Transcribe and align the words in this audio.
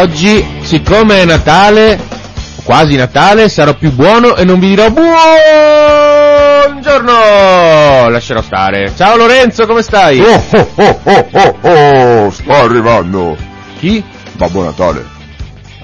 Oggi, 0.00 0.46
siccome 0.62 1.22
è 1.22 1.24
Natale, 1.24 1.98
quasi 2.62 2.94
Natale, 2.94 3.48
sarò 3.48 3.74
più 3.74 3.90
buono 3.90 4.36
e 4.36 4.44
non 4.44 4.60
vi 4.60 4.68
dirò 4.68 4.90
buongiorno! 4.90 5.28
Lascerò 8.08 8.40
stare. 8.40 8.92
Ciao 8.94 9.16
Lorenzo, 9.16 9.66
come 9.66 9.82
stai? 9.82 10.20
Oh 10.20 10.44
oh 10.50 10.68
oh 10.74 11.00
oh 11.02 11.28
oh 11.32 11.56
oh, 11.62 12.30
sto 12.30 12.52
arrivando. 12.52 13.36
Chi? 13.80 14.00
Babbo 14.34 14.62
Natale. 14.62 15.17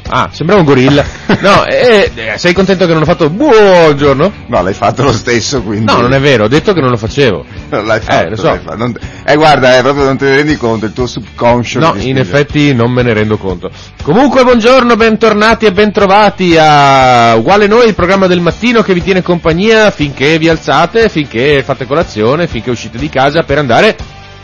Ah, 0.09 0.29
sembrava 0.31 0.61
un 0.61 0.67
gorilla. 0.67 1.05
No, 1.41 1.65
eh, 1.67 2.11
eh, 2.15 2.39
sei 2.39 2.53
contento 2.53 2.87
che 2.87 2.93
non 2.93 3.03
ho 3.03 3.07
fatto 3.07 3.31
buongiorno? 3.31 4.33
No, 4.49 4.63
l'hai 4.63 4.75
fatto 4.75 5.03
lo 5.03 5.13
stesso, 5.13 5.63
quindi. 5.63 5.87
No, 5.91 6.01
non 6.01 6.13
è 6.13 6.21
vero, 6.21 6.45
ho 6.45 6.49
detto 6.49 6.73
che 6.75 6.81
non 6.81 6.91
lo 6.91 6.97
facevo. 6.99 7.45
L'hai 7.71 8.01
fatto, 8.01 8.27
Eh, 8.27 8.31
lo 8.31 8.37
so. 8.37 8.49
l'hai 8.49 8.59
fatto. 8.63 8.77
Non- 8.77 8.95
eh, 9.25 9.35
guarda, 9.37 9.79
eh, 9.79 9.83
proprio 9.83 10.05
non 10.05 10.17
te 10.19 10.27
ne 10.27 10.37
rendi 10.37 10.57
conto, 10.57 10.85
il 10.85 10.93
tuo 10.93 11.07
subconscio. 11.07 11.79
No, 11.79 11.95
in 11.97 12.19
effetti 12.19 12.75
non 12.75 12.93
me 12.93 13.03
ne 13.03 13.15
rendo 13.15 13.39
conto. 13.39 13.71
Comunque, 14.03 14.45
buongiorno, 14.45 14.95
bentornati 14.95 15.65
e 15.65 15.73
bentrovati 15.73 16.55
a 16.59 17.35
Uguale 17.37 17.67
Noi, 17.67 17.89
il 17.89 17.95
programma 17.95 18.27
del 18.27 18.41
mattino 18.41 18.83
che 18.83 18.93
vi 18.93 19.03
tiene 19.03 19.23
compagnia 19.23 19.91
finché 19.91 20.39
vi 20.39 20.49
alzate, 20.51 21.09
finché 21.09 21.63
fate 21.65 21.87
colazione, 21.87 22.47
finché 22.47 22.71
uscite 22.71 22.99
di 22.99 23.09
casa 23.09 23.43
per 23.43 23.59
andare, 23.59 23.97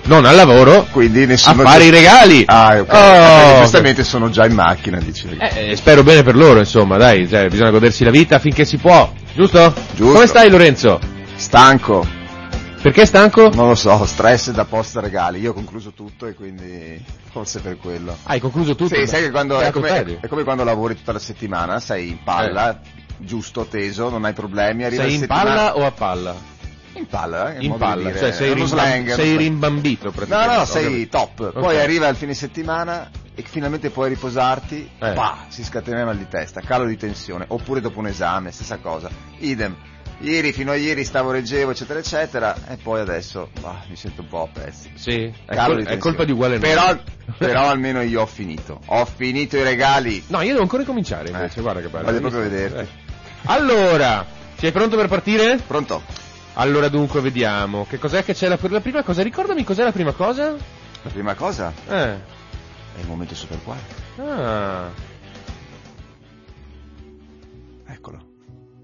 non 0.05 0.25
al 0.25 0.35
lavoro, 0.35 0.87
Quindi 0.91 1.23
a 1.23 1.27
nessuno. 1.27 1.63
fare 1.63 1.85
i 1.85 1.91
regali. 1.91 2.43
Ah, 2.47 2.79
ok. 2.81 2.93
Oh, 2.93 2.97
Perché 2.97 3.61
giustamente 3.61 4.05
sono 4.05 4.31
già 4.31 4.47
in 4.47 4.55
macchina, 4.55 4.99
dicevi. 4.99 5.37
Eh, 5.39 5.71
eh, 5.71 5.77
spero 5.77 6.03
bene 6.03 6.23
per 6.23 6.37
loro, 6.37 6.59
insomma, 6.59 6.97
dai, 6.97 7.29
cioè, 7.29 7.49
bisogna 7.49 7.71
godersi 7.71 8.05
la 8.05 8.11
vita 8.11 8.39
finché 8.39 8.65
si 8.65 8.77
può, 8.77 9.13
giusto? 9.35 9.73
Giusto. 9.95 10.13
Come 10.15 10.27
stai 10.27 10.51
Lorenzo? 10.51 10.99
Stanco. 11.37 12.19
Perché 12.83 13.05
stanco? 13.05 13.51
Non 13.53 13.69
lo 13.69 13.75
so, 13.75 14.07
stress 14.07 14.51
da 14.53 14.65
posta 14.65 15.01
regali. 15.01 15.39
Io 15.39 15.51
ho 15.51 15.55
concluso 15.55 15.93
tutto 15.93 16.27
e 16.27 16.35
quindi 16.35 16.99
forse 17.31 17.61
per 17.61 17.77
quello. 17.77 18.17
Ah, 18.23 18.33
hai 18.33 18.41
concluso 18.41 18.75
tutto? 18.75 18.95
Sì, 18.95 19.07
sai 19.07 19.23
che 19.23 19.31
quando, 19.31 19.61
è 19.61 19.71
come, 19.71 20.19
è 20.21 20.27
come 20.29 20.45
quando 20.45 20.65
lavori 20.65 20.97
tutta 20.97 21.13
la 21.13 21.19
settimana, 21.19 21.79
sei 21.79 22.09
in 22.09 22.23
palla, 22.25 22.81
giusto, 23.19 23.67
teso, 23.67 24.09
non 24.09 24.25
hai 24.25 24.33
problemi, 24.33 24.89
Sei 24.91 25.15
in 25.15 25.27
palla 25.27 25.77
o 25.77 25.85
a 25.85 25.91
palla? 25.91 26.35
In 26.95 27.07
palla, 27.07 27.55
eh, 27.55 27.63
In 27.65 27.73
di 27.73 27.79
palla, 27.79 28.03
dire, 28.09 28.19
cioè 28.19 28.33
sei, 28.33 28.49
rimbam- 28.49 28.69
slang, 28.69 29.15
sei 29.15 29.37
rimbambito 29.37 30.07
No, 30.07 30.11
praticamente. 30.11 30.55
no, 30.55 30.61
ho 30.61 30.65
sei 30.65 31.09
top. 31.09 31.53
Poi 31.53 31.77
Ok. 31.77 31.81
arriva 31.83 32.09
il 32.09 32.17
fine 32.17 32.35
settimana 32.35 33.09
e 33.35 33.43
finalmente 33.43 33.91
puoi 33.91 34.09
riposarti, 34.09 34.91
Eh. 34.99 35.13
pa, 35.13 35.45
si 35.49 35.63
scatena 35.65 36.05
mal 36.05 36.17
di 36.17 36.27
testa, 36.29 36.61
calo 36.61 36.85
di 36.87 36.97
tensione, 36.97 37.45
oppure 37.49 37.81
dopo 37.81 38.01
un 38.01 38.09
esame, 38.09 38.51
stessa 38.51 38.79
cosa. 38.79 39.09
Idem. 39.39 39.77
Ieri, 40.23 40.53
fino 40.53 40.73
a 40.73 40.75
ieri 40.75 41.05
stavo 41.05 41.31
reggevo, 41.31 41.71
eccetera, 41.71 41.99
eccetera, 42.01 42.55
e 42.69 42.77
poi 42.77 43.01
adesso 43.01 43.49
bah, 43.61 43.83
mi 43.89 43.97
sento 43.97 44.21
un 44.21 44.29
po' 44.29 44.43
a 44.43 44.49
pezzi. 44.53 44.91
Sì, 44.95 45.33
è, 45.47 45.57
col- 45.57 45.83
di 45.83 45.91
è 45.91 45.97
colpa 45.97 46.25
di 46.25 46.33
uguale. 46.33 46.59
Però, 46.59 46.95
però 47.39 47.69
almeno 47.71 48.03
io 48.03 48.21
ho 48.21 48.27
finito. 48.27 48.81
Ho 48.87 49.07
finito 49.07 49.57
i 49.57 49.63
regali. 49.63 50.23
No, 50.27 50.43
io 50.43 50.49
devo 50.51 50.61
ancora 50.63 50.83
cominciare 50.85 51.31
invece, 51.31 51.61
Eh, 51.61 51.63
guarda 51.63 51.81
che 51.81 51.89
bello. 51.89 52.05
voglio 52.05 52.21
proprio 52.21 52.41
vederti. 52.43 52.79
Eh. 52.81 52.87
Allora, 53.47 54.27
sei 54.59 54.73
pronto 54.73 54.97
per 54.97 55.09
partire? 55.09 55.59
Pronto? 55.67 56.03
Allora 56.55 56.89
dunque 56.89 57.21
vediamo, 57.21 57.87
che 57.89 57.99
cos'è 57.99 58.25
che 58.25 58.35
c'è 58.35 58.49
la, 58.49 58.59
la 58.61 58.81
prima 58.81 59.03
cosa? 59.03 59.23
Ricordami 59.23 59.65
cos'è 59.65 59.83
la 59.85 59.93
prima 59.93 60.13
cosa? 60.13 60.55
La 61.03 61.11
prima 61.11 61.35
cosa 61.35 61.73
Eh, 61.89 61.95
è 61.95 63.01
il 63.01 63.07
momento 63.07 63.35
super 63.35 63.59
quark. 63.63 63.81
ah, 64.19 64.91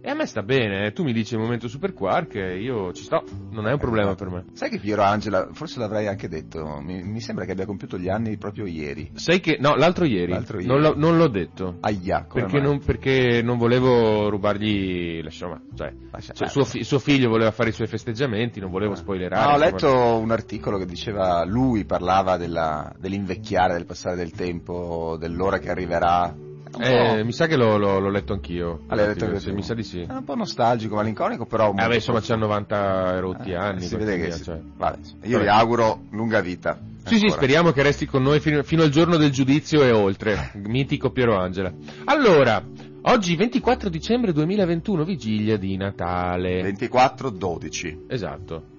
e 0.07 0.11
a 0.11 0.15
me 0.15 0.25
sta 0.27 0.45
bene, 0.45 0.87
eh. 0.87 0.93
tu 0.93 1.03
mi 1.03 1.13
dici 1.13 1.35
il 1.35 1.41
momento 1.41 1.67
super 1.67 1.93
quark 1.93 2.37
e 2.37 2.61
io 2.61 2.93
ci 2.93 3.03
sto, 3.03 3.25
non 3.51 3.67
è 3.67 3.73
un 3.73 3.79
problema 3.79 4.15
per 4.15 4.31
me. 4.31 4.45
Sai 4.53 4.71
che 4.71 4.79
Piero 4.79 5.03
Angela, 5.03 5.49
forse 5.51 5.81
l'avrei 5.81 6.07
anche 6.07 6.29
detto, 6.29 6.79
mi, 6.81 7.03
mi 7.03 7.21
sembra 7.21 7.45
che 7.45 7.51
abbia 7.51 7.67
compiuto 7.67 7.99
gli 7.99 8.09
anni 8.09 8.37
proprio 8.37 8.67
ieri. 8.67 9.11
Sai 9.15 9.41
che, 9.41 9.57
no, 9.59 9.75
l'altro 9.75 10.05
ieri, 10.05 10.31
L'altro 10.31 10.59
ieri. 10.61 10.69
Non, 10.69 10.81
l'ho, 10.81 10.95
non 10.97 11.17
l'ho 11.17 11.27
detto. 11.27 11.79
Aia, 11.81 12.25
Perché 12.33 12.61
non, 12.61 12.79
perché 12.79 13.43
non 13.43 13.59
volevo 13.59 14.29
rubargli, 14.29 15.23
insomma, 15.25 15.61
cioè, 15.75 15.93
Lascia 16.13 16.35
cioè, 16.35 16.49
suo, 16.51 16.63
fi- 16.63 16.85
suo 16.85 17.01
figlio 17.01 17.29
voleva 17.29 17.51
fare 17.51 17.71
i 17.71 17.73
suoi 17.73 17.89
festeggiamenti, 17.89 18.61
non 18.61 18.71
volevo 18.71 18.95
spoilerare. 18.95 19.45
No, 19.45 19.49
ho 19.49 19.69
insomma. 19.69 19.93
letto 19.93 20.19
un 20.23 20.31
articolo 20.31 20.79
che 20.79 20.87
diceva, 20.87 21.45
lui 21.45 21.85
parlava 21.85 22.37
della- 22.37 22.95
dell'invecchiare, 22.97 23.73
del 23.73 23.87
passare 23.87 24.15
del 24.15 24.31
tempo, 24.31 25.17
dell'ora 25.19 25.59
che 25.59 25.69
arriverà. 25.69 26.46
Eh, 26.79 27.23
mi 27.25 27.33
sa 27.33 27.47
che 27.47 27.57
l'ho, 27.57 27.77
l'ho- 27.79 27.99
l'ho 28.01 28.11
letto 28.11 28.33
anch'io. 28.33 28.81
Ah, 28.89 28.95
l'hai 28.97 29.07
letto 29.09 29.39
Sì, 29.39 29.53
mi 29.53 29.63
sa 29.63 29.75
di 29.75 29.83
sì. 29.83 30.01
È 30.01 30.13
un 30.13 30.25
po' 30.25 30.35
nostalgico, 30.35 30.97
malinconico, 30.97 31.47
però... 31.47 31.73
Eh, 31.77 31.87
beh, 31.87 31.95
insomma, 31.95 32.21
c'ha 32.21 32.37
90 32.37 33.19
rotti 33.21 33.51
Eh, 33.51 33.55
anni. 33.57 33.83
si 33.83 33.97
vede 33.97 34.17
che 34.17 34.25
sia, 34.27 34.37
si- 34.37 34.43
cioè. 34.45 34.61
vabbè, 34.77 34.99
io 35.23 35.41
gli 35.43 35.47
auguro 35.47 36.03
lunga 36.11 36.41
vita. 36.41 36.79
Sì, 37.05 37.17
sì, 37.19 37.25
Ancora. 37.27 37.33
speriamo 37.43 37.71
che 37.71 37.83
resti 37.83 38.07
con 38.07 38.23
noi 38.23 38.41
fino, 38.41 38.63
fino 38.65 38.83
al 38.83 38.91
giorno 38.91 39.17
del 39.17 39.31
giudizio 39.31 39.83
e 39.85 39.93
oltre. 39.93 40.51
Mitico 40.67 41.11
Piero 41.11 41.37
Angela. 41.39 41.73
Allora, 42.07 42.61
oggi 43.03 43.37
24 43.37 43.89
dicembre 43.89 44.33
2021, 44.33 45.05
vigilia 45.05 45.57
di 45.57 45.77
Natale. 45.77 46.63
24-12. 46.73 47.99
Esatto. 48.09 48.75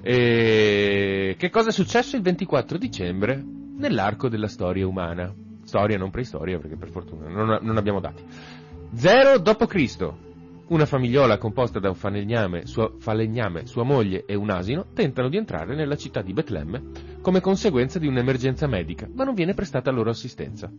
E 0.00 1.34
che 1.36 1.50
cosa 1.50 1.70
è 1.70 1.72
successo 1.72 2.14
il 2.16 2.22
24 2.22 2.78
dicembre 2.78 3.44
nell'arco 3.76 4.28
della 4.28 4.46
storia 4.48 4.86
umana? 4.86 5.34
Storia, 5.68 5.98
non 5.98 6.10
preistoria, 6.10 6.58
perché 6.58 6.76
per 6.76 6.88
fortuna 6.88 7.28
non, 7.28 7.58
non 7.60 7.76
abbiamo 7.76 8.00
dati. 8.00 8.22
0 8.94 9.38
d.C. 9.38 10.12
Una 10.68 10.86
famigliola 10.86 11.36
composta 11.36 11.78
da 11.78 11.90
un 11.90 11.94
falegname 11.94 12.64
sua, 12.66 12.90
falegname, 12.98 13.66
sua 13.66 13.84
moglie 13.84 14.24
e 14.26 14.34
un 14.34 14.48
asino 14.50 14.86
tentano 14.94 15.28
di 15.28 15.36
entrare 15.36 15.74
nella 15.74 15.96
città 15.96 16.22
di 16.22 16.32
Betlemme 16.32 16.82
come 17.20 17.40
conseguenza 17.40 17.98
di 17.98 18.06
un'emergenza 18.06 18.66
medica, 18.66 19.06
ma 19.12 19.24
non 19.24 19.34
viene 19.34 19.52
prestata 19.52 19.90
loro 19.90 20.08
assistenza. 20.10 20.70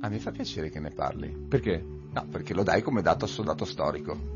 Ah, 0.00 0.08
mi 0.10 0.18
fa 0.18 0.30
piacere 0.30 0.68
che 0.68 0.80
ne 0.80 0.90
parli. 0.90 1.34
Perché? 1.48 1.82
No, 2.12 2.26
perché 2.30 2.52
lo 2.52 2.62
dai 2.62 2.82
come 2.82 3.00
dato 3.00 3.24
a 3.24 3.28
soldato 3.28 3.64
storico. 3.64 4.34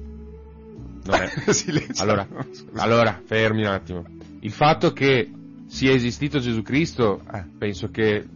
Allora, 1.99 2.27
allora, 2.75 3.21
fermi 3.25 3.63
un 3.63 3.69
attimo. 3.69 4.05
Il 4.41 4.53
fatto 4.53 4.93
che 4.93 5.31
sia 5.67 5.93
esistito 5.93 6.39
Gesù 6.39 6.63
Cristo, 6.63 7.23
Eh. 7.33 7.45
penso 7.59 7.91
che 7.91 8.27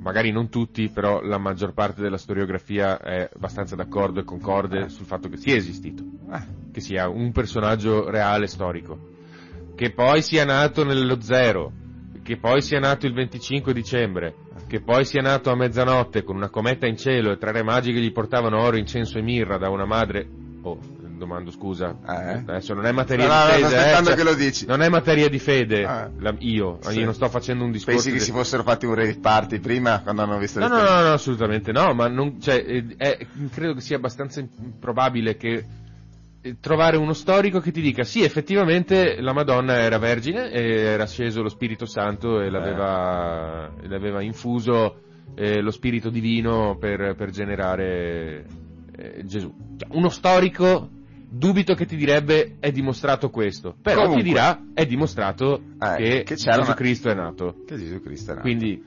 magari 0.00 0.30
non 0.30 0.48
tutti, 0.48 0.88
però 0.88 1.20
la 1.22 1.38
maggior 1.38 1.72
parte 1.72 2.00
della 2.00 2.16
storiografia 2.16 2.98
è 2.98 3.28
abbastanza 3.34 3.76
d'accordo 3.76 4.20
e 4.20 4.24
concorde 4.24 4.88
sul 4.88 5.06
fatto 5.06 5.28
che 5.28 5.36
sia 5.36 5.56
esistito, 5.56 6.02
Eh, 6.32 6.72
che 6.72 6.80
sia 6.80 7.08
un 7.08 7.32
personaggio 7.32 8.08
reale 8.08 8.46
storico, 8.46 8.98
che 9.74 9.92
poi 9.92 10.22
sia 10.22 10.44
nato 10.44 10.84
nello 10.84 11.20
zero, 11.20 11.72
che 12.22 12.36
poi 12.36 12.62
sia 12.62 12.78
nato 12.78 13.06
il 13.06 13.12
25 13.12 13.72
dicembre, 13.72 14.34
che 14.66 14.80
poi 14.80 15.04
sia 15.04 15.20
nato 15.20 15.50
a 15.50 15.56
mezzanotte 15.56 16.22
con 16.22 16.36
una 16.36 16.48
cometa 16.48 16.86
in 16.86 16.96
cielo 16.96 17.32
e 17.32 17.38
tre 17.38 17.52
re 17.52 17.62
magi 17.62 17.92
che 17.92 18.00
gli 18.00 18.12
portavano 18.12 18.62
oro, 18.62 18.76
incenso 18.76 19.18
e 19.18 19.22
mirra 19.22 19.58
da 19.58 19.68
una 19.68 19.84
madre. 19.84 20.28
Oh, 20.62 20.78
domando 21.20 21.50
scusa. 21.52 21.96
Eh? 22.08 22.42
Adesso 22.46 22.74
non 22.74 22.86
è 22.86 22.92
materia 22.92 23.26
No, 23.28 23.34
no, 23.50 23.54
di 23.56 23.62
no, 23.62 23.68
fede. 23.68 23.74
eh, 23.74 23.78
aspettando 23.78 24.08
cioè, 24.08 24.16
che 24.18 24.24
lo 24.24 24.34
dici. 24.34 24.66
Non 24.66 24.82
è 24.82 24.88
materia 24.88 25.28
di 25.28 25.38
fede. 25.38 25.84
Ah. 25.84 26.10
La- 26.18 26.34
io, 26.38 26.78
Sì. 26.80 26.98
io 26.98 27.04
non 27.04 27.14
sto 27.14 27.28
facendo 27.28 27.62
un 27.64 27.70
discorso. 27.70 27.94
Pensi 27.96 28.10
che 28.12 28.18
di- 28.18 28.24
si 28.24 28.32
fossero 28.32 28.62
fatti 28.62 28.86
un 28.86 28.94
rave 28.94 29.18
party 29.20 29.60
prima 29.60 30.00
quando 30.00 30.22
hanno 30.22 30.38
visto 30.38 30.58
No, 30.58 30.66
le 30.68 30.74
no, 30.74 30.82
no, 30.82 31.00
no, 31.02 31.12
assolutamente 31.12 31.70
no, 31.72 31.92
ma 31.94 32.08
non, 32.08 32.40
cioè, 32.40 32.56
eh, 32.66 32.84
è- 32.96 33.26
credo 33.52 33.74
che 33.74 33.80
sia 33.82 33.96
abbastanza 33.96 34.40
improbabile 34.40 35.36
che 35.36 35.64
eh, 36.42 36.56
trovare 36.58 36.96
uno 36.96 37.12
storico 37.12 37.60
che 37.60 37.70
ti 37.70 37.82
dica 37.82 38.02
sì, 38.02 38.22
effettivamente 38.22 39.20
la 39.20 39.34
Madonna 39.34 39.74
era 39.78 39.98
vergine 39.98 40.50
e 40.50 40.62
era 40.80 41.06
sceso 41.06 41.42
lo 41.42 41.50
Spirito 41.50 41.84
Santo 41.84 42.40
e 42.40 42.48
l'aveva, 42.48 43.70
e 43.82 43.86
l'aveva 43.88 44.22
infuso 44.22 45.02
eh, 45.34 45.60
lo 45.60 45.70
Spirito 45.70 46.08
Divino 46.08 46.76
per, 46.78 47.14
per 47.14 47.28
generare 47.30 48.44
eh, 48.96 49.20
Gesù. 49.24 49.54
Cioè, 49.76 49.88
uno 49.96 50.08
storico 50.08 50.88
dubito 51.30 51.74
che 51.74 51.86
ti 51.86 51.96
direbbe 51.96 52.56
è 52.60 52.72
dimostrato 52.72 53.30
questo, 53.30 53.76
però 53.80 54.02
Comunque. 54.02 54.22
ti 54.22 54.28
dirà 54.28 54.60
è 54.74 54.84
dimostrato 54.84 55.60
Eh, 55.80 55.96
che, 55.96 56.22
che 56.24 56.34
Gesù 56.34 56.60
una- 56.60 56.74
Cristo 56.74 57.08
è 57.08 57.14
nato. 57.14 57.54
Che 57.66 57.76
Gesù 57.76 58.00
Cristo 58.02 58.32
era. 58.32 58.40
Quindi 58.40 58.82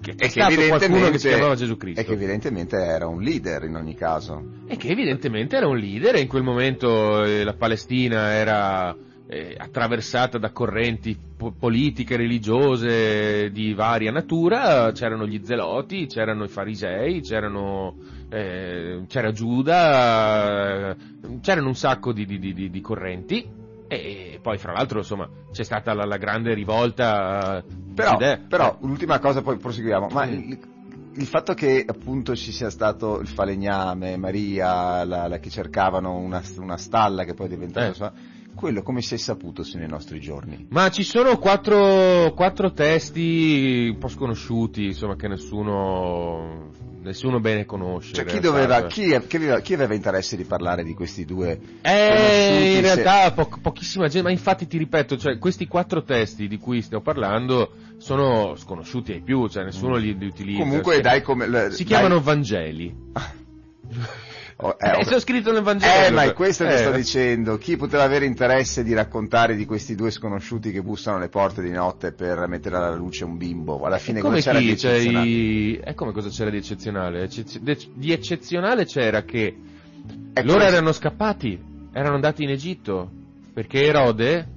che 0.00 0.14
è 0.16 0.28
stato 0.28 0.54
qualcuno 0.68 1.10
che 1.10 1.18
si 1.18 1.26
chiamava 1.28 1.56
Gesù 1.56 1.76
Cristo. 1.76 2.00
E 2.00 2.04
che 2.04 2.12
evidentemente 2.12 2.76
era 2.76 3.08
un 3.08 3.20
leader 3.20 3.64
in 3.64 3.74
ogni 3.74 3.94
caso. 3.96 4.42
E 4.68 4.76
che 4.76 4.88
evidentemente 4.88 5.56
era 5.56 5.66
un 5.66 5.76
leader 5.76 6.14
e 6.14 6.20
in 6.20 6.28
quel 6.28 6.44
momento 6.44 7.24
eh, 7.24 7.42
la 7.42 7.54
Palestina 7.54 8.30
era 8.32 8.94
eh, 9.30 9.56
attraversata 9.58 10.38
da 10.38 10.52
correnti 10.52 11.18
po- 11.36 11.52
politiche, 11.58 12.16
religiose 12.16 13.50
di 13.50 13.74
varia 13.74 14.10
natura, 14.12 14.92
c'erano 14.92 15.26
gli 15.26 15.40
zeloti, 15.42 16.06
c'erano 16.06 16.44
i 16.44 16.48
farisei, 16.48 17.20
c'erano, 17.20 17.96
eh, 18.30 19.02
c'era 19.08 19.32
Giuda, 19.32 20.90
eh, 20.90 20.96
c'erano 21.40 21.68
un 21.68 21.74
sacco 21.74 22.12
di, 22.12 22.24
di- 22.26 22.38
di- 22.38 22.70
di- 22.70 22.80
correnti 22.80 23.46
e 23.88 24.38
poi 24.42 24.58
fra 24.58 24.72
l'altro 24.72 24.98
insomma 24.98 25.28
c'è 25.50 25.62
stata 25.62 25.94
la, 25.94 26.04
la 26.04 26.18
grande 26.18 26.52
rivolta 26.54 27.58
eh, 27.58 27.64
Però, 27.94 28.14
idee. 28.14 28.44
però 28.48 28.76
l'ultima 28.82 29.18
cosa, 29.18 29.40
poi 29.42 29.56
proseguiamo. 29.56 30.08
Ma 30.12 30.24
il, 30.26 30.58
il 31.14 31.26
fatto 31.26 31.54
che 31.54 31.84
appunto 31.86 32.36
ci 32.36 32.52
sia 32.52 32.70
stato 32.70 33.18
il 33.20 33.28
falegname, 33.28 34.16
Maria, 34.16 35.04
la, 35.04 35.26
la 35.26 35.38
che 35.38 35.50
cercavano 35.50 36.16
una, 36.16 36.42
una 36.58 36.76
stalla 36.76 37.24
che 37.24 37.34
poi 37.34 37.46
è 37.46 37.48
diventata. 37.50 38.12
Eh. 38.14 38.36
quello 38.54 38.82
come 38.82 39.00
si 39.02 39.14
è 39.14 39.16
saputo 39.18 39.62
sui 39.62 39.86
nostri 39.86 40.20
giorni? 40.20 40.66
Ma 40.70 40.90
ci 40.90 41.02
sono 41.02 41.38
quattro, 41.38 42.32
quattro 42.34 42.72
testi 42.72 43.88
un 43.92 43.98
po' 43.98 44.08
sconosciuti, 44.08 44.84
insomma, 44.86 45.16
che 45.16 45.28
nessuno, 45.28 46.70
nessuno 47.02 47.40
bene 47.40 47.64
conosce. 47.64 48.14
Cioè, 48.14 48.24
chi, 48.24 48.40
doveva, 48.40 48.86
chi, 48.86 49.16
chi 49.62 49.74
aveva, 49.74 49.94
interesse 49.94 50.36
di 50.36 50.44
parlare 50.44 50.84
di 50.84 50.94
questi 50.94 51.24
due? 51.24 51.58
Eh, 51.82 52.74
in 52.76 52.84
se- 52.84 52.94
realtà 52.94 53.32
po- 53.32 53.58
pochissima 53.60 54.08
gente, 54.08 54.22
ma 54.26 54.30
infatti 54.32 54.66
ti 54.66 54.78
ripeto, 54.78 55.16
cioè, 55.16 55.38
questi 55.38 55.66
quattro 55.66 56.02
testi 56.02 56.48
di 56.48 56.58
cui 56.58 56.82
stiamo 56.82 57.02
parlando 57.02 57.72
sono 57.98 58.54
sconosciuti 58.56 59.12
ai 59.12 59.20
più, 59.20 59.48
cioè 59.48 59.64
nessuno 59.64 59.96
li, 59.96 60.16
li 60.16 60.26
utilizza. 60.26 60.60
Comunque, 60.62 60.96
Si- 60.96 61.00
dai, 61.00 61.22
come. 61.22 61.46
le- 61.48 61.70
Si 61.70 61.84
dai- 61.84 61.86
chiamano 61.86 62.20
Vangeli. 62.20 62.94
Oh, 64.60 64.76
Eh, 64.76 65.04
sono 65.04 65.20
scritto 65.20 65.52
nel 65.52 65.62
Vangelo. 65.62 66.06
Eh, 66.06 66.10
ma 66.10 66.24
è 66.24 66.32
questo 66.32 66.64
che 66.64 66.74
Eh, 66.74 66.78
sto 66.78 66.90
dicendo. 66.90 67.58
Chi 67.58 67.76
poteva 67.76 68.02
avere 68.02 68.24
interesse 68.24 68.82
di 68.82 68.92
raccontare 68.92 69.54
di 69.54 69.64
questi 69.64 69.94
due 69.94 70.10
sconosciuti 70.10 70.72
che 70.72 70.82
bussano 70.82 71.16
alle 71.18 71.28
porte 71.28 71.62
di 71.62 71.70
notte 71.70 72.10
per 72.10 72.44
mettere 72.48 72.74
alla 72.76 72.92
luce 72.94 73.24
un 73.24 73.36
bimbo? 73.36 73.80
Alla 73.84 73.98
fine 73.98 74.18
È 74.18 74.22
come 74.22 74.36
cosa 74.36 74.50
c'era 74.50 74.58
di 74.60 74.70
eccezionale? 74.72 75.26
i- 75.28 75.76
è 75.76 75.94
come 75.94 76.10
cosa 76.12 76.28
c'era 76.28 76.50
di 76.50 76.56
eccezionale? 76.56 77.28
Di 77.94 78.10
eccezionale 78.12 78.84
c'era 78.84 79.22
che 79.22 79.56
Ecco, 80.32 80.46
loro 80.46 80.58
adesso- 80.58 80.74
erano 80.74 80.92
scappati, 80.92 81.60
erano 81.92 82.14
andati 82.16 82.42
in 82.42 82.50
Egitto, 82.50 83.10
perché 83.54 83.84
Erode, 83.84 84.48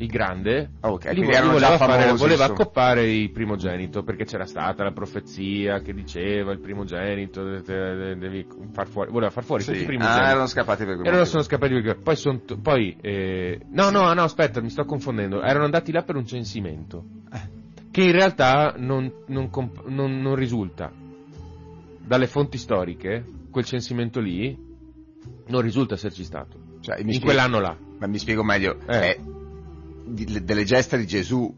il 0.00 0.06
grande, 0.06 0.70
Ah, 0.80 0.90
ok, 0.92 1.04
li 1.06 1.10
quindi 1.10 1.26
vo- 1.26 1.36
erano 1.36 1.52
voleva, 1.52 1.76
fare- 1.76 2.12
voleva 2.12 2.44
accoppare 2.44 3.10
il 3.12 3.30
primogenito, 3.32 4.02
perché 4.04 4.24
c'era 4.24 4.46
stata 4.46 4.84
la 4.84 4.92
profezia 4.92 5.80
che 5.80 5.92
diceva 5.92 6.52
il 6.52 6.60
primogenito, 6.60 7.42
de- 7.42 7.62
de- 7.62 8.16
devi 8.16 8.46
far 8.72 8.86
fuori, 8.86 9.10
voleva 9.10 9.30
far 9.30 9.42
fuori 9.44 9.62
Sì. 9.64 9.70
tutti 9.72 9.82
i 9.82 9.86
primogeniti. 9.86 10.20
Ah, 10.24 10.30
erano 10.30 10.46
scappati 10.46 10.84
per 10.84 10.94
quel 10.96 11.06
Erano 11.08 11.24
sono 11.24 11.42
scappati 11.42 11.72
perché 11.74 11.94
poi 11.96 12.16
son 12.16 12.44
t- 12.44 12.56
poi 12.60 12.96
eh, 13.00 13.60
no 13.72 13.90
no 13.90 14.12
no 14.14 14.22
aspetta 14.22 14.60
mi 14.60 14.70
sto 14.70 14.84
confondendo 14.84 15.42
erano 15.42 15.64
andati 15.64 15.90
là 15.92 16.02
per 16.02 16.14
un 16.16 16.26
censimento 16.26 17.04
che 17.90 18.02
in 18.04 18.12
realtà 18.12 18.74
non, 18.76 19.10
non 19.26 19.50
comp- 19.50 19.86
non- 19.88 20.20
non 20.20 20.34
risulta 20.36 20.92
dalle 22.04 22.26
fonti 22.26 22.56
storiche 22.58 23.24
quel 23.50 23.64
censimento 23.64 24.20
lì 24.20 24.56
non 25.48 25.60
risulta 25.60 25.94
esserci 25.94 26.22
stato 26.24 26.56
Cioè, 26.80 26.96
in 27.00 27.06
spiego- 27.08 27.24
quell'anno 27.24 27.60
là 27.60 27.76
Ma 27.98 28.06
mi 28.06 28.18
spiego 28.18 28.44
meglio. 28.44 28.76
Eh. 28.86 28.96
eh, 29.08 29.20
delle 30.08 30.64
gesta 30.64 30.96
di 30.96 31.06
Gesù 31.06 31.54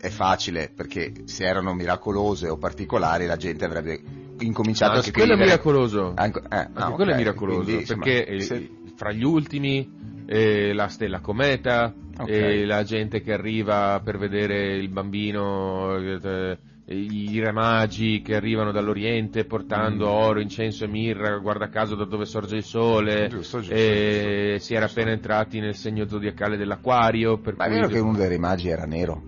è 0.00 0.08
facile, 0.10 0.70
perché 0.74 1.12
se 1.24 1.44
erano 1.44 1.72
miracolose 1.72 2.48
o 2.48 2.58
particolari 2.58 3.26
la 3.26 3.36
gente 3.36 3.64
avrebbe 3.64 4.00
incominciato 4.40 4.96
anche 4.96 5.08
a 5.08 5.12
quello 5.12 5.32
è 5.32 5.36
scrivere. 5.36 5.50
miracoloso 5.50 6.12
Anche, 6.14 6.38
eh, 6.40 6.56
anche 6.56 6.78
ah, 6.80 6.90
quello 6.90 7.10
ok, 7.10 7.16
è 7.16 7.18
miracoloso 7.18 7.62
quindi, 7.62 7.80
insomma, 7.80 8.04
perché 8.04 8.26
eh, 8.26 8.40
se- 8.40 8.70
fra 8.96 9.12
gli 9.12 9.24
ultimi 9.24 10.22
eh, 10.26 10.72
la 10.74 10.88
stella 10.88 11.20
cometa 11.20 11.94
Ok. 12.16 12.28
e 12.28 12.64
la 12.64 12.82
gente 12.84 13.20
che 13.22 13.32
arriva 13.32 14.00
per 14.04 14.18
vedere 14.18 14.76
il 14.76 14.88
bambino 14.88 15.96
eh, 15.96 16.58
i 16.86 17.40
re 17.40 17.50
magi 17.52 18.20
che 18.20 18.34
arrivano 18.34 18.70
dall'Oriente 18.70 19.44
portando 19.44 20.06
Mm. 20.06 20.10
oro, 20.10 20.40
incenso 20.40 20.84
e 20.84 20.88
mirra, 20.88 21.38
guarda 21.38 21.68
caso 21.68 21.94
da 21.94 22.04
dove 22.04 22.26
sorge 22.26 22.56
il 22.56 22.62
sole, 22.64 23.28
Giusto, 23.28 23.58
giusto, 23.60 23.74
e 23.74 24.50
giusto, 24.56 24.64
si 24.66 24.74
era 24.74 24.84
giusto. 24.84 25.00
appena 25.00 25.14
entrati 25.16 25.60
nel 25.60 25.74
segno 25.74 26.06
zodiacale 26.06 26.56
dell'acquario. 26.56 27.38
Per 27.38 27.54
Ma 27.56 27.64
è 27.64 27.68
cui 27.68 27.76
vero 27.76 27.88
che 27.88 27.98
uno 28.00 28.16
dei 28.18 28.28
re 28.28 28.38
magi 28.38 28.68
era 28.68 28.84
nero? 28.84 29.22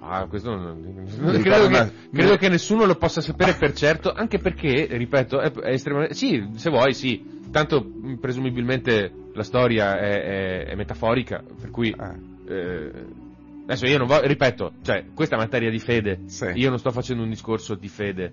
Ah, 0.00 0.26
questo 0.26 0.54
non, 0.54 0.80
non- 1.18 1.40
credo, 1.42 1.66
che, 1.68 1.90
credo 2.12 2.36
che 2.36 2.48
nessuno 2.48 2.84
lo 2.84 2.94
possa 2.94 3.20
sapere 3.20 3.54
per 3.54 3.72
certo, 3.72 4.12
anche 4.12 4.38
perché, 4.38 4.86
ripeto, 4.90 5.40
è, 5.40 5.50
è 5.50 5.72
estremamente... 5.72 6.14
Sì, 6.14 6.48
se 6.54 6.70
vuoi, 6.70 6.94
sì. 6.94 7.34
Tanto, 7.50 7.82
mh, 7.82 8.14
presumibilmente, 8.14 9.10
la 9.32 9.42
storia 9.42 9.98
è, 9.98 10.20
è- 10.22 10.64
è 10.66 10.74
metaforica, 10.76 11.42
per 11.60 11.70
cui... 11.70 11.92
Ah. 11.96 12.14
eh, 12.48 12.90
adesso 13.66 13.86
io 13.86 13.98
non 13.98 14.06
voglio... 14.06 14.26
Ripeto, 14.26 14.72
cioè, 14.82 15.04
questa 15.14 15.36
è 15.36 15.38
materia 15.38 15.70
di 15.70 15.78
fede. 15.78 16.20
Sì. 16.26 16.46
Io 16.54 16.70
non 16.70 16.78
sto 16.78 16.90
facendo 16.90 17.22
un 17.22 17.28
discorso 17.28 17.74
di 17.74 17.88
fede. 17.88 18.32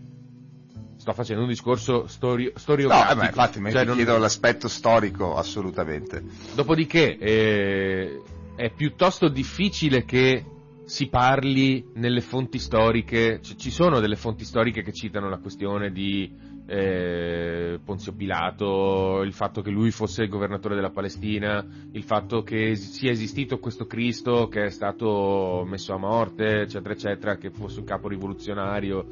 Sto 0.98 1.12
facendo 1.14 1.42
un 1.44 1.50
discorso 1.50 2.08
storio, 2.08 2.52
No, 2.54 2.60
storiografico. 2.60 3.12
eh, 3.12 3.16
ma 3.16 3.26
infatti 3.26 3.60
mi 3.60 3.72
Cioè, 3.72 3.84
non- 3.84 3.96
chiedo 3.96 4.18
l'aspetto 4.18 4.68
storico, 4.70 5.36
assolutamente. 5.36 6.24
Dopodiché 6.56 7.18
eh, 7.18 8.22
è 8.56 8.70
piuttosto 8.70 9.28
difficile 9.28 10.06
che 10.06 10.46
si 10.86 11.08
parli 11.08 11.84
nelle 11.96 12.22
fonti 12.22 12.58
storiche, 12.60 13.40
c- 13.42 13.56
ci 13.56 13.70
sono 13.72 14.00
delle 14.00 14.16
fonti 14.16 14.46
storiche 14.46 14.82
che 14.82 14.94
citano 14.94 15.28
la 15.30 15.40
questione 15.40 15.92
di 15.92 16.32
eh, 16.74 17.80
Ponzio 17.86 18.14
Pilato, 18.14 19.22
il 19.22 19.34
fatto 19.34 19.62
che 19.62 19.70
lui 19.70 19.92
fosse 19.92 20.24
il 20.24 20.30
governatore 20.30 20.74
della 20.74 20.90
Palestina, 20.90 21.64
il 21.92 22.04
fatto 22.04 22.42
che 22.42 22.76
sia 22.76 23.12
esistito 23.12 23.60
questo 23.60 23.86
Cristo 23.86 24.48
che 24.48 24.66
è 24.66 24.70
stato 24.72 25.64
messo 25.68 25.94
a 25.94 26.00
morte, 26.00 26.62
eccetera, 26.62 26.96
eccetera, 26.96 27.38
che 27.38 27.52
fosse 27.52 27.80
un 27.80 27.86
capo 27.86 28.08
rivoluzionario. 28.08 29.06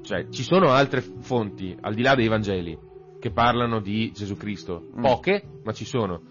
Cioè, 0.00 0.30
ci 0.30 0.42
sono 0.42 0.70
altre 0.70 1.02
fonti, 1.02 1.76
al 1.78 1.92
di 1.92 2.00
là 2.00 2.14
dei 2.14 2.28
Vangeli, 2.28 2.78
che 3.20 3.30
parlano 3.30 3.80
di 3.80 4.10
Gesù 4.14 4.38
Cristo. 4.38 4.88
Mm. 4.96 5.02
Poche, 5.02 5.42
ma 5.64 5.72
ci 5.72 5.84
sono. 5.84 6.22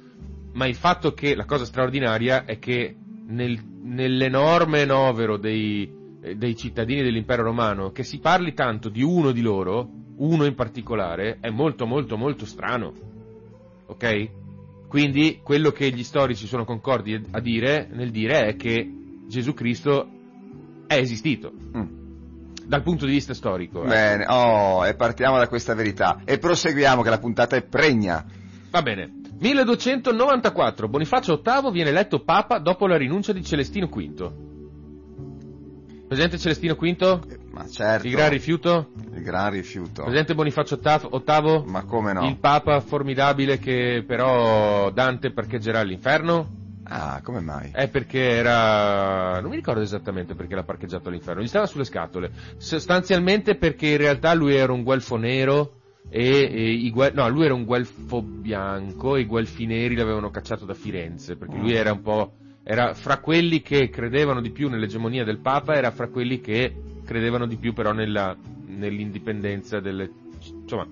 Ma 0.54 0.66
il 0.66 0.76
fatto 0.76 1.14
che 1.14 1.36
la 1.36 1.46
cosa 1.46 1.66
straordinaria 1.66 2.44
è 2.44 2.58
che 2.58 2.96
nel- 3.28 3.64
nell'enorme 3.84 4.84
novero 4.86 5.38
dei, 5.38 5.88
eh, 6.24 6.36
dei 6.36 6.56
cittadini 6.56 7.04
dell'impero 7.04 7.44
romano, 7.44 7.92
che 7.92 8.02
si 8.02 8.18
parli 8.18 8.54
tanto 8.56 8.90
di 8.90 9.04
uno 9.04 9.32
di 9.32 9.42
loro, 9.42 10.00
uno 10.22 10.46
in 10.46 10.56
particolare, 10.56 11.38
è 11.40 11.50
molto 11.50 11.86
molto 11.86 12.16
molto 12.18 12.46
strano. 12.46 12.94
Ok? 13.88 14.30
Quindi 14.88 15.40
quello 15.44 15.72
che 15.72 15.90
gli 15.92 16.04
storici 16.04 16.48
sono 16.48 16.66
concordi 16.66 17.20
a 17.32 17.40
dire, 17.40 17.88
nel 17.92 18.12
dire 18.12 18.46
è 18.48 18.56
che 18.56 18.90
Gesù 19.28 19.54
Cristo 19.54 20.08
è 20.88 20.96
esistito, 20.96 21.52
Mm. 21.76 21.86
dal 22.66 22.84
punto 22.84 23.06
di 23.06 23.14
vista 23.14 23.34
storico. 23.34 23.80
ecco. 23.80 23.88
Bene, 23.88 24.26
oh, 24.28 24.86
e 24.86 24.94
partiamo 24.96 25.38
da 25.38 25.48
questa 25.48 25.74
verità. 25.74 26.22
E 26.26 26.38
proseguiamo 26.38 27.02
che 27.02 27.10
la 27.10 27.20
puntata 27.20 27.56
è 27.56 27.64
pregna. 27.64 28.24
Va 28.70 28.82
bene. 28.82 29.20
1294, 29.40 30.88
Bonifacio 30.88 31.42
VIII 31.44 31.72
viene 31.72 31.90
eletto 31.90 32.20
Papa 32.24 32.60
dopo 32.60 32.86
la 32.86 32.98
rinuncia 32.98 33.34
di 33.34 33.44
Celestino 33.44 33.88
V. 33.88 34.32
Presente 36.08 36.38
Celestino 36.38 36.76
V? 36.76 37.40
Ma 37.52 37.68
certo. 37.68 38.08
Il 38.08 38.14
gran 38.14 38.30
rifiuto? 38.30 38.92
il 39.14 39.22
gran 39.24 39.52
rifiuto. 39.52 40.04
Presente 40.04 40.34
Bonifacio 40.34 40.80
VIII? 40.82 41.64
Ma 41.66 41.84
come 41.84 42.14
no? 42.14 42.26
Il 42.28 42.38
Papa 42.38 42.80
formidabile 42.80 43.60
che 43.60 44.04
però 44.08 44.90
Dante 44.92 45.32
parcheggerà 45.32 45.80
all'inferno? 45.80 46.60
Ah, 46.84 47.22
come 47.24 47.40
mai? 47.40 47.70
È 47.72 47.88
perché 47.88 48.20
era... 48.20 49.40
non 49.40 49.50
mi 49.50 49.56
ricordo 49.56 49.82
esattamente 49.82 50.34
perché 50.34 50.56
l'ha 50.56 50.64
parcheggiato 50.64 51.10
all'inferno, 51.10 51.42
gli 51.42 51.48
stava 51.48 51.66
sulle 51.66 51.86
scatole. 51.86 52.32
Sostanzialmente 52.58 53.56
perché 53.56 53.88
in 53.88 53.98
realtà 53.98 54.34
lui 54.34 54.56
era 54.56 54.74
un 54.74 54.84
guelfo 54.84 55.16
nero 55.16 55.76
e, 56.10 56.50
e 56.52 56.72
i 56.72 56.90
guel- 56.92 57.14
no, 57.14 57.30
lui 57.30 57.46
era 57.46 57.54
un 57.54 57.64
guelfo 57.64 58.22
bianco 58.22 59.16
e 59.16 59.22
i 59.22 59.26
guelfi 59.26 59.66
neri 59.66 59.96
l'avevano 59.96 60.32
cacciato 60.32 60.66
da 60.66 60.74
Firenze, 60.74 61.38
perché 61.38 61.56
lui 61.56 61.74
era 61.74 61.94
un 61.94 62.02
po'... 62.02 62.34
era 62.64 62.94
fra 62.94 63.20
quelli 63.20 63.62
che 63.62 63.90
credevano 63.90 64.42
di 64.42 64.52
più 64.52 64.68
nell'egemonia 64.68 65.24
del 65.24 65.40
Papa, 65.40 65.76
era 65.76 65.92
fra 65.92 66.10
quelli 66.10 66.42
che 66.42 66.76
credevano 67.12 67.46
di 67.46 67.58
più 67.58 67.74
però 67.74 67.92
nella, 67.92 68.34
nell'indipendenza 68.68 69.82
delle... 69.82 70.10
insomma... 70.62 70.88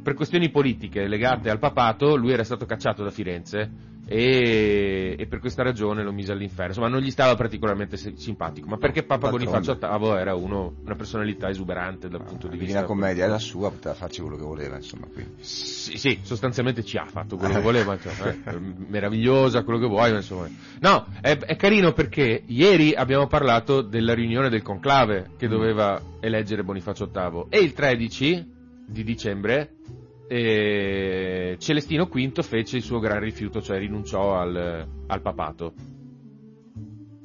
per 0.00 0.14
questioni 0.14 0.48
politiche 0.50 1.08
legate 1.08 1.50
al 1.50 1.58
papato, 1.58 2.14
lui 2.14 2.30
era 2.30 2.44
stato 2.44 2.66
cacciato 2.66 3.02
da 3.02 3.10
Firenze 3.10 3.88
e, 4.12 5.14
e 5.16 5.26
per 5.28 5.38
questa 5.38 5.62
ragione 5.62 6.02
lo 6.02 6.10
mise 6.12 6.32
all'inferno. 6.32 6.72
Insomma, 6.72 6.88
non 6.88 6.98
gli 6.98 7.12
stava 7.12 7.36
particolarmente 7.36 7.96
si- 7.96 8.14
simpatico, 8.16 8.66
ma 8.66 8.76
perché 8.76 9.04
Papa 9.04 9.30
D'altronde. 9.30 9.60
Bonifacio 9.60 9.98
VIII 9.98 10.18
era 10.18 10.34
uno, 10.34 10.74
una 10.82 10.96
personalità 10.96 11.48
esuberante 11.48 12.08
dal 12.08 12.24
punto 12.24 12.48
di 12.48 12.54
La 12.54 12.58
vista... 12.58 12.64
Divina 12.64 12.82
Commedia 12.82 13.24
era 13.26 13.38
sua, 13.38 13.70
poteva 13.70 13.94
farci 13.94 14.20
quello 14.20 14.36
che 14.36 14.42
voleva, 14.42 14.74
insomma. 14.74 15.06
Sì, 15.38 15.96
sì, 15.96 16.18
sostanzialmente 16.22 16.82
ci 16.82 16.96
ha 16.96 17.06
fatto 17.06 17.36
quello 17.36 17.54
che 17.54 17.60
voleva, 17.60 17.96
cioè, 18.00 18.36
eh, 18.46 18.58
meravigliosa, 18.88 19.62
quello 19.62 19.78
che 19.78 19.86
vuoi, 19.86 20.10
ma 20.10 20.16
insomma. 20.16 20.48
No, 20.80 21.06
è, 21.20 21.38
è 21.38 21.54
carino 21.54 21.92
perché 21.92 22.42
ieri 22.46 22.92
abbiamo 22.94 23.28
parlato 23.28 23.80
della 23.80 24.14
riunione 24.14 24.48
del 24.48 24.62
conclave 24.62 25.30
che 25.36 25.46
doveva 25.46 26.02
eleggere 26.18 26.64
Bonifacio 26.64 27.08
VIII 27.12 27.46
e 27.48 27.60
il 27.60 27.72
13 27.72 28.58
di 28.88 29.04
dicembre 29.04 29.74
eh, 30.32 31.56
Celestino 31.58 32.04
V 32.06 32.40
fece 32.42 32.76
il 32.76 32.82
suo 32.84 33.00
gran 33.00 33.18
rifiuto, 33.18 33.60
cioè 33.60 33.78
rinunciò 33.78 34.36
al, 34.38 34.86
al 35.08 35.20
papato. 35.22 35.72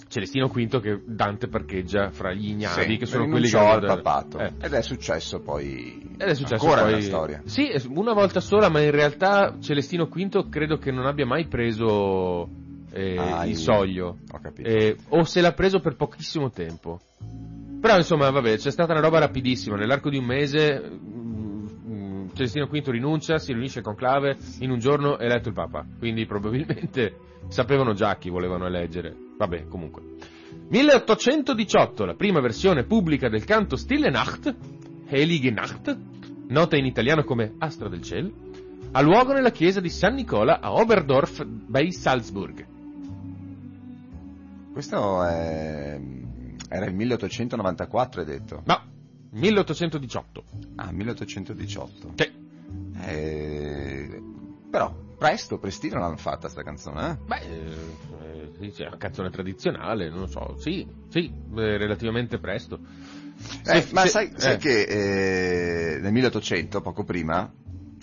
Celestino 0.08 0.48
V 0.48 0.80
che 0.82 1.02
Dante 1.06 1.48
parcheggia 1.48 2.10
fra 2.10 2.34
gli 2.34 2.50
ignadi, 2.50 2.94
Sì, 2.94 2.98
che 2.98 3.06
sono 3.06 3.28
quelli 3.28 3.48
che... 3.50 3.58
al 3.58 3.86
papato. 3.86 4.40
Eh. 4.40 4.54
Ed 4.60 4.74
è 4.74 4.82
successo 4.82 5.40
poi. 5.40 6.14
Ed 6.18 6.30
è 6.30 6.34
successo 6.34 6.64
ancora 6.64 6.82
poi... 6.82 6.92
nella 6.92 7.04
storia. 7.04 7.42
Sì, 7.46 7.70
una 7.90 8.14
volta 8.14 8.40
sola, 8.40 8.70
ma 8.70 8.82
in 8.82 8.92
realtà 8.92 9.58
Celestino 9.60 10.06
V 10.06 10.50
credo 10.50 10.78
che 10.78 10.92
non 10.92 11.06
abbia 11.06 11.26
mai 11.28 11.46
preso 11.48 12.48
eh, 12.92 13.18
Ah, 13.18 13.44
il 13.46 13.52
il- 13.52 13.58
soglio. 13.58 14.18
Ho 14.32 14.40
capito. 14.42 14.68
Eh, 14.68 14.96
o 15.10 15.24
se 15.26 15.42
l'ha 15.42 15.52
preso 15.54 15.80
per 15.80 15.96
pochissimo 15.96 16.50
tempo. 16.50 17.00
Però 17.82 17.98
insomma, 17.98 18.32
vabbè, 18.32 18.58
c'è 18.58 18.72
stata 18.72 18.94
una 18.94 19.02
roba 19.02 19.20
rapidissima. 19.20 19.76
Nell'arco 19.76 20.10
di 20.10 20.18
un 20.18 20.26
mese 20.26 20.98
Celestino 22.36 22.68
V 22.68 22.90
rinuncia, 22.90 23.38
si 23.38 23.54
riunisce 23.54 23.82
con 23.82 23.96
Clave, 23.96 24.38
in 24.60 24.70
un 24.70 24.78
giorno 24.78 25.18
è 25.18 25.24
eletto 25.24 25.48
il 25.48 25.56
Papa. 25.56 25.86
Quindi 25.98 26.26
probabilmente 26.26 27.18
sapevano 27.48 27.94
già 27.94 28.18
chi 28.18 28.30
volevano 28.30 28.66
eleggere. 28.66 29.16
Vabbè, 29.38 29.68
comunque. 29.68 30.02
1818, 30.68 32.06
la 32.06 32.16
prima 32.16 32.42
versione 32.42 32.84
pubblica 32.84 33.30
del 33.30 33.46
canto 33.46 33.78
Stille 33.78 34.10
Nacht, 34.10 34.54
Heilige 35.08 35.52
Nacht, 35.52 35.98
nota 36.50 36.76
in 36.76 36.86
italiano 36.86 37.24
come 37.24 37.56
Astra 37.58 37.88
del 37.88 38.02
Cielo, 38.02 38.32
ha 38.92 39.02
luogo 39.02 39.32
nella 39.32 39.52
chiesa 39.52 39.80
di 39.80 39.90
San 39.90 40.16
Nicola 40.16 40.60
a 40.60 40.74
Oberdorf 40.74 41.44
bei 41.46 41.94
Salzburg. 41.94 42.66
Questo 44.74 45.24
è... 45.24 46.00
era 46.68 46.86
il 46.86 46.94
1894, 46.94 48.22
hai 48.22 48.28
detto. 48.28 48.62
No, 48.66 48.82
1818. 49.40 50.44
Ah, 50.78 50.92
1818. 50.92 52.14
Che, 52.16 52.32
Eh, 53.08 54.22
Però, 54.72 54.94
presto, 55.18 55.58
prestino 55.60 56.00
l'hanno 56.00 56.18
fatta 56.18 56.50
sta 56.50 56.64
canzone, 56.64 57.10
eh? 57.12 57.18
beh, 57.26 57.40
eh, 57.42 58.52
sì, 58.60 58.72
sì, 58.72 58.84
è 58.84 58.88
una 58.88 58.98
canzone 58.98 59.30
tradizionale, 59.30 60.10
non 60.10 60.20
lo 60.22 60.28
so, 60.28 60.56
sì, 60.60 60.86
sì, 61.10 61.26
eh, 61.56 61.78
relativamente 61.78 62.40
presto. 62.40 62.80
Eh, 63.66 63.82
Se- 63.82 63.94
ma 63.94 64.02
se- 64.04 64.10
sai, 64.10 64.32
sai 64.36 64.54
eh, 64.54 64.58
che 64.58 66.00
nel 66.02 66.12
1800, 66.12 66.82
poco 66.82 67.04
prima, 67.04 67.52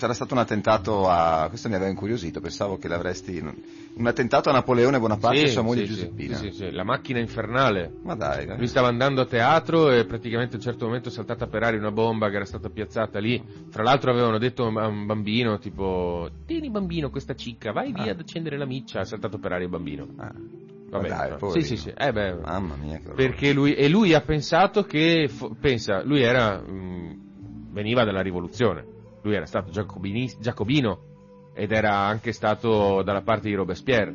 c'era 0.03 0.15
stato 0.15 0.35
un 0.35 0.41
attentato 0.41 1.09
a... 1.09 1.47
questo 1.49 1.69
mi 1.69 1.77
aveva 1.77 1.89
incuriosito, 1.89 2.41
pensavo 2.41 2.77
che 2.77 2.89
l'avresti... 2.89 3.39
un 3.39 4.07
attentato 4.07 4.49
a 4.49 4.53
Napoleone 4.53 4.99
Bonaparte 4.99 5.39
sì, 5.39 5.45
e 5.45 5.49
sua 5.49 5.63
moglie 5.63 5.87
sì, 5.87 5.93
Giuseppina. 5.93 6.37
sì, 6.39 6.51
sì, 6.51 6.57
sì, 6.57 6.71
la 6.73 6.83
macchina 6.83 7.21
infernale. 7.21 7.93
Ma 8.03 8.17
dai, 8.17 8.47
dai. 8.47 8.57
Lui 8.57 8.67
stava 8.67 8.89
andando 8.89 9.21
a 9.21 9.27
teatro 9.27 9.91
e 9.93 10.05
praticamente 10.05 10.55
a 10.55 10.57
un 10.57 10.63
certo 10.65 10.87
momento 10.87 11.09
è 11.09 11.13
saltata 11.13 11.47
per 11.47 11.63
aria 11.63 11.79
una 11.79 11.93
bomba 11.93 12.29
che 12.31 12.35
era 12.35 12.45
stata 12.45 12.69
piazzata 12.69 13.21
lì. 13.21 13.41
Fra 13.71 13.85
l'altro 13.85 14.11
avevano 14.11 14.39
detto 14.39 14.65
a 14.67 14.87
un 14.89 15.07
bambino 15.07 15.59
tipo, 15.61 16.29
tieni 16.47 16.69
bambino 16.69 17.09
questa 17.11 17.35
cicca, 17.37 17.71
vai 17.71 17.93
via 17.93 18.07
Ah. 18.07 18.11
ad 18.11 18.19
accendere 18.21 18.57
la 18.59 18.67
miccia, 18.67 19.01
ha 19.01 19.05
saltato 19.05 19.39
per 19.39 19.53
aria 19.53 19.67
il 19.67 19.71
bambino. 19.71 20.09
Ah, 20.17 20.33
Vabbè, 20.91 21.09
dai, 21.09 21.31
no. 21.41 21.51
sì, 21.51 21.63
sì, 21.63 21.77
sì, 21.77 21.93
eh 21.97 22.13
beh, 22.13 22.35
Mamma 22.41 22.75
mia, 22.75 23.01
perché 23.15 23.53
lui, 23.53 23.73
e 23.75 23.89
lui 23.89 24.15
ha 24.15 24.21
pensato 24.21 24.83
che, 24.83 25.31
pensa, 25.61 26.03
lui 26.03 26.23
era, 26.23 26.61
mh, 26.61 27.71
veniva 27.71 28.05
dalla 28.05 28.21
rivoluzione, 28.21 28.85
lui 29.23 29.35
era 29.35 29.47
stato 29.47 29.71
giacobino 29.71 31.11
ed 31.55 31.73
era 31.73 31.97
anche 31.97 32.33
stato 32.33 33.03
dalla 33.03 33.23
parte 33.23 33.49
di 33.49 33.55
Robespierre, 33.55 34.15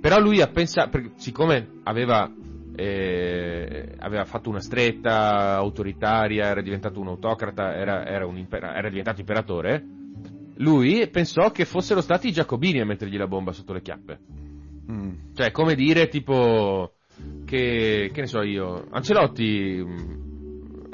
però 0.00 0.18
lui 0.20 0.40
ha 0.40 0.48
pensato, 0.48 1.00
siccome 1.16 1.80
aveva, 1.84 2.30
eh, 2.76 3.94
aveva 3.98 4.24
fatto 4.24 4.50
una 4.50 4.60
stretta 4.60 5.54
autoritaria, 5.54 6.46
era 6.46 6.60
diventato 6.60 7.00
un 7.00 7.08
autocrata, 7.08 7.74
era, 7.74 8.06
era 8.06 8.26
un 8.26 8.36
impera- 8.36 8.76
era 8.76 8.88
diventato 8.88 9.20
imperatore, 9.20 9.82
lui 10.56 11.08
pensò 11.08 11.50
che 11.50 11.64
fossero 11.64 12.00
stati 12.00 12.28
i 12.28 12.32
giacobini 12.32 12.80
a 12.80 12.84
mettergli 12.84 13.16
la 13.16 13.26
bomba 13.26 13.52
sotto 13.52 13.72
le 13.72 13.82
chiappe. 13.82 14.18
Mm. 14.90 15.12
Cioè, 15.34 15.50
come 15.50 15.74
dire, 15.74 16.08
tipo, 16.08 16.92
che, 17.44 18.10
che 18.12 18.20
ne 18.20 18.26
so 18.26 18.42
io, 18.42 18.86
Ancelotti 18.90 19.82
mh, 19.82 20.23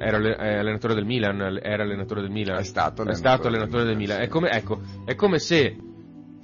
era 0.00 0.16
è 0.37 0.57
allenatore 0.57 0.95
del 0.95 1.04
Milan, 1.04 1.59
era 1.62 1.83
allenatore 1.83 2.23
del 2.23 2.30
Milan. 2.30 2.59
È 2.59 2.62
stato 2.64 3.02
È 3.02 3.04
allenatore 3.04 3.16
stato 3.16 3.42
del 3.42 3.54
allenatore 3.54 3.85
del 3.85 3.97
Milan, 3.97 4.16
Milan. 4.19 4.28
È 4.28 4.33
come, 4.33 4.50
ecco, 4.50 4.80
è 5.04 5.14
come 5.14 5.38
se 5.38 5.76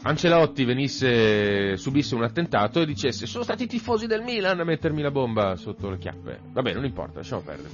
Ancelotti 0.03 0.65
venisse, 0.65 1.77
subisse 1.79 2.15
un 2.15 2.23
attentato 2.23 2.81
e 2.81 2.87
dicesse 2.87 3.27
sono 3.27 3.43
stati 3.43 3.65
i 3.65 3.67
tifosi 3.67 4.07
del 4.07 4.23
Milan 4.23 4.61
a 4.61 4.65
mettermi 4.65 5.01
la 5.03 5.11
bomba 5.11 5.57
sotto 5.57 5.89
le 5.89 5.99
chiappe. 5.99 6.39
Vabbè, 6.53 6.75
non 6.75 6.85
importa, 6.85 7.19
lasciamo 7.19 7.41
perdere. 7.41 7.71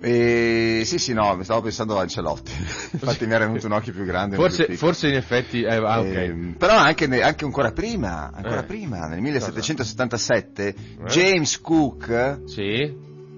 E, 0.00 0.82
sì, 0.84 0.98
sì, 0.98 1.12
no, 1.12 1.36
mi 1.36 1.44
stavo 1.44 1.60
pensando 1.60 1.96
a 1.96 2.00
Ancelotti. 2.00 2.50
Infatti 2.92 3.24
mi 3.26 3.34
era 3.34 3.46
venuto 3.46 3.66
un 3.66 3.72
occhio 3.72 3.92
più 3.92 4.04
grande. 4.04 4.34
e 4.34 4.38
Forse, 4.38 4.64
più 4.64 4.76
forse 4.76 5.08
in 5.08 5.14
effetti, 5.14 5.62
eh, 5.62 5.76
ah, 5.76 6.00
ok. 6.00 6.06
Ehm, 6.06 6.54
però 6.58 6.74
anche, 6.76 7.04
anche 7.22 7.44
ancora 7.44 7.70
prima, 7.70 8.32
ancora 8.34 8.60
Eh. 8.62 8.64
prima, 8.64 9.06
nel 9.06 9.20
1777, 9.20 10.66
Eh. 10.66 11.04
James 11.04 11.60
Cook 11.60 12.40
Sì? 12.46 12.92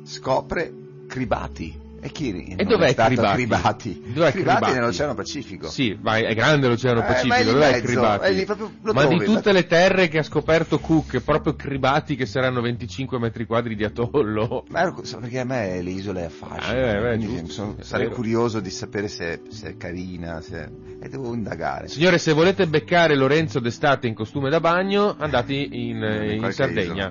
scopre 0.04 0.73
Cribati. 1.07 1.83
E 2.05 2.11
chi 2.11 2.55
E 2.55 2.65
dov'è 2.67 2.89
è 2.89 2.95
Cribati? 2.95 3.35
Cribati? 3.35 4.03
Dov'è 4.13 4.31
Cribati 4.31 4.57
Cribati? 4.61 4.73
nell'Oceano 4.75 5.15
Pacifico. 5.15 5.71
Sì, 5.71 5.97
vai, 5.99 6.25
è 6.25 6.35
grande 6.35 6.69
l'Oceano 6.69 6.99
Eh, 6.99 7.03
ma 7.03 7.09
è 7.09 7.13
Pacifico, 7.15 7.41
in 7.41 7.47
dov'è 7.47 7.71
mezzo, 7.71 7.87
Cribati? 7.87 8.41
è 8.41 8.45
proprio- 8.45 8.73
ma 8.83 9.01
trovi, 9.01 9.19
di 9.21 9.25
tutte 9.25 9.53
le 9.53 9.67
terre 9.67 10.09
che 10.09 10.19
ha 10.19 10.23
scoperto 10.23 10.81
Cook, 10.81 11.21
proprio 11.21 11.55
Cribati 11.55 12.15
che 12.15 12.27
saranno 12.27 12.61
25 12.61 13.19
metri 13.19 13.47
quadri 13.47 13.75
di 13.75 13.85
atollo. 13.85 14.67
Ma 14.69 14.93
perché 14.93 15.39
a 15.39 15.45
me 15.45 15.81
le 15.81 15.91
isole 15.93 16.27
affascinano, 16.27 17.09
Eh, 17.09 17.17
beh, 17.17 17.47
sono- 17.49 17.77
è 17.79 17.83
sarei 17.83 18.11
curioso 18.11 18.61
di 18.61 18.69
sapere 18.69 19.09
se, 19.09 19.41
se 19.49 19.69
è 19.71 19.77
carina, 19.79 20.43
se, 20.43 20.69
e 21.01 21.09
devo 21.09 21.33
indagare. 21.33 21.89
Signore, 21.89 22.19
se 22.19 22.35
volete 22.35 22.67
beccare 22.67 23.17
Lorenzo 23.17 23.61
d'estate 23.61 24.07
in 24.07 24.13
costume 24.13 24.51
da 24.51 24.61
bagno, 24.61 25.17
andate 25.19 25.55
in, 25.55 26.03
eh, 26.03 26.35
in 26.35 26.53
Sardegna. 26.53 27.11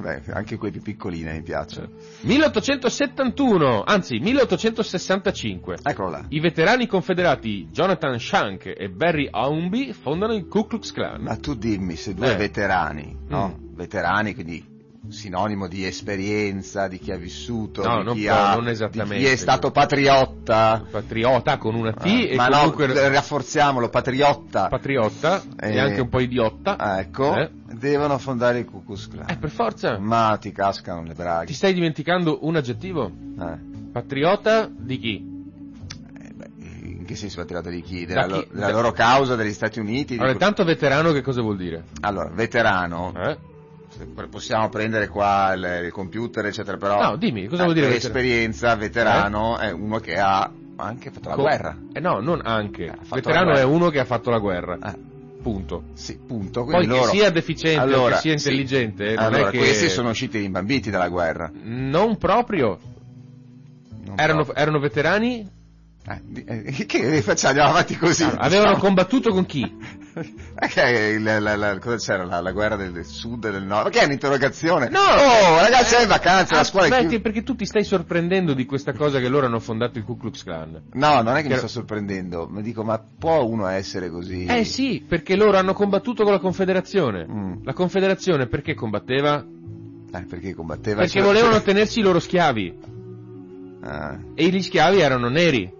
Beh, 0.00 0.22
anche 0.32 0.56
quei 0.56 0.70
più 0.70 0.82
piccoline 0.82 1.32
mi 1.32 1.42
piacciono. 1.42 1.88
1871, 2.22 3.82
anzi 3.84 4.18
1865. 4.18 5.78
Eccolo 5.82 6.10
là. 6.10 6.24
I 6.28 6.40
veterani 6.40 6.86
confederati 6.86 7.68
Jonathan 7.70 8.18
Shank 8.18 8.66
e 8.76 8.88
Barry 8.88 9.28
Aumby 9.30 9.92
fondano 9.92 10.34
il 10.34 10.46
Ku 10.46 10.66
Klux 10.66 10.92
Klan. 10.92 11.22
Ma 11.22 11.36
tu 11.36 11.54
dimmi, 11.54 11.96
se 11.96 12.14
due 12.14 12.32
Eh. 12.32 12.36
veterani, 12.36 13.16
no? 13.28 13.56
Mm. 13.58 13.74
Veterani, 13.76 14.34
quindi 14.34 14.64
sinonimo 15.08 15.68
di 15.68 15.84
esperienza, 15.84 16.88
di 16.88 16.98
chi 16.98 17.12
ha 17.12 17.16
vissuto, 17.16 17.82
No, 17.82 17.98
di 17.98 18.04
non 18.04 18.14
chi, 18.14 18.28
ha, 18.28 18.58
di 18.90 19.02
chi 19.04 19.24
è 19.26 19.36
stato 19.36 19.70
patriotta. 19.70 20.84
Patriota 20.90 21.58
con 21.58 21.74
una 21.74 21.92
T 21.92 22.04
e 22.06 22.34
ma 22.36 22.48
comunque 22.48 22.86
no, 22.86 22.94
rafforziamolo, 22.94 23.88
patriotta. 23.88 24.68
patriotta 24.68 25.42
Eh. 25.60 25.72
e 25.74 25.78
anche 25.78 26.00
un 26.00 26.08
po' 26.08 26.20
idiotta. 26.20 26.76
Ah, 26.76 26.98
ecco, 27.00 27.34
Eh. 27.36 27.50
devono 27.72 28.18
fondare 28.18 28.58
il 28.60 28.64
Ku 28.64 28.84
Klux 28.84 29.08
Klan. 29.08 29.28
Eh, 29.28 29.36
per 29.36 29.50
forza. 29.50 29.98
Ma 29.98 30.36
ti 30.40 30.52
cascano 30.52 31.02
le 31.02 31.08
Ti 31.10 31.14
braghe. 31.14 31.52
stai 31.52 31.72
dimenticando 31.72 32.38
un 32.42 32.56
aggettivo? 32.56 33.10
Eh. 33.40 33.74
Patriota 33.92 34.68
di 34.70 34.98
chi? 34.98 35.34
Eh, 36.60 37.04
che 37.04 37.14
senso 37.14 37.36
patriota 37.40 37.70
di 37.70 37.82
chi? 37.82 38.04
Della, 38.04 38.26
lo- 38.26 38.40
chi? 38.40 38.48
della 38.52 38.66
Da- 38.66 38.72
loro 38.72 38.92
causa, 38.92 39.36
degli 39.36 39.52
Stati 39.52 39.78
Uniti? 39.78 40.14
Allora, 40.14 40.30
que- 40.32 40.40
tanto 40.40 40.64
veterano 40.64 41.12
che 41.12 41.22
cosa 41.22 41.40
vuol 41.40 41.56
dire? 41.56 41.84
Allora, 42.00 42.28
veterano, 42.30 43.12
Eh? 43.16 43.36
Possiamo 44.30 44.68
prendere 44.68 45.08
qua 45.08 45.52
il, 45.54 45.84
il 45.86 45.92
computer, 45.92 46.46
eccetera, 46.46 46.76
però... 46.76 47.02
No, 47.02 47.16
dimmi, 47.16 47.46
cosa 47.46 47.62
vuol 47.64 47.74
dire 47.74 47.86
per 47.86 47.96
veterano? 47.96 48.18
esperienza, 48.18 48.74
veterano 48.76 49.58
è 49.58 49.70
uno 49.70 49.98
che 49.98 50.16
ha 50.16 50.50
anche 50.76 51.10
fatto 51.10 51.28
la 51.28 51.34
Co- 51.34 51.42
guerra. 51.42 51.76
Eh 51.92 52.00
no, 52.00 52.20
non 52.20 52.40
anche. 52.44 52.84
Eh, 52.86 52.96
Veterano 53.10 53.52
è 53.54 53.62
uno 53.62 53.88
che 53.88 53.98
ha 53.98 54.04
fatto 54.04 54.30
la 54.30 54.38
guerra. 54.38 54.78
Eh, 54.82 55.14
Punto. 55.42 55.84
sì, 55.92 56.18
punto. 56.18 56.64
Poi 56.64 56.74
Quindi 56.74 56.94
che 56.94 57.00
loro... 57.00 57.10
sia 57.12 57.30
deficiente 57.30 57.80
Allora, 57.80 58.14
che 58.16 58.20
sia 58.20 58.36
sì. 58.36 58.48
intelligente, 58.48 59.14
non 59.14 59.24
allora, 59.24 59.48
è 59.48 59.50
che... 59.52 59.58
questi 59.58 59.88
sono 59.88 60.08
usciti 60.10 60.38
rimbambiti 60.40 60.90
dalla 60.90 61.08
guerra. 61.08 61.50
Non 61.62 62.16
proprio. 62.16 62.78
Non 64.04 64.18
Erano, 64.18 64.42
proprio. 64.42 64.62
erano 64.62 64.78
veterani? 64.80 65.48
Eh, 66.08 66.44
eh, 66.46 66.86
che 66.86 67.20
facciamo? 67.22 67.48
Andiamo 67.50 67.70
avanti 67.70 67.96
così. 67.96 68.22
Allora, 68.22 68.40
avevano 68.42 68.68
diciamo. 68.74 68.84
combattuto 68.86 69.30
con 69.30 69.44
chi? 69.44 69.76
Perché 70.54 71.14
il- 71.16 71.22
la, 71.22 71.56
la- 71.56 71.78
cosa 71.80 71.96
c'era? 71.96 72.24
La, 72.24 72.40
la 72.40 72.52
guerra 72.52 72.76
del, 72.76 73.04
sud 73.04 73.44
e 73.44 73.50
del 73.50 73.64
nord? 73.64 73.84
Perché 73.84 74.00
è 74.00 74.04
un'interrogazione? 74.04 74.88
No! 74.88 75.00
Oh, 75.00 75.58
ragazzi, 75.60 75.96
è 75.96 76.02
in 76.02 76.08
vacanza, 76.08 76.54
la 76.54 76.62
scuola 76.64 76.86
è 76.86 77.00
chiusa. 77.00 77.18
perché 77.20 77.42
tu 77.42 77.56
ti 77.56 77.66
stai 77.66 77.82
sorprendendo 77.82 78.54
di 78.54 78.64
questa 78.66 78.92
cosa 78.92 79.18
che 79.18 79.28
loro 79.28 79.46
hanno 79.46 79.58
fondato 79.58 79.98
il 79.98 80.04
Ku 80.04 80.16
Klux 80.16 80.44
Klan. 80.44 80.80
No, 80.92 81.22
non 81.22 81.34
è 81.36 81.42
che 81.42 81.48
mi 81.48 81.54
Che- 81.54 81.58
sto 81.58 81.66
sorprendendo, 81.68 82.46
mi 82.48 82.62
dico, 82.62 82.84
ma 82.84 83.02
può 83.18 83.42
uno 83.42 83.66
essere 83.66 84.08
così? 84.08 84.44
Eh 84.44 84.64
sì, 84.64 85.04
perché 85.06 85.34
loro 85.34 85.56
hanno 85.58 85.72
combattuto 85.74 86.22
con 86.22 86.32
la 86.32 86.38
Confederazione. 86.38 87.26
Mm. 87.28 87.52
La 87.64 87.72
Confederazione 87.72 88.46
perché 88.46 88.74
combatteva? 88.74 89.44
Eh, 90.14 90.20
perché 90.22 90.54
combatteva? 90.54 91.00
Perché 91.00 91.18
cioè- 91.18 91.22
volevano 91.26 91.60
tenersi 91.62 91.98
i 91.98 92.02
loro 92.02 92.20
schiavi. 92.20 92.94
Ah, 93.82 94.16
E 94.34 94.48
gli 94.48 94.62
schiavi 94.62 95.00
erano 95.00 95.28
neri. 95.28 95.72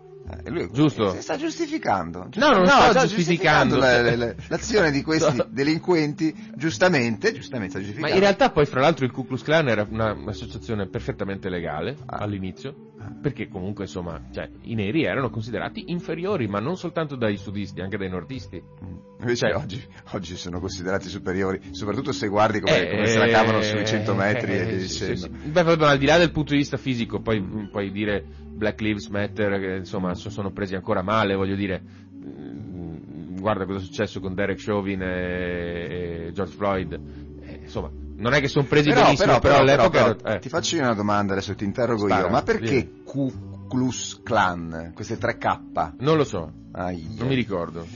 Eh, 0.44 0.50
lui- 0.50 0.68
Giusto. 0.72 1.10
Si 1.12 1.22
sta 1.22 1.36
giustificando. 1.36 2.28
No, 2.34 2.50
non 2.52 2.66
sto 2.66 2.90
sta 2.90 3.06
giustificando. 3.06 3.76
la- 3.76 4.02
la- 4.02 4.16
la- 4.16 4.34
l'azione 4.48 4.90
di 4.90 5.02
questi 5.02 5.36
No. 5.36 5.46
delinquenti, 5.48 6.34
giustamente, 6.56 7.32
giustamente 7.32 7.70
sta 7.70 7.78
Ma 7.78 7.84
giustificando. 7.84 8.14
in 8.14 8.20
realtà 8.20 8.50
poi 8.50 8.66
fra 8.66 8.80
l'altro 8.80 9.04
il 9.04 9.10
Ku 9.12 9.26
Klux 9.26 9.42
Klan 9.42 9.68
era 9.68 9.86
una- 9.88 10.12
un'associazione 10.12 10.86
perfettamente 10.88 11.48
legale 11.48 11.96
Ah. 12.06 12.16
all'inizio, 12.18 12.92
perché 13.20 13.48
comunque 13.48 13.84
insomma, 13.84 14.20
cioè, 14.32 14.48
i 14.62 14.74
neri 14.74 15.04
erano 15.04 15.30
considerati 15.30 15.90
inferiori, 15.90 16.46
ma 16.46 16.58
non 16.60 16.76
soltanto 16.76 17.16
dai 17.16 17.36
sudisti, 17.36 17.80
anche 17.80 17.96
dai 17.96 18.08
nordisti. 18.08 18.62
Mm. 18.84 18.96
Invece 19.20 19.48
Cioè- 19.48 19.54
oggi, 19.62 19.82
oggi 20.12 20.36
sono 20.36 20.60
considerati 20.60 21.08
superiori, 21.08 21.60
soprattutto 21.72 22.12
se 22.12 22.28
guardi 22.28 22.60
come, 22.60 22.86
Eh, 22.88 22.90
come 22.90 23.06
se 23.06 23.18
la 23.18 23.28
cavano 23.28 23.60
sui 23.62 23.80
eh, 23.80 23.84
100 23.86 24.14
metri 24.14 24.52
e 24.52 24.74
eh, 24.74 24.80
sì, 24.80 24.88
sì, 24.88 25.16
sì. 25.16 25.28
Beh, 25.28 25.62
vabbè, 25.62 25.80
ma 25.80 25.90
al 25.90 25.98
di 25.98 26.06
là 26.06 26.18
del 26.18 26.30
punto 26.32 26.52
di 26.52 26.58
vista 26.58 26.76
fisico, 26.76 27.20
poi 27.20 27.40
puoi 27.70 27.90
dire 27.90 28.24
Black 28.54 28.80
Lives 28.80 29.08
Matter, 29.08 29.58
che 29.60 29.74
insomma 29.76 30.14
so- 30.14 30.30
sono 30.30 30.50
presi 30.52 30.74
ancora 30.74 31.02
male, 31.02 31.34
voglio 31.34 31.54
dire. 31.56 31.82
mm, 32.14 33.36
Guarda 33.38 33.64
cosa 33.66 33.78
è 33.78 33.82
successo 33.82 34.18
con 34.18 34.34
Derek 34.34 34.62
Chauvin 34.62 35.00
e, 35.02 36.26
e 36.28 36.32
George 36.32 36.54
Floyd. 36.56 37.00
Eh, 37.42 37.60
insomma, 37.62 37.90
non 38.16 38.32
è 38.32 38.40
che 38.40 38.48
sono 38.48 38.66
presi 38.66 38.88
Però, 38.88 39.02
benissimo, 39.02 39.38
però, 39.38 39.40
però, 39.40 39.54
però, 39.54 39.62
all'epoca 39.62 40.14
però, 40.14 40.34
eh. 40.34 40.38
ti 40.40 40.48
faccio 40.48 40.76
io 40.76 40.82
una 40.82 40.94
domanda, 40.94 41.32
adesso 41.32 41.54
ti 41.54 41.64
interrogo 41.64 42.06
Spara, 42.06 42.26
io, 42.26 42.30
ma 42.30 42.42
perché 42.42 42.70
vieni. 42.70 43.02
Ku 43.04 43.32
Klux 43.68 44.22
Klan, 44.22 44.92
queste 44.94 45.18
tre 45.18 45.38
K? 45.38 45.58
Non 45.98 46.16
lo 46.16 46.24
so, 46.24 46.50
Aia. 46.72 47.04
non 47.18 47.28
mi 47.28 47.34
ricordo. 47.34 47.86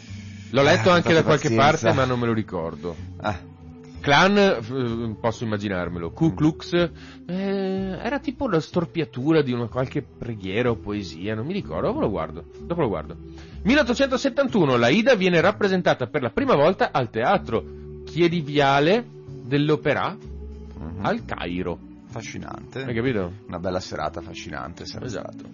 L'ho 0.51 0.63
letto 0.63 0.89
Eh, 0.89 0.93
anche 0.93 1.13
da 1.15 1.23
qualche 1.23 1.49
pazienza. 1.55 1.87
parte, 1.87 1.93
ma 1.93 2.05
non 2.05 2.19
me 2.19 2.27
lo 2.27 2.33
ricordo. 2.33 2.97
Ah, 3.19 3.39
Clan, 4.01 4.37
eh, 4.37 5.17
posso 5.21 5.45
immaginarmelo. 5.45 6.11
Ku 6.11 6.35
Klux 6.35 6.73
eh, 6.73 6.91
era 7.27 8.19
tipo 8.19 8.49
la 8.49 8.59
storpiatura 8.61 9.43
di 9.43 9.53
una 9.53 9.69
qualche 9.69 10.03
preghiera 10.03 10.71
o 10.71 10.77
poesia, 10.77 11.35
non 11.35 11.47
mi 11.47 11.53
ricordo, 11.53 11.89
dopo 11.89 12.01
lo 12.01 12.11
guardo. 12.11 12.45
Dopo 12.63 12.81
lo 12.81 12.89
guardo. 12.89 13.17
1871, 13.63 14.77
la 14.77 14.89
Ida 14.89 15.15
viene 15.15 15.41
rappresentata 15.41 16.07
per 16.07 16.23
la 16.23 16.31
prima 16.31 16.55
volta 16.55 16.91
al 16.93 17.11
teatro 17.11 17.63
Chiediviale 18.07 19.05
dell'Opera 19.51 20.17
mhm. 20.17 21.05
al 21.05 21.25
Cairo. 21.27 21.79
affascinante. 22.09 22.83
Hai 22.83 22.95
capito? 22.95 23.33
Una 23.49 23.59
bella 23.59 23.81
serata 23.81 24.21
affascinante, 24.21 24.87
sarebbe 24.87 25.07
Esatto. 25.07 25.33
stato. 25.33 25.49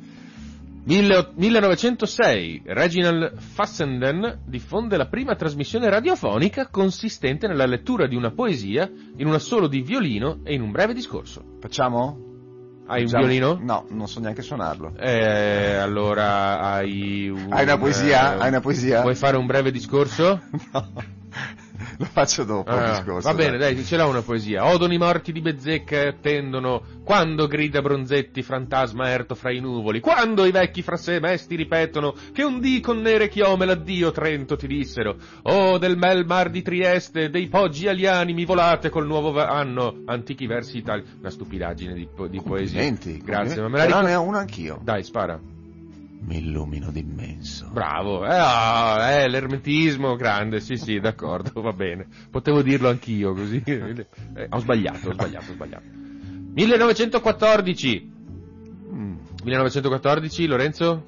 Mille- 0.84 1.30
1906, 1.34 2.62
Reginald 2.64 3.38
Fassenden 3.40 4.38
diffonde 4.46 4.96
la 4.96 5.06
prima 5.06 5.34
trasmissione 5.34 5.88
radiofonica 5.90 6.68
consistente 6.68 7.48
nella 7.48 7.66
lettura 7.66 8.06
di 8.06 8.14
una 8.14 8.30
poesia 8.30 8.88
in 9.16 9.26
un 9.26 9.34
assolo 9.34 9.66
di 9.66 9.82
violino 9.82 10.38
e 10.44 10.54
in 10.54 10.60
un 10.62 10.70
breve 10.70 10.94
discorso. 10.94 11.42
Facciamo? 11.60 12.22
Hai 12.86 13.02
un 13.02 13.08
Facciamo? 13.08 13.26
violino? 13.26 13.58
No, 13.60 13.84
non 13.90 14.06
so 14.06 14.20
neanche 14.20 14.42
suonarlo. 14.42 14.94
Eh, 14.96 15.74
allora 15.74 16.60
hai 16.60 17.28
un... 17.28 17.48
Hai 17.50 17.64
una 17.64 17.78
poesia? 17.78 18.36
eh, 18.36 18.40
Hai 18.42 18.48
una 18.48 18.60
poesia? 18.60 19.00
Vuoi 19.02 19.16
fare 19.16 19.36
un 19.36 19.46
breve 19.46 19.72
discorso? 19.72 20.40
No, 20.72 20.92
lo 21.98 22.04
faccio 22.04 22.44
dopo 22.44 22.70
Ah, 22.70 22.90
discorso. 22.90 23.28
va 23.28 23.34
bene, 23.34 23.56
dai, 23.58 23.82
ce 23.84 23.96
l'ho 23.96 24.08
una 24.08 24.22
poesia. 24.22 24.64
Odono 24.66 24.92
i 24.92 24.98
morti 24.98 25.32
di 25.32 25.40
Bezzecca 25.40 25.96
e 25.96 26.06
attendono 26.08 26.82
quando 27.04 27.46
grida 27.46 27.80
Bronzetti 27.82 28.42
fantasma 28.42 29.08
erto 29.08 29.34
fra 29.34 29.50
i 29.52 29.60
nuvoli, 29.60 30.00
quando 30.00 30.44
i 30.44 30.50
vecchi 30.50 30.82
fra 30.82 30.96
sé 30.96 31.20
mesti 31.20 31.54
ripetono 31.56 32.14
che 32.32 32.42
un 32.42 32.60
dì 32.60 32.80
con 32.80 33.00
nere 33.00 33.28
chiome 33.28 33.64
l'addio 33.64 34.10
Trento 34.10 34.56
ti 34.56 34.66
dissero. 34.66 35.16
Oh, 35.42 35.78
del 35.78 35.96
bel 35.96 36.24
mar 36.26 36.50
di 36.50 36.62
Trieste, 36.62 37.30
dei 37.30 37.48
poggi 37.48 37.88
aliani 37.88 38.32
mi 38.32 38.44
volate 38.44 38.90
col 38.90 39.06
nuovo 39.06 39.38
anno, 39.42 40.02
antichi 40.06 40.46
versi 40.46 40.78
italiani. 40.78 41.08
Una 41.20 41.30
stupidaggine 41.30 41.94
di, 41.94 42.08
po- 42.14 42.26
di 42.26 42.40
poesia. 42.40 42.82
Grazie, 43.22 43.60
ma 43.62 43.68
me 43.68 43.78
la 43.78 43.84
ricordo. 43.86 44.06
ne 44.06 44.14
ho 44.14 44.22
uno 44.22 44.38
anch'io. 44.38 44.80
Dai, 44.82 45.02
spara. 45.02 45.38
Mi 46.18 46.38
illumino 46.38 46.90
d'immenso. 46.90 47.68
Bravo, 47.73 48.25
eh, 48.25 48.30
ah, 48.37 49.11
eh, 49.12 49.28
l'ermetismo 49.28 50.16
grande, 50.16 50.61
sì 50.61 50.76
sì, 50.76 50.99
d'accordo, 50.99 51.61
va 51.61 51.73
bene. 51.73 52.06
Potevo 52.30 52.62
dirlo 52.62 52.88
anch'io 52.88 53.32
così. 53.32 53.62
Eh, 54.37 54.46
ho 54.50 54.58
sbagliato, 54.58 55.08
ho 55.08 55.12
sbagliato, 55.12 55.50
ho 55.50 55.54
sbagliato. 55.54 55.85
1914. 56.54 58.12
Mm. 58.92 59.14
1914, 59.44 60.46
Lorenzo? 60.46 61.04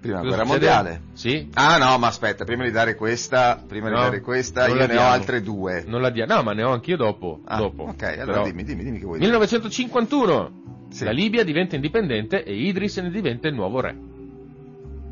Prima 0.00 0.18
Cosa 0.20 0.28
guerra 0.28 0.44
succede? 0.44 0.66
mondiale. 0.66 1.00
Sì? 1.14 1.48
Ah 1.54 1.78
no, 1.78 1.98
ma 1.98 2.06
aspetta, 2.08 2.44
prima 2.44 2.64
di 2.64 2.70
dare 2.70 2.94
questa, 2.94 3.62
prima 3.66 3.88
No, 3.88 3.96
di 3.96 4.02
dare 4.02 4.20
questa, 4.20 4.66
io 4.66 4.74
ne 4.74 4.84
ho 4.84 4.86
diamo. 4.86 5.06
altre 5.08 5.40
due. 5.42 5.84
Non 5.86 6.00
la 6.00 6.10
dia- 6.10 6.26
No, 6.26 6.42
ma 6.42 6.52
ne 6.52 6.62
ho 6.62 6.72
anch'io 6.72 6.96
dopo. 6.96 7.40
Ah, 7.44 7.56
dopo. 7.58 7.84
ok, 7.84 8.02
allora 8.02 8.24
Però- 8.24 8.44
dimmi, 8.44 8.64
dimmi, 8.64 8.84
dimmi 8.84 8.98
che 8.98 9.04
vuoi 9.04 9.18
dire. 9.18 9.30
1951. 9.30 10.64
Sì. 10.90 11.04
La 11.04 11.10
Libia 11.10 11.42
diventa 11.44 11.74
indipendente 11.74 12.44
e 12.44 12.54
Idris 12.54 12.98
ne 12.98 13.10
diventa 13.10 13.48
il 13.48 13.54
nuovo 13.54 13.80
re. 13.80 13.96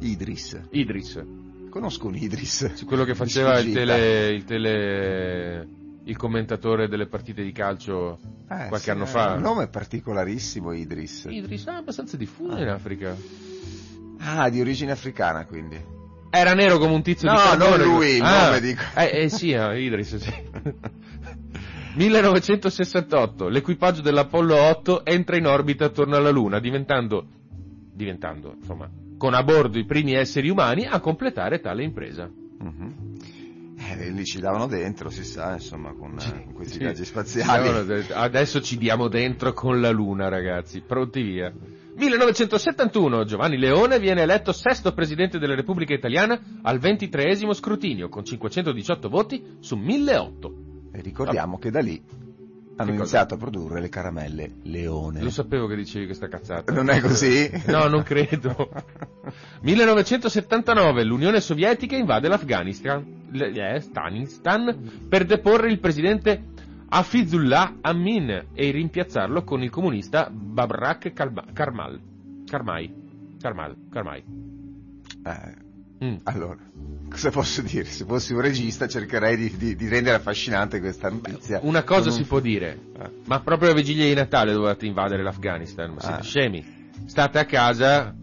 Idris. 0.07 0.61
Idris, 0.71 1.25
Conosco 1.71 2.07
un 2.07 2.15
Idris. 2.17 2.85
quello 2.87 3.05
che 3.05 3.15
faceva 3.15 3.59
il 3.59 3.73
tele, 3.73 4.29
il 4.33 4.45
tele, 4.45 5.69
il 6.05 6.17
commentatore 6.17 6.89
delle 6.89 7.07
partite 7.07 7.43
di 7.43 7.51
calcio 7.53 8.19
Eh, 8.49 8.69
qualche 8.69 8.79
sì, 8.79 8.91
anno 8.91 9.05
è 9.05 9.07
fa. 9.07 9.33
Un 9.33 9.41
nome 9.43 9.67
particolarissimo, 9.69 10.73
Idris. 10.73 11.27
Idris 11.29 11.67
è 11.67 11.73
abbastanza 11.73 12.17
diffuso 12.17 12.55
Ah. 12.57 12.61
in 12.61 12.69
Africa. 12.69 13.17
Ah, 14.19 14.49
di 14.51 14.61
origine 14.61 14.93
africana, 14.93 15.45
quindi. 15.47 15.77
Era 16.31 16.53
nero 16.55 16.79
come 16.79 16.95
un 16.95 17.03
tizio 17.03 17.29
di 17.31 17.35
No, 17.37 17.55
non 17.55 17.81
lui, 17.81 18.17
il 18.17 18.23
Ah, 18.23 18.47
nome 18.47 18.61
dico. 18.61 18.83
Eh, 18.97 19.23
eh 19.25 19.29
sì, 19.29 19.53
ah, 19.55 19.77
Idris, 19.77 20.17
sì. 20.17 20.33
1968, 21.97 23.49
l'equipaggio 23.49 24.01
dell'Apollo 24.03 24.57
8 24.57 25.05
entra 25.05 25.37
in 25.37 25.47
orbita 25.47 25.85
attorno 25.87 26.17
alla 26.17 26.31
Luna, 26.31 26.59
diventando, 26.59 27.25
diventando, 27.93 28.55
insomma, 28.59 28.89
con 29.17 29.35
a 29.35 29.43
bordo 29.43 29.79
i 29.79 29.85
primi 29.85 30.13
esseri 30.15 30.49
umani 30.49 30.87
a 30.87 31.01
completare 31.01 31.61
tale 31.61 31.83
impresa. 31.85 32.31
Mhm. 32.59 33.13
Eh, 33.77 34.11
lì 34.11 34.25
ci 34.25 34.41
davano 34.41 34.67
dentro, 34.67 35.11
si 35.11 35.25
sa, 35.25 35.53
insomma, 35.55 35.93
con, 35.93 36.17
eh, 36.19 36.45
con 36.45 36.53
questi 36.55 36.75
Sì. 36.75 36.79
viaggi 36.79 37.05
spaziali. 37.05 37.95
Adesso 38.13 38.61
ci 38.61 38.79
diamo 38.79 39.09
dentro 39.09 39.53
con 39.53 39.81
la 39.81 39.91
Luna, 39.91 40.29
ragazzi. 40.29 40.81
Pronti 40.81 41.23
via. 41.23 41.53
1971, 41.97 43.25
Giovanni 43.25 43.57
Leone 43.59 43.99
viene 44.01 44.23
eletto 44.23 44.53
sesto 44.53 44.93
presidente 44.93 45.39
della 45.39 45.55
Repubblica 45.55 45.95
Italiana 45.95 46.41
al 46.63 46.79
ventitreesimo 46.79 47.53
scrutinio, 47.53 48.09
con 48.09 48.25
518 48.25 49.09
voti 49.09 49.57
su 49.61 49.77
1008. 49.77 50.55
E 50.93 51.01
ricordiamo 51.03 51.59
che 51.59 51.71
da 51.71 51.81
lì 51.81 52.01
hanno 52.77 52.91
Che 52.91 52.97
iniziato 52.97 53.35
a 53.35 53.37
produrre 53.37 53.81
le 53.81 53.89
caramelle 53.89 54.57
Leone. 54.63 55.23
Lo 55.23 55.31
sapevo 55.31 55.67
che 55.67 55.77
dicevi 55.77 56.07
questa 56.07 56.29
cazzata. 56.29 56.73
Non 56.73 56.91
è 56.91 57.01
così? 57.01 57.51
No, 57.67 57.87
non 57.89 58.03
credo. 58.03 58.71
1979, 59.63 61.05
l'Unione 61.05 61.41
Sovietica 61.41 61.97
invade 61.97 62.29
l'Afghanistan 62.29 63.03
eh, 63.33 63.83
per 65.09 65.25
deporre 65.25 65.71
il 65.71 65.79
presidente 65.81 66.53
Hafizullah 66.89 67.79
Amin 67.81 68.47
e 68.53 68.71
rimpiazzarlo 68.71 69.43
con 69.45 69.63
il 69.63 69.71
comunista 69.71 70.29
Babrak 70.31 71.13
Karmal. 71.13 72.01
Karmai. 72.47 72.93
Karmal. 73.41 73.77
Karmai. 73.91 74.25
Eh, 75.25 75.64
Mm. 76.05 76.15
allora, 76.25 76.57
cosa 77.09 77.31
posso 77.31 77.63
dire? 77.63 77.85
Se 77.85 78.05
fossi 78.05 78.33
un 78.35 78.41
regista 78.41 78.87
cercherei 78.89 79.37
di, 79.37 79.57
di- 79.57 79.77
di 79.77 79.89
rendere 79.89 80.17
affascinante 80.17 80.81
questa 80.81 81.09
notizia. 81.09 81.61
Una 81.63 81.83
cosa 81.85 82.09
Con 82.11 82.19
si 82.19 82.25
può 82.25 82.41
dire, 82.41 82.79
Eh. 82.99 83.11
ma 83.27 83.41
proprio 83.41 83.71
a 83.71 83.75
vigilia 83.75 84.05
di 84.07 84.15
Natale 84.15 84.53
dovevate 84.53 84.87
invadere 84.87 85.23
l'Afghanistan, 85.23 85.93
ma 85.93 86.01
siete 86.01 86.17
Ah. 86.21 86.23
scemi. 86.23 86.65
State 87.07 87.39
a 87.39 87.45
casa, 87.45 88.15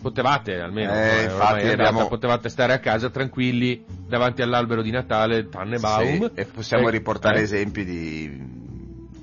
potevate 0.00 0.54
almeno, 0.60 0.92
Eh, 0.92 1.18
eh, 1.20 1.24
infatti 1.24 1.66
abbiamo- 1.68 2.06
potevate 2.08 2.48
stare 2.48 2.72
a 2.72 2.78
casa 2.78 3.10
tranquilli 3.10 3.84
davanti 4.08 4.40
all'albero 4.42 4.82
di 4.82 4.90
Natale, 4.90 5.48
Tannenbaum. 5.48 6.26
Sì, 6.28 6.40
e 6.40 6.44
possiamo 6.46 6.88
Eh, 6.88 6.90
riportare 6.90 7.40
eh, 7.40 7.42
esempi 7.42 7.84
di, 7.84 8.59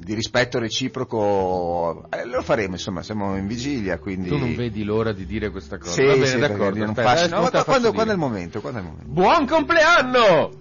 di 0.08 0.14
rispetto 0.14 0.58
reciproco. 0.58 2.06
Eh, 2.10 2.26
lo 2.26 2.42
faremo, 2.42 2.76
insomma, 2.76 3.04
siamo 3.04 3.36
in 3.36 3.46
vigilia, 3.46 4.00
quindi... 4.00 4.30
Tu 4.30 4.38
non 4.38 4.56
vedi 4.56 4.86
l'ora 4.86 5.12
di 5.12 5.26
dire 5.26 5.50
questa 5.52 5.78
cosa. 5.78 5.92
Sì, 5.92 6.06
Va 6.06 6.14
bene, 6.14 6.26
sì, 6.26 6.40
d'accordo. 6.40 6.80
non 6.80 6.90
aspetta, 6.90 7.10
faccio- 7.10 7.20
adesso 7.26 7.36
no, 7.36 7.42
ma 7.42 7.64
quando, 7.66 7.92
quando 7.92 8.12
è 8.12 8.14
il 8.16 8.20
momento? 8.22 8.62
Quando 8.62 8.80
è 8.80 8.82
il 8.84 8.88
momento? 8.88 9.12
Buon 9.12 9.46
compleanno! 9.46 10.52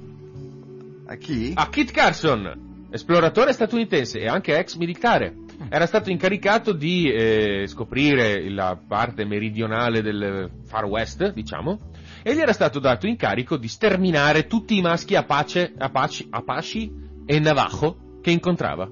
A 1.07 1.15
chi? 1.15 1.53
A 1.55 1.69
Kit 1.69 1.93
Carson, 1.93 2.89
esploratore 2.91 3.53
statunitense 3.53 4.19
e 4.19 4.27
anche 4.27 4.59
ex 4.59 4.75
militare. 4.75 5.37
Era 5.69 5.87
stato 5.87 6.11
incaricato 6.11 6.73
di 6.73 7.09
eh, 7.09 7.65
scoprire 7.69 8.51
la 8.51 8.77
parte 8.77 9.25
meridionale 9.25 10.03
del 10.03 10.51
Far 10.65 10.87
West, 10.87 11.33
diciamo, 11.33 11.93
e 12.25 12.35
gli 12.35 12.41
era 12.41 12.53
stato 12.53 12.81
dato 12.81 13.07
incarico 13.07 13.57
di 13.57 13.69
sterminare 13.69 14.49
tutti 14.49 14.77
i 14.77 14.81
maschi 14.81 15.15
Apache, 15.15 15.73
Apache, 15.79 16.27
Apache 16.29 16.91
e 17.25 17.39
Navajo 17.39 18.19
che 18.21 18.33
incontrava. 18.33 18.91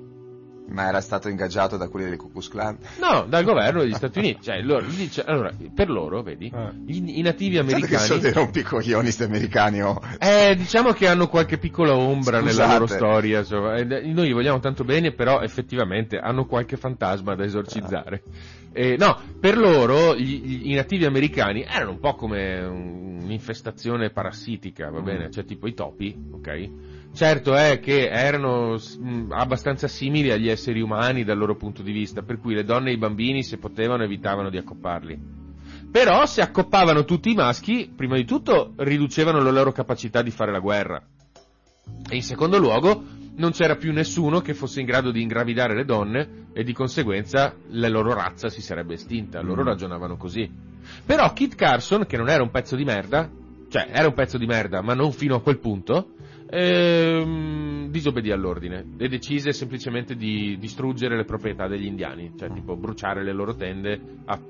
Ma 0.67 0.89
era 0.89 1.01
stato 1.03 1.29
ingaggiato 1.29 1.77
da 1.77 1.89
quelli 1.89 2.09
del 2.09 2.17
Ku 2.17 2.31
Klux 2.33 2.49
Klan? 2.49 2.79
No, 2.99 3.27
dal 3.29 3.45
governo 3.45 3.83
degli 3.83 3.93
Stati 3.93 4.19
Uniti. 4.19 4.43
Cioè, 4.45 4.63
loro- 4.63 4.87
gli 4.87 4.97
dice- 4.97 5.23
allora, 5.23 5.53
per 5.75 5.91
loro, 5.91 6.23
vedi, 6.23 6.51
Ah. 6.55 6.73
i, 6.87 7.19
i 7.19 7.23
nativi 7.23 7.57
Pensate 7.57 7.81
che 7.87 7.99
sono 7.99 8.03
americani... 8.15 8.21
dei 8.21 8.33
rompicoglioni 8.33 9.11
sti 9.11 9.23
americani, 9.25 9.83
oh. 9.83 10.01
Eh, 10.19 10.55
diciamo 10.57 10.93
che 10.93 11.07
hanno 11.07 11.29
qualche 11.29 11.59
piccola 11.59 11.95
ombra 11.95 12.39
nella 12.39 12.51
Scusate. 12.51 12.73
loro 12.73 12.87
storia, 12.87 13.39
insomma. 13.41 13.77
E 13.77 13.87
d- 13.87 14.03
noi 14.07 14.27
li 14.29 14.33
vogliamo 14.33 14.59
tanto 14.61 14.85
bene, 14.85 15.13
però 15.13 15.41
effettivamente 15.43 16.19
hanno 16.19 16.47
qualche 16.47 16.77
fantasma 16.79 17.35
da 17.35 17.45
esorcizzare. 17.45 18.23
Eh, 18.73 18.97
no, 18.99 19.19
per 19.39 19.59
loro 19.59 20.17
gli- 20.17 20.41
gli- 20.43 20.71
i 20.71 20.75
nativi 20.75 21.05
americani 21.05 21.63
erano 21.63 21.91
un 21.91 22.01
po' 22.01 22.15
come 22.15 22.61
un- 22.65 23.21
un'infestazione 23.23 24.11
parassitica, 24.11 24.91
va 24.91 25.01
bene? 25.01 25.31
Cioè 25.31 25.45
tipo 25.45 25.67
i 25.67 25.75
topi, 25.75 26.17
ok? 26.33 26.69
Certo 27.15 27.55
è 27.55 27.79
che 27.79 28.09
erano 28.09 28.77
abbastanza 29.29 29.87
simili 29.87 30.33
agli 30.33 30.49
esseri 30.49 30.81
umani 30.81 31.23
dal 31.23 31.39
loro 31.39 31.55
punto 31.55 31.81
di 31.83 31.93
vista, 31.93 32.23
per 32.23 32.41
cui 32.41 32.55
le 32.55 32.65
donne 32.65 32.91
e 32.91 32.95
i 32.95 32.99
bambini, 32.99 33.45
se 33.45 33.57
potevano, 33.59 34.03
evitavano 34.03 34.51
di 34.51 34.57
accopparli. 34.57 35.43
Però 35.93 36.27
se 36.27 36.41
accoppavano 36.41 37.05
tutti 37.05 37.31
i 37.31 37.35
maschi, 37.35 37.89
prima 37.95 38.17
di 38.17 38.25
tutto 38.25 38.73
riducevano 38.79 39.41
la 39.41 39.53
loro 39.53 39.71
capacità 39.71 40.23
di 40.23 40.33
fare 40.33 40.51
la 40.51 40.59
guerra. 40.59 41.01
E 42.11 42.17
in 42.17 42.23
secondo 42.23 42.59
luogo 42.59 43.05
non 43.37 43.53
c'era 43.53 43.77
più 43.77 43.93
nessuno 43.93 44.41
che 44.41 44.55
fosse 44.55 44.81
in 44.81 44.87
grado 44.87 45.13
di 45.13 45.23
ingravidare 45.23 45.75
le 45.77 45.85
donne 45.85 46.47
e 46.53 46.65
di 46.65 46.73
conseguenza 46.73 47.55
la 47.69 47.89
loro 47.89 48.13
razza 48.13 48.49
si 48.49 48.61
sarebbe 48.61 48.95
estinta. 48.95 49.41
Loro 49.41 49.63
Mm. 49.63 49.67
ragionavano 49.67 50.17
così. 50.17 50.51
Però 51.07 51.33
Kit 51.33 51.55
Carson, 51.55 52.07
che 52.07 52.17
non 52.17 52.29
era 52.29 52.43
un 52.43 52.51
pezzo 52.51 52.75
di 52.75 52.85
merda, 52.85 53.31
cioè 53.69 53.89
era 53.91 54.09
un 54.09 54.15
pezzo 54.15 54.37
di 54.37 54.47
merda, 54.47 54.83
ma 54.83 54.95
non 54.95 55.13
fino 55.13 55.37
a 55.37 55.43
quel 55.43 55.59
punto, 55.59 56.15
ehm, 56.61 57.91
disobbedì 57.91 58.31
all'ordine. 58.31 58.85
E 58.97 59.09
decise 59.09 59.53
semplicemente 59.53 60.17
di 60.17 60.57
distruggere 60.59 61.17
le 61.17 61.25
proprietà 61.25 61.67
degli 61.67 61.87
indiani, 61.87 62.33
cioè 62.37 62.53
tipo 62.53 62.77
bruciare 62.77 63.23
le 63.23 63.33
loro 63.33 63.55
tende, 63.55 64.01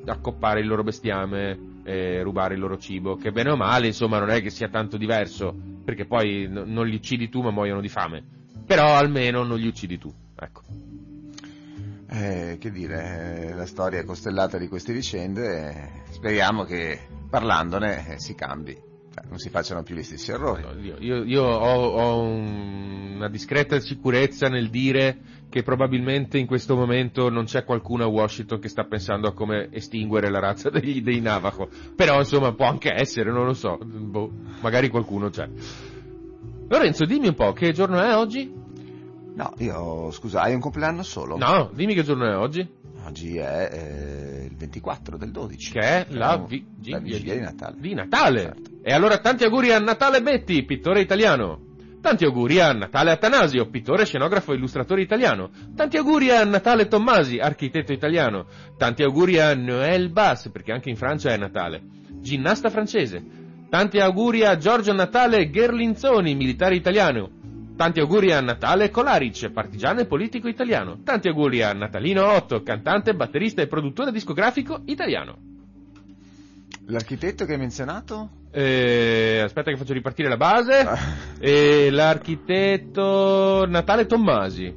accoppare 0.06 0.60
il 0.60 0.66
loro 0.66 0.82
bestiame, 0.82 1.72
e 1.84 2.22
rubare 2.22 2.54
il 2.54 2.60
loro 2.60 2.78
cibo, 2.78 3.16
che 3.16 3.30
bene 3.30 3.50
o 3.50 3.56
male 3.56 3.86
insomma 3.86 4.18
non 4.18 4.30
è 4.30 4.40
che 4.40 4.50
sia 4.50 4.68
tanto 4.68 4.96
diverso, 4.96 5.54
perché 5.84 6.06
poi 6.06 6.48
n- 6.48 6.64
non 6.66 6.86
li 6.86 6.96
uccidi 6.96 7.28
tu 7.28 7.42
ma 7.42 7.50
muoiono 7.50 7.80
di 7.80 7.88
fame, 7.88 8.24
però 8.66 8.96
almeno 8.96 9.44
non 9.44 9.58
li 9.58 9.66
uccidi 9.66 9.98
tu, 9.98 10.12
ecco. 10.34 10.62
Eh, 12.08 12.56
che 12.58 12.70
dire, 12.70 13.48
eh, 13.48 13.54
la 13.54 13.66
storia 13.66 14.00
è 14.00 14.04
costellata 14.04 14.56
di 14.56 14.68
queste 14.68 14.92
vicende, 14.92 15.68
eh, 15.68 16.12
speriamo 16.12 16.64
che 16.64 16.98
parlandone 17.28 18.14
eh, 18.14 18.18
si 18.18 18.34
cambi, 18.34 18.76
non 19.28 19.38
si 19.38 19.48
facciano 19.50 19.82
più 19.82 19.94
gli 19.94 20.02
stessi 20.02 20.30
errori. 20.32 20.62
No, 20.62 20.72
Io, 20.80 20.96
io- 20.98 21.24
io 21.24 21.42
ho, 21.44 21.86
ho 21.86 22.20
un- 22.20 23.12
una 23.16 23.28
discreta 23.28 23.78
sicurezza 23.80 24.48
nel 24.48 24.70
dire 24.70 25.18
che 25.48 25.62
probabilmente 25.62 26.36
in 26.38 26.46
questo 26.46 26.74
momento 26.74 27.28
non 27.30 27.44
c'è 27.44 27.64
qualcuno 27.64 28.02
a 28.04 28.06
Washington 28.08 28.58
che 28.58 28.68
sta 28.68 28.84
pensando 28.84 29.28
a 29.28 29.32
come 29.32 29.68
estinguere 29.70 30.28
la 30.30 30.40
razza 30.40 30.68
degli, 30.70 31.00
dei 31.00 31.20
Navajo. 31.20 31.68
Però 31.94 32.18
insomma 32.18 32.52
può 32.54 32.66
anche 32.66 32.92
essere, 32.92 33.30
non 33.30 33.46
lo 33.46 33.54
so, 33.54 33.78
boh, 33.78 34.30
magari 34.60 34.88
qualcuno 34.88 35.30
c'è. 35.30 35.48
Lorenzo, 36.68 37.04
dimmi 37.04 37.28
un 37.28 37.34
po', 37.34 37.52
che 37.52 37.72
giorno 37.72 38.00
è 38.00 38.16
oggi? 38.16 38.52
No, 39.36 39.52
io, 39.58 40.10
scusa, 40.12 40.42
hai 40.42 40.54
un 40.54 40.60
compleanno 40.60 41.02
solo? 41.02 41.36
No, 41.36 41.70
dimmi 41.74 41.94
che 41.94 42.02
giorno 42.04 42.24
è 42.28 42.36
oggi. 42.36 42.66
Oggi 43.06 43.36
è 43.36 43.68
eh, 43.70 44.44
il 44.46 44.56
24 44.56 45.16
del 45.16 45.30
12. 45.30 45.72
Che 45.72 45.80
è 45.80 46.06
la, 46.10 46.42
vi- 46.46 46.64
la 46.86 46.98
vigilia 46.98 47.34
di 47.34 47.40
Natale. 47.40 47.76
Di 47.78 47.94
Natale. 47.94 48.40
Certo. 48.40 48.70
E 48.82 48.92
allora 48.92 49.18
tanti 49.18 49.44
auguri 49.44 49.72
a 49.72 49.78
Natale 49.78 50.22
Betti, 50.22 50.64
pittore 50.64 51.00
italiano. 51.00 51.72
Tanti 52.00 52.24
auguri 52.24 52.60
a 52.60 52.72
Natale 52.72 53.12
Atanasio, 53.12 53.68
pittore, 53.70 54.04
scenografo 54.04 54.52
e 54.52 54.56
illustratore 54.56 55.00
italiano. 55.00 55.50
Tanti 55.74 55.96
auguri 55.96 56.30
a 56.30 56.44
Natale 56.44 56.86
Tommasi, 56.86 57.38
architetto 57.38 57.92
italiano. 57.92 58.46
Tanti 58.76 59.02
auguri 59.02 59.38
a 59.38 59.54
Noël 59.54 60.10
Bass, 60.10 60.50
perché 60.50 60.72
anche 60.72 60.90
in 60.90 60.96
Francia 60.96 61.30
è 61.30 61.36
Natale. 61.38 61.82
Ginnasta 62.20 62.68
francese. 62.68 63.22
Tanti 63.70 63.98
auguri 63.98 64.44
a 64.44 64.56
Giorgio 64.56 64.92
Natale 64.92 65.48
Gherlinzoni, 65.48 66.34
militare 66.34 66.74
italiano. 66.74 67.30
Tanti 67.76 67.98
auguri 68.00 68.32
a 68.32 68.40
Natale 68.40 68.90
Colaric, 68.90 69.50
partigiano 69.50 70.00
e 70.00 70.06
politico 70.06 70.46
italiano. 70.48 71.00
Tanti 71.02 71.28
auguri 71.28 71.60
a 71.62 71.72
Natalino 71.72 72.24
Otto, 72.24 72.62
cantante, 72.62 73.14
batterista 73.14 73.62
e 73.62 73.66
produttore 73.66 74.12
discografico 74.12 74.82
italiano. 74.84 75.36
L'architetto 76.86 77.44
che 77.44 77.52
hai 77.54 77.58
menzionato? 77.58 78.28
Eh, 78.52 79.40
aspetta 79.42 79.70
che 79.72 79.76
faccio 79.76 79.92
ripartire 79.92 80.28
la 80.28 80.36
base. 80.36 80.72
Ah. 80.80 80.98
Eh, 81.44 81.90
l'architetto 81.90 83.66
Natale 83.66 84.06
Tommasi. 84.06 84.74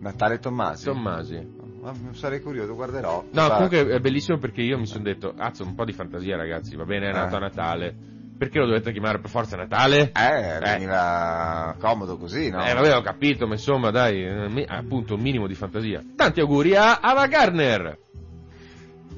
Natale 0.00 0.38
Tommasi? 0.38 0.84
Tommasi. 0.84 1.52
Ma 1.80 1.92
sarei 2.12 2.40
curioso, 2.40 2.74
guarderò. 2.74 3.24
No, 3.32 3.48
Va- 3.48 3.54
comunque 3.54 3.88
è 3.88 3.98
bellissimo 4.00 4.38
perché 4.38 4.62
io 4.62 4.78
mi 4.78 4.86
sono 4.86 5.02
detto, 5.02 5.34
azzo, 5.36 5.64
un 5.64 5.74
po' 5.74 5.84
di 5.84 5.92
fantasia 5.92 6.36
ragazzi, 6.36 6.76
va 6.76 6.84
bene, 6.84 7.08
è 7.08 7.12
nato 7.12 7.34
Eh. 7.34 7.36
a 7.36 7.40
Natale. 7.40 7.96
Perché 8.36 8.58
lo 8.58 8.66
dovete 8.66 8.90
chiamare 8.92 9.20
per 9.20 9.30
forza 9.30 9.56
Natale? 9.56 10.10
Eh, 10.12 10.58
veniva 10.60 11.76
comodo 11.78 12.16
così, 12.16 12.50
no? 12.50 12.66
Eh, 12.66 12.74
vabbè, 12.74 12.96
ho 12.96 13.00
capito, 13.00 13.46
ma 13.46 13.54
insomma, 13.54 13.90
dai, 13.90 14.24
eh, 14.24 14.66
appunto, 14.68 15.14
un 15.14 15.20
minimo 15.20 15.46
di 15.46 15.54
fantasia. 15.54 16.02
Tanti 16.16 16.40
auguri 16.40 16.74
a 16.74 16.98
Ava 17.00 17.26
Gardner. 17.28 17.98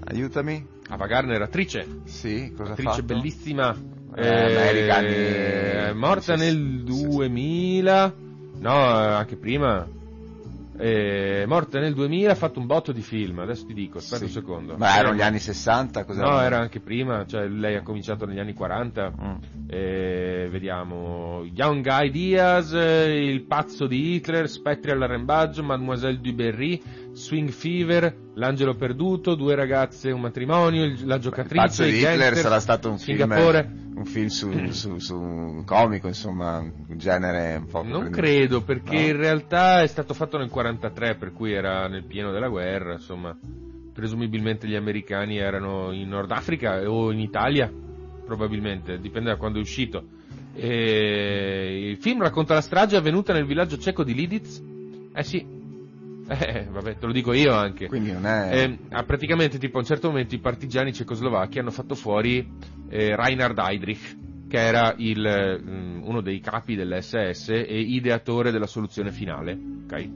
Aiutami? 0.08 0.66
Ava 0.88 1.06
Gardner, 1.06 1.40
attrice. 1.40 1.86
Sì, 2.04 2.52
cosa 2.54 2.72
attrice 2.72 3.02
bellissima. 3.02 3.74
Eh, 4.14 4.28
American, 4.28 5.04
eh, 5.06 5.92
morta 5.94 6.36
nel 6.36 6.54
sì, 6.54 6.84
2000. 6.84 8.14
No, 8.58 8.72
eh, 8.72 9.12
anche 9.14 9.36
prima. 9.36 9.86
È 10.76 11.44
morta 11.46 11.78
nel 11.80 11.94
2000, 11.94 12.30
ha 12.32 12.34
fatto 12.34 12.60
un 12.60 12.66
botto 12.66 12.92
di 12.92 13.02
film. 13.02 13.38
Adesso 13.38 13.66
ti 13.66 13.74
dico, 13.74 13.98
aspetta 13.98 14.18
Sì. 14.18 14.24
un 14.24 14.30
secondo. 14.30 14.76
Ma 14.76 14.96
erano 14.96 15.14
Eh, 15.14 15.16
gli 15.16 15.22
anni 15.22 15.38
60? 15.38 16.04
Cosa 16.04 16.22
No, 16.22 16.40
era 16.40 16.58
anche 16.58 16.80
prima, 16.80 17.24
cioè 17.26 17.46
lei 17.48 17.76
ha 17.76 17.82
cominciato 17.82 18.26
negli 18.26 18.38
anni 18.38 18.52
40. 18.54 19.12
Mm. 19.20 19.34
Eh, 19.68 20.48
vediamo 20.50 21.44
Young 21.52 21.86
Ideas, 21.88 22.72
eh, 22.72 23.24
Il 23.26 23.42
pazzo 23.42 23.86
di 23.86 24.14
Hitler, 24.14 24.48
Spettri 24.48 24.90
all'arrembaggio, 24.90 25.62
Mademoiselle 25.62 26.20
Duberry, 26.20 26.80
Swing 27.16 27.48
Fever, 27.48 28.14
L'angelo 28.34 28.74
perduto, 28.74 29.34
Due 29.34 29.54
ragazze, 29.54 30.10
un 30.10 30.20
matrimonio, 30.20 30.94
La 31.04 31.18
giocatrice, 31.18 31.64
pazzo 31.64 31.82
di 31.84 31.96
Hitler 31.96 32.16
gangster, 32.18 32.36
sarà 32.36 32.60
stato 32.60 32.90
un 32.90 32.98
film, 32.98 33.16
Singapore. 33.18 33.72
un 33.94 34.04
film 34.04 34.26
su, 34.26 34.52
su, 34.72 34.98
su 34.98 35.18
un 35.18 35.64
comico, 35.64 36.08
insomma, 36.08 36.58
un 36.58 36.98
genere 36.98 37.56
un 37.56 37.66
po' 37.66 37.82
Non 37.82 38.10
credo, 38.10 38.62
perché 38.62 38.96
No? 38.96 39.00
in 39.06 39.16
realtà 39.16 39.80
è 39.80 39.86
stato 39.86 40.12
fatto 40.12 40.36
nel 40.36 40.50
43, 40.50 41.14
per 41.14 41.32
cui 41.32 41.52
era 41.52 41.88
nel 41.88 42.04
pieno 42.04 42.30
della 42.32 42.48
guerra, 42.48 42.92
insomma. 42.92 43.34
Presumibilmente 43.94 44.68
gli 44.68 44.74
americani 44.74 45.38
erano 45.38 45.92
in 45.92 46.08
Nord 46.08 46.30
Africa 46.30 46.82
o 46.90 47.10
in 47.10 47.20
Italia, 47.20 47.72
probabilmente, 48.26 48.98
dipende 49.00 49.30
da 49.30 49.36
quando 49.36 49.56
è 49.58 49.62
uscito. 49.62 50.04
E 50.54 51.88
il 51.88 51.96
film 51.96 52.20
racconta 52.20 52.52
la 52.52 52.60
strage 52.60 52.96
avvenuta 52.96 53.32
nel 53.32 53.46
villaggio 53.46 53.78
ceco 53.78 54.04
di 54.04 54.12
Lidiz. 54.12 54.62
Eh 55.14 55.22
sì. 55.22 55.55
Eh, 56.28 56.66
vabbè, 56.68 56.96
te 56.96 57.06
lo 57.06 57.12
dico 57.12 57.32
io 57.32 57.52
anche. 57.52 57.86
Quindi 57.86 58.12
non 58.12 58.26
è... 58.26 58.50
Eh, 58.52 58.78
ah, 58.90 59.04
praticamente, 59.04 59.58
tipo, 59.58 59.76
a 59.76 59.80
un 59.80 59.86
certo 59.86 60.08
momento 60.08 60.34
i 60.34 60.40
partigiani 60.40 60.92
cecoslovacchi 60.92 61.58
hanno 61.58 61.70
fatto 61.70 61.94
fuori 61.94 62.46
eh, 62.88 63.14
Reinhard 63.14 63.58
Heydrich, 63.58 64.16
che 64.48 64.58
era 64.58 64.94
il, 64.96 65.60
mm, 65.62 66.02
uno 66.02 66.20
dei 66.20 66.40
capi 66.40 66.74
dell'SS 66.74 67.48
e 67.50 67.78
ideatore 67.80 68.50
della 68.50 68.66
soluzione 68.66 69.12
finale, 69.12 69.58
ok? 69.84 70.10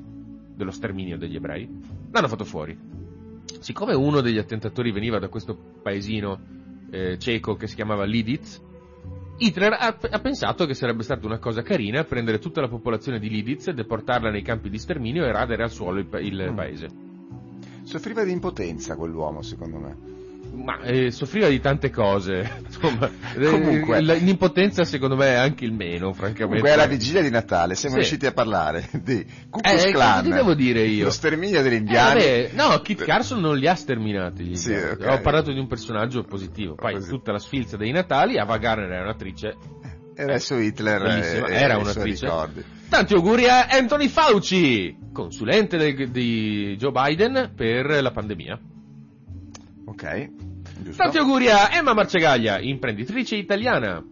Dello 0.57 0.70
sterminio 0.70 1.16
degli 1.16 1.37
ebrei. 1.37 1.68
L'hanno 2.11 2.29
fatto 2.29 2.44
fuori. 2.44 2.77
Siccome 3.61 3.94
uno 3.94 4.20
degli 4.20 4.38
attentatori 4.38 4.92
veniva 4.92 5.18
da 5.18 5.29
questo 5.29 5.57
paesino 5.83 6.40
eh, 6.90 7.18
ceco 7.18 7.55
che 7.55 7.66
si 7.66 7.75
chiamava 7.75 8.05
Lidiz, 8.05 8.61
Hitler 9.42 9.72
ha, 9.72 9.96
ha 10.11 10.18
pensato 10.20 10.66
che 10.66 10.74
sarebbe 10.74 11.03
stata 11.03 11.26
una 11.26 11.38
cosa 11.38 11.62
carina 11.62 12.05
prendere 12.05 12.38
tutta 12.38 12.61
la 12.61 12.68
popolazione 12.68 13.18
di 13.18 13.31
Lidiz, 13.31 13.70
deportarla 13.70 14.31
nei 14.31 14.42
campi 14.42 14.68
di 14.68 14.79
sterminio 14.79 15.24
e 15.24 15.33
radere 15.33 15.62
al 15.62 15.70
suolo 15.70 15.98
il, 15.98 16.09
il 16.20 16.50
Mm. 16.53 16.55
paese. 16.55 16.88
Soffriva 17.83 18.22
di 18.22 18.33
impotenza 18.33 18.96
quell'uomo, 18.96 19.40
secondo 19.40 19.79
me. 19.79 19.96
Ma 20.52 20.80
eh, 20.82 21.10
soffriva 21.10 21.48
di 21.48 21.60
tante 21.60 21.90
cose, 21.90 22.58
insomma, 22.66 23.08
eh, 23.36 23.44
Comunque. 23.50 24.00
l'impotenza 24.02 24.84
secondo 24.84 25.16
me 25.16 25.26
è 25.26 25.34
anche 25.34 25.64
il 25.64 25.72
meno, 25.72 26.12
francamente. 26.12 26.44
Comunque 26.44 26.70
è 26.70 26.76
la 26.76 26.86
vigilia 26.86 27.22
di 27.22 27.30
Natale, 27.30 27.74
siamo 27.76 27.94
Sì. 27.94 28.00
riusciti 28.00 28.26
a 28.26 28.32
parlare 28.32 28.88
di 29.02 29.24
Ku 29.48 29.60
Klux 29.60 29.84
Eh, 29.84 29.90
Klan, 29.92 30.24
cosa 30.24 30.34
devo 30.34 30.54
dire 30.54 30.82
io? 30.82 31.04
lo 31.04 31.10
sterminio 31.10 31.62
degli 31.62 31.74
Eh, 31.74 31.76
indiani. 31.76 32.20
vabbè, 32.20 32.50
no, 32.54 32.80
Kit 32.80 33.04
Carson 33.04 33.40
non 33.40 33.56
li 33.56 33.66
ha 33.68 33.74
sterminati. 33.74 34.42
gli 34.44 34.56
Sì, 34.56 34.72
indiani. 34.72 34.92
ok. 34.92 35.06
Ho 35.08 35.20
parlato 35.20 35.52
di 35.52 35.58
un 35.58 35.66
personaggio 35.66 36.24
positivo. 36.24 36.74
Poi 36.74 36.94
Così. 36.94 37.08
tutta 37.08 37.32
la 37.32 37.38
sfilza 37.38 37.76
dei 37.76 37.92
Natali, 37.92 38.36
Ava 38.38 38.58
Gardner 38.58 38.98
è 38.98 39.02
un'attrice. 39.02 39.56
e 40.14 40.22
adesso 40.22 40.56
Hitler 40.58 41.00
Bellissima, 41.02 41.46
era 41.48 41.78
un'attrice. 41.78 42.28
Tanti 42.90 43.14
auguri 43.14 43.48
a 43.48 43.66
Anthony 43.70 44.08
Fauci, 44.08 44.96
consulente 45.12 46.10
di 46.10 46.76
Joe 46.76 46.90
Biden 46.90 47.52
per 47.54 48.02
la 48.02 48.10
pandemia. 48.10 48.58
Ok, 49.90 50.31
giusto? 50.83 51.03
Tanti 51.03 51.18
auguri 51.18 51.48
a 51.50 51.68
Emma 51.76 51.94
Marcegaglia, 51.94 52.61
imprenditrice 52.61 53.35
italiana. 53.37 54.05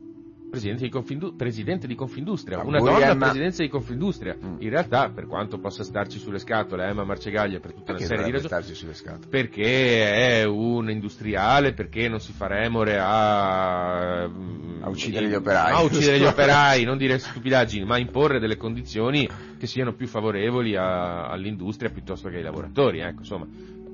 Presidente 0.50 0.84
di, 0.84 0.88
Confindu- 0.88 1.36
presidente 1.36 1.86
di 1.86 1.94
Confindustria, 1.94 2.62
una 2.64 2.78
donna 2.78 3.10
Emma. 3.10 3.24
presidenza 3.26 3.62
di 3.62 3.68
Confindustria. 3.68 4.34
Mm. 4.42 4.54
In 4.60 4.70
realtà, 4.70 5.10
per 5.10 5.26
quanto 5.26 5.58
possa 5.58 5.84
starci 5.84 6.18
sulle 6.18 6.38
scatole 6.38 6.86
Emma 6.86 7.04
Marcegaglia 7.04 7.60
per 7.60 7.72
tutta 7.74 7.92
Perché 7.92 8.04
una 8.04 8.16
serie 8.16 8.24
di 8.24 8.30
ragioni, 8.30 8.48
starci 8.48 8.74
sulle 8.74 8.94
scatole? 8.94 9.26
perché 9.28 10.40
è 10.40 10.44
un 10.44 10.88
industriale, 10.88 11.74
perché 11.74 12.08
non 12.08 12.18
si 12.20 12.32
fa 12.32 12.46
remore 12.46 12.96
a, 12.98 14.26
mm, 14.26 14.82
A 14.84 14.88
uccidere 14.88 15.28
gli 15.28 15.34
operai. 15.34 15.72
a 15.74 15.82
uccidere 15.82 16.18
gli 16.18 16.24
operai, 16.24 16.82
non 16.84 16.96
dire 16.96 17.18
stupidaggini, 17.20 17.84
ma 17.84 17.98
imporre 17.98 18.38
delle 18.40 18.56
condizioni 18.56 19.28
che 19.58 19.66
siano 19.66 19.92
più 19.92 20.06
favorevoli 20.06 20.76
a- 20.76 21.26
all'industria 21.28 21.90
piuttosto 21.90 22.30
che 22.30 22.36
ai 22.36 22.42
lavoratori. 22.42 23.00
Ecco, 23.00 23.18
insomma, 23.18 23.46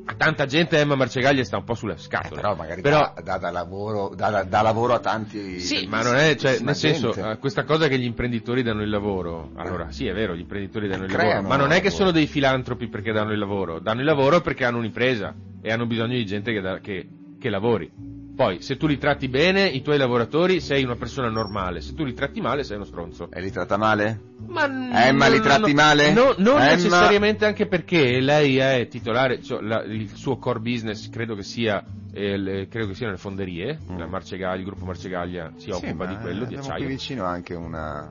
a 0.07 0.15
tanta 0.17 0.45
gente 0.47 0.77
Emma 0.79 0.95
Marcegaglia 0.97 1.43
sta 1.45 1.57
un 1.57 1.65
po' 1.65 1.75
sulle 1.75 1.95
Eh, 1.95 1.99
scatole. 1.99 2.41
però 2.41 2.55
magari 2.55 2.83
Però- 2.83 3.13
dà, 3.23 3.39
dà- 3.39 3.51
lavoro, 3.51 4.13
dà, 4.15 4.43
dà- 4.45 4.61
lavoro 4.63 4.93
a 4.95 4.99
tanti. 5.01 5.61
Sì, 5.61 5.87
ma 5.87 6.03
non 6.03 6.17
è, 6.17 6.35
cioè, 6.37 6.59
nel 6.61 6.75
senso, 6.75 7.11
gente. 7.13 7.31
eh, 7.31 7.39
questa 7.39 7.65
cosa 7.65 7.89
che 7.89 7.99
gli 7.99 8.05
imprenditori 8.05 8.63
danno 8.63 8.83
il 8.83 8.91
lavoro, 8.91 9.51
allora 9.55 9.91
sì 9.91 10.07
è 10.07 10.13
vero, 10.13 10.35
gli 10.35 10.41
imprenditori 10.41 10.89
danno 10.89 11.05
il 11.05 11.13
lavoro, 11.13 11.43
ma 11.43 11.57
non 11.57 11.73
è 11.73 11.81
che 11.81 11.91
sono 11.91 12.11
dei 12.11 12.27
filantropi 12.27 12.89
perché 12.89 13.13
danno 13.13 13.33
il 13.33 13.39
lavoro, 13.39 13.79
danno 13.79 14.01
il 14.01 14.07
lavoro 14.07 14.41
perché 14.41 14.65
hanno 14.65 14.79
un'impresa 14.79 15.35
e 15.63 15.73
hanno 15.73 15.87
bisogno 15.87 16.15
di 16.17 16.27
gente 16.27 16.53
che, 16.53 16.61
da- 16.61 16.79
che- 16.81 17.09
che 17.39 17.49
lavori. 17.49 17.91
Poi, 18.37 18.61
se 18.63 18.77
tu 18.77 18.89
li 18.89 18.99
tratti 18.99 19.29
bene, 19.29 19.67
i 19.69 19.81
tuoi 19.81 19.97
lavoratori, 19.97 20.61
sei 20.61 20.83
una 20.83 20.97
persona 20.97 21.29
normale, 21.29 21.81
se 21.81 21.95
tu 21.95 22.03
li 22.05 22.15
tratti 22.15 22.41
male, 22.41 22.65
sei 22.65 22.75
uno 22.77 22.85
stronzo. 22.85 23.29
E 23.31 23.41
li 23.41 23.53
tratta 23.53 23.77
male? 23.77 24.21
Ma 24.49 24.67
n- 24.67 24.91
Emma, 24.93 25.29
li 25.29 25.41
tratti 25.41 25.73
no- 25.73 25.77
male? 25.81 26.13
no- 26.13 26.35
non 26.39 26.57
Emma? 26.61 26.71
necessariamente 26.75 27.45
anche 27.47 27.67
perché 27.67 28.19
lei 28.21 28.57
è 28.57 28.89
titolare, 28.91 29.41
cioè, 29.41 29.61
la- 29.63 29.85
il 29.85 30.11
suo 30.15 30.37
core 30.39 30.59
business 30.59 31.09
credo 31.11 31.37
che 31.37 31.45
sia, 31.45 31.85
eh, 32.13 32.37
le- 32.37 32.67
credo 32.67 32.89
che 32.89 32.95
siano 32.95 33.13
le 33.13 33.19
fonderie, 33.19 33.79
Mm. 33.89 33.99
la 33.99 34.07
il 34.55 34.65
gruppo 34.65 34.85
Marcegaglia 34.85 35.53
si 35.55 35.67
Sì, 35.67 35.71
occupa 35.71 36.07
di 36.07 36.17
quello, 36.17 36.45
di 36.45 36.57
acciaio. 36.57 36.79
qui 36.79 36.87
vicino 36.87 37.25
anche 37.25 37.55
una... 37.55 38.11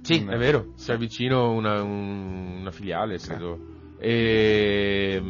Sì, 0.00 0.20
una- 0.22 0.32
è 0.32 0.38
vero, 0.38 0.72
c'è 0.82 0.96
vicino 0.96 1.52
una, 1.52 1.82
un- 1.82 2.60
una 2.60 2.70
filiale, 2.70 3.18
Sì. 3.18 3.28
credo. 3.28 3.58
E, 3.98 5.20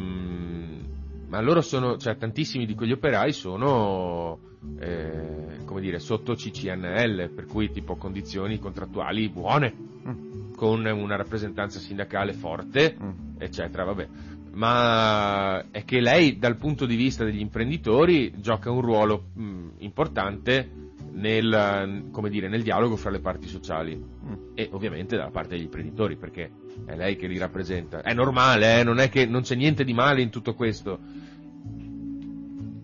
ma 1.33 1.41
loro 1.41 1.61
sono, 1.61 1.97
cioè 1.97 2.15
tantissimi 2.15 2.67
di 2.67 2.75
quegli 2.75 2.91
operai 2.91 3.33
sono, 3.33 4.37
eh, 4.79 5.61
come 5.65 5.81
dire, 5.81 5.97
sotto 5.97 6.35
CCNL, 6.35 7.31
per 7.33 7.45
cui 7.47 7.71
tipo 7.71 7.95
condizioni 7.95 8.59
contrattuali 8.59 9.29
buone, 9.29 9.73
Mm, 10.05 10.51
con 10.53 10.85
una 10.85 11.15
rappresentanza 11.15 11.79
sindacale 11.79 12.33
forte, 12.33 12.95
mm. 13.01 13.09
eccetera, 13.39 13.83
vabbè. 13.83 14.07
Ma 14.51 15.71
è 15.71 15.83
che 15.85 16.01
lei, 16.01 16.37
dal 16.37 16.57
punto 16.57 16.85
di 16.85 16.95
vista 16.95 17.23
degli 17.23 17.39
imprenditori, 17.39 18.33
gioca 18.39 18.69
un 18.69 18.81
ruolo 18.81 19.29
mh, 19.33 19.67
importante 19.79 20.69
nel, 21.13 22.09
come 22.11 22.29
dire, 22.29 22.47
nel 22.47 22.61
dialogo 22.61 22.95
fra 22.95 23.09
le 23.09 23.19
parti 23.21 23.47
sociali 23.47 23.95
Mm. 24.23 24.51
e 24.55 24.69
ovviamente 24.71 25.17
dalla 25.17 25.31
parte 25.31 25.55
degli 25.55 25.63
imprenditori, 25.63 26.15
perché 26.15 26.49
è 26.85 26.95
lei 26.95 27.15
che 27.15 27.27
li 27.27 27.37
rappresenta. 27.37 28.01
È 28.01 28.13
normale, 28.13 28.79
eh, 28.79 28.83
non 28.83 28.99
è 28.99 29.09
che 29.09 29.25
non 29.25 29.41
c'è 29.41 29.55
niente 29.55 29.83
di 29.83 29.93
male 29.93 30.21
in 30.21 30.29
tutto 30.29 30.53
questo. 30.53 30.99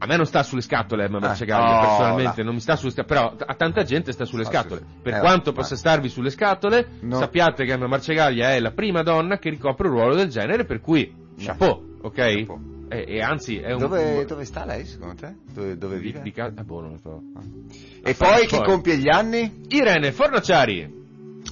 A 0.01 0.05
me 0.05 0.15
non 0.15 0.25
sta 0.25 0.43
sulle 0.43 0.61
scatole 0.61 1.03
Emma 1.05 1.17
Eh, 1.17 1.21
Marcegaglia, 1.21 1.73
no, 1.73 1.79
personalmente, 1.81 2.37
là. 2.37 2.43
non 2.45 2.53
mi 2.53 2.61
sta 2.61 2.75
sulle 2.77 2.91
scatole, 2.91 3.07
però 3.35 3.45
a 3.45 3.53
tanta 3.55 3.83
gente 3.83 4.13
sta 4.13 4.23
sulle 4.23 4.43
Ah, 4.43 4.45
scatole. 4.45 4.81
Per 5.01 5.13
Eh, 5.15 5.19
quanto 5.19 5.51
ma- 5.51 5.57
possa 5.57 5.75
starvi 5.75 6.07
sulle 6.07 6.29
scatole, 6.29 6.87
No. 7.01 7.17
sappiate 7.17 7.65
che 7.65 7.73
Emma 7.73 7.87
Marcegaglia 7.87 8.51
è 8.53 8.59
la 8.61 8.71
prima 8.71 9.03
donna 9.03 9.37
che 9.39 9.49
ricopre 9.49 9.87
un 9.89 9.93
ruolo 9.95 10.15
del 10.15 10.29
genere, 10.29 10.63
per 10.63 10.79
cui 10.79 11.13
chapeau, 11.37 11.97
ok? 12.01 12.13
Chapeau. 12.15 12.77
E, 12.91 13.03
e 13.07 13.21
anzi 13.21 13.57
è 13.59 13.73
un... 13.73 13.79
Dove, 13.79 14.25
dove 14.25 14.45
sta 14.45 14.63
lei, 14.65 14.85
secondo 14.85 15.15
te? 15.15 15.35
Dove, 15.53 15.77
dove 15.77 15.97
di, 15.97 16.01
vive? 16.01 16.21
di 16.21 16.31
ca- 16.31 16.51
ah, 16.55 16.63
boh, 16.63 16.79
non 16.81 16.91
lo 16.91 16.99
so. 17.03 17.21
E 18.01 18.13
poi 18.15 18.47
chi 18.47 18.55
Poi. 18.55 18.65
compie 18.65 18.97
gli 18.97 19.09
anni? 19.09 19.63
Irene 19.67 20.11
Fornaciari, 20.13 20.97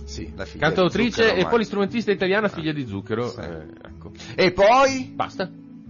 Sì, 0.05 0.31
la 0.35 0.45
figlia 0.45 0.67
cantautrice 0.67 1.03
di 1.03 1.11
Zucchero, 1.27 1.35
e 1.39 1.43
ma- 1.43 1.49
polistrumentista 1.49 2.11
italiana, 2.11 2.47
figlia 2.47 2.71
di 2.71 2.85
Zucchero. 2.87 3.27
Sì. 3.27 3.39
eh, 3.41 3.65
ecco. 3.87 4.11
E 4.35 4.51
poi? 4.53 5.11
Basta? 5.13 5.49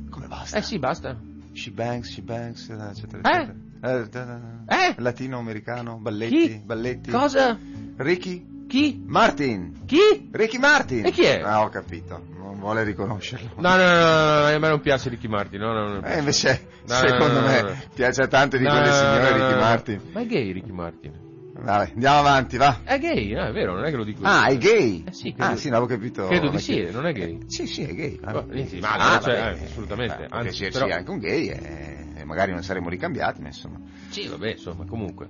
Come 0.10 0.26
basta? 0.28 0.58
Eh 0.58 0.62
sì, 0.64 0.80
basta. 0.80 1.16
She 1.58 1.72
banks, 1.72 2.12
she 2.12 2.22
banks, 2.22 2.70
eccetera, 2.70 3.22
Eh? 3.22 3.42
eccetera. 3.42 3.54
Eh, 4.00 4.10
da- 4.10 4.40
Eh? 4.68 4.96
Latino-americano, 4.98 5.98
balletti, 5.98 6.48
Chi? 6.48 6.62
balletti. 6.64 7.12
Cosa? 7.12 7.58
Ricky 7.98 8.46
Chi? 8.68 9.02
Martin. 9.06 9.84
Chi? 9.86 10.30
Ricky 10.32 10.58
Martin. 10.58 11.06
E 11.06 11.12
chi 11.12 11.24
è? 11.24 11.42
Ah, 11.42 11.62
ho 11.64 11.70
capito, 11.70 12.22
non 12.38 12.60
vuole 12.60 12.84
riconoscerlo. 12.84 13.52
No, 13.58 13.70
no, 13.76 13.78
no, 13.78 14.40
no, 14.40 14.46
a 14.46 14.58
me 14.60 14.68
non 14.70 14.82
piace 14.82 15.10
Ricky 15.10 15.28
Martin, 15.28 15.60
no, 15.62 15.72
no, 15.74 16.00
no, 16.00 16.06
Eh, 16.06 16.20
invece, 16.20 16.68
No, 16.86 16.96
secondo 16.96 17.40
no, 17.40 17.40
no, 17.42 17.48
me, 17.48 17.84
piace 17.94 18.22
a 18.24 18.28
tante 18.28 18.58
di 18.58 18.66
quelle 18.66 18.88
no, 18.88 18.94
signore 18.94 19.30
no, 19.32 19.38
no, 19.38 19.48
Ricky. 19.48 19.60
Martin. 19.60 20.02
Ma 20.12 20.20
è 20.22 20.26
gay 20.26 20.52
Ricky 20.52 20.72
Martin? 20.72 21.26
Vabbè, 21.60 21.92
andiamo 21.94 22.20
avanti, 22.20 22.58
va. 22.58 22.82
È 22.84 23.00
gay, 23.00 23.34
no, 23.34 23.46
è 23.46 23.52
vero, 23.52 23.74
non 23.74 23.84
è 23.86 23.90
che 23.90 23.96
lo 23.96 24.04
dico. 24.04 24.22
Ah, 24.24 24.46
è 24.46 24.58
gay? 24.58 25.04
Eh 25.08 25.12
sì, 25.12 25.34
credo- 25.34 25.52
ah, 25.54 25.56
sì, 25.56 25.70
non 25.70 25.78
avevo 25.82 25.92
capito. 25.96 26.28
credo 26.28 26.50
di 26.50 26.60
sì, 26.60 26.76
che- 26.76 26.92
non 26.92 27.06
è 27.08 27.14
gay. 27.14 27.34
Eh, 27.36 27.44
sì, 27.48 27.66
sì, 27.66 27.82
è 27.84 27.94
gay. 27.96 28.20
Oh, 28.24 28.46
niente, 28.52 28.80
ma 28.80 28.94
Ah, 28.94 29.20
cioè, 29.20 29.36
vabbè, 29.36 29.60
eh, 29.62 29.64
assolutamente, 29.66 30.28
può 30.28 30.38
anzi, 30.38 30.68
però- 30.70 30.88
anche 30.90 31.10
un 31.10 31.18
gay 31.18 31.48
e 31.48 32.24
magari 32.26 32.52
non 32.52 32.62
saremmo 32.64 32.90
ricambiati, 32.90 33.42
ma 33.42 33.48
insomma. 33.48 33.80
Sì, 34.10 34.28
vabbè, 34.28 34.52
insomma, 34.52 34.86
comunque. 34.86 35.30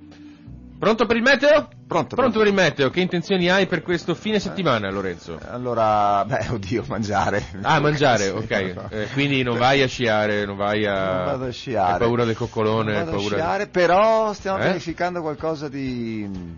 Pronto 0.80 1.08
per 1.08 1.16
il 1.16 1.24
meteo? 1.24 1.68
Pronto, 1.88 2.16
Pronto 2.16 2.38
per 2.38 2.48
il 2.48 2.54
meteo, 2.54 2.90
che 2.92 3.00
intenzioni 3.00 3.50
hai 3.50 3.66
per 3.66 3.82
questo 3.82 4.13
fine 4.13 4.40
settimana, 4.40 4.92
Lorenzo? 4.92 5.40
Allora, 5.50 6.24
beh, 6.26 6.50
oddio, 6.52 6.84
mangiare. 6.88 7.44
Ah, 7.63 7.80
mangiare, 7.80 8.30
ok. 8.30 8.74
so. 8.76 8.88
Eh, 8.96 9.08
quindi 9.13 9.42
non 9.42 9.58
vai 9.58 9.82
a 9.82 9.88
sciare, 9.88 10.46
non 10.46 10.56
vai 10.56 10.86
a... 10.86 11.16
Non 11.16 11.26
vado 11.26 11.46
a 11.46 11.52
sciare. 11.52 11.94
Hai 11.94 11.98
paura 12.00 12.26
del 12.26 12.36
coccolone, 12.36 12.92
Non 12.94 13.06
vado 13.06 13.16
a 13.18 13.20
paura... 13.20 13.36
sciare, 13.38 13.68
però 13.68 14.34
stiamo 14.34 14.58
Eh? 14.60 14.62
pianificando 14.63 15.22
qualcosa 15.22 15.68
di... 15.68 16.30
mm, 16.30 16.52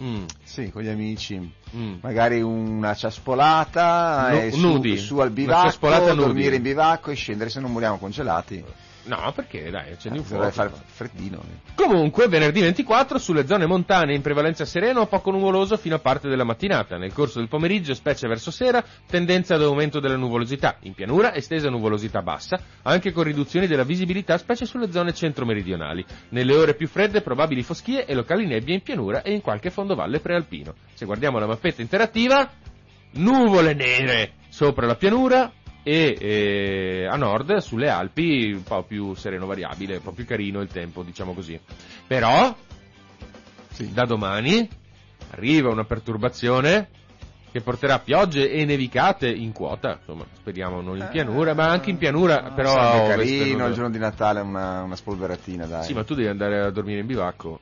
Mm, 0.00 0.24
sì, 0.44 0.70
con 0.70 0.82
gli 0.82 0.88
amici. 0.88 1.52
mm. 1.76 1.94
Magari 2.02 2.40
una 2.40 2.94
ciaspolata 2.94 4.30
e 4.40 4.52
su, 4.52 4.60
nudi. 4.60 4.96
su 4.96 5.18
al 5.18 5.30
bivacco, 5.30 5.62
ciaspolata 5.62 6.12
nudi. 6.12 6.24
dormire 6.26 6.56
in 6.56 6.62
bivacco 6.62 7.10
e 7.10 7.14
scendere 7.14 7.50
se 7.50 7.58
non 7.58 7.72
moriamo 7.72 7.98
congelati. 7.98 8.64
No, 9.08 9.32
perché 9.34 9.70
dai, 9.70 9.92
accendi 9.92 10.18
un 10.18 10.24
Dovrei 10.28 10.52
fuoco. 10.52 10.70
fare 10.70 10.84
freddino. 10.84 11.38
eh. 11.40 11.72
Comunque, 11.74 12.28
venerdì 12.28 12.60
24, 12.60 13.18
sulle 13.18 13.46
zone 13.46 13.64
montane 13.64 14.14
in 14.14 14.20
prevalenza 14.20 14.66
sereno, 14.66 15.06
poco 15.06 15.30
nuvoloso 15.30 15.78
fino 15.78 15.94
a 15.94 15.98
parte 15.98 16.28
della 16.28 16.44
mattinata. 16.44 16.98
Nel 16.98 17.14
corso 17.14 17.38
del 17.38 17.48
pomeriggio, 17.48 17.94
specie 17.94 18.28
verso 18.28 18.50
sera, 18.50 18.84
tendenza 19.06 19.54
ad 19.54 19.62
aumento 19.62 19.98
della 19.98 20.16
nuvolosità. 20.16 20.76
In 20.80 20.92
pianura, 20.92 21.34
estesa 21.34 21.70
nuvolosità 21.70 22.20
bassa, 22.20 22.60
anche 22.82 23.12
con 23.12 23.22
riduzioni 23.24 23.66
della 23.66 23.84
visibilità, 23.84 24.36
specie 24.36 24.66
sulle 24.66 24.92
zone 24.92 25.14
centro-meridionali. 25.14 26.04
Nelle 26.30 26.54
ore 26.54 26.74
più 26.74 26.86
fredde, 26.86 27.22
probabili 27.22 27.62
foschie 27.62 28.04
e 28.04 28.14
locali 28.14 28.46
nebbie 28.46 28.74
in 28.74 28.82
pianura 28.82 29.22
e 29.22 29.32
in 29.32 29.40
qualche 29.40 29.70
fondovalle 29.70 30.20
prealpino. 30.20 30.74
Se 30.92 31.06
guardiamo 31.06 31.38
la 31.38 31.46
mappetta 31.46 31.80
interattiva, 31.80 32.50
nuvole 33.12 33.72
nere 33.74 34.32
sopra 34.50 34.86
la 34.86 34.96
pianura, 34.96 35.52
e 35.82 36.16
eh, 36.20 37.06
a 37.06 37.16
nord 37.16 37.56
sulle 37.58 37.88
Alpi 37.88 38.52
un 38.52 38.62
po' 38.62 38.82
più 38.82 39.14
sereno 39.14 39.46
variabile, 39.46 39.96
un 39.96 40.02
po' 40.02 40.12
più 40.12 40.26
carino 40.26 40.60
il 40.60 40.68
tempo, 40.68 41.02
diciamo 41.02 41.32
così. 41.32 41.58
Però 42.06 42.54
da 43.92 44.04
domani 44.04 44.68
arriva 45.30 45.70
una 45.70 45.84
perturbazione 45.84 46.88
che 47.50 47.60
porterà 47.62 47.98
piogge 48.00 48.50
e 48.50 48.64
nevicate 48.64 49.28
in 49.28 49.52
quota, 49.52 49.96
insomma, 49.98 50.24
speriamo 50.36 50.80
non 50.82 50.98
in 50.98 51.08
pianura, 51.10 51.54
ma 51.54 51.70
anche 51.70 51.88
in 51.90 51.96
pianura, 51.96 52.50
però 52.54 52.72
Eh, 52.72 52.74
Sarebbe 52.74 53.12
ovest. 53.14 53.38
carino 53.38 53.66
il 53.66 53.74
giorno 53.74 53.90
di 53.90 53.98
Natale 53.98 54.40
una, 54.40 54.82
una 54.82 54.96
spolveratina, 54.96 55.64
dai. 55.64 55.84
Sì, 55.84 55.94
ma 55.94 56.04
tu 56.04 56.14
devi 56.14 56.28
andare 56.28 56.60
a 56.60 56.70
dormire 56.70 57.00
in 57.00 57.06
bivacco. 57.06 57.58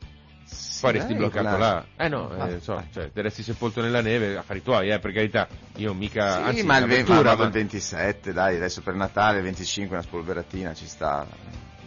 Poi 0.81 0.93
resti 0.93 1.09
dai, 1.13 1.17
bloccato 1.17 1.57
là. 1.57 1.85
Eh 1.97 2.09
no, 2.09 2.29
Ah, 2.37 2.49
eh, 2.49 2.61
so, 2.61 2.75
dai. 2.75 2.85
cioè, 2.93 3.11
te 3.13 3.23
resti 3.23 3.43
sepolto 3.43 3.81
nella 3.81 4.01
neve, 4.03 4.37
affari 4.37 4.63
tuoi, 4.63 4.91
eh, 4.91 4.99
per 4.99 5.13
carità. 5.13 5.49
Io 5.77 5.93
mica, 5.95 6.35
Sì, 6.35 6.41
anzi, 6.49 6.63
ma 6.65 6.77
il, 6.79 6.85
ve- 6.87 6.97
l'avventura, 6.99 7.31
ma 7.31 7.37
ma- 7.37 7.45
il 7.47 7.51
27, 7.51 8.33
dai, 8.33 8.57
adesso 8.57 8.83
per 8.83 8.95
Natale, 8.95 9.39
il 9.39 9.45
25 9.45 9.97
una 9.97 10.05
spolveratina 10.05 10.75
ci 10.75 10.87
sta. 10.87 11.27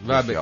Vabbè. 0.02 0.38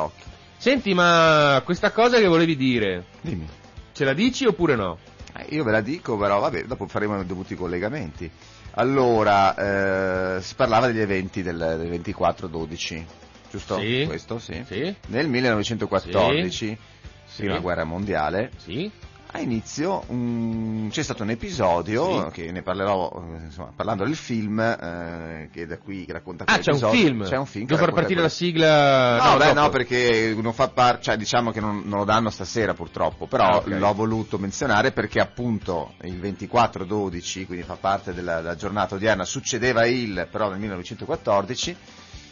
Senti, 0.56 0.94
ma 0.94 1.60
questa 1.64 1.92
cosa 1.92 2.18
che 2.18 2.26
volevi 2.26 2.56
dire, 2.56 3.04
Dimmi. 3.20 3.46
ce 3.92 4.04
la 4.04 4.12
dici 4.14 4.44
oppure 4.46 4.74
no? 4.74 4.98
Eh, 5.36 5.46
io 5.54 5.62
ve 5.62 5.70
la 5.70 5.80
dico, 5.80 6.16
però 6.16 6.40
vabbè, 6.40 6.64
dopo 6.64 6.86
faremo 6.88 7.20
i 7.20 7.26
dovuti 7.26 7.54
collegamenti. 7.54 8.28
Allora, 8.72 10.36
eh, 10.36 10.42
si 10.42 10.54
parlava 10.54 10.86
degli 10.88 11.00
eventi 11.00 11.42
del, 11.42 11.56
del 11.56 12.00
24-12, 12.00 13.04
giusto? 13.50 13.78
Sì. 13.78 14.04
Questo, 14.06 14.38
sì. 14.38 14.62
Sì? 14.66 14.94
Nel 15.08 15.28
1914, 15.28 16.50
Sì. 16.50 16.78
Prima 17.44 17.58
guerra 17.60 17.84
mondiale, 17.84 18.50
Sì? 18.56 18.90
a 19.30 19.40
inizio 19.40 20.04
mm, 20.10 20.88
c'è 20.88 21.02
stato 21.02 21.22
un 21.22 21.28
episodio, 21.28 22.28
che 22.32 22.50
ne 22.50 22.62
parlerò 22.62 23.12
eh, 23.14 23.44
insomma, 23.44 23.70
parlando 23.76 24.04
del 24.04 24.16
film, 24.16 24.58
eh, 24.58 25.50
che 25.52 25.66
da 25.66 25.76
qui 25.76 26.06
che 26.06 26.14
racconta 26.14 26.44
Ah, 26.46 26.56
c'è 26.58 26.72
un 26.72 26.78
film. 26.90 27.24
C'è 27.24 27.36
un 27.36 27.44
film. 27.44 27.66
Devo 27.66 27.78
far 27.78 27.92
partire 27.92 28.20
la 28.22 28.28
quel- 28.28 28.30
sigla. 28.30 29.22
No, 29.32 29.36
beh, 29.36 29.44
dopo. 29.48 29.60
no, 29.60 29.68
perché 29.68 30.34
non 30.40 30.54
fa 30.54 30.68
parte, 30.68 31.02
cioè 31.02 31.16
diciamo 31.18 31.50
che 31.50 31.60
non, 31.60 31.82
non 31.84 31.98
lo 31.98 32.04
danno 32.06 32.30
stasera 32.30 32.72
purtroppo, 32.72 33.26
però 33.26 33.44
Ah, 33.44 33.56
ok. 33.58 33.66
l'ho 33.66 33.92
voluto 33.92 34.38
menzionare 34.38 34.92
perché 34.92 35.20
appunto 35.20 35.92
il 36.04 36.18
24-12, 36.18 37.44
quindi 37.44 37.64
fa 37.66 37.76
parte 37.78 38.14
della, 38.14 38.36
della 38.40 38.56
giornata 38.56 38.94
odierna, 38.94 39.24
succedeva 39.26 39.84
il, 39.86 40.26
però 40.30 40.48
nel 40.48 40.58
1914, 40.58 41.76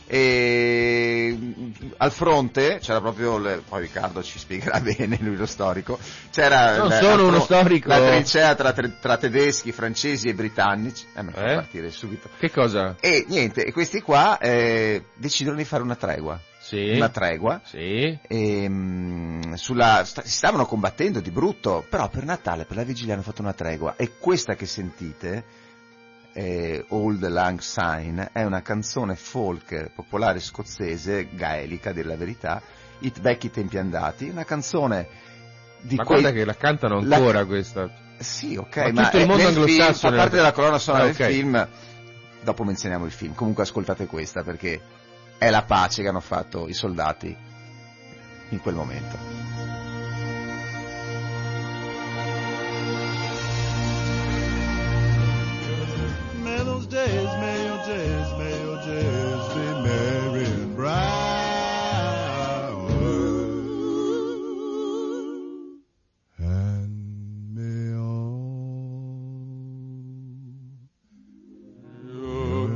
E 0.09 1.37
mm, 1.37 1.71
al 1.99 2.13
fronte 2.13 2.79
c'era 2.81 3.01
proprio, 3.01 3.39
le- 3.39 3.63
poi 3.69 3.83
Riccardo 3.83 4.23
ci 4.23 4.39
spiegherà 4.39 4.79
bene, 4.81 5.19
lui 5.21 5.37
lo 5.37 5.47
storico, 5.47 5.99
c'era 6.31 6.77
Non 6.77 6.89
la- 6.89 6.99
sono 7.01 7.13
al 7.15 7.21
uno 7.21 7.41
storico. 7.41 7.89
la 7.89 8.01
trincea 8.07 8.55
tra, 8.55 8.73
tra 8.73 9.17
tedeschi, 9.17 9.73
francesi 9.73 10.29
e 10.29 10.35
britannici, 10.35 11.07
eh, 11.15 11.23
me 11.23 11.33
Eh? 11.35 11.55
partire 11.55 11.91
subito. 11.91 12.29
Che 12.39 12.51
cosa? 12.51 12.97
E 13.01 13.25
niente, 13.29 13.65
e 13.65 13.73
questi 13.73 14.01
qua 14.01 14.39
eh, 14.39 15.05
decidono 15.15 15.57
di 15.57 15.65
fare 15.65 15.83
una 15.83 15.97
tregua. 15.97 16.39
Sì. 16.61 16.91
Una 16.97 17.09
tregua. 17.11 17.61
Sì. 17.65 18.19
E, 18.27 18.69
mm, 18.69 19.53
sulla, 19.55 20.03
sta- 20.05 20.23
si 20.23 20.31
stavano 20.37 20.67
combattendo 20.67 21.21
di 21.21 21.31
brutto, 21.31 21.85
però 21.89 22.09
per 22.09 22.25
Natale, 22.25 22.65
per 22.65 22.77
la 22.77 22.83
vigilia 22.83 23.15
hanno 23.15 23.23
fatto 23.23 23.41
una 23.43 23.53
tregua. 23.53 23.95
E 23.97 24.13
questa 24.19 24.55
che 24.57 24.67
sentite, 24.67 25.45
eh, 26.39 26.85
Old 26.89 27.27
Lang 27.29 27.61
Syne, 27.61 28.29
è 28.31 28.45
una 28.45 28.61
canzone 28.61 29.17
folk 29.17 29.91
popolare 29.95 30.39
scozzese, 30.39 31.29
gaelica, 31.33 31.93
della 31.95 32.15
verità, 32.17 32.61
It 32.99 33.21
vecchi 33.21 33.51
tempi 33.51 33.79
andati, 33.79 34.29
una 34.29 34.45
canzone 34.45 35.09
di 35.81 35.97
Ma 35.97 36.05
quei... 36.05 36.21
guarda 36.21 36.37
che 36.39 36.45
la 36.45 36.55
cantano 36.55 37.01
La- 37.03 37.17
ancora 37.17 37.45
questa. 37.47 37.89
Sì, 38.19 38.57
ok, 38.57 38.77
Ma 38.77 38.93
ma, 38.93 39.05
tutto 39.05 39.19
il 39.19 39.27
mondo 39.27 39.47
anglosassone- 39.49 39.95
fa 39.95 40.23
parte 40.23 40.37
della 40.37 40.53
colonna 40.53 40.79
sonora 40.79 41.05
Ah, 41.05 41.07
del 41.07 41.15
ok. 41.15 41.27
film. 41.27 41.69
Dopo 42.43 42.65
menzioniamo 42.65 43.05
il 43.07 43.13
film. 43.13 43.35
Comunque 43.35 43.63
ascoltate 43.63 44.07
questa 44.07 44.43
perché 44.43 44.81
è 45.39 45.49
la 45.51 45.63
pace 45.63 46.03
che 46.03 46.09
hanno 46.09 46.21
fatto 46.21 46.69
i 46.69 46.75
soldati 46.75 47.35
in 48.51 48.61
quel 48.61 48.75
momento. 48.75 49.66
Those 56.89 57.07
days, 57.07 57.29
may 57.41 57.65
your 57.67 57.79
days, 57.87 58.33
may 58.39 58.63
your 58.63 58.79
days 58.85 59.55
be 59.55 59.65
merry 59.83 60.45
and 60.45 60.77
bright. 60.77 61.15
And 66.39 67.55
may 67.55 67.95
all 67.97 68.87
your 72.05 72.69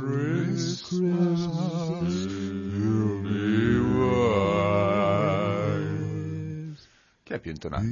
Christmas 0.00 1.46
be 3.22 3.78
wise. 5.86 6.88
Chi 7.24 7.32
è 7.32 7.38
più 7.38 7.50
intonato? 7.50 7.84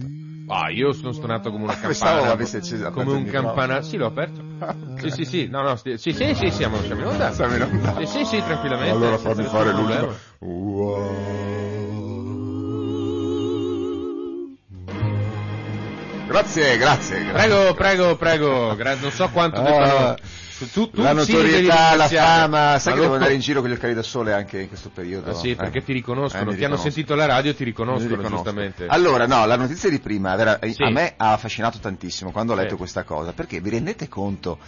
Ah, 0.48 0.70
io 0.70 0.92
sono 0.92 1.12
stonato 1.12 1.50
come 1.50 1.64
una 1.64 1.74
Pensavo 1.74 2.16
campana. 2.16 2.32
avesse 2.32 2.58
acceso- 2.58 2.90
come 2.90 3.12
un 3.12 3.24
campana. 3.24 3.80
Sì, 3.82 3.96
l'ho 3.96 4.06
aperto. 4.06 4.43
Sì, 4.96 5.10
sì, 5.10 5.24
sì. 5.24 5.48
No, 5.48 5.62
no, 5.62 5.76
sti- 5.76 5.98
sì, 5.98 6.12
sì, 6.12 6.34
sì, 6.34 6.50
siamo, 6.50 6.80
siamo 6.82 7.00
in 7.02 7.06
onda. 7.06 7.32
Siamo 7.32 7.56
in 7.56 7.62
onda. 7.62 7.94
Sì, 7.98 8.06
sì, 8.06 8.24
sì, 8.24 8.42
tranquillamente. 8.42 8.92
Allora 8.92 9.18
fammi 9.18 9.44
fare 9.44 9.72
l'ultimo. 9.72 10.12
Grazie, 16.26 16.76
grazie. 16.78 17.24
grazie. 17.24 17.32
Prego, 17.32 17.74
prego, 17.74 18.16
prego. 18.16 18.74
Non 19.00 19.10
so 19.10 19.28
quanto 19.28 19.60
Ah, 19.60 19.62
debbano. 19.62 20.16
Tu, 20.72 20.90
tu 20.90 21.00
la 21.02 21.10
sì, 21.22 21.32
notorietà, 21.32 21.94
la 21.94 22.08
fama, 22.08 22.78
sai 22.78 22.92
Ma 22.92 22.98
che 22.98 23.00
devo 23.00 23.14
andare 23.14 23.34
in 23.34 23.40
giro 23.40 23.60
con 23.60 23.70
gli 23.70 23.72
occhiali 23.74 23.94
da 23.94 24.02
sole 24.02 24.32
anche 24.32 24.60
in 24.60 24.68
questo 24.68 24.90
periodo? 24.90 25.30
Ah, 25.30 25.34
sì, 25.34 25.50
Eh. 25.50 25.56
perché 25.56 25.82
ti 25.84 25.90
Eh, 25.92 25.94
riconoscono, 25.94 26.50
mi 26.50 26.56
ti 26.56 26.64
hanno 26.64 26.76
sentito 26.76 27.12
alla 27.12 27.26
radio, 27.26 27.52
ti 27.54 27.62
Mi 27.64 27.70
riconoscono, 27.70 28.08
riconosco. 28.08 28.34
giustamente. 28.36 28.86
Allora, 28.86 29.26
no, 29.26 29.46
la 29.46 29.56
notizia 29.56 29.88
di 29.90 29.98
prima 30.00 30.34
vera- 30.36 30.58
Sì. 30.62 30.82
a 30.82 30.90
me 30.90 31.14
ha 31.16 31.32
affascinato 31.32 31.78
tantissimo 31.78 32.30
quando 32.30 32.52
ho 32.52 32.56
letto 32.56 32.70
Sì. 32.70 32.76
questa 32.76 33.02
cosa, 33.04 33.32
perché 33.32 33.60
vi 33.60 33.70
rendete 33.70 34.08
conto? 34.08 34.58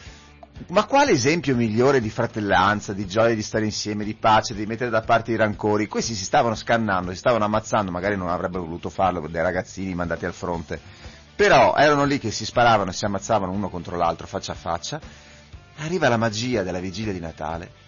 Ma 0.69 0.85
quale 0.85 1.11
esempio 1.11 1.55
migliore 1.55 2.01
di 2.01 2.09
fratellanza, 2.09 2.95
di 2.95 3.07
gioia 3.07 3.35
di 3.35 3.43
stare 3.43 3.67
insieme, 3.67 4.05
di 4.05 4.15
pace, 4.15 4.55
di 4.55 4.65
mettere 4.65 4.89
da 4.89 5.03
parte 5.03 5.33
i 5.33 5.37
rancori? 5.37 5.87
Questi 5.87 6.15
si 6.15 6.25
stavano 6.25 6.55
scannando, 6.55 7.11
si 7.11 7.19
stavano 7.19 7.45
ammazzando, 7.45 7.91
magari 7.91 8.17
non 8.17 8.29
avrebbero 8.29 8.63
voluto 8.65 8.89
farlo 8.89 9.27
dei 9.29 9.43
ragazzini 9.43 9.95
mandati 9.95 10.25
al 10.25 10.33
fronte. 10.33 10.81
Però 11.37 11.75
erano 11.77 12.05
lì 12.07 12.19
che 12.19 12.31
si 12.31 12.47
sparavano 12.47 12.89
e 12.89 12.95
si 12.95 13.05
ammazzavano 13.05 13.53
uno 13.53 13.69
contro 13.69 13.99
l'altro, 13.99 14.27
faccia 14.27 14.53
a 14.53 14.55
faccia. 14.55 14.99
Arriva 15.79 16.09
la 16.09 16.17
magia 16.17 16.62
della 16.62 16.81
vigilia 16.81 17.12
di 17.12 17.21
Natale 17.21 17.85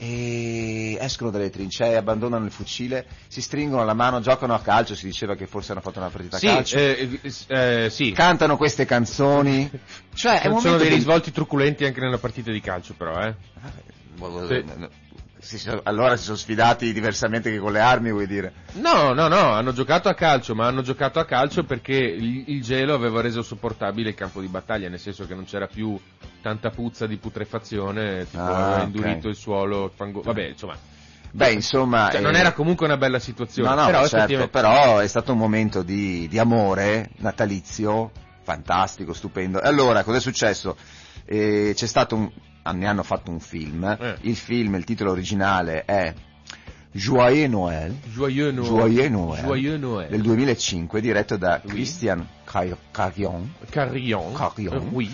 e 0.00 0.96
escono 1.00 1.30
dalle 1.30 1.50
trincee, 1.50 1.96
abbandonano 1.96 2.44
il 2.44 2.50
fucile, 2.52 3.04
si 3.26 3.40
stringono 3.42 3.84
la 3.84 3.94
mano, 3.94 4.20
giocano 4.20 4.54
a 4.54 4.60
calcio, 4.60 4.94
si 4.94 5.06
diceva 5.06 5.34
che 5.34 5.46
forse 5.46 5.72
hanno 5.72 5.80
fatto 5.80 5.98
una 5.98 6.08
partita 6.08 6.36
a 6.36 6.38
Sì, 6.38 6.46
calcio. 6.46 6.76
eh, 6.76 7.20
eh, 7.22 7.84
eh, 7.84 7.90
sì. 7.90 8.12
Cantano 8.12 8.56
queste 8.56 8.84
canzoni. 8.84 9.68
Cioè, 10.14 10.40
Ci 10.42 10.60
sono 10.60 10.76
dei 10.76 10.88
che- 10.88 10.94
risvolti 10.94 11.32
truculenti 11.32 11.84
anche 11.84 12.00
nella 12.00 12.18
partita 12.18 12.50
di 12.52 12.60
calcio, 12.60 12.94
però, 12.94 13.20
eh. 13.24 13.34
Sì. 14.46 14.64
Si 15.40 15.56
sono- 15.58 15.80
allora 15.84 16.16
si 16.16 16.24
sono 16.24 16.36
sfidati 16.36 16.92
diversamente 16.92 17.50
che 17.50 17.58
con 17.58 17.72
le 17.72 17.80
armi, 17.80 18.10
vuoi 18.10 18.26
dire? 18.26 18.52
No, 18.74 19.12
no, 19.12 19.28
no, 19.28 19.52
hanno 19.52 19.72
giocato 19.72 20.08
a 20.08 20.14
calcio, 20.14 20.54
ma 20.54 20.66
hanno 20.66 20.82
giocato 20.82 21.20
a 21.20 21.24
calcio 21.24 21.64
perché 21.64 21.94
il, 21.94 22.44
il 22.48 22.62
gelo 22.62 22.94
aveva 22.94 23.20
reso 23.20 23.42
sopportabile 23.42 24.10
il 24.10 24.14
campo 24.16 24.40
di 24.40 24.48
battaglia, 24.48 24.88
nel 24.88 24.98
senso 24.98 25.26
che 25.26 25.34
non 25.34 25.44
c'era 25.44 25.66
più 25.68 25.98
tanta 26.42 26.70
puzza 26.70 27.06
di 27.06 27.16
putrefazione, 27.18 28.26
tipo 28.28 28.42
Ah, 28.42 28.58
aveva 28.58 28.78
ok. 28.78 28.84
indurito 28.84 29.28
il 29.28 29.36
suolo, 29.36 29.92
fango- 29.94 30.22
vabbè, 30.22 30.44
insomma, 30.48 30.76
Beh, 31.30 31.52
insomma... 31.52 32.08
cioè, 32.10 32.20
non 32.20 32.34
eh, 32.34 32.38
era 32.40 32.52
comunque 32.52 32.86
una 32.86 32.96
bella 32.96 33.18
situazione, 33.18 33.68
No, 33.68 33.74
no, 33.80 33.86
però 33.86 33.98
certo, 34.00 34.16
effettivamente 34.16 34.58
però 34.58 34.98
è 34.98 35.06
stato 35.06 35.32
un 35.32 35.38
momento 35.38 35.82
di, 35.82 36.26
di 36.26 36.38
amore 36.38 37.10
natalizio, 37.18 38.10
fantastico, 38.42 39.12
stupendo. 39.12 39.60
E 39.62 39.68
allora, 39.68 40.02
cosa 40.02 40.16
è 40.18 40.20
successo? 40.20 40.76
Eh, 41.26 41.72
c'è 41.76 41.86
stato 41.86 42.16
un, 42.16 42.30
ne 42.72 42.86
hanno 42.86 43.02
fatto 43.02 43.30
un 43.30 43.40
film, 43.40 43.84
Eh. 44.00 44.16
il 44.22 44.36
film, 44.36 44.74
il 44.76 44.84
titolo 44.84 45.10
originale 45.10 45.84
è 45.84 46.12
Joyeux 46.92 47.48
Noël, 47.48 47.94
Joyeux 48.14 48.50
Noël, 48.50 48.66
Joyeux 48.70 49.08
Noël, 49.08 49.44
Joyeux 49.44 49.76
Noël. 49.76 50.08
del 50.10 50.22
2005, 50.22 50.98
diretto 51.00 51.36
da 51.36 51.60
Oui. 51.64 51.70
Christian 51.70 52.24
Car- 52.50 52.76
Carion, 52.92 53.42
Carillon. 53.70 54.32
Eh, 54.56 54.78
oui, 54.94 55.10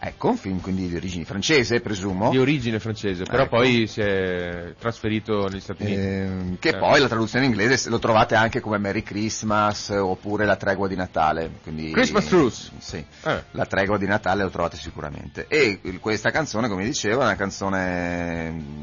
ecco, 0.00 0.28
un 0.30 0.36
film 0.36 0.60
quindi 0.60 0.88
di 0.88 0.96
origine 0.96 1.24
francese, 1.24 1.80
presumo. 1.80 2.30
di 2.30 2.38
origine 2.38 2.78
francese, 2.78 3.24
però 3.24 3.44
Ecco. 3.44 3.56
poi 3.56 3.86
si 3.86 4.00
è 4.00 4.74
trasferito 4.78 5.48
negli 5.48 5.60
Stati 5.60 5.82
Uniti. 5.82 6.00
Ehm, 6.00 6.58
che 6.58 6.68
Eh. 6.70 6.76
poi 6.76 7.00
la 7.00 7.08
traduzione 7.08 7.46
inglese 7.46 7.76
se- 7.76 7.88
lo 7.90 7.98
trovate 7.98 8.34
anche 8.34 8.60
come 8.60 8.78
Merry 8.78 9.02
Christmas 9.02 9.90
eh, 9.90 9.98
oppure 9.98 10.44
la 10.46 10.56
tregua 10.56 10.86
di 10.88 10.94
Natale. 10.96 11.50
Quindi, 11.62 11.90
Christmas 11.92 12.26
Truce. 12.26 12.70
Sì, 12.78 13.04
Eh. 13.24 13.42
la 13.50 13.66
tregua 13.66 13.98
di 13.98 14.06
Natale 14.06 14.42
lo 14.42 14.50
trovate 14.50 14.76
sicuramente. 14.76 15.46
E 15.48 15.80
questa 16.00 16.30
canzone, 16.30 16.68
come 16.68 16.84
dicevo, 16.84 17.20
è 17.22 17.24
una 17.24 17.36
canzone. 17.36 18.50
mm, 18.50 18.82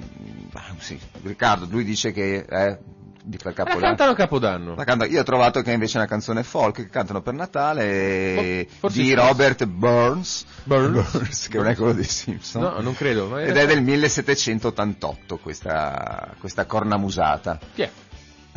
Sì, 0.80 1.00
Riccardo, 1.24 1.66
lui 1.70 1.84
dice 1.84 2.12
che 2.12 2.44
è 2.46 2.78
di 3.28 3.38
quel 3.38 3.54
La 3.56 3.64
capodanno. 3.64 3.86
cantano 3.88 4.12
a 4.12 4.16
Capodanno. 4.16 4.76
La 4.76 4.84
canta- 4.84 5.06
io 5.06 5.20
ho 5.22 5.24
trovato 5.24 5.62
che 5.62 5.72
è 5.72 5.74
invece 5.74 5.98
una 5.98 6.06
canzone 6.06 6.44
folk 6.44 6.76
che 6.76 6.90
cantano 6.90 7.22
per 7.22 7.34
Natale 7.34 7.84
e- 7.86 8.68
Oh, 8.70 8.76
forse 8.80 9.02
di. 9.02 9.14
Robert 9.14 9.66
Burns, 9.66 10.46
Burns? 10.64 11.48
che 11.50 11.58
non 11.58 11.68
è 11.68 11.76
quello 11.76 11.94
dei 11.94 12.04
Simpson. 12.04 12.62
No, 12.62 12.80
non 12.82 12.94
credo. 12.94 13.38
Ed 13.38 13.58
è 13.58 13.66
del 13.66 13.82
1788 13.82 15.38
questa, 15.38 16.34
questa 16.40 16.66
cornamusata. 16.66 17.60
Chi 17.74 17.82
è? 17.82 17.90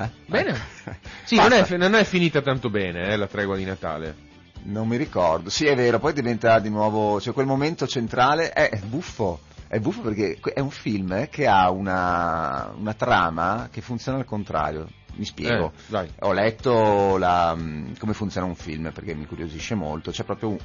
Eh? 0.01 0.11
Bene. 0.27 0.51
Eh. 0.85 0.97
Sì, 1.25 1.37
non 1.37 1.53
è, 1.53 1.67
non 1.77 1.95
è 1.95 2.05
finita 2.05 2.41
tanto 2.43 2.71
bene, 2.71 3.09
eh, 3.09 3.17
la 3.17 3.27
tregua 3.27 3.57
di 3.57 3.65
Natale. 3.65 4.27
Non 4.65 4.87
mi 4.87 4.97
ricordo. 4.97 5.51
Sì, 5.51 5.67
è 5.67 5.75
vero, 5.75 5.99
poi 5.99 6.13
diventa 6.13 6.59
di 6.59 6.69
nuovo, 6.69 7.21
cioè 7.21 7.33
quel 7.33 7.47
momento 7.47 7.87
centrale 7.87 8.53
è, 8.53 8.69
è 8.71 8.79
buffo. 8.79 9.41
È 9.69 9.79
buffo 9.81 10.01
perché 10.01 10.39
è 10.55 10.61
un 10.61 10.71
film 10.71 11.13
eh, 11.13 11.29
che 11.29 11.47
ha 11.47 11.71
una, 11.71 12.73
una 12.75 12.95
trama 12.95 13.69
che 13.71 13.83
funziona 13.83 14.19
al 14.19 14.25
contrario. 14.25 14.89
Mi 15.17 15.25
spiego. 15.27 15.73
Eh. 15.93 16.09
Ho 16.21 16.33
letto 16.33 17.17
la, 17.19 17.55
mh, 17.55 17.99
come 17.99 18.15
funziona 18.15 18.47
un 18.47 18.55
film 18.55 18.93
perché 18.93 19.15
mi 19.15 19.23
incuriosisce 19.23 19.75
molto. 19.75 20.11
C'è 20.11 20.25
proprio 20.25 20.51
un, 20.51 20.59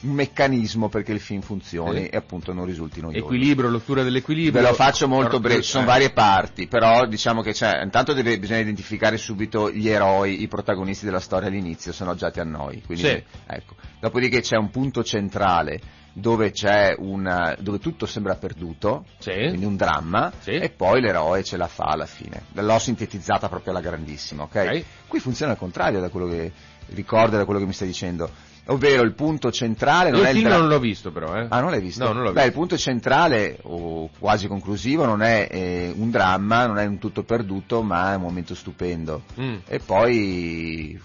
un 0.00 0.10
meccanismo 0.12 0.88
perché 0.88 1.12
il 1.12 1.20
film 1.20 1.42
funzioni 1.42 2.04
Sì. 2.04 2.06
e 2.08 2.16
appunto 2.16 2.52
non 2.52 2.64
risulti 2.64 3.00
noioso. 3.00 3.24
Equilibrio, 3.24 3.70
lettura 3.70 4.02
dell'equilibrio. 4.02 4.62
Ve 4.62 4.68
lo 4.68 4.74
faccio 4.74 5.06
molto 5.06 5.38
breve, 5.38 5.62
ci 5.62 5.70
sono 5.70 5.84
eh. 5.84 5.86
varie 5.86 6.10
parti, 6.10 6.66
però 6.66 7.06
diciamo 7.06 7.42
che 7.42 7.52
c'è, 7.52 7.82
intanto 7.82 8.14
deve- 8.14 8.38
bisogna 8.38 8.60
identificare 8.60 9.16
subito 9.16 9.70
gli 9.70 9.88
eroi, 9.88 10.42
i 10.42 10.48
protagonisti 10.48 11.04
della 11.04 11.20
storia 11.20 11.48
all'inizio, 11.48 11.92
sono 11.92 12.14
già 12.14 12.32
a 12.34 12.44
noi, 12.44 12.82
quindi, 12.82 13.04
Sì. 13.04 13.22
ecco. 13.46 13.74
Dopodiché 14.00 14.40
c'è 14.40 14.56
un 14.56 14.70
punto 14.70 15.04
centrale 15.04 15.78
dove 16.12 16.50
c'è 16.50 16.94
una, 16.98 17.56
dove 17.58 17.78
tutto 17.78 18.06
sembra 18.06 18.34
perduto, 18.34 19.04
Sì. 19.18 19.30
quindi 19.32 19.64
un 19.64 19.76
dramma, 19.76 20.32
Sì. 20.40 20.50
e 20.50 20.70
poi 20.70 21.00
l'eroe 21.00 21.42
ce 21.44 21.56
la 21.56 21.68
fa 21.68 21.84
alla 21.84 22.06
fine. 22.06 22.44
L'ho 22.52 22.78
sintetizzata 22.78 23.48
proprio 23.48 23.72
alla 23.72 23.80
grandissima, 23.80 24.42
ok? 24.44 24.54
Ok. 24.70 24.84
Qui 25.06 25.20
funziona 25.20 25.52
al 25.52 25.58
contrario 25.58 26.00
da 26.00 26.08
quello 26.08 26.28
che 26.28 26.52
ricordo 26.88 27.36
da 27.36 27.44
quello 27.44 27.60
che 27.60 27.66
mi 27.66 27.72
stai 27.72 27.86
dicendo. 27.88 28.48
Ovvero 28.66 29.02
il 29.02 29.14
punto 29.14 29.50
centrale 29.50 30.10
non 30.10 30.20
Io 30.20 30.26
è 30.26 30.30
il 30.30 30.36
il 30.36 30.42
film 30.42 30.52
dra- 30.52 30.60
non 30.60 30.68
l'ho 30.68 30.78
visto 30.78 31.10
però, 31.10 31.34
eh. 31.34 31.46
Ah, 31.48 31.60
non 31.60 31.70
l'hai 31.70 31.80
visto? 31.80 32.04
No, 32.04 32.12
non 32.12 32.22
l'ho 32.22 32.32
Beh, 32.32 32.40
il 32.40 32.44
visto. 32.46 32.58
punto 32.60 32.76
centrale, 32.76 33.58
o 33.62 34.10
quasi 34.18 34.46
conclusivo, 34.46 35.04
non 35.06 35.22
è 35.22 35.48
eh, 35.50 35.92
un 35.96 36.10
dramma, 36.10 36.66
non 36.66 36.78
è 36.78 36.84
un 36.86 36.98
tutto 36.98 37.22
perduto, 37.24 37.82
ma 37.82 38.12
è 38.12 38.16
un 38.16 38.22
momento 38.22 38.54
stupendo. 38.54 39.22
Mm. 39.40 39.56
E 39.66 39.78
poi, 39.80 41.00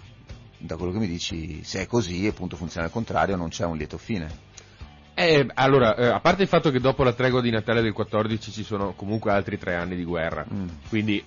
da 0.58 0.76
quello 0.76 0.91
che 0.91 1.00
mi 1.00 1.08
dici, 1.08 1.63
se 1.63 1.82
è 1.82 1.88
così 1.88 2.26
e 2.26 2.30
appunto 2.30 2.56
funziona 2.56 2.86
al 2.88 2.91
contrario, 2.91 3.36
non 3.36 3.50
c'è 3.50 3.65
un 3.65 3.78
lieto 3.78 3.98
fine. 3.98 4.44
Eh, 5.17 5.47
allora, 5.54 5.95
eh, 5.95 6.08
a 6.08 6.19
parte 6.19 6.41
il 6.43 6.49
fatto 6.49 6.71
che 6.71 6.80
dopo 6.82 7.04
la 7.04 7.13
tregua 7.13 7.39
di 7.41 7.49
Natale 7.49 7.82
del 7.82 7.93
14 7.93 8.51
ci 8.51 8.63
sono 8.63 8.93
comunque 8.95 9.32
altri 9.32 9.58
tre 9.58 9.75
anni 9.75 9.95
di 9.95 10.04
guerra, 10.04 10.45
Mm. 10.54 10.67
quindi 10.89 11.23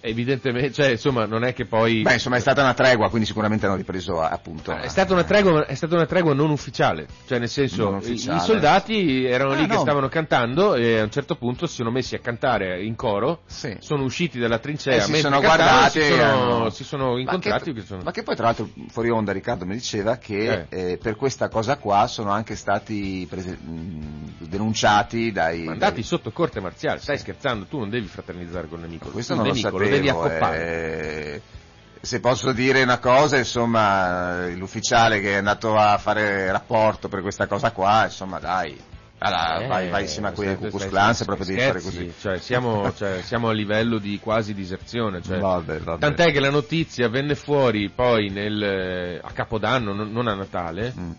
evidentemente, 0.00 0.72
cioè, 0.72 0.90
insomma, 0.90 1.26
non 1.26 1.44
è 1.44 1.52
che 1.54 1.64
poi... 1.66 2.02
Beh, 2.02 2.14
insomma, 2.14 2.36
è 2.36 2.40
stata 2.40 2.62
una 2.62 2.74
tregua, 2.74 3.08
quindi 3.08 3.26
sicuramente 3.26 3.66
hanno 3.66 3.76
ripreso 3.76 4.20
appunto. 4.20 4.72
È 4.76 4.88
stata, 4.88 5.12
una 5.12 5.24
tregua, 5.24 5.52
ma 5.52 5.66
è 5.66 5.74
stata 5.74 5.94
una 5.94 6.06
tregua 6.06 6.34
non 6.34 6.50
ufficiale, 6.50 7.06
cioè 7.26 7.38
nel 7.38 7.48
senso 7.48 8.00
i- 8.04 8.12
i 8.12 8.40
soldati 8.40 9.24
erano 9.24 9.52
Ah, 9.52 9.56
lì 9.56 9.66
che 9.66 9.74
no. 9.74 9.80
stavano 9.80 10.08
cantando 10.08 10.74
e 10.74 10.98
a 10.98 11.02
un 11.04 11.10
certo 11.10 11.36
punto 11.36 11.66
si 11.66 11.74
sono 11.74 11.90
messi 11.90 12.14
a 12.14 12.18
cantare 12.20 12.82
in 12.82 12.94
coro, 12.96 13.40
Sì. 13.46 13.76
sono 13.80 14.02
usciti 14.04 14.38
dalla 14.38 14.58
trincea, 14.58 14.96
Eh, 14.96 15.00
si 15.00 15.14
sono 15.16 15.40
guardati 15.40 16.00
si 16.00 16.08
sono, 16.10 16.22
hanno- 16.22 16.70
si 16.70 16.84
sono 16.84 17.12
Ma 17.14 17.18
incontrati. 17.20 17.72
che, 17.72 17.80
che 17.80 17.86
sono- 17.86 18.02
ma 18.04 18.10
che 18.10 18.22
poi 18.22 18.36
tra 18.36 18.46
l'altro 18.46 18.68
fuori 18.88 19.10
onda 19.10 19.32
Riccardo 19.32 19.64
mi 19.66 19.74
diceva 19.74 20.16
che 20.16 20.66
Eh. 20.68 20.92
eh, 20.92 20.98
per 20.98 21.16
questa 21.16 21.48
cosa 21.48 21.76
qua 21.76 22.06
sono 22.06 22.30
anche 22.30 22.56
stati 22.56 23.26
prese- 23.28 23.58
denunciati 24.38 25.32
dai... 25.32 25.62
Mandati 25.64 25.94
dai- 25.94 26.02
sotto 26.02 26.30
corte 26.30 26.60
marziale, 26.60 27.00
stai 27.00 27.18
scherzando, 27.18 27.66
tu 27.66 27.78
non 27.78 27.90
devi 27.90 28.06
fraternizzare 28.06 28.68
col 28.68 28.80
nemico, 28.80 29.08
Questo 29.10 29.34
non 29.34 29.46
il 29.46 29.52
lo 29.52 29.58
sapevo. 29.58 29.78
Lo 29.88 29.94
devi 29.96 30.08
accoppare. 30.08 31.34
eh, 31.34 31.42
se 32.00 32.20
posso 32.20 32.52
dire 32.52 32.82
una 32.82 32.98
cosa, 32.98 33.36
insomma, 33.38 34.46
l'ufficiale 34.48 35.20
che 35.20 35.32
è 35.32 35.36
andato 35.36 35.74
a 35.76 35.98
fare 35.98 36.50
rapporto 36.50 37.08
per 37.08 37.22
questa 37.22 37.46
cosa 37.46 37.72
qua, 37.72 38.04
insomma, 38.04 38.38
dai, 38.38 38.78
allora, 39.20 39.58
Eh, 39.62 39.66
vai, 39.66 39.88
vai 39.88 40.02
insieme 40.02 40.28
a 40.28 40.32
Klux 40.32 40.68
stai- 40.76 40.88
Klan 40.88 41.14
se 41.14 41.24
proprio 41.24 41.44
devi 41.46 41.58
fare 41.60 41.80
così. 41.82 42.12
Cioè, 42.20 42.38
siamo, 42.38 42.94
cioè, 42.94 43.20
siamo 43.22 43.48
a 43.48 43.52
livello 43.52 43.98
di 43.98 44.20
quasi 44.20 44.54
diserzione. 44.54 45.20
Cioè, 45.22 45.38
Vabbè, 45.40 45.80
vabbè. 45.80 45.98
Tant'è 45.98 46.30
che 46.30 46.38
la 46.38 46.50
notizia 46.50 47.08
venne 47.08 47.34
fuori 47.34 47.90
poi 47.90 48.28
nel, 48.30 49.20
a 49.20 49.30
Capodanno, 49.32 49.92
non, 49.92 50.12
non 50.12 50.28
a 50.28 50.34
Natale, 50.34 50.94
Mm. 50.96 51.10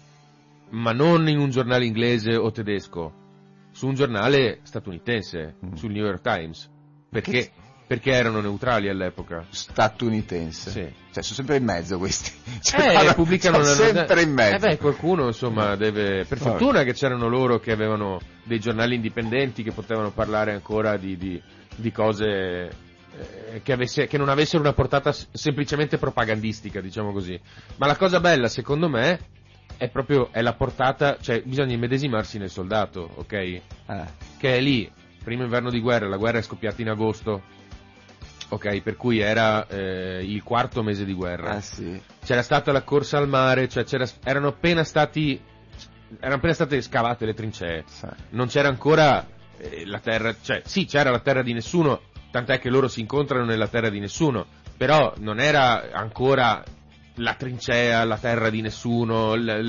ma 0.69 0.93
non 0.93 1.27
in 1.27 1.39
un 1.39 1.49
giornale 1.49 1.85
inglese 1.85 2.37
o 2.37 2.49
tedesco, 2.51 3.11
su 3.73 3.85
un 3.87 3.95
giornale 3.95 4.59
statunitense, 4.63 5.55
Mm. 5.65 5.73
sul 5.73 5.91
New 5.91 6.05
York 6.05 6.21
Times. 6.21 6.69
Perché, 7.09 7.51
perché 7.89 8.11
erano 8.11 8.39
neutrali 8.39 8.87
all'epoca. 8.87 9.43
Statunitense. 9.49 10.69
Sì. 10.69 10.93
Cioè, 11.11 11.23
sono 11.23 11.35
sempre 11.35 11.55
in 11.55 11.63
mezzo 11.63 11.97
questi. 11.97 12.31
Cioè, 12.61 12.89
Eh, 12.89 12.91
guarda, 12.91 13.13
pubblicano 13.15 13.63
sono 13.63 13.75
sempre 13.91 14.21
in 14.21 14.31
mezzo. 14.31 14.55
Eh 14.55 14.59
beh, 14.69 14.77
qualcuno 14.77 15.25
insomma 15.25 15.75
deve. 15.75 16.23
Per 16.25 16.37
Vabbè. 16.37 16.51
fortuna 16.51 16.83
che 16.83 16.93
c'erano 16.93 17.27
loro 17.27 17.57
che 17.57 17.71
avevano 17.71 18.19
dei 18.43 18.59
giornali 18.59 18.93
indipendenti 18.93 19.63
che 19.63 19.71
potevano 19.71 20.11
parlare 20.11 20.51
ancora 20.53 20.97
di, 20.97 21.17
di- 21.17 21.41
di 21.75 21.91
cose 21.91 22.27
eh, 22.27 23.61
che, 23.63 23.71
avesse- 23.73 24.05
che 24.05 24.19
non 24.19 24.29
avessero 24.29 24.61
una 24.61 24.73
portata 24.73 25.11
semplicemente 25.31 25.97
propagandistica, 25.97 26.81
diciamo 26.81 27.11
così. 27.11 27.39
Ma 27.77 27.87
la 27.87 27.95
cosa 27.97 28.19
bella, 28.19 28.47
secondo 28.49 28.87
me, 28.87 29.19
è 29.77 29.89
proprio 29.89 30.29
è 30.31 30.43
la 30.43 30.53
portata, 30.53 31.17
cioè 31.19 31.41
bisogna 31.43 31.73
immedesimarsi 31.73 32.37
nel 32.37 32.51
soldato, 32.51 33.09
ok? 33.15 33.33
Eh. 33.33 33.61
Che 34.37 34.55
è 34.57 34.59
lì, 34.61 34.87
primo 35.23 35.41
inverno 35.41 35.71
di 35.71 35.79
guerra, 35.79 36.07
la 36.07 36.17
guerra 36.17 36.37
è 36.37 36.43
scoppiata 36.43 36.83
in 36.83 36.89
agosto. 36.89 37.57
Ok, 38.51 38.81
per 38.81 38.95
cui 38.95 39.19
era 39.19 39.67
eh, 39.67 40.21
il 40.23 40.41
quarto 40.43 40.81
mese 40.81 41.05
di 41.05 41.13
guerra 41.13 41.51
Ah, 41.57 41.61
sì. 41.61 42.01
c'era 42.23 42.41
stata 42.41 42.71
la 42.71 42.81
corsa 42.81 43.17
al 43.19 43.27
mare, 43.27 43.67
cioè 43.69 43.83
c'era- 43.83 44.07
erano 44.23 44.47
appena 44.47 44.83
stati 44.83 45.39
erano 46.19 46.35
appena 46.37 46.53
state 46.53 46.81
scavate 46.81 47.25
le 47.25 47.33
trincee. 47.35 47.83
Sì. 47.87 48.07
Non 48.31 48.47
c'era 48.47 48.67
ancora 48.67 49.23
eh, 49.59 49.85
la 49.85 49.99
terra, 49.99 50.35
cioè 50.41 50.61
sì, 50.65 50.85
c'era 50.85 51.11
la 51.11 51.19
terra 51.19 51.43
di 51.43 51.53
nessuno, 51.53 52.01
tant'è 52.31 52.59
che 52.59 52.69
loro 52.69 52.87
si 52.87 53.01
incontrano 53.01 53.45
nella 53.45 53.67
terra 53.67 53.89
di 53.89 53.99
nessuno, 53.99 54.47
però 54.75 55.13
non 55.17 55.39
era 55.39 55.91
ancora 55.91 56.63
la 57.15 57.33
trincea, 57.35 58.03
la 58.05 58.17
terra 58.17 58.49
di 58.49 58.61
nessuno, 58.61 59.33
il- 59.35 59.59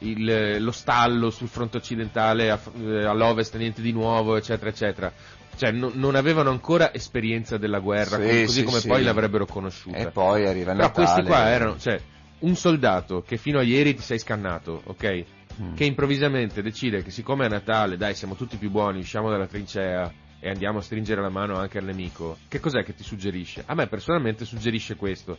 il- 0.00 0.18
il- 0.18 0.62
lo 0.62 0.72
stallo 0.72 1.30
sul 1.30 1.48
fronte 1.48 1.78
occidentale, 1.78 2.50
a- 2.50 2.60
eh, 2.78 3.04
all'ovest 3.06 3.56
niente 3.56 3.80
di 3.80 3.92
nuovo, 3.92 4.36
eccetera, 4.36 4.68
eccetera. 4.68 5.10
Cioè 5.56 5.70
non, 5.70 5.92
non 5.94 6.14
avevano 6.14 6.50
ancora 6.50 6.92
esperienza 6.92 7.56
della 7.56 7.78
guerra, 7.78 8.16
Sì, 8.20 8.44
così 8.44 8.60
sì, 8.60 8.64
come 8.64 8.80
sì. 8.80 8.88
poi 8.88 9.02
l'avrebbero 9.02 9.46
conosciuta. 9.46 9.96
E 9.96 10.10
poi 10.10 10.46
arriva 10.46 10.72
il 10.72 10.76
Però 10.76 10.88
Natale. 10.88 10.92
questi 10.92 11.22
qua 11.22 11.48
erano, 11.48 11.78
cioè, 11.78 12.00
un 12.40 12.54
soldato 12.54 13.22
che 13.22 13.36
fino 13.38 13.58
a 13.58 13.62
ieri 13.62 13.94
ti 13.94 14.02
sei 14.02 14.18
scannato, 14.18 14.82
ok? 14.84 15.24
Mm. 15.62 15.74
Che 15.74 15.84
improvvisamente 15.84 16.60
decide 16.62 17.02
che 17.02 17.10
siccome 17.10 17.46
è 17.46 17.48
Natale, 17.48 17.96
dai, 17.96 18.14
siamo 18.14 18.34
tutti 18.34 18.58
più 18.58 18.70
buoni, 18.70 18.98
usciamo 19.00 19.30
dalla 19.30 19.46
trincea 19.46 20.12
e 20.38 20.50
andiamo 20.50 20.78
a 20.78 20.82
stringere 20.82 21.22
la 21.22 21.30
mano 21.30 21.56
anche 21.56 21.78
al 21.78 21.84
nemico. 21.84 22.36
Che 22.46 22.60
cos'è 22.60 22.84
che 22.84 22.94
ti 22.94 23.02
suggerisce? 23.02 23.62
A 23.66 23.74
me 23.74 23.86
personalmente 23.86 24.44
suggerisce 24.44 24.96
questo. 24.96 25.38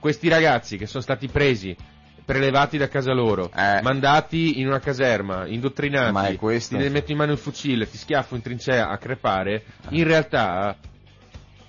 Questi 0.00 0.28
ragazzi 0.28 0.78
che 0.78 0.86
sono 0.86 1.02
stati 1.02 1.28
presi, 1.28 1.76
prelevati 2.28 2.76
da 2.76 2.88
casa 2.88 3.14
loro, 3.14 3.50
Eh. 3.56 3.80
mandati 3.80 4.60
in 4.60 4.66
una 4.66 4.80
caserma, 4.80 5.46
indottrinati, 5.46 6.36
questo? 6.36 6.76
ti 6.76 6.86
metto 6.90 7.10
in 7.10 7.16
mano 7.16 7.32
il 7.32 7.38
fucile, 7.38 7.88
ti 7.88 7.96
schiaffo 7.96 8.34
in 8.34 8.42
trincea 8.42 8.90
a 8.90 8.98
crepare, 8.98 9.62
in 9.88 10.04
realtà 10.04 10.76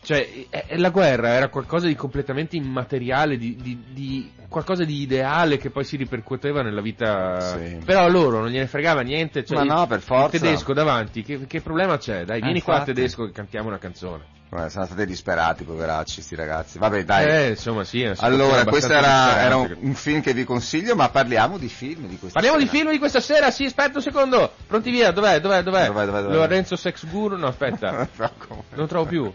cioè, 0.02 0.28
eh, 0.50 0.66
eh, 0.68 0.78
la 0.78 0.90
guerra 0.90 1.30
era 1.30 1.48
qualcosa 1.48 1.88
di 1.88 1.96
completamente 1.96 2.58
immateriale, 2.58 3.38
di, 3.38 3.56
di- 3.56 3.84
di- 3.94 4.32
qualcosa 4.50 4.84
di 4.84 5.02
ideale 5.02 5.58
che 5.58 5.70
poi 5.70 5.84
si 5.86 5.96
ripercuoteva 5.96 6.62
nella 6.62 6.82
vita. 6.82 7.40
Sì. 7.40 7.78
Però 7.86 8.04
a 8.04 8.10
loro 8.10 8.40
non 8.40 8.50
gliene 8.50 8.66
fregava 8.68 9.02
niente. 9.02 9.46
Cioè, 9.46 9.64
Ma 9.64 9.76
no, 9.76 9.88
per 9.88 10.00
forza. 10.02 10.36
Il 10.38 10.42
tedesco 10.42 10.74
davanti, 10.74 11.22
che, 11.22 11.46
che 11.46 11.62
problema 11.62 11.98
c'è? 11.98 12.26
Dai, 12.26 12.40
Eh, 12.40 12.44
vieni 12.44 12.62
qua 12.62 12.76
infatti. 12.80 12.94
tedesco 12.94 13.26
che 13.26 13.32
cantiamo 13.32 13.68
una 13.68 13.78
canzone. 13.78 14.24
Guarda, 14.50 14.70
sono 14.70 14.86
stati 14.86 15.06
disperati, 15.06 15.64
poveracci, 15.64 16.24
sti 16.24 16.34
ragazzi. 16.36 16.80
Vabbè, 16.80 17.04
dai. 17.06 17.26
Eh, 17.28 17.50
insomma, 17.50 17.84
sì. 17.84 18.00
situazione 18.00 18.34
allora, 18.34 18.66
questo 18.66 18.92
era, 18.92 19.40
era 19.42 19.56
un, 19.58 19.78
un 19.80 19.94
film 19.94 20.22
che 20.22 20.34
vi 20.34 20.44
consiglio, 20.44 20.96
ma 20.96 21.08
parliamo 21.10 21.60
di 21.60 21.68
film 21.70 22.08
di 22.08 22.18
questa 22.18 22.40
Parliamo 22.40 22.58
di 22.58 22.66
sera. 22.66 22.78
film 22.80 22.92
di 22.92 22.98
questa 22.98 23.20
sera, 23.20 23.52
sì, 23.52 23.66
aspetta 23.66 23.98
un 23.98 24.02
secondo. 24.04 24.52
Pronti 24.66 24.90
via, 24.90 25.12
dov'è, 25.12 25.40
dov'è, 25.40 25.62
dov'è? 25.62 25.86
Dov'è, 25.86 26.06
dov'è, 26.06 26.22
dov'è? 26.22 26.34
Lorenzo 26.34 26.76
Sex 26.76 27.06
Guru? 27.06 27.38
No, 27.38 27.46
aspetta, 27.48 28.08
non 28.74 28.88
trovo 28.88 29.06
più. 29.06 29.32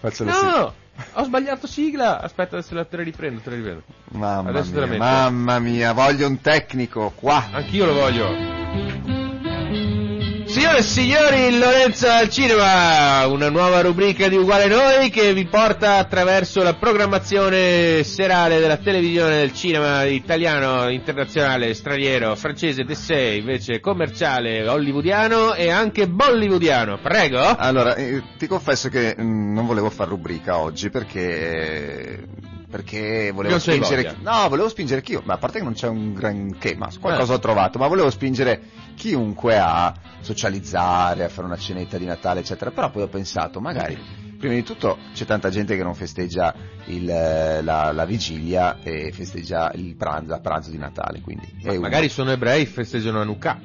Faccelo 0.00 0.30
No, 0.30 0.42
no, 0.42 0.74
ho 1.14 1.24
sbagliato 1.24 1.66
sigla. 1.66 2.20
Aspetta, 2.20 2.56
adesso 2.58 2.74
la- 2.74 2.84
te 2.84 2.98
la 2.98 3.02
riprendo, 3.02 3.40
te 3.40 3.48
la 3.48 3.56
riprendo. 3.56 3.82
Mamma 4.10 4.50
Adesso 4.50 4.86
mia, 4.86 4.98
mamma 4.98 5.58
mia, 5.60 5.92
voglio 5.94 6.26
un 6.26 6.38
tecnico 6.42 7.10
qua. 7.14 7.48
Anch'io 7.52 7.86
lo 7.86 7.94
voglio. 7.94 9.19
Signore 10.50 10.78
e 10.78 10.82
signori, 10.82 11.58
Lorenzo 11.58 12.08
al 12.08 12.28
cinema, 12.28 13.24
una 13.28 13.48
nuova 13.50 13.82
rubrica 13.82 14.26
di 14.26 14.34
Uguale 14.36 14.66
Noi 14.66 15.08
che 15.08 15.32
vi 15.32 15.46
porta 15.46 15.98
attraverso 15.98 16.60
la 16.64 16.74
programmazione 16.74 18.02
serale 18.02 18.58
della 18.58 18.76
televisione 18.78 19.36
del 19.36 19.52
cinema 19.52 20.02
italiano, 20.02 20.90
internazionale, 20.90 21.72
straniero, 21.72 22.34
francese, 22.34 22.82
d'essai, 22.82 23.38
invece 23.38 23.78
commerciale, 23.78 24.66
hollywoodiano 24.66 25.54
e 25.54 25.70
anche 25.70 26.08
bollywoodiano. 26.08 26.98
Prego. 26.98 27.38
Allora, 27.38 27.94
eh, 27.94 28.20
ti 28.36 28.48
confesso 28.48 28.88
che 28.88 29.14
mm, 29.18 29.52
non 29.54 29.66
volevo 29.66 29.88
far 29.88 30.08
rubrica 30.08 30.58
oggi 30.58 30.90
perché 30.90 32.26
perché 32.70 33.32
volevo 33.32 33.58
spingere 33.58 34.16
no, 34.20 34.48
volevo 34.48 34.68
spingere 34.68 35.02
chiunque, 35.02 35.26
ma 35.26 35.34
a 35.34 35.38
parte 35.38 35.58
che 35.58 35.64
non 35.64 35.74
c'è 35.74 35.88
un 35.88 36.14
granché, 36.14 36.76
ma 36.76 36.88
qualcosa 37.00 37.32
Eh. 37.32 37.36
ho 37.36 37.38
trovato, 37.40 37.78
ma 37.78 37.88
volevo 37.88 38.10
spingere 38.10 38.62
chiunque 38.94 39.58
a 39.58 39.92
socializzare, 40.20 41.24
a 41.24 41.28
fare 41.28 41.46
una 41.46 41.56
cenetta 41.56 41.98
di 41.98 42.04
Natale, 42.04 42.40
eccetera. 42.40 42.70
Però 42.70 42.90
poi 42.90 43.02
ho 43.02 43.08
pensato, 43.08 43.60
magari 43.60 43.98
prima 44.38 44.54
di 44.54 44.62
tutto 44.62 44.98
c'è 45.12 45.26
tanta 45.26 45.50
gente 45.50 45.76
che 45.76 45.82
non 45.82 45.94
festeggia 45.94 46.54
il, 46.86 47.10
eh, 47.10 47.62
la, 47.62 47.92
la 47.92 48.04
vigilia 48.06 48.78
e 48.82 49.12
festeggia 49.12 49.70
il 49.74 49.96
pranzo, 49.96 50.38
pranzo 50.40 50.70
di 50.70 50.78
Natale, 50.78 51.20
quindi 51.20 51.46
uno. 51.64 51.80
Magari 51.80 52.08
sono 52.08 52.30
ebrei, 52.30 52.64
festeggiano 52.66 53.20
Hanukkah. 53.20 53.60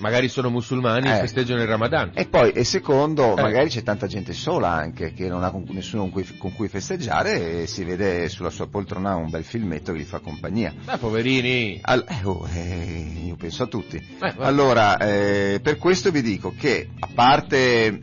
Magari 0.00 0.28
sono 0.28 0.48
musulmani 0.50 1.08
e 1.08 1.16
Eh. 1.16 1.20
festeggiano 1.20 1.60
il 1.60 1.68
Ramadan. 1.68 2.12
E 2.14 2.26
poi, 2.26 2.52
e 2.52 2.64
secondo, 2.64 3.36
Eh. 3.36 3.42
magari 3.42 3.68
c'è 3.68 3.82
tanta 3.82 4.06
gente 4.06 4.32
sola 4.32 4.68
anche, 4.70 5.12
che 5.12 5.28
non 5.28 5.44
ha 5.44 5.50
con- 5.50 5.64
nessuno 5.70 6.02
con 6.02 6.10
cui, 6.10 6.36
con 6.38 6.54
cui 6.54 6.68
festeggiare 6.68 7.62
e 7.62 7.66
si 7.66 7.84
vede 7.84 8.28
sulla 8.30 8.50
sua 8.50 8.66
poltrona 8.66 9.14
un 9.16 9.28
bel 9.30 9.44
filmetto 9.44 9.92
che 9.92 9.98
gli 9.98 10.04
fa 10.04 10.18
compagnia. 10.20 10.72
Ma 10.86 10.96
poverini. 10.98 11.78
Al- 11.82 12.04
eh, 12.08 12.24
oh, 12.24 12.48
eh, 12.52 13.22
io 13.26 13.36
penso 13.36 13.64
a 13.64 13.66
tutti. 13.66 13.96
Eh, 13.96 14.34
allora, 14.38 14.96
per 14.98 15.76
questo 15.78 16.10
vi 16.10 16.22
dico 16.22 16.54
che, 16.58 16.88
a 16.98 17.08
parte, 17.14 18.02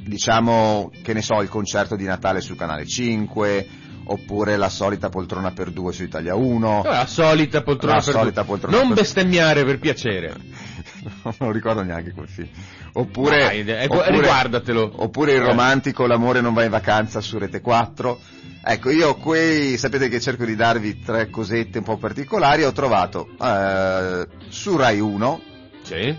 diciamo, 0.00 0.90
che 1.02 1.12
ne 1.12 1.22
so, 1.22 1.40
il 1.42 1.48
concerto 1.48 1.94
di 1.96 2.04
Natale 2.04 2.40
sul 2.40 2.56
canale 2.56 2.86
5, 2.86 3.68
oppure 4.08 4.56
la 4.56 4.68
solita 4.68 5.08
poltrona 5.08 5.50
per 5.50 5.70
due 5.72 5.92
su 5.92 6.04
Italia 6.04 6.36
1, 6.36 6.82
La 6.84 7.06
solita 7.06 7.62
poltrona 7.62 7.96
La 7.96 8.02
per 8.02 8.14
solita 8.14 8.40
due. 8.42 8.48
poltrona 8.50 8.76
Non 8.76 8.86
per- 8.88 8.96
bestemmiare 8.98 9.64
per 9.64 9.78
piacere. 9.80 10.34
non 11.38 11.52
ricordo 11.52 11.82
neanche 11.82 12.12
quel 12.12 12.28
film. 12.28 12.48
Oppure, 12.92 13.38
Dai, 13.38 13.60
eh, 13.64 13.84
oppure- 13.84 14.10
riguardatelo. 14.10 14.92
Oppure 14.96 15.34
il 15.34 15.42
Eh. 15.42 15.44
romantico 15.46 16.06
L'amore 16.06 16.40
non 16.40 16.54
va 16.54 16.64
in 16.64 16.70
vacanza 16.70 17.20
su 17.20 17.38
Rete 17.38 17.60
4. 17.60 18.18
Ecco, 18.68 18.90
io 18.90 19.14
quei, 19.16 19.76
sapete 19.76 20.08
che 20.08 20.18
cerco 20.20 20.44
di 20.44 20.56
darvi 20.56 20.98
tre 21.00 21.30
cosette 21.30 21.78
un 21.78 21.84
po' 21.84 21.98
particolari, 21.98 22.64
ho 22.64 22.72
trovato 22.72 23.28
eh, 23.40 24.26
su 24.48 24.76
Rai 24.76 24.98
1 24.98 25.40
Sì. 25.82 26.16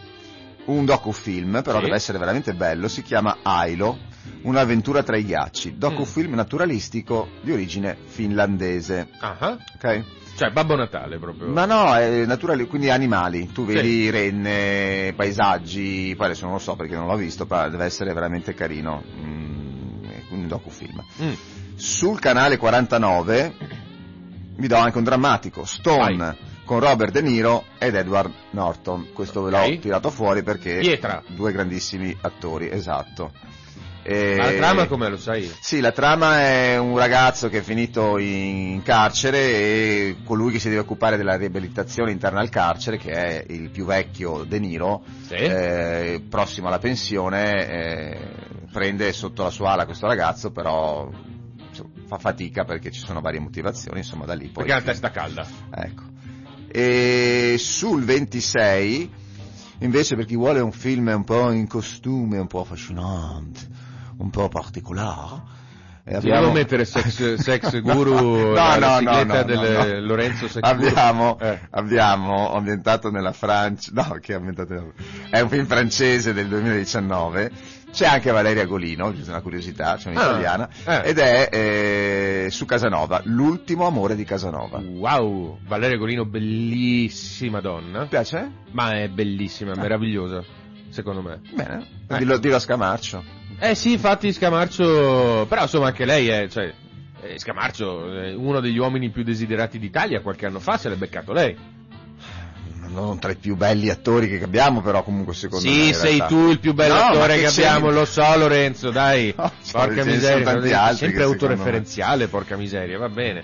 un 0.66 0.86
docufilm, 0.86 1.62
però 1.62 1.80
Sì. 1.80 1.84
deve 1.86 1.96
essere 1.98 2.18
veramente 2.18 2.54
bello, 2.54 2.88
si 2.88 3.02
chiama 3.02 3.38
Ailo, 3.44 3.98
Un'avventura 4.44 5.04
tra 5.04 5.18
i 5.18 5.26
ghiacci, 5.26 5.78
docufilm 5.78 6.34
naturalistico 6.36 7.28
di 7.42 7.52
origine 7.52 7.98
finlandese. 8.06 9.08
Ah, 9.20 9.36
ah. 9.40 9.58
Ok? 9.76 10.04
Cioè, 10.38 10.52
Babbo 10.52 10.76
Natale 10.76 11.18
proprio. 11.18 11.48
Ma 11.48 11.66
no, 11.66 11.96
è 11.96 12.26
naturale, 12.26 12.68
quindi 12.68 12.92
animali. 12.92 13.52
Tu 13.52 13.66
Sì. 13.68 13.74
vedi 13.74 14.10
renne, 14.12 15.12
paesaggi, 15.16 16.14
poi 16.16 16.28
adesso 16.28 16.46
non 16.46 16.54
lo 16.54 16.60
so 16.60 16.76
perché 16.76 16.96
non 16.96 17.08
l'ho 17.08 17.16
visto, 17.16 17.48
però 17.48 17.68
deve 17.70 17.86
essere 17.86 18.14
veramente 18.14 18.54
carino. 18.54 19.04
Mm, 19.20 20.06
un 20.30 20.48
docufilm. 20.48 21.04
Mm. 21.24 21.32
Sul 21.76 22.20
canale 22.20 22.58
49 22.58 23.56
vi 24.58 24.68
do 24.68 24.76
anche 24.76 24.98
un 25.00 25.04
drammatico, 25.04 25.66
Stone 25.66 26.16
Vai. 26.18 26.36
con 26.66 26.80
Robert 26.80 27.12
De 27.12 27.22
Niro 27.22 27.66
ed 27.80 27.96
Edward 27.96 28.32
Norton. 28.52 29.08
Questo 29.14 29.42
ve 29.42 29.50
l'ho 29.52 29.80
tirato 29.80 30.10
fuori 30.12 30.44
perché 30.44 30.78
Pietra. 30.80 31.24
due 31.28 31.52
grandissimi 31.52 32.16
attori, 32.22 32.70
esatto. 32.70 33.32
E- 34.10 34.36
Ma 34.38 34.46
la 34.46 34.54
trama 34.54 34.88
come 34.88 35.10
lo 35.10 35.18
sai? 35.18 35.52
sì, 35.60 35.82
la 35.82 35.92
trama 35.92 36.40
è 36.40 36.78
un 36.78 36.98
ragazzo 36.98 37.50
che 37.50 37.58
è 37.58 37.62
finito 37.62 38.18
in 38.18 38.82
carcere 38.82 39.38
e 39.40 40.16
colui 40.24 40.54
che 40.54 40.60
si 40.60 40.70
deve 40.70 40.80
occupare 40.80 41.18
della 41.18 41.36
riabilitazione 41.36 42.12
interna 42.12 42.40
al 42.40 42.48
carcere, 42.48 42.98
che 42.98 43.12
è 43.12 43.46
il 43.50 43.70
più 43.70 43.84
vecchio 43.84 44.46
De 44.46 44.60
Niro, 44.60 45.04
Sì. 45.26 45.34
eh, 45.36 46.22
prossimo 46.30 46.68
alla 46.68 46.80
pensione, 46.80 47.68
eh, 47.68 48.20
prende 48.72 49.12
sotto 49.12 49.44
la 49.44 49.50
sua 49.50 49.72
ala 49.72 49.84
questo 49.86 50.08
ragazzo, 50.08 50.52
però 50.52 51.10
fa 52.08 52.18
fatica 52.18 52.64
perché 52.64 52.92
ci 52.92 53.02
sono 53.02 53.20
varie 53.20 53.42
motivazioni, 53.42 53.98
insomma 54.00 54.24
da 54.24 54.36
lì 54.36 54.46
poi... 54.46 54.64
Perché 54.64 54.72
ha 54.72 54.76
la 54.78 54.82
testa 54.84 55.12
calda. 55.12 55.46
Ecco. 55.70 56.04
E 56.72 57.56
sul 57.60 58.06
26, 58.06 59.12
invece 59.80 60.16
per 60.16 60.24
chi 60.26 60.38
vuole 60.38 60.62
un 60.62 60.72
film 60.72 61.08
un 61.14 61.24
po' 61.26 61.52
in 61.52 61.68
costume, 61.68 62.38
un 62.38 62.48
po' 62.48 62.62
affascinante, 62.62 63.77
un 64.18 64.30
po' 64.30 64.48
particolare, 64.50 65.56
Ti 66.04 66.30
devo 66.30 66.52
mettere 66.52 66.86
sex, 66.86 67.34
sex 67.42 67.82
guru, 67.82 68.54
la, 68.54 68.78
la 68.78 68.98
sigletta 69.00 69.44
del 69.44 70.06
Lorenzo 70.06 70.48
Sex 70.48 70.62
Guru. 70.62 70.88
abbiamo, 70.88 71.38
Eh. 71.40 71.60
abbiamo 71.72 72.54
ambientato 72.54 73.12
nella 73.12 73.34
Francia, 73.34 73.92
no, 73.94 74.18
che 74.22 74.32
è 74.34 74.36
ambientato 74.38 74.74
nella- 74.74 74.92
è 75.30 75.40
un 75.42 75.50
film 75.50 75.66
francese 75.66 76.32
del 76.34 76.48
2019, 76.48 77.52
c'è 77.92 78.06
anche 78.08 78.32
Valeria 78.32 78.66
Golino, 78.66 79.14
giusto 79.14 79.32
una 79.32 79.42
curiosità, 79.42 79.96
c'è 79.98 80.08
Ah, 80.10 80.12
un'italiana, 80.12 80.70
eh. 80.86 81.10
ed 81.10 81.18
è 81.20 81.50
eh, 81.52 82.48
su 82.52 82.66
Casanova, 82.66 83.20
l'ultimo 83.26 83.86
amore 83.86 84.16
di 84.16 84.24
Casanova. 84.24 84.80
Wow, 84.80 85.60
Valeria 85.68 85.98
Golino, 85.98 86.24
bellissima 86.26 87.60
donna. 87.60 88.04
Ti 88.04 88.08
piace? 88.08 88.52
Ma 88.72 88.92
è 88.94 89.10
bellissima, 89.10 89.74
meravigliosa, 89.76 90.42
secondo 90.90 91.22
me. 91.22 91.42
Bene, 91.54 91.86
Eh. 92.08 92.18
dillo, 92.18 92.38
dillo 92.38 92.56
a 92.56 92.60
Scamarcio. 92.60 93.24
Eh 93.60 93.74
sì, 93.76 93.94
infatti 93.94 94.32
Scamarcio, 94.32 95.46
però 95.50 95.64
insomma 95.64 95.88
anche 95.88 96.06
lei 96.06 96.28
è, 96.28 96.48
cioè, 96.48 96.72
eh, 97.22 97.40
Scamarcio, 97.40 98.14
è 98.22 98.34
uno 98.34 98.60
degli 98.60 98.78
uomini 98.78 99.10
più 99.10 99.24
desiderati 99.24 99.80
d'Italia, 99.80 100.22
qualche 100.22 100.46
anno 100.46 100.60
fa 100.60 100.78
se 100.78 100.90
l'è 100.90 100.96
beccato 100.96 101.34
lei. 101.34 101.56
Non 102.90 103.20
tra 103.20 103.32
i 103.32 103.36
più 103.36 103.56
belli 103.56 103.90
attori 103.90 104.30
che 104.30 104.44
abbiamo, 104.44 104.82
però 104.82 105.04
comunque 105.04 105.34
secondo 105.34 105.68
me. 105.68 105.74
Sì, 105.74 105.94
sei 105.94 106.24
tu 106.28 106.50
il 106.50 106.60
più 106.60 106.74
bello 106.74 106.94
No, 106.94 107.00
attore 107.02 107.36
che 107.36 107.42
c'è- 107.48 107.66
abbiamo, 107.66 107.92
lo 107.92 108.06
so 108.06 108.38
Lorenzo, 108.38 108.92
dai. 108.92 109.34
No, 109.36 109.52
porca 109.72 110.06
miseria, 110.06 110.46
sempre 110.46 110.96
secondo 110.96 111.18
me- 111.18 111.24
autoreferenziale, 111.24 112.28
porca 112.28 112.56
miseria, 112.56 112.98
va 112.98 113.10
bene. 113.10 113.44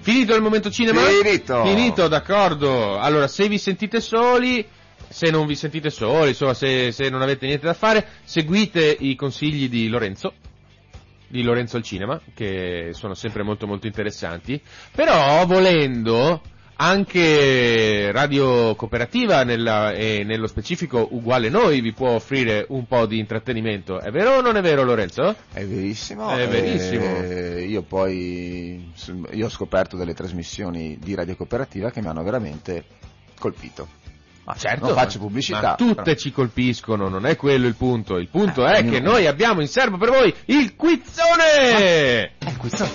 Finito 0.00 0.34
il 0.34 0.42
momento 0.42 0.70
cinema? 0.70 1.00
Finito. 1.02 1.64
Finito, 1.64 2.08
d'accordo. 2.08 2.98
Allora, 2.98 3.28
se 3.28 3.48
vi 3.48 3.56
sentite 3.58 4.00
soli, 4.00 4.66
se 5.12 5.30
non 5.30 5.46
vi 5.46 5.54
sentite 5.54 5.90
soli, 5.90 6.30
insomma, 6.30 6.54
se, 6.54 6.90
se 6.92 7.08
non 7.08 7.22
avete 7.22 7.46
niente 7.46 7.66
da 7.66 7.74
fare, 7.74 8.06
seguite 8.24 8.96
i 8.98 9.14
consigli 9.14 9.68
di 9.68 9.88
Lorenzo. 9.88 10.32
Di 11.28 11.42
Lorenzo 11.42 11.76
al 11.76 11.82
cinema, 11.82 12.20
che 12.34 12.90
sono 12.92 13.14
sempre 13.14 13.42
molto 13.42 13.66
molto 13.66 13.86
interessanti. 13.86 14.60
Però, 14.94 15.46
volendo, 15.46 16.42
anche 16.76 18.10
Radio 18.12 18.74
Cooperativa 18.74 19.42
nella- 19.44 19.92
e 19.92 20.24
nello 20.24 20.46
specifico 20.46 21.08
uguale 21.12 21.48
noi 21.48 21.80
vi 21.80 21.92
può 21.92 22.10
offrire 22.10 22.66
un 22.68 22.86
po' 22.86 23.06
di 23.06 23.18
intrattenimento. 23.18 23.98
È 24.00 24.10
vero 24.10 24.36
o 24.36 24.40
non 24.42 24.56
è 24.56 24.60
vero 24.60 24.82
Lorenzo? 24.82 25.34
È 25.52 25.64
verissimo. 25.64 26.30
È 26.36 26.46
verissimo. 26.48 27.04
eh, 27.04 27.64
io 27.64 27.82
poi 27.82 28.92
io 29.32 29.46
ho 29.46 29.50
scoperto 29.50 29.96
delle 29.96 30.14
trasmissioni 30.14 30.98
di 31.00 31.14
Radio 31.14 31.36
Cooperativa 31.36 31.90
che 31.90 32.00
mi 32.02 32.08
hanno 32.08 32.22
veramente 32.22 32.84
colpito. 33.38 34.00
Ma 34.44 34.54
Certo, 34.56 34.86
non 34.86 34.94
faccio 34.96 35.18
pubblicità. 35.20 35.60
Ma 35.60 35.74
tutte 35.76 36.02
però- 36.02 36.16
ci 36.16 36.32
colpiscono, 36.32 37.08
non 37.08 37.26
è 37.26 37.36
quello 37.36 37.66
il 37.68 37.76
punto. 37.76 38.16
Il 38.18 38.28
punto 38.28 38.66
Eh, 38.66 38.72
è 38.78 38.84
che 38.88 38.98
noi 39.00 39.26
abbiamo 39.26 39.60
in 39.60 39.68
serbo 39.68 39.96
per 39.98 40.10
voi 40.10 40.34
il 40.46 40.74
quizzone! 40.74 42.32
È 42.38 42.48
il 42.48 42.56
quizzone. 42.56 42.90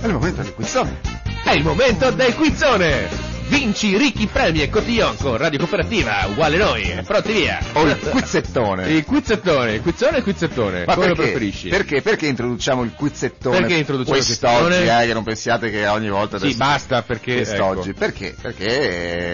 È 0.00 0.06
il 0.06 0.12
momento 0.12 0.42
del 0.42 0.54
quizzone. 0.54 1.00
È 1.44 1.50
il 1.50 1.64
momento 1.64 2.10
del 2.12 2.34
quizzone! 2.34 3.33
Vinci 3.46 3.96
ricchi 3.96 4.26
premi 4.26 4.62
e 4.62 4.70
cotillon 4.70 5.16
con 5.16 5.36
Radio 5.36 5.58
Cooperativa, 5.58 6.26
uguale 6.28 6.56
noi, 6.56 6.82
pronti 7.04 7.32
via! 7.32 7.60
O 7.74 7.82
il 7.86 7.96
quizzettone. 7.98 8.88
Il 8.90 9.04
quizzettone, 9.04 9.74
il 9.74 9.80
quizzone 9.82 10.14
e 10.14 10.16
il 10.18 10.22
quizzettone, 10.22 10.84
Ma 10.86 10.94
come 10.94 11.08
lo 11.08 11.14
perché? 11.14 11.30
preferisci? 11.32 11.68
Perché? 11.68 12.00
Perché 12.02 12.26
introduciamo 12.26 12.82
il 12.82 12.92
quizzettone? 12.94 13.58
Perché 13.58 13.74
introduciamo 13.74 14.16
il 14.16 14.24
quest'oggi, 14.24 14.64
quizzone? 14.76 15.02
eh, 15.02 15.06
che 15.06 15.12
non 15.12 15.22
pensiate 15.24 15.70
che 15.70 15.86
ogni 15.86 16.08
volta 16.08 16.38
Sì, 16.38 16.54
basta 16.56 17.02
perché... 17.02 17.34
quest'oggi. 17.36 17.90
ecco. 17.90 17.98
Perché? 17.98 18.34
Perché 18.40 18.66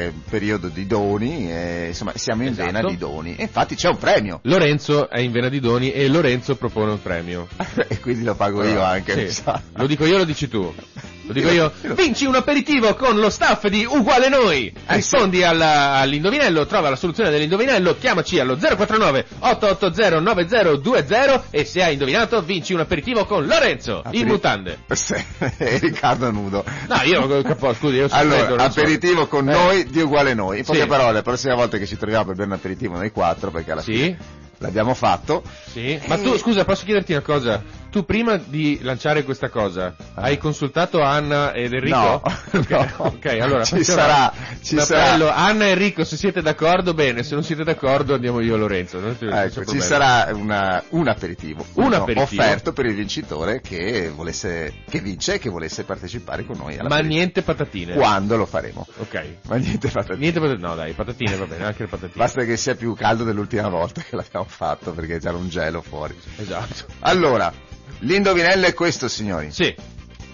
è 0.06 0.12
periodo 0.28 0.68
di 0.68 0.86
doni, 0.86 1.50
e, 1.50 1.86
insomma 1.88 2.12
siamo 2.16 2.42
in 2.42 2.48
Esatto. 2.48 2.72
vena 2.72 2.88
di 2.88 2.96
doni. 2.98 3.36
E 3.36 3.42
infatti 3.42 3.74
c'è 3.76 3.88
un 3.88 3.96
premio. 3.98 4.40
Lorenzo 4.42 5.08
è 5.08 5.20
in 5.20 5.30
vena 5.30 5.48
di 5.48 5.60
doni 5.60 5.92
e 5.92 6.08
Lorenzo 6.08 6.56
propone 6.56 6.90
un 6.92 7.00
premio. 7.00 7.46
e 7.88 8.00
quindi 8.00 8.24
lo 8.24 8.34
pago 8.34 8.64
io 8.64 8.82
anche. 8.82 9.30
Sì. 9.30 9.42
Lo 9.74 9.86
dico 9.86 10.04
io, 10.04 10.18
lo 10.18 10.24
dici 10.24 10.48
tu. 10.48 10.74
Lo 11.30 11.32
dico 11.32 11.50
io. 11.50 11.72
Vinci 11.94 12.24
un 12.26 12.34
aperitivo 12.34 12.94
con 12.96 13.16
lo 13.20 13.30
staff 13.30 13.68
di 13.68 13.84
Uguale 13.88 14.28
Noi. 14.28 14.66
Eh, 14.66 14.94
Rispondi 14.96 15.44
alla- 15.44 15.92
all'indovinello, 15.94 16.66
trova 16.66 16.88
la 16.90 16.96
soluzione 16.96 17.30
dell'indovinello, 17.30 17.96
chiamaci 17.96 18.40
allo 18.40 18.56
049 18.56 19.26
880 19.38 20.18
9020 20.18 21.40
e 21.50 21.64
se 21.64 21.84
hai 21.84 21.92
indovinato 21.92 22.42
vinci 22.42 22.72
un 22.72 22.80
aperitivo 22.80 23.24
con 23.26 23.46
Lorenzo 23.46 23.98
in 23.98 24.08
Aperi- 24.08 24.24
mutande. 24.24 24.78
Sì, 24.92 25.14
e 25.58 25.78
Riccardo 25.78 26.32
nudo. 26.32 26.64
No, 26.88 27.00
io 27.04 27.42
capo, 27.42 27.72
scusi, 27.74 27.94
io 27.94 28.08
sono 28.08 28.20
Allora, 28.20 28.36
freddo, 28.38 28.56
non 28.56 28.72
so. 28.72 28.80
aperitivo 28.80 29.26
con 29.28 29.48
Eh. 29.48 29.52
noi 29.52 29.84
di 29.86 30.00
uguale 30.00 30.34
noi. 30.34 30.58
In 30.58 30.64
poche 30.64 30.80
Sì. 30.80 30.86
parole, 30.88 31.12
la 31.12 31.22
prossima 31.22 31.54
volta 31.54 31.78
che 31.78 31.86
ci 31.86 31.96
troviamo 31.96 32.24
per 32.24 32.34
bere 32.34 32.48
un 32.48 32.54
aperitivo 32.54 32.96
noi 32.96 33.12
quattro, 33.12 33.52
perché 33.52 33.70
alla 33.70 33.82
Sì. 33.82 33.92
fine 33.92 34.18
l'abbiamo 34.58 34.94
fatto. 34.94 35.42
Sì, 35.70 35.98
ma 36.06 36.18
tu 36.18 36.36
scusa, 36.36 36.64
posso 36.64 36.84
chiederti 36.84 37.12
una 37.12 37.22
cosa? 37.22 37.62
Tu 37.90 38.04
prima 38.04 38.36
di 38.36 38.78
lanciare 38.82 39.24
questa 39.24 39.48
cosa 39.48 39.96
hai 40.14 40.38
consultato 40.38 41.02
Anna 41.02 41.52
ed 41.52 41.72
Enrico? 41.72 41.96
No, 41.96 42.22
ok, 42.52 42.70
no. 42.70 42.86
ok, 42.98 43.26
allora 43.40 43.64
Ci 43.64 43.82
sarà, 43.82 44.32
ci 44.62 44.78
sarà. 44.78 45.34
Anna 45.34 45.64
e 45.64 45.70
Enrico, 45.70 46.04
se 46.04 46.16
siete 46.16 46.40
d'accordo, 46.40 46.94
bene, 46.94 47.24
se 47.24 47.34
non 47.34 47.42
siete 47.42 47.64
d'accordo 47.64 48.14
andiamo 48.14 48.38
io 48.38 48.54
e 48.54 48.58
Lorenzo. 48.58 49.00
Non 49.00 49.16
Ecco, 49.20 49.64
ci 49.64 49.80
sarà 49.80 50.28
una- 50.32 50.80
un 50.90 51.08
aperitivo, 51.08 51.66
Un 51.74 51.86
uno 51.86 51.96
aperitivo. 51.96 52.40
offerto 52.42 52.72
per 52.72 52.86
il 52.86 52.94
vincitore 52.94 53.60
che, 53.60 54.08
volesse, 54.14 54.72
che 54.88 55.00
vince 55.00 55.34
e 55.34 55.38
che 55.40 55.50
volesse 55.50 55.82
partecipare 55.82 56.44
con 56.44 56.58
noi 56.58 56.78
Ma 56.82 56.98
niente 57.00 57.42
patatine. 57.42 57.94
Quando 57.94 58.36
lo 58.36 58.46
faremo? 58.46 58.86
Ok. 58.98 59.24
Ma 59.48 59.56
niente 59.56 59.88
patatine. 59.88 60.18
Niente 60.18 60.38
patatine. 60.38 60.64
No, 60.68 60.74
dai, 60.76 60.92
patatine 60.92 61.34
va 61.34 61.46
bene, 61.46 61.64
anche 61.64 61.82
le 61.82 61.88
patatine. 61.88 62.12
Basta 62.16 62.44
che 62.44 62.56
sia 62.56 62.76
più 62.76 62.94
caldo 62.94 63.24
dell'ultima 63.24 63.68
volta 63.68 64.00
che 64.08 64.14
l'abbiamo 64.14 64.46
fatto 64.48 64.92
perché 64.92 65.18
c'era 65.18 65.36
un 65.36 65.48
gelo 65.48 65.82
fuori. 65.82 66.16
Esatto. 66.36 66.84
Allora, 67.00 67.52
l'indovinello 68.00 68.66
è 68.66 68.74
questo, 68.74 69.08
signori. 69.08 69.50
Sì, 69.52 69.74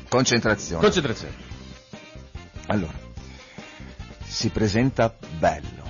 Concentrazione. 0.09 0.82
concentrazione. 0.82 1.34
allora, 2.66 2.94
si 4.26 4.48
presenta 4.50 5.14
bello, 5.38 5.84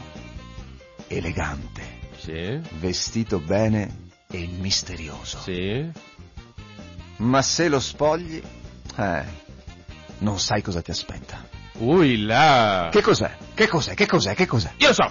elegante, 1.09 1.83
Sì, 2.19 2.59
vestito 2.79 3.39
bene 3.39 4.09
e 4.31 4.47
misterioso. 4.59 5.39
sì. 5.41 5.89
Ma 7.19 7.41
se 7.41 7.69
lo 7.69 7.81
spogli, 7.81 8.43
eh, 8.97 9.25
non 10.19 10.39
sai 10.39 10.61
cosa 10.61 10.83
ti 10.83 10.91
aspetta. 10.91 11.49
Ui 11.79 12.23
là. 12.25 12.89
Che 12.93 13.01
cos'è? 13.01 13.35
Che 13.55 13.69
cos'è? 13.69 13.95
Che 13.95 14.07
cos'è? 14.07 14.35
Che 14.35 14.45
cos'è? 14.47 14.73
Io 14.79 14.89
lo 14.89 14.93
so. 14.95 15.11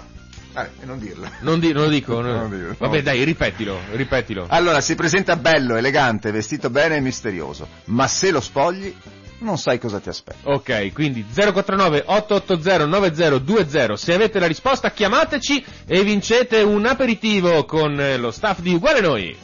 Eh, 0.56 0.84
non 0.86 0.98
dirlo. 0.98 1.28
Non, 1.40 1.60
di- 1.60 1.72
non 1.72 1.84
lo 1.84 1.88
dico. 1.88 2.20
non- 2.20 2.32
Non 2.34 2.50
dirlo. 2.50 2.74
Vabbè, 2.78 3.02
dai, 3.02 3.22
ripetilo, 3.24 3.78
ripetilo. 3.92 4.46
Allora, 4.48 4.80
si 4.80 4.94
presenta 4.94 5.36
bello, 5.36 5.76
elegante, 5.76 6.30
vestito 6.30 6.70
bene 6.70 6.96
e 6.96 7.00
misterioso. 7.00 7.68
Ma 7.86 8.06
se 8.08 8.30
lo 8.30 8.40
spogli, 8.40 8.94
non 9.40 9.58
sai 9.58 9.78
cosa 9.78 10.00
ti 10.00 10.08
aspetta. 10.08 10.50
Ok, 10.50 10.92
quindi 10.94 11.24
049 11.30 12.04
880 12.06 12.86
9020. 12.86 13.96
Se 13.96 14.14
avete 14.14 14.38
la 14.38 14.46
risposta, 14.46 14.90
chiamateci 14.90 15.64
e 15.86 16.02
vincete 16.02 16.62
un 16.62 16.86
aperitivo 16.86 17.64
con 17.66 18.00
eh, 18.00 18.16
lo 18.16 18.30
staff 18.30 18.60
di 18.60 18.72
Uguale 18.72 19.00
Noi. 19.00 19.36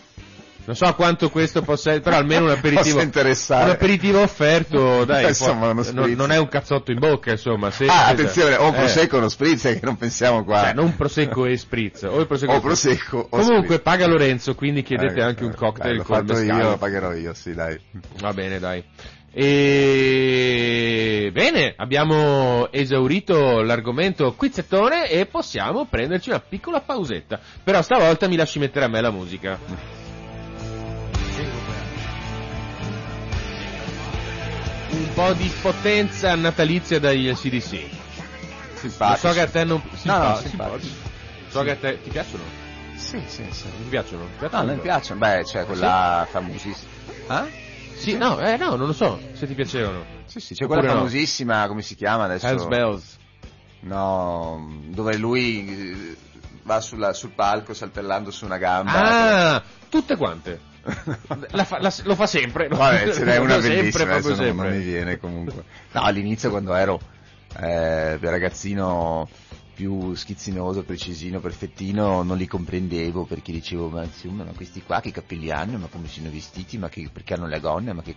Non 0.64 0.76
so 0.76 0.94
quanto 0.94 1.28
questo 1.28 1.62
possa 1.62 1.90
essere, 1.90 2.04
però 2.04 2.16
almeno 2.18 2.44
un 2.44 2.50
aperitivo, 2.50 3.00
un 3.00 3.10
aperitivo 3.48 4.20
offerto, 4.20 5.04
dai, 5.04 5.26
Insomma, 5.26 5.72
non, 5.72 6.12
non 6.12 6.30
è 6.30 6.38
un 6.38 6.48
cazzotto 6.48 6.92
in 6.92 7.00
bocca, 7.00 7.32
insomma. 7.32 7.70
Se, 7.72 7.84
Ah, 7.86 8.06
attenzione, 8.06 8.54
o 8.54 8.68
eh, 8.68 8.72
prosecco 8.72 9.16
o 9.16 9.18
uno 9.18 9.28
spritz, 9.28 9.62
che 9.62 9.80
non 9.82 9.96
pensiamo 9.96 10.44
qua. 10.44 10.60
Cioè, 10.66 10.74
non 10.74 10.94
prosecco 10.94 11.46
e 11.46 11.56
spritz, 11.56 12.02
o 12.04 12.20
il 12.20 12.26
prosecco 12.28 12.52
O 12.52 12.56
e 12.56 12.60
prosecco 12.60 13.16
o 13.18 13.26
Comunque 13.28 13.64
spritz. 13.64 13.82
paga 13.82 14.06
Lorenzo, 14.06 14.54
quindi 14.54 14.82
chiedete 14.84 15.18
Eh, 15.18 15.22
anche 15.22 15.44
un 15.44 15.50
eh, 15.50 15.56
cocktail 15.56 15.88
dai, 15.88 15.96
l'ho 15.96 16.04
con 16.04 16.16
fatto 16.16 16.32
mescal. 16.38 16.58
io, 16.58 16.68
lo 16.70 16.76
pagherò 16.78 17.12
io, 17.12 17.34
sì, 17.34 17.52
dai. 17.54 17.80
Va 18.20 18.32
bene, 18.32 18.58
dai. 18.60 18.84
E... 19.34 21.30
Bene, 21.32 21.74
abbiamo 21.76 22.70
esaurito 22.70 23.62
l'argomento 23.62 24.32
quizzettone 24.34 25.08
e 25.10 25.26
possiamo 25.26 25.86
prenderci 25.86 26.28
una 26.28 26.40
piccola 26.40 26.80
pausetta. 26.80 27.40
Però 27.64 27.80
stavolta 27.82 28.28
mi 28.28 28.36
lasci 28.36 28.58
mettere 28.58 28.84
a 28.84 28.88
me 28.88 29.00
la 29.00 29.10
musica. 29.10 29.58
Po' 35.14 35.32
di 35.34 35.52
potenza 35.60 36.34
natalizia 36.34 36.98
dagli 36.98 37.32
CDC. 37.32 37.72
Lo 37.72 38.78
Simpatico. 38.78 39.28
so 39.28 39.32
che 39.34 39.40
a 39.40 39.46
te 39.48 39.64
non... 39.64 39.82
No, 40.02 40.18
no, 40.18 40.36
simpatici. 40.36 40.48
simpatici. 40.48 40.94
So 41.48 41.62
che 41.62 41.70
a 41.70 41.76
te... 41.76 42.02
Ti 42.02 42.10
piacciono? 42.10 42.42
Sì, 42.96 43.22
sì, 43.26 43.44
sì. 43.50 43.62
Ti 43.64 43.88
piacciono? 43.88 44.22
No, 44.22 44.28
piacciono? 44.38 44.64
non 44.64 44.74
mi 44.74 44.80
piacciono. 44.80 45.18
Beh, 45.20 45.42
c'è 45.44 45.64
quella 45.64 46.26
famosissima. 46.30 46.90
Ah? 47.28 47.46
Sì, 47.94 48.16
no, 48.16 48.40
eh, 48.40 48.56
no, 48.56 48.74
non 48.74 48.88
lo 48.88 48.92
so 48.92 49.20
se 49.34 49.46
ti 49.46 49.54
piacevano. 49.54 50.04
Sì, 50.24 50.40
sì, 50.40 50.54
c'è 50.54 50.64
Oppure 50.64 50.80
quella 50.80 50.94
no. 50.94 50.98
famosissima, 51.00 51.66
come 51.68 51.82
si 51.82 51.94
chiama 51.94 52.24
adesso? 52.24 52.46
Hells 52.46 52.66
Bells. 52.66 53.16
No, 53.80 54.80
dove 54.86 55.16
lui 55.16 55.68
eh, 55.68 56.16
va 56.62 56.80
sulla- 56.80 57.12
sul 57.12 57.30
palco 57.30 57.74
saltellando 57.74 58.30
su 58.30 58.44
una 58.44 58.56
gamba. 58.58 59.54
Ah, 59.54 59.62
tutte 59.88 60.16
quante. 60.16 60.60
La 61.52 61.64
fa- 61.64 61.80
la- 61.80 61.92
lo 62.04 62.14
fa 62.14 62.26
sempre. 62.26 62.68
lo- 62.68 62.76
Vabbè, 62.76 63.12
ce 63.12 63.24
n'è 63.24 63.36
una 63.38 63.60
sempre, 63.60 63.76
bellissima, 63.76 64.04
proprio 64.04 64.14
adesso 64.14 64.28
non, 64.28 64.36
sempre. 64.46 64.68
non 64.68 64.78
mi 64.78 64.84
viene 64.84 65.18
comunque. 65.18 65.64
No, 65.92 66.00
all'inizio 66.02 66.50
quando 66.50 66.74
ero 66.74 67.00
eh, 67.60 68.16
ragazzino 68.18 69.28
più 69.74 70.14
schizzinoso, 70.14 70.82
precisino, 70.82 71.40
perfettino, 71.40 72.22
non 72.22 72.36
li 72.36 72.46
comprendevo 72.46 73.24
perché 73.24 73.52
dicevo, 73.52 73.88
ma 73.88 74.02
insomma, 74.04 74.44
ma 74.44 74.52
questi 74.52 74.82
qua 74.82 75.00
che 75.00 75.10
capelli 75.12 75.50
hanno, 75.50 75.78
ma 75.78 75.86
come 75.86 76.08
sono 76.08 76.30
vestiti, 76.30 76.76
ma 76.78 76.88
che, 76.88 77.08
perché 77.12 77.34
hanno 77.34 77.46
le 77.46 77.58
gonne, 77.60 77.92
ma 77.92 78.02
che... 78.02 78.14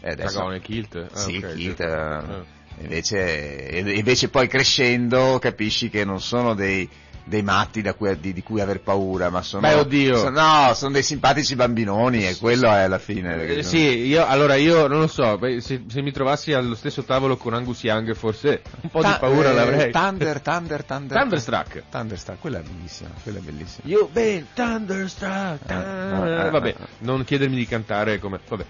eh, 0.00 0.10
adesso- 0.12 0.36
Dragone, 0.38 0.60
Kilt. 0.60 1.08
Ah, 1.12 1.16
sì, 1.16 1.36
ok, 1.36 1.54
Kilt, 1.54 1.76
certo. 1.76 2.32
eh, 2.32 2.36
Ah. 2.36 2.44
invece, 2.82 3.82
invece 3.96 4.28
poi 4.28 4.46
crescendo 4.48 5.38
capisci 5.40 5.90
che 5.90 6.04
non 6.04 6.20
sono 6.20 6.54
dei, 6.54 6.88
dei 7.28 7.42
matti 7.42 7.82
da 7.82 7.94
cui, 7.94 8.18
di, 8.18 8.32
di 8.32 8.42
cui 8.42 8.60
aver 8.60 8.80
paura, 8.80 9.30
ma 9.30 9.42
sono... 9.42 9.62
Beh, 9.62 9.74
oddio. 9.74 10.16
sono- 10.16 10.40
no, 10.66 10.74
sono 10.74 10.92
dei 10.92 11.02
simpatici 11.02 11.54
bambinoni 11.54 12.26
e 12.26 12.36
quello 12.36 12.66
è 12.68 12.80
alla 12.82 12.98
fine. 12.98 13.44
Eh, 13.44 13.62
sì, 13.62 14.06
io, 14.06 14.26
allora 14.26 14.54
io 14.56 14.86
non 14.86 15.00
lo 15.00 15.06
so, 15.06 15.38
se, 15.60 15.82
se 15.86 16.02
mi 16.02 16.10
trovassi 16.12 16.52
allo 16.52 16.74
stesso 16.74 17.04
tavolo 17.04 17.36
con 17.36 17.54
Angus 17.54 17.82
Young 17.84 18.14
forse 18.14 18.62
un 18.80 18.90
po' 18.90 19.02
di 19.02 19.08
Ta- 19.10 19.18
paura 19.18 19.50
eh, 19.50 19.54
l'avrei. 19.54 19.90
Thunder, 19.92 20.40
Thunder, 20.40 20.82
Thunder. 20.84 21.18
Thunderstruck. 21.18 21.82
Thunderstruck, 21.90 22.40
quella 22.40 22.58
è 22.58 22.62
bellissima, 22.62 23.10
quella 23.22 23.38
è 23.38 23.42
bellissima. 23.42 23.86
You've 23.88 24.10
been 24.12 24.46
thunderstruck. 24.54 25.70
Eh, 25.70 25.74
Ah, 25.74 26.46
eh, 26.46 26.50
vabbè, 26.50 26.68
eh. 26.68 26.74
non 27.00 27.24
chiedermi 27.24 27.56
di 27.56 27.66
cantare 27.66 28.18
come... 28.18 28.40
Vabbè. 28.48 28.64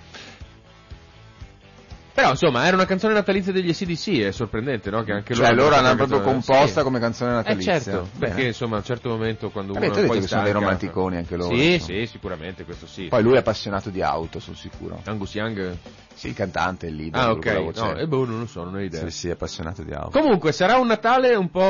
Però 2.19 2.31
insomma 2.31 2.65
era 2.67 2.75
una 2.75 2.85
canzone 2.85 3.15
natalizia 3.15 3.53
degli 3.53 3.73
SDC, 3.73 4.23
è 4.23 4.33
sorprendente 4.33 4.91
no? 4.91 5.05
che 5.05 5.13
anche 5.13 5.35
Cioè 5.35 5.53
loro 5.53 5.71
l'hanno 5.71 5.95
proprio 5.95 6.19
cantato- 6.19 6.31
composta 6.33 6.79
sì. 6.81 6.83
come 6.83 6.99
canzone 6.99 7.31
Eh 7.31 7.35
natalizia. 7.35 7.81
certo, 7.81 8.09
Bene. 8.17 8.35
perché 8.35 8.47
insomma 8.49 8.75
a 8.75 8.79
un 8.79 8.85
certo 8.85 9.09
momento 9.09 9.51
quando 9.51 9.73
Vabbè, 9.75 9.85
uno 9.87 9.95
tu 9.95 10.01
è 10.01 10.03
hai 10.03 10.09
un 10.09 10.09
po' 10.09 10.15
detto 10.15 10.27
che 10.27 10.29
sono 10.33 10.43
dei 10.43 10.51
stanca- 10.51 10.67
romanticoni 10.67 11.17
anche 11.17 11.37
loro, 11.37 11.55
Sì, 11.55 11.73
insomma. 11.75 11.99
sì, 12.01 12.07
sicuramente, 12.07 12.65
questo 12.65 12.87
sì. 12.89 13.05
Poi 13.07 13.23
lui 13.23 13.35
è 13.35 13.39
appassionato 13.39 13.91
di 13.91 14.03
auto, 14.03 14.41
sono 14.41 14.57
sicuro. 14.57 15.01
Angus 15.05 15.35
Young? 15.35 15.77
Sì, 16.13 16.27
il 16.27 16.35
cantante, 16.35 16.87
il 16.89 16.97
leader. 16.97 17.21
Ah, 17.21 17.31
ok, 17.31 17.47
no, 17.77 17.95
eh, 17.97 18.07
boh, 18.09 18.25
non 18.25 18.41
lo 18.41 18.47
so, 18.47 18.65
non 18.65 18.75
ho 18.75 18.81
idea. 18.81 19.03
Sì, 19.03 19.11
sì, 19.11 19.29
è 19.29 19.33
appassionato 19.33 19.85
di 19.85 19.93
auto. 19.93 20.19
Comunque 20.19 20.51
sarà 20.51 20.77
un 20.79 20.89
Natale 20.89 21.37
un 21.37 21.49
po', 21.51 21.61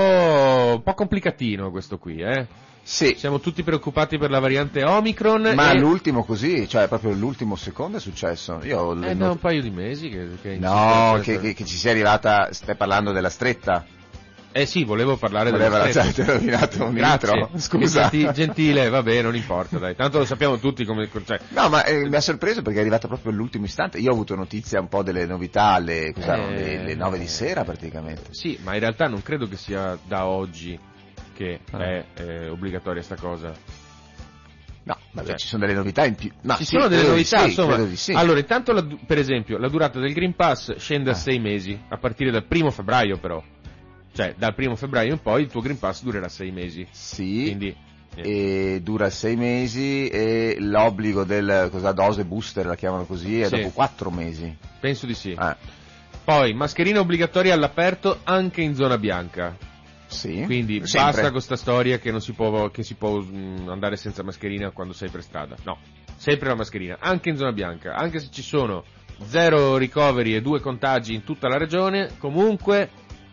un 0.76 0.82
po' 0.82 0.94
complicatino 0.94 1.70
questo 1.70 1.98
qui, 1.98 2.22
eh. 2.22 2.46
Sì, 2.90 3.16
Siamo 3.18 3.38
tutti 3.38 3.62
preoccupati 3.62 4.16
per 4.16 4.30
la 4.30 4.38
variante 4.40 4.82
Omicron. 4.82 5.52
ma 5.54 5.72
e... 5.72 5.78
l'ultimo 5.78 6.24
così, 6.24 6.66
cioè 6.66 6.88
proprio 6.88 7.12
l'ultimo 7.12 7.54
secondo 7.54 7.98
è 7.98 8.00
successo. 8.00 8.60
Io 8.62 8.98
Eh, 9.02 9.14
da 9.14 9.30
un 9.30 9.38
paio 9.38 9.60
di 9.60 9.68
mesi 9.70 10.08
che... 10.08 10.26
che 10.40 10.56
No, 10.58 11.18
che, 11.22 11.38
che- 11.38 11.52
che 11.52 11.64
ci 11.66 11.76
sia 11.76 11.90
arrivata, 11.90 12.48
stai 12.52 12.76
parlando 12.76 13.12
della 13.12 13.28
stretta. 13.28 13.84
Eh 14.52 14.64
sì, 14.64 14.84
volevo 14.84 15.18
parlare 15.18 15.50
della 15.52 15.68
la 15.68 15.88
stretta. 15.90 16.10
ti 16.12 16.20
ho 16.22 16.32
rovinato 16.32 16.84
un 16.86 16.96
intro. 16.96 17.50
Scusa. 17.60 18.08
Genti- 18.08 18.32
gentile, 18.32 18.88
vabbè, 18.88 19.20
non 19.20 19.36
importa, 19.36 19.78
dai. 19.78 19.94
Tanto 19.94 20.16
lo 20.18 20.24
sappiamo 20.24 20.58
tutti 20.58 20.86
come... 20.86 21.10
Cioè, 21.26 21.38
No, 21.50 21.68
ma 21.68 21.84
eh, 21.84 22.08
mi 22.08 22.16
ha 22.16 22.20
sorpreso 22.22 22.62
perché 22.62 22.78
è 22.78 22.80
arrivata 22.80 23.06
proprio 23.06 23.30
all'ultimo 23.32 23.66
istante. 23.66 23.98
Io 23.98 24.08
ho 24.08 24.14
avuto 24.14 24.34
notizia 24.34 24.80
un 24.80 24.88
po' 24.88 25.02
delle 25.02 25.26
novità 25.26 25.72
alle, 25.74 26.06
Eh, 26.14 26.14
le, 26.16 26.84
le 26.84 26.94
9 26.94 27.18
di 27.18 27.28
sera 27.28 27.64
praticamente. 27.64 28.28
sì, 28.30 28.58
ma 28.64 28.72
in 28.72 28.80
realtà 28.80 29.08
non 29.08 29.22
credo 29.22 29.46
che 29.46 29.58
sia 29.58 29.96
da 30.06 30.24
oggi 30.26 30.96
che 31.38 31.60
Ah. 31.70 31.78
è 31.84 32.04
eh, 32.16 32.48
obbligatoria 32.48 33.00
sta 33.00 33.14
cosa. 33.14 33.52
No, 34.82 34.96
vabbè, 35.12 35.28
Cioè, 35.28 35.36
ci 35.36 35.46
sono 35.46 35.64
delle 35.66 35.76
novità 35.78 36.04
in 36.06 36.14
più. 36.14 36.30
No, 36.40 36.56
Ci 36.56 36.64
sì, 36.64 36.74
sono 36.76 36.88
delle 36.88 37.06
novità, 37.06 37.40
sì, 37.40 37.46
insomma. 37.48 37.86
sì. 37.94 38.12
Allora, 38.12 38.38
intanto, 38.40 38.72
la 38.72 38.84
per 39.06 39.18
esempio, 39.18 39.58
la 39.58 39.68
durata 39.68 40.00
del 40.00 40.12
Green 40.14 40.34
Pass 40.34 40.76
scende 40.76 41.10
a 41.10 41.12
Ah. 41.12 41.16
sei 41.16 41.38
mesi, 41.38 41.78
a 41.88 41.96
partire 41.98 42.30
dal 42.30 42.44
primo 42.44 42.70
febbraio 42.70 43.18
però. 43.18 43.40
Cioè, 44.12 44.34
dal 44.36 44.54
primo 44.54 44.74
febbraio 44.74 45.12
in 45.12 45.20
poi 45.20 45.42
il 45.42 45.48
tuo 45.48 45.60
Green 45.60 45.78
Pass 45.78 46.02
durerà 46.02 46.28
sei 46.28 46.50
mesi. 46.50 46.86
Sì, 46.90 47.42
Quindi, 47.44 47.76
e 48.16 48.80
dura 48.82 49.10
sei 49.10 49.36
mesi 49.36 50.08
e 50.08 50.56
l'obbligo 50.58 51.22
del 51.24 51.68
cosa, 51.70 51.92
dose 51.92 52.24
booster, 52.24 52.66
la 52.66 52.74
chiamano 52.74 53.04
così, 53.04 53.40
è 53.42 53.48
dopo 53.48 53.68
quattro 53.70 54.10
mesi. 54.10 54.56
penso 54.80 55.06
di 55.06 55.14
sì. 55.14 55.34
Ah, 55.36 55.56
Poi, 56.24 56.52
mascherina 56.54 56.98
obbligatoria 57.00 57.52
all'aperto 57.54 58.20
anche 58.24 58.60
in 58.62 58.74
zona 58.74 58.96
bianca. 58.98 59.54
Sì. 60.08 60.42
Quindi 60.44 60.80
Sempre. 60.86 61.00
basta 61.10 61.22
con 61.22 61.30
questa 61.32 61.56
storia 61.56 61.98
che 61.98 62.10
non 62.10 62.20
si 62.20 62.32
può, 62.32 62.68
che 62.70 62.82
si 62.82 62.94
può 62.94 63.20
mm, 63.20 63.68
andare 63.68 63.96
senza 63.96 64.22
mascherina 64.24 64.70
quando 64.70 64.92
sei 64.92 65.08
per 65.10 65.22
strada. 65.22 65.54
No, 65.64 65.78
sempre 66.16 66.48
la 66.48 66.56
mascherina, 66.56 66.96
anche 66.98 67.28
in 67.28 67.36
zona 67.36 67.52
bianca, 67.52 67.94
anche 67.94 68.18
se 68.18 68.28
ci 68.30 68.42
sono 68.42 68.82
zero 69.26 69.76
ricoveri 69.76 70.34
e 70.34 70.40
due 70.42 70.60
contagi 70.60 71.14
in 71.14 71.24
tutta 71.24 71.48
la 71.48 71.56
regione, 71.58 72.10
comunque 72.18 72.90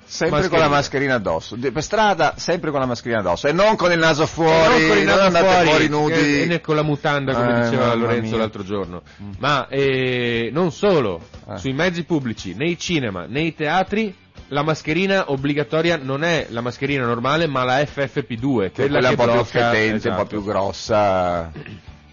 Sempre 0.08 0.38
mascherina. 0.40 0.62
con 0.62 0.70
la 0.70 0.76
mascherina 0.78 1.14
addosso. 1.16 1.58
Per 1.58 1.82
strada, 1.82 2.34
sempre 2.38 2.70
con 2.70 2.80
la 2.80 2.86
mascherina 2.86 3.22
addosso. 3.22 3.48
E 3.48 3.52
non 3.54 3.76
con 3.76 3.92
il 3.92 3.98
naso 3.98 4.28
fuori, 4.28 4.76
E 4.76 4.80
non 4.80 4.88
con 4.90 4.98
il 5.00 5.04
naso 5.06 5.22
andate 5.22 5.46
fuori, 5.48 5.68
fuori 5.68 5.88
nudi. 5.90 6.14
e- 6.14 6.42
e 6.42 6.46
né 6.46 6.62
con 6.62 6.76
la 6.76 6.84
mutanda 6.84 7.34
come 7.34 7.60
Eh, 7.60 7.64
diceva 7.64 7.94
Lorenzo 7.96 8.30
mia. 8.30 8.38
l'altro 8.38 8.64
giorno. 8.64 9.02
Ma 9.40 9.68
eh, 9.68 10.50
non 10.52 10.72
solo, 10.72 11.22
Eh. 11.50 11.58
sui 11.58 11.74
mezzi 11.74 12.04
pubblici, 12.04 12.54
nei 12.54 12.78
cinema, 12.78 13.26
nei 13.28 13.56
teatri, 13.56 14.16
la 14.50 14.64
mascherina 14.64 15.32
obbligatoria 15.32 15.98
non 15.98 16.24
è 16.24 16.48
la 16.50 16.62
mascherina 16.62 17.06
normale, 17.06 17.48
ma 17.48 17.64
la 17.64 17.80
FFP2, 17.80 18.72
Che 18.72 18.84
è 18.84 18.88
quella 18.90 19.00
quella 19.00 19.08
che 19.10 19.10
un 19.10 19.16
po' 19.16 19.24
più 19.24 19.32
blocca- 19.34 19.70
fetente, 19.72 19.90
un 19.90 19.96
esatto. 19.96 20.16
po' 20.22 20.26
più 20.26 20.44
grossa. 20.44 21.52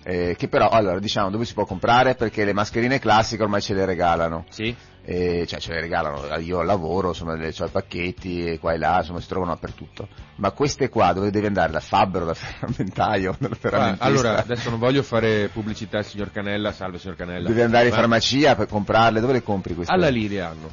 eh, 0.05 0.35
che 0.37 0.49
però, 0.49 0.69
allora, 0.69 0.99
diciamo, 0.99 1.31
dove 1.31 1.45
si 1.45 1.55
può 1.55 1.65
comprare? 1.65 2.15
Perché 2.15 2.45
le 2.45 2.53
mascherine 2.53 2.99
classiche 2.99 3.43
ormai 3.43 3.61
ce 3.61 3.75
le 3.75 3.85
regalano. 3.85 4.45
Sì? 4.51 4.75
Eh, 5.05 5.47
cioè 5.49 5.59
ce 5.59 5.73
le 5.73 5.81
regalano, 5.81 6.37
io 6.39 6.61
al 6.61 6.67
lavoro, 6.67 7.09
insomma, 7.09 7.35
le, 7.35 7.53
ho 7.59 7.65
i 7.65 7.69
pacchetti 7.71 8.45
e 8.47 8.59
qua 8.61 8.73
e 8.73 8.79
là, 8.79 8.99
insomma, 8.99 9.19
si 9.21 9.27
trovano 9.27 9.51
dappertutto. 9.53 10.07
Ma 10.37 10.53
queste 10.53 10.89
qua, 10.89 11.13
dove 11.13 11.31
devi 11.33 11.47
andare? 11.47 11.73
Da 11.73 11.81
Fabbro, 11.81 12.25
da 12.25 12.35
ferramentaio, 12.35 13.31
Ah, 13.43 13.49
ferramentista? 13.59 14.05
allora, 14.05 14.39
adesso 14.39 14.71
non 14.71 14.79
voglio 14.79 15.03
fare 15.03 15.49
pubblicità 15.53 15.99
al 15.99 16.05
signor 16.05 16.31
Canella, 16.31 16.71
salve 16.73 16.99
signor 16.99 17.17
Canella. 17.17 17.49
Devi 17.49 17.61
andare 17.63 17.87
in 17.87 17.91
Ma 17.91 17.97
farmacia 17.97 18.55
per 18.55 18.69
comprarle, 18.69 19.19
dove 19.21 19.33
le 19.33 19.43
compri 19.43 19.75
queste? 19.75 19.93
Alla 19.93 20.09
le 20.09 20.41
hanno, 20.41 20.71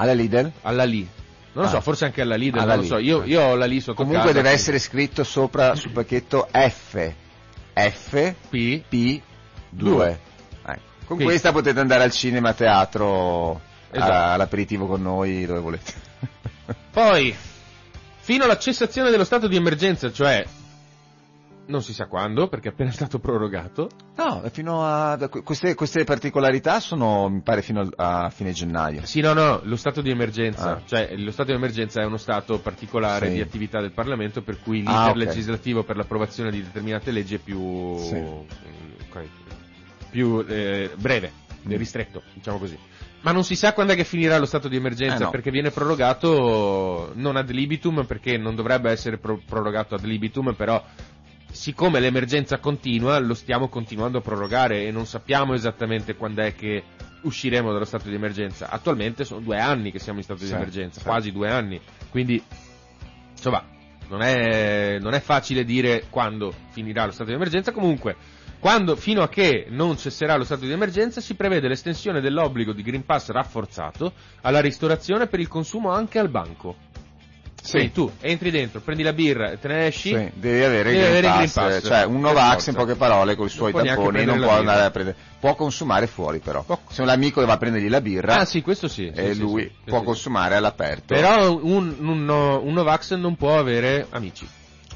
Alla 0.00 0.12
Lidl? 0.12 0.50
alla 0.62 0.84
Lì. 0.84 1.06
Non 1.52 1.64
lo 1.64 1.68
Ah. 1.70 1.72
so, 1.72 1.80
forse 1.80 2.04
anche 2.06 2.20
alla 2.22 2.36
Lidl, 2.36 2.58
Alla 2.58 2.74
non 2.74 2.82
lo 2.84 2.88
so. 2.88 2.96
Lidl. 2.96 3.08
Io, 3.08 3.24
io 3.24 3.40
ho 3.42 3.54
la 3.54 3.66
Lì 3.66 3.80
sotto 3.80 3.96
Comunque 3.96 4.20
casa, 4.22 4.32
deve 4.34 4.48
sì. 4.48 4.54
essere 4.54 4.78
scritto 4.78 5.24
sopra 5.24 5.74
sul 5.74 5.90
pacchetto 5.90 6.48
F. 6.50 7.12
F, 7.74 8.34
P. 8.48 8.82
P, 8.88 9.20
2. 9.68 9.90
Due. 9.90 10.20
Con 10.64 11.16
Quindi- 11.18 11.24
questa 11.24 11.50
potete 11.50 11.80
andare 11.80 12.04
al 12.04 12.12
cinema, 12.12 12.50
a 12.50 12.54
teatro, 12.54 13.60
Esatto. 13.90 14.12
a- 14.12 14.32
all'aperitivo 14.34 14.86
con 14.86 15.02
noi, 15.02 15.44
dove 15.44 15.58
volete. 15.58 15.92
Poi, 16.92 17.34
fino 18.20 18.44
alla 18.44 18.58
cessazione 18.58 19.10
dello 19.10 19.24
stato 19.24 19.48
di 19.48 19.56
emergenza, 19.56 20.12
cioè 20.12 20.44
non 21.70 21.82
si 21.82 21.94
sa 21.94 22.06
quando, 22.06 22.48
perché 22.48 22.68
è 22.68 22.72
appena 22.72 22.90
stato 22.90 23.18
prorogato. 23.20 23.88
No, 24.16 24.42
fino 24.52 24.84
a 24.84 25.16
queste, 25.42 25.74
queste 25.74 26.04
particolarità 26.04 26.80
sono, 26.80 27.28
mi 27.28 27.40
pare, 27.40 27.62
fino 27.62 27.88
a 27.96 28.28
fine 28.28 28.52
gennaio. 28.52 29.06
Sì, 29.06 29.20
no, 29.20 29.32
no, 29.32 29.60
lo 29.62 29.76
stato 29.76 30.02
di 30.02 30.10
emergenza, 30.10 30.72
Ah. 30.72 30.82
cioè 30.84 31.14
lo 31.16 31.30
stato 31.30 31.50
di 31.52 31.56
emergenza 31.56 32.02
è 32.02 32.04
uno 32.04 32.18
stato 32.18 32.58
particolare 32.60 33.28
Sì. 33.28 33.34
di 33.34 33.40
attività 33.40 33.80
del 33.80 33.92
Parlamento 33.92 34.42
per 34.42 34.60
cui 34.60 34.80
l'iter 34.80 34.94
Ah, 34.94 35.08
ok. 35.10 35.16
legislativo 35.16 35.84
per 35.84 35.96
l'approvazione 35.96 36.50
di 36.50 36.62
determinate 36.62 37.10
leggi 37.12 37.36
è 37.36 37.38
più, 37.38 37.96
Sì. 37.98 38.22
più 40.10 40.44
eh, 40.46 40.90
breve, 40.96 41.32
Mm. 41.66 41.76
ristretto, 41.76 42.22
diciamo 42.34 42.58
così. 42.58 42.78
Ma 43.22 43.32
non 43.32 43.44
si 43.44 43.54
sa 43.54 43.74
quando 43.74 43.92
è 43.92 43.96
che 43.96 44.04
finirà 44.04 44.38
lo 44.38 44.46
stato 44.46 44.66
di 44.66 44.76
emergenza 44.76 45.16
Eh, 45.16 45.24
no. 45.24 45.30
perché 45.30 45.50
viene 45.50 45.70
prorogato 45.70 47.12
non 47.16 47.36
ad 47.36 47.50
libitum 47.50 48.06
perché 48.06 48.38
non 48.38 48.54
dovrebbe 48.54 48.90
essere 48.90 49.18
pro- 49.18 49.42
prorogato 49.44 49.94
ad 49.94 50.04
libitum, 50.04 50.54
però 50.54 50.82
siccome 51.50 52.00
l'emergenza 52.00 52.58
continua, 52.58 53.18
lo 53.18 53.34
stiamo 53.34 53.68
continuando 53.68 54.18
a 54.18 54.20
prorogare 54.20 54.84
e 54.84 54.90
non 54.90 55.06
sappiamo 55.06 55.54
esattamente 55.54 56.14
quando 56.14 56.42
è 56.42 56.54
che 56.54 56.82
usciremo 57.22 57.72
dallo 57.72 57.84
stato 57.84 58.08
di 58.08 58.14
emergenza. 58.14 58.70
Attualmente 58.70 59.24
sono 59.24 59.40
due 59.40 59.58
anni 59.58 59.90
che 59.90 59.98
siamo 59.98 60.18
in 60.18 60.24
stato 60.24 60.40
di 60.40 60.46
Sì, 60.48 60.54
emergenza, 60.54 61.00
sì. 61.00 61.06
quasi 61.06 61.32
due 61.32 61.50
anni. 61.50 61.80
Quindi, 62.08 62.42
insomma, 63.32 63.64
non 64.08 64.22
è, 64.22 64.98
non 65.00 65.14
è 65.14 65.20
facile 65.20 65.64
dire 65.64 66.04
quando 66.10 66.52
finirà 66.70 67.04
lo 67.04 67.12
stato 67.12 67.30
di 67.30 67.36
emergenza. 67.36 67.72
Comunque, 67.72 68.16
quando, 68.58 68.96
fino 68.96 69.22
a 69.22 69.28
che 69.28 69.66
non 69.70 69.96
cesserà 69.96 70.36
lo 70.36 70.44
stato 70.44 70.66
di 70.66 70.72
emergenza, 70.72 71.20
si 71.20 71.34
prevede 71.34 71.68
l'estensione 71.68 72.20
dell'obbligo 72.20 72.72
di 72.72 72.82
Green 72.82 73.04
Pass 73.04 73.30
rafforzato 73.30 74.12
alla 74.42 74.60
ristorazione 74.60 75.26
per 75.26 75.40
il 75.40 75.48
consumo 75.48 75.90
anche 75.90 76.18
al 76.18 76.28
banco. 76.28 76.88
Quindi 77.68 77.92
tu 77.92 78.10
entri 78.20 78.50
dentro, 78.50 78.80
prendi 78.80 79.02
la 79.02 79.12
birra 79.12 79.50
e 79.50 79.58
te 79.58 79.68
ne 79.68 79.86
esci. 79.86 80.08
Sì, 80.08 80.30
devi 80.34 80.62
avere, 80.62 80.92
Devi 80.92 81.04
il, 81.04 81.20
Green 81.20 81.50
Pass, 81.50 81.52
Pass, 81.52 81.86
cioè 81.86 82.04
un 82.04 82.20
Novax 82.20 82.66
in 82.68 82.74
poche 82.74 82.94
parole 82.94 83.36
con 83.36 83.46
i 83.46 83.50
suoi 83.50 83.72
tamponi 83.72 84.24
non 84.24 84.40
può 84.40 84.50
andare 84.50 84.84
a 84.84 84.90
prendere 84.90 85.16
può 85.40 85.54
consumare 85.54 86.06
fuori 86.06 86.38
però 86.38 86.62
Può- 86.62 86.78
se 86.90 87.00
un 87.02 87.08
amico 87.08 87.44
va 87.44 87.54
a 87.54 87.56
prendergli 87.56 87.88
la 87.88 88.00
birra 88.00 88.38
Ah 88.40 88.44
sì, 88.44 88.60
questo 88.60 88.88
sì. 88.88 89.10
sì, 89.14 89.18
e 89.20 89.32
sì, 89.32 89.40
lui 89.40 89.62
sì, 89.62 89.68
sì, 89.84 89.90
può 89.90 90.00
sì. 90.00 90.04
consumare 90.04 90.54
all'aperto 90.56 91.14
Però 91.14 91.50
un, 91.52 91.96
un, 91.98 92.28
un 92.28 92.72
Novax 92.72 93.14
non 93.14 93.36
può 93.36 93.58
avere 93.58 94.06
amici. 94.10 94.46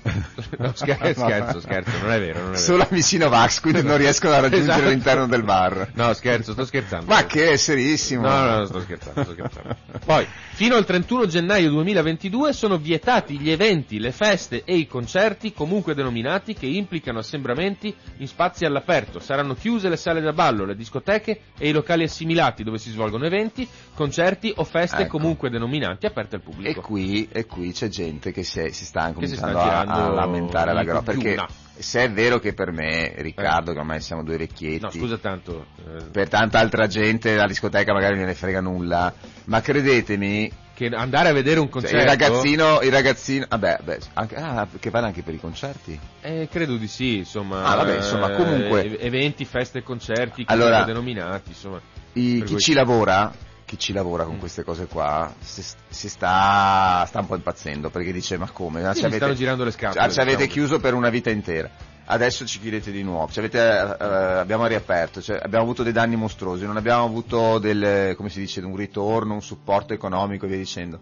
No, 0.59 0.73
scherzo, 0.75 1.25
scherzo, 1.25 1.61
scherzo, 1.61 1.99
non 2.03 2.13
è 2.13 2.19
vero, 2.21 2.39
non 2.41 2.49
è 2.49 2.51
vero. 2.53 2.63
solo 2.63 2.87
amici 2.89 3.17
Novax 3.17 3.61
quindi 3.61 3.83
non 3.83 3.97
riescono 3.97 4.35
a 4.35 4.41
raggiungere 4.41 4.73
Esatto. 4.73 4.87
all'interno 4.89 5.27
del 5.27 5.43
bar 5.43 5.91
No, 5.95 6.13
scherzo, 6.13 6.53
sto 6.53 6.65
scherzando. 6.65 7.07
ma 7.07 7.25
che 7.27 7.53
è 7.53 7.57
serissimo 7.57 8.29
No, 8.29 8.39
no, 8.41 8.59
no, 8.59 8.65
sto 8.67 8.81
scherzando, 8.81 9.23
sto 9.23 9.33
scherzando. 9.33 9.77
Poi, 10.05 10.27
fino 10.53 10.77
al 10.77 10.85
31 10.85 11.27
gennaio 11.27 11.71
2022 11.71 12.53
sono 12.53 12.77
vietati 12.77 13.39
gli 13.39 13.51
eventi, 13.51 13.99
le 13.99 14.13
feste 14.13 14.63
e 14.65 14.77
i 14.77 14.87
concerti, 14.87 15.53
comunque 15.53 15.95
denominati, 15.95 16.55
che 16.55 16.67
implicano 16.67 17.19
assembramenti 17.21 17.95
in 18.19 18.27
spazi 18.29 18.65
all'aperto. 18.65 19.19
Saranno 19.21 19.55
chiuse 19.55 19.89
le 19.89 19.97
sale 19.97 20.21
da 20.21 20.33
ballo, 20.33 20.65
le 20.65 20.77
discoteche 20.77 21.41
e 21.59 21.69
i 21.69 21.73
locali 21.73 22.05
assimilati 22.05 22.63
dove 22.63 22.79
si 22.79 22.91
svolgono 22.91 23.25
eventi, 23.25 23.67
concerti 23.95 24.53
o 24.57 24.65
feste 24.65 25.03
Ecco. 25.03 25.17
comunque 25.19 25.51
denominati 25.51 26.07
aperte 26.07 26.37
al 26.37 26.43
e 26.43 26.45
pubblico. 26.45 26.81
qui, 26.83 27.29
e 27.33 27.47
qui 27.47 27.73
c'è 27.73 27.89
gente 27.89 28.31
che 28.33 28.43
si, 28.43 28.61
è- 28.61 28.71
si 28.71 28.85
sta 28.85 29.13
Che 29.17 29.27
si 29.27 29.37
sta 29.37 29.47
cominciando 29.47 29.59
a- 29.61 29.94
a, 29.95 30.09
lamentare 30.11 30.73
la 30.73 30.81
in 30.81 30.87
grossa 30.87 31.03
perché 31.03 31.37
se 31.77 32.05
è 32.05 32.11
vero 32.11 32.39
che 32.39 32.53
per 32.55 32.71
me 32.71 33.13
Riccardo 33.17 33.73
che 33.73 33.79
ormai 33.79 34.01
siamo 34.01 34.23
due 34.23 34.37
vecchietti 34.37 34.85
No, 34.85 34.91
scusa 34.91 35.19
tanto. 35.19 35.67
eh, 35.79 36.05
per 36.11 36.29
tanta 36.29 36.59
altra 36.61 36.87
gente 36.87 37.35
la 37.35 37.47
discoteca 37.47 37.93
magari 37.93 38.17
non 38.17 38.27
ne 38.27 38.35
frega 38.35 38.61
nulla, 38.61 39.13
ma 39.47 39.61
credetemi, 39.61 40.51
che 40.73 40.87
andare 40.87 41.29
a 41.29 41.33
vedere 41.33 41.59
un 41.61 41.67
cioè, 41.67 41.73
concerto. 41.81 41.97
il 41.97 42.05
ragazzino, 42.05 42.81
il 42.81 42.91
ragazzino, 42.91 43.47
vabbè, 43.49 43.79
beh, 43.83 43.99
anche, 44.15 44.35
ah, 44.37 44.67
che 44.79 44.91
vale 44.91 45.07
anche 45.07 45.23
per 45.23 45.35
i 45.35 45.41
concerti? 45.41 45.99
Eh, 46.21 46.49
credo 46.51 46.77
di 46.77 46.89
sì, 46.89 47.19
insomma. 47.19 47.65
Ah, 47.65 47.77
vabbè, 47.77 47.97
insomma, 47.97 48.33
eh, 48.33 48.37
comunque- 48.37 48.85
ev- 48.85 48.97
eventi, 49.01 49.45
feste 49.45 49.83
concerti, 49.83 50.45
Allora- 50.47 50.85
denominati, 50.85 51.51
insomma. 51.51 51.81
I- 52.15 52.43
chi 52.45 52.59
ci 52.59 52.73
lavora, 52.73 53.33
chi 53.65 53.79
ci 53.79 53.93
lavora 53.93 54.25
con 54.25 54.37
Mm. 54.37 54.39
queste 54.39 54.63
cose 54.65 54.87
qua, 54.87 55.33
si, 55.41 55.63
si 55.89 56.09
sta, 56.09 57.05
sta 57.07 57.21
un 57.21 57.27
po' 57.27 57.35
impazzendo 57.37 57.91
perché 57.91 58.13
dice 58.13 58.37
ma 58.39 58.49
come? 58.51 58.83
Ma 58.83 58.93
Sì, 58.95 59.01
ci 59.03 59.07
mi 59.09 59.13
stanno 59.15 59.35
girando 59.35 59.65
le 59.65 59.71
scatole, 59.71 60.07
ci- 60.09 60.15
ci 60.15 60.21
avete 60.21 60.37
diciamo. 60.47 60.53
chiuso 60.53 60.81
per 60.81 60.95
una 60.95 61.09
vita 61.09 61.31
intera. 61.31 61.71
Adesso 62.07 62.45
ci 62.45 62.61
chiudete 62.61 62.91
di 62.91 63.03
nuovo, 63.03 63.33
ci 63.33 63.39
avete, 63.39 63.59
eh, 63.59 63.97
eh, 63.99 64.05
abbiamo 64.39 64.67
riaperto, 64.67 65.23
cioè, 65.23 65.41
abbiamo 65.43 65.65
avuto 65.65 65.83
dei 65.83 65.93
danni 65.93 66.17
mostruosi, 66.17 66.67
non 66.67 66.77
abbiamo 66.77 67.05
avuto 67.05 67.59
del, 67.59 68.15
come 68.17 68.29
si 68.29 68.41
dice, 68.41 68.61
un 68.61 68.77
ritorno, 68.77 69.33
un 69.33 69.41
supporto 69.43 69.95
economico 69.95 70.45
e 70.45 70.49
via 70.49 70.59
dicendo. 70.59 71.01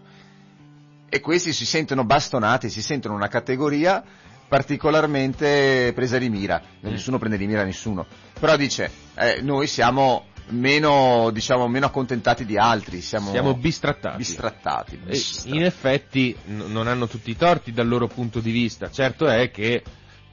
E 1.09 1.19
questi 1.19 1.51
si 1.51 1.65
sentono 1.65 2.05
bastonati, 2.05 2.69
si 2.69 2.81
sentono 2.81 3.15
una 3.15 3.27
categoria 3.27 4.01
particolarmente 4.47 5.91
presa 5.93 6.17
di 6.17 6.29
mira. 6.29 6.61
Mm. 6.85 6.89
Nessuno 6.91 7.17
prende 7.17 7.37
di 7.37 7.47
mira 7.47 7.63
nessuno. 7.63 8.05
Però 8.39 8.55
dice, 8.55 8.89
eh, 9.15 9.39
noi 9.41 9.67
siamo 9.67 10.25
meno, 10.49 11.29
diciamo, 11.31 11.67
meno 11.67 11.85
accontentati 11.87 12.45
di 12.45 12.57
altri, 12.57 13.01
siamo, 13.01 13.31
Siamo 13.31 13.53
bistrattati. 13.55 14.17
bistrattati. 14.17 14.97
Bistrattati. 14.97 15.55
in 15.57 15.63
effetti 15.63 16.35
n- 16.47 16.65
non 16.71 16.87
hanno 16.87 17.07
tutti 17.07 17.29
i 17.31 17.37
torti 17.37 17.71
dal 17.71 17.87
loro 17.87 18.07
punto 18.07 18.39
di 18.39 18.51
vista. 18.51 18.89
Certo 18.91 19.27
è 19.27 19.49
che 19.51 19.83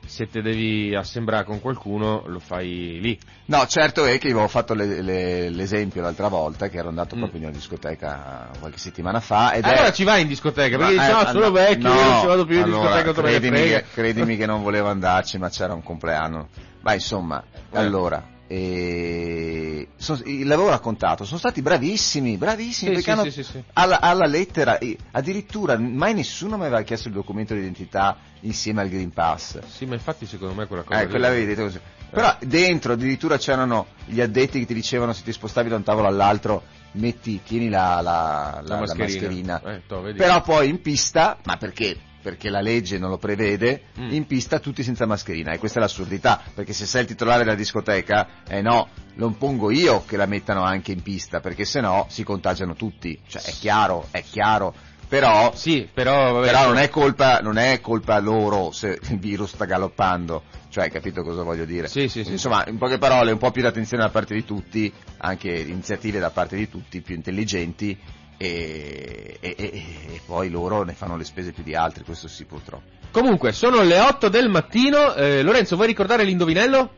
se 0.06 0.26
te 0.28 0.40
devi 0.42 0.94
assembrare 0.94 1.44
con 1.44 1.60
qualcuno 1.60 2.24
lo 2.26 2.40
fai 2.40 2.98
lì. 3.00 3.16
No, 3.46 3.64
certo 3.66 4.06
è 4.06 4.18
che 4.18 4.28
avevo 4.30 4.48
fatto 4.48 4.74
le- 4.74 5.02
le- 5.02 5.50
l'esempio 5.50 6.00
l'altra 6.02 6.26
volta, 6.28 6.68
che 6.68 6.78
ero 6.78 6.88
andato 6.88 7.14
Mm. 7.14 7.18
proprio 7.18 7.40
in 7.40 7.46
una 7.46 7.54
discoteca 7.56 8.48
qualche 8.58 8.78
settimana 8.78 9.20
fa, 9.20 9.52
ed 9.52 9.64
allora 9.64 9.86
è... 9.86 9.92
ci 9.92 10.02
vai 10.04 10.22
in 10.22 10.28
discoteca, 10.28 10.76
perché 10.76 10.94
Ma, 10.96 11.00
dici 11.04 11.10
eh, 11.10 11.22
no, 11.24 11.26
sono 11.30 11.44
no, 11.46 11.50
vecchio, 11.52 11.88
io 11.94 12.02
non 12.02 12.20
ci 12.20 12.26
vado 12.26 12.44
più 12.46 12.56
in 12.56 12.62
allora, 12.62 12.94
discoteca, 13.02 13.22
credimi, 13.22 13.62
che, 13.68 13.84
credimi 13.92 14.36
che 14.38 14.46
non 14.46 14.62
volevo 14.62 14.88
andarci, 14.88 15.38
ma 15.38 15.48
c'era 15.48 15.74
un 15.74 15.82
compleanno. 15.82 16.48
Ma 16.80 16.94
insomma, 16.94 17.44
Eh. 17.70 17.78
allora, 17.78 18.24
eh, 18.52 19.86
so- 19.96 20.20
il 20.24 20.44
lavoro 20.46 20.70
raccontato, 20.70 21.24
sono 21.24 21.38
stati 21.38 21.62
bravissimi, 21.62 22.36
bravissimi, 22.36 22.96
Sì, 22.96 23.02
perché 23.02 23.30
sì, 23.30 23.40
hanno, 23.40 23.44
sì. 23.60 23.62
Alla, 23.74 24.00
alla 24.00 24.26
lettera, 24.26 24.78
eh, 24.78 24.96
addirittura 25.12 25.78
mai 25.78 26.14
nessuno 26.14 26.56
mi 26.56 26.62
aveva 26.64 26.82
chiesto 26.82 27.06
il 27.06 27.14
documento 27.14 27.54
di 27.54 27.60
identità 27.60 28.16
insieme 28.40 28.80
al 28.80 28.88
Green 28.88 29.12
Pass. 29.12 29.60
Sì, 29.68 29.86
ma 29.86 29.94
infatti 29.94 30.26
secondo 30.26 30.54
me 30.54 30.66
quella 30.66 30.82
cosa 30.82 31.00
Eh, 31.00 31.06
quella 31.06 31.28
avevi 31.28 31.46
detto 31.46 31.62
così. 31.62 31.80
Però 32.10 32.36
dentro 32.40 32.94
addirittura 32.94 33.36
c'erano 33.38 33.86
gli 34.06 34.20
addetti 34.20 34.58
che 34.58 34.66
ti 34.66 34.74
dicevano 34.74 35.12
se 35.12 35.22
ti 35.22 35.30
spostavi 35.30 35.68
da 35.68 35.76
un 35.76 35.84
tavolo 35.84 36.08
all'altro, 36.08 36.64
metti, 36.92 37.40
tieni 37.44 37.68
la, 37.68 38.00
la- 38.00 38.60
la- 38.64 38.74
la 38.74 38.78
mascherina. 38.80 39.60
mascherina. 39.60 39.62
Eh, 39.62 39.82
to? 39.86 40.00
Però 40.16 40.40
poi 40.42 40.68
in 40.68 40.80
pista, 40.82 41.38
ma 41.44 41.56
perché? 41.56 41.96
Perché 42.22 42.50
la 42.50 42.60
legge 42.60 42.98
non 42.98 43.08
lo 43.10 43.18
prevede, 43.18 43.82
Mm. 43.98 44.12
in 44.12 44.26
pista 44.26 44.58
tutti 44.58 44.82
senza 44.82 45.06
mascherina. 45.06 45.52
E 45.52 45.58
questa 45.58 45.78
è 45.78 45.82
l'assurdità, 45.82 46.40
perché 46.54 46.72
se 46.72 46.84
sei 46.86 47.02
il 47.02 47.06
titolare 47.08 47.44
della 47.44 47.56
discoteca, 47.56 48.28
eh 48.46 48.60
no, 48.60 48.88
lo 49.14 49.30
pongo 49.30 49.70
io 49.70 50.04
che 50.04 50.16
la 50.16 50.26
mettano 50.26 50.62
anche 50.62 50.92
in 50.92 51.02
pista, 51.02 51.40
perché 51.40 51.64
se 51.64 51.80
no 51.80 52.06
si 52.08 52.22
contagiano 52.22 52.74
tutti. 52.74 53.18
Cioè, 53.26 53.42
è 53.42 53.52
chiaro, 53.52 54.06
è 54.10 54.22
chiaro. 54.22 54.74
Però, 55.08 55.52
Sì, 55.56 55.88
però, 55.92 56.34
vabbè, 56.34 56.46
però 56.46 56.66
non 56.68 56.76
è 56.78 56.88
colpa, 56.88 57.40
non 57.40 57.56
è 57.58 57.80
colpa 57.80 58.20
loro 58.20 58.70
se 58.70 58.96
il 59.08 59.18
virus 59.18 59.54
sta 59.54 59.64
galoppando, 59.64 60.44
cioè 60.68 60.84
hai 60.84 60.90
capito 60.90 61.22
cosa 61.24 61.42
voglio 61.42 61.64
dire? 61.64 61.88
Sì, 61.88 62.06
sì, 62.08 62.22
sì. 62.22 62.30
Insomma, 62.30 62.64
in 62.68 62.78
poche 62.78 62.98
parole, 62.98 63.32
un 63.32 63.38
po' 63.38 63.50
più 63.50 63.60
di 63.62 63.66
attenzione 63.66 64.04
da 64.04 64.10
parte 64.10 64.34
di 64.34 64.44
tutti, 64.44 64.92
anche 65.16 65.50
iniziative 65.50 66.20
da 66.20 66.30
parte 66.30 66.54
di 66.54 66.68
tutti, 66.68 67.00
più 67.00 67.16
intelligenti 67.16 67.98
e, 68.42 69.36
e- 69.38 69.54
e- 69.58 70.20
poi 70.24 70.48
loro 70.48 70.82
ne 70.82 70.94
fanno 70.94 71.14
le 71.18 71.24
spese 71.24 71.52
più 71.52 71.62
di 71.62 71.74
altri, 71.74 72.04
questo 72.04 72.26
sì 72.26 72.44
purtroppo. 72.46 72.84
Comunque, 73.10 73.52
sono 73.52 73.82
le 73.82 73.98
8 73.98 74.30
del 74.30 74.48
mattino. 74.48 75.12
Eh, 75.14 75.42
Lorenzo, 75.42 75.76
vuoi 75.76 75.88
ricordare 75.88 76.24
l'indovinello? 76.24 76.90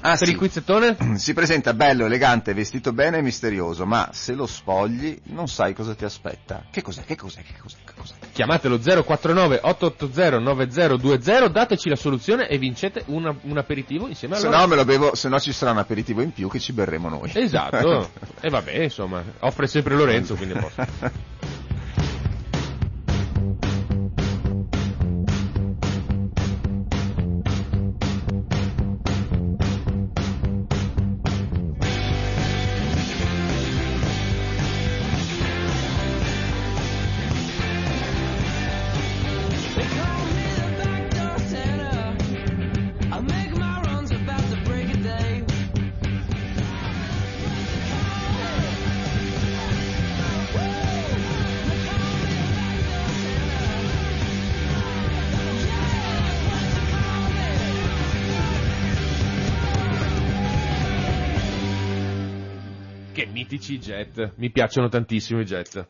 Ah, 0.00 0.16
per 0.16 0.26
sì. 0.26 0.30
il 0.32 0.36
quizzettone? 0.36 0.96
Si 1.18 1.32
presenta 1.34 1.74
bello, 1.74 2.06
elegante, 2.06 2.54
vestito 2.54 2.92
bene 2.92 3.18
e 3.18 3.22
misterioso, 3.22 3.84
ma 3.84 4.08
se 4.12 4.34
lo 4.34 4.46
spogli 4.46 5.18
non 5.24 5.48
sai 5.48 5.74
cosa 5.74 5.94
ti 5.94 6.04
aspetta. 6.04 6.64
Che 6.70 6.82
cos'è? 6.82 7.04
Che 7.04 7.16
cos'è? 7.16 7.42
Che 7.42 7.54
cos'è? 7.60 7.76
Che 7.84 7.92
cos'è? 7.96 8.14
Chiamatelo 8.32 8.78
049 8.78 9.60
880 9.62 10.38
9020, 10.38 11.50
dateci 11.50 11.88
la 11.88 11.96
soluzione 11.96 12.48
e 12.48 12.56
vincete 12.58 13.02
una- 13.06 13.34
un 13.42 13.58
aperitivo 13.58 14.06
insieme 14.06 14.34
a 14.34 14.38
Se 14.38 14.44
Lorenzo. 14.44 14.64
no 14.66 14.70
me 14.70 14.76
lo 14.76 14.84
bevo, 14.84 15.14
se 15.16 15.28
no 15.28 15.40
ci 15.40 15.52
sarà 15.52 15.72
un 15.72 15.78
aperitivo 15.78 16.20
in 16.22 16.32
più 16.32 16.48
che 16.48 16.60
ci 16.60 16.72
berremo 16.72 17.08
noi. 17.08 17.30
Esatto. 17.34 18.10
e 18.40 18.48
vabbè, 18.48 18.72
insomma, 18.82 19.22
offre 19.40 19.66
sempre 19.66 19.96
Lorenzo, 19.96 20.34
quindi 20.36 20.54
posso. 20.54 20.76
mitici 63.32 63.78
jet. 63.78 64.32
Mi 64.36 64.50
piacciono 64.50 64.88
tantissimo 64.88 65.40
i 65.40 65.44
jet. 65.44 65.88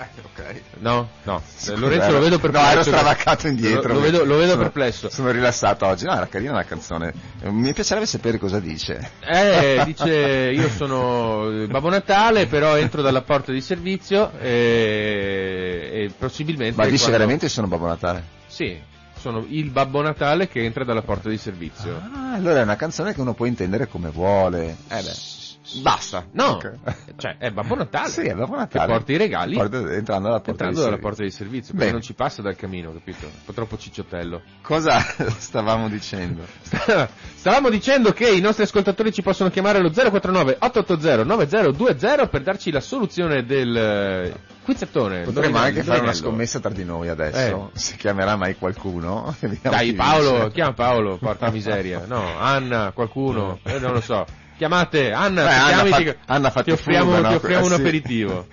ok. 0.00 0.60
No? 0.78 1.08
No. 1.24 1.42
Eh, 1.66 1.76
Lorenzo 1.76 2.04
ero- 2.06 2.12
lo 2.14 2.20
vedo 2.20 2.38
perplesso. 2.38 2.64
No, 2.66 2.70
ero 2.72 2.82
stravaccato 2.82 3.48
indietro. 3.48 3.92
Lo, 3.92 4.00
vedo, 4.00 4.24
lo 4.24 4.36
vedo 4.36 4.50
Sono- 4.52 4.62
perplesso. 4.62 5.10
Sono 5.10 5.30
rilassato 5.30 5.86
oggi. 5.86 6.04
No, 6.06 6.14
era 6.14 6.26
carina 6.26 6.52
la 6.52 6.64
canzone. 6.64 7.12
Eh, 7.42 7.50
Mi 7.50 7.72
piacerebbe 7.74 8.06
sapere 8.06 8.38
cosa 8.38 8.60
dice. 8.60 9.10
Eh, 9.20 9.82
dice 9.86 10.52
io 10.54 10.68
sono 10.70 11.50
eh, 11.50 11.66
Babbo 11.66 11.90
Natale, 11.90 12.46
però 12.46 12.78
entro 12.78 13.02
dalla 13.02 13.20
porta 13.22 13.52
di 13.52 13.60
servizio 13.60 14.32
e, 14.38 15.90
e 15.92 16.10
possibilmente... 16.16 16.76
Ma 16.76 16.84
dice 16.84 17.04
quando- 17.04 17.18
veramente 17.18 17.48
sono 17.50 17.66
Babbo 17.66 17.86
Natale? 17.88 18.24
Sì, 18.46 18.78
sono 19.18 19.44
il 19.48 19.68
Babbo 19.70 20.00
Natale 20.00 20.48
che 20.48 20.64
entra 20.64 20.82
dalla 20.82 21.02
porta 21.02 21.28
di 21.28 21.36
servizio. 21.36 21.94
Ah, 22.14 22.32
allora 22.32 22.60
è 22.60 22.62
una 22.62 22.76
canzone 22.76 23.12
che 23.12 23.20
uno 23.20 23.34
può 23.34 23.44
intendere 23.44 23.86
come 23.86 24.08
vuole. 24.08 24.76
Eh 24.88 25.02
beh. 25.02 25.38
Basta. 25.82 26.26
No, 26.32 26.46
Ok. 26.52 26.72
cioè 27.16 27.36
è 27.38 27.50
Babbo 27.50 27.74
Natale. 27.74 28.08
Sì, 28.08 28.22
è 28.22 28.34
Babbo 28.34 28.56
Natale. 28.56 28.86
Che 28.86 28.92
porta 28.92 29.12
i 29.12 29.16
regali 29.16 29.54
Porta- 29.54 29.76
entrando 29.92 30.28
dalla 30.28 30.40
porta 30.40 30.50
entrando 30.50 30.74
di 30.76 30.80
dalla 30.84 30.96
servizio. 30.96 30.98
porta 31.08 31.22
di 31.22 31.30
servizio, 31.30 31.74
perché 31.74 31.92
non 31.92 32.00
ci 32.02 32.14
passa 32.14 32.42
dal 32.42 32.56
camino, 32.56 32.92
capito? 32.92 33.26
Un 33.26 33.32
po' 33.44 33.52
troppo 33.52 33.76
cicciottello. 33.78 34.42
Cosa 34.62 34.98
stavamo 35.38 35.88
dicendo? 35.88 36.42
Stavamo 37.40 37.70
dicendo 37.70 38.12
che 38.12 38.28
i 38.28 38.40
nostri 38.40 38.64
ascoltatori 38.64 39.12
ci 39.12 39.22
possono 39.22 39.48
chiamare 39.48 39.78
allo 39.78 39.90
049 39.90 40.56
880 40.60 41.24
9020 41.24 42.28
per 42.28 42.42
darci 42.42 42.70
la 42.70 42.80
soluzione 42.80 43.44
del 43.46 43.74
eh, 43.74 44.34
quizzettone. 44.62 45.22
Potremmo 45.22 45.56
anche 45.56 45.82
fare 45.82 46.00
una 46.00 46.12
scommessa 46.12 46.60
tra 46.60 46.68
di 46.70 46.84
noi 46.84 47.08
adesso. 47.08 47.70
Se 47.72 47.96
chiamerà 47.96 48.36
mai 48.36 48.56
qualcuno. 48.56 49.34
Dai 49.62 49.94
Paolo, 49.94 50.48
chiama 50.48 50.74
Paolo, 50.74 51.16
porca 51.16 51.50
miseria. 51.50 52.04
No, 52.06 52.36
Anna, 52.38 52.92
qualcuno, 52.92 53.58
eh, 53.62 53.78
non 53.78 53.92
lo 53.94 54.00
so. 54.02 54.26
Chiamate 54.60 55.10
Anna, 55.10 55.44
Beh, 55.44 55.54
Anna 55.54 55.68
chiami, 55.72 55.88
fa- 55.88 55.96
ti, 56.12 56.18
Anna 56.26 56.50
ti 56.50 56.70
offriamo, 56.70 57.12
furba, 57.12 57.20
no? 57.22 57.28
ti 57.30 57.34
offriamo 57.36 57.64
un 57.64 57.72
Eh, 57.72 57.74
sì. 57.76 57.80
aperitivo. 57.80 58.46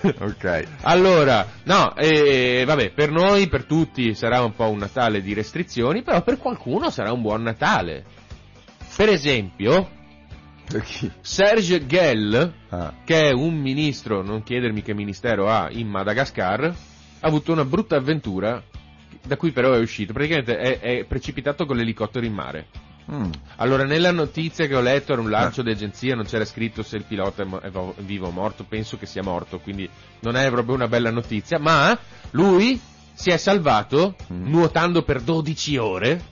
ok. 0.20 0.64
Allora, 0.84 1.46
no, 1.64 1.94
eh, 1.96 2.62
vabbè, 2.64 2.92
per 2.92 3.10
noi, 3.10 3.46
per 3.46 3.64
tutti 3.64 4.14
sarà 4.14 4.42
un 4.42 4.54
po' 4.54 4.70
un 4.70 4.78
Natale 4.78 5.20
di 5.20 5.34
restrizioni, 5.34 6.02
però 6.02 6.22
per 6.22 6.38
qualcuno 6.38 6.88
sarà 6.88 7.12
un 7.12 7.20
buon 7.20 7.42
Natale. 7.42 8.04
Per 8.96 9.10
esempio? 9.10 9.86
Serge 11.20 11.84
Gell, 11.86 12.54
Ah. 12.70 12.94
che 13.04 13.28
è 13.28 13.32
un 13.32 13.58
ministro, 13.58 14.22
non 14.22 14.42
chiedermi 14.42 14.80
che 14.80 14.94
ministero 14.94 15.50
ha, 15.50 15.68
in 15.70 15.88
Madagascar, 15.88 16.62
ha 16.64 16.74
avuto 17.20 17.52
una 17.52 17.66
brutta 17.66 17.96
avventura, 17.96 18.62
da 19.26 19.36
cui 19.36 19.50
però 19.52 19.72
è 19.74 19.78
uscito. 19.78 20.14
Praticamente 20.14 20.56
è, 20.56 20.78
è 20.78 21.04
precipitato 21.04 21.66
con 21.66 21.76
l'elicottero 21.76 22.24
in 22.24 22.32
mare. 22.32 22.66
Mm. 23.12 23.30
Allora, 23.56 23.84
nella 23.84 24.12
notizia 24.12 24.66
che 24.66 24.74
ho 24.76 24.80
letto 24.80 25.12
era 25.12 25.20
un 25.20 25.30
lancio 25.30 25.62
di 25.62 25.70
agenzia, 25.70 26.14
non 26.14 26.24
c'era 26.26 26.44
scritto 26.44 26.82
se 26.82 26.96
il 26.96 27.04
pilota 27.04 27.42
è, 27.42 27.70
vivo 28.02 28.28
o 28.28 28.30
morto, 28.30 28.64
penso 28.64 28.96
che 28.98 29.06
sia 29.06 29.22
morto, 29.22 29.58
quindi 29.58 29.88
non 30.20 30.36
è 30.36 30.48
proprio 30.50 30.74
una 30.76 30.86
bella 30.88 31.10
notizia, 31.10 31.58
ma 31.58 31.98
lui 32.30 32.80
si 33.12 33.30
è 33.30 33.36
salvato 33.36 34.14
Mm. 34.32 34.48
nuotando 34.48 35.02
per 35.02 35.20
12 35.20 35.76
ore. 35.76 36.22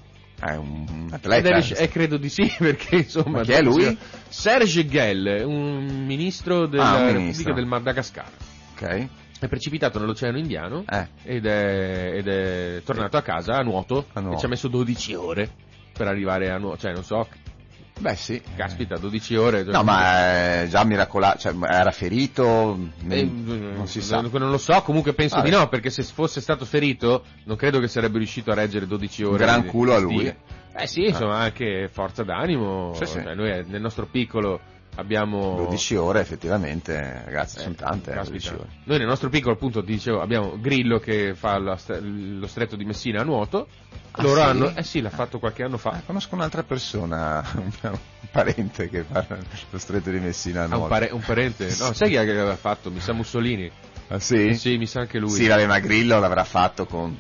È 0.41 0.55
un 0.55 1.07
Ed 1.09 1.15
atleta. 1.15 1.49
è 1.57 1.83
eh, 1.83 1.89
credo 1.89 2.17
di 2.17 2.29
sì, 2.29 2.49
perché 2.59 2.97
insomma... 2.97 3.39
Ma 3.39 3.43
chi 3.43 3.53
è 3.53 3.63
12 3.63 3.85
lui? 3.87 3.99
Serge 4.29 4.87
Gell, 4.87 5.43
un 5.45 6.05
ministro 6.07 6.67
della 6.67 6.85
Ah, 6.85 6.93
un 6.93 6.97
Repubblica 6.99 7.19
ministro. 7.21 7.55
del 7.55 7.67
Madagascar. 7.67 8.31
Ok. 8.73 9.07
È 9.41 9.49
precipitato 9.49 9.99
nell'Oceano 9.99 10.39
Indiano 10.39 10.85
Eh. 10.89 11.09
ed, 11.25 11.45
è, 11.47 12.13
ed 12.15 12.29
è 12.29 12.83
tornato 12.85 13.17
a 13.17 13.23
casa 13.23 13.57
a 13.57 13.63
nuoto, 13.63 14.07
A 14.13 14.21
nuoto. 14.21 14.37
e 14.37 14.39
ci 14.39 14.47
ha 14.47 14.49
messo 14.49 14.69
12 14.69 15.15
ore 15.15 15.51
per 15.99 16.07
arrivare 16.07 16.49
a 16.51 16.59
nuoto, 16.59 16.79
cioè 16.79 16.93
non 16.93 17.03
so, 17.03 17.27
Beh 17.99 18.15
sì. 18.15 18.41
caspita, 18.57 18.97
12 18.97 19.35
ore. 19.35 19.65
No, 19.65 19.83
ma 19.83 20.61
è 20.63 20.67
già 20.69 20.85
miracolato, 20.85 21.39
cioè 21.39 21.55
era 21.69 21.91
ferito, 21.91 22.79
Eh, 23.09 23.25
non 23.25 23.89
si 23.89 24.01
sa. 24.01 24.21
Non, 24.21 24.51
lo 24.51 24.59
so, 24.59 24.81
comunque 24.83 25.13
penso 25.13 25.37
Vabbè. 25.37 25.49
di 25.49 25.55
no, 25.57 25.69
perché 25.69 25.91
se 25.91 26.05
fosse 26.05 26.41
stato 26.41 26.65
ferito 26.65 27.25
non 27.45 27.57
credo 27.57 27.81
che 27.81 27.89
sarebbe 27.89 28.19
riuscito 28.19 28.53
a 28.53 28.55
reggere 28.55 28.87
12 28.87 29.25
ore. 29.25 29.39
Gran 29.39 29.67
culo 29.67 29.95
a 29.95 29.99
lui. 29.99 30.33
Eh 30.81 30.87
sì, 30.87 31.07
insomma, 31.07 31.39
anche 31.39 31.89
forza 31.91 32.23
d'animo. 32.23 32.93
Sì, 32.95 33.05
sì. 33.05 33.21
Cioè, 33.21 33.35
noi 33.35 33.51
eh, 33.51 33.65
nel 33.67 33.81
nostro 33.81 34.07
piccolo 34.07 34.61
abbiamo... 34.99 35.57
12 35.57 35.95
ore 35.97 36.21
effettivamente, 36.21 37.23
ragazzi, 37.25 37.59
Eh, 37.59 37.63
sono 37.63 37.75
tante, 37.75 38.11
eh, 38.11 38.15
caspita. 38.15 38.51
12 38.51 38.55
ore. 38.55 38.69
Noi 38.85 38.99
nel 38.99 39.07
nostro 39.07 39.29
piccolo 39.29 39.55
appunto 39.55 39.81
dicevo 39.81 40.21
abbiamo 40.21 40.59
Grillo 40.61 40.99
che 40.99 41.35
fa 41.35 41.77
stre- 41.77 42.01
lo 42.01 42.47
stretto 42.47 42.77
di 42.77 42.85
Messina 42.85 43.21
a 43.21 43.25
nuoto. 43.25 43.69
Ah, 44.11 44.23
Loro 44.23 44.41
sì? 44.41 44.47
hanno, 44.47 44.75
eh 44.75 44.83
sì, 44.83 45.01
l'ha 45.01 45.11
fatto 45.11 45.39
qualche 45.39 45.63
anno 45.63 45.79
fa. 45.79 45.91
Ah, 45.91 46.03
conosco 46.05 46.35
un'altra 46.35 46.65
persona, 46.65 47.45
un 47.55 47.71
parente 48.33 48.89
che 48.89 49.05
fa 49.05 49.25
lo 49.71 49.79
stretto 49.79 50.11
di 50.11 50.19
Messina 50.19 50.61
a 50.61 50.63
Ah, 50.63 50.67
un, 50.67 50.73
nuoto. 50.73 50.89
pare- 50.89 51.11
un 51.13 51.21
parente? 51.25 51.67
No, 51.79 51.93
sai 51.93 52.09
chi 52.11 52.15
è 52.17 52.25
che 52.25 52.33
l'aveva 52.33 52.57
fatto? 52.57 52.91
Mi 52.91 53.01
sa 53.01 53.13
Mussolini. 53.13 53.71
Ah, 54.09 54.19
sì? 54.19 54.55
Sì, 54.55 54.77
mi 54.79 54.87
sa 54.87 55.01
anche 55.01 55.19
lui. 55.19 55.31
Sì, 55.31 55.47
vabbè, 55.47 55.67
ma 55.67 55.79
Grillo 55.79 56.19
l'avrà 56.19 56.43
fatto 56.45 56.87
con 56.87 57.15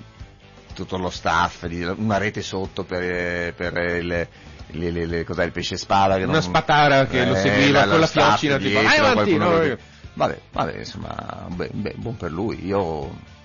tutto 0.74 0.96
lo 0.96 1.10
staff, 1.10 1.66
una 1.96 2.18
rete 2.18 2.40
sotto 2.40 2.84
per, 2.84 3.52
per 3.54 3.72
le, 4.04 4.28
le- 4.72 4.90
le- 4.90 5.06
le- 5.06 5.24
cos'è, 5.24 5.44
il 5.44 5.52
pesce 5.52 5.76
spada. 5.76 6.16
Che 6.16 6.24
Una 6.24 6.32
non- 6.34 6.42
spatara 6.42 7.06
che 7.06 7.24
lo 7.24 7.34
seguiva 7.34 7.82
con 7.82 7.90
lo 7.92 7.98
la 7.98 8.06
fiocina, 8.06 8.56
tipo, 8.56 8.68
dietro, 8.68 8.82
"Vai 8.88 8.98
avanti", 8.98 9.14
qualcuno 9.36 9.50
no, 9.50 9.58
che- 9.60 9.78
Vabbè, 10.14 10.38
vabbè, 10.52 10.78
insomma, 10.78 11.46
beh, 11.54 11.70
beh, 11.72 11.94
buon 11.96 12.16
per 12.16 12.32
lui. 12.32 12.64
Io... 12.66 13.36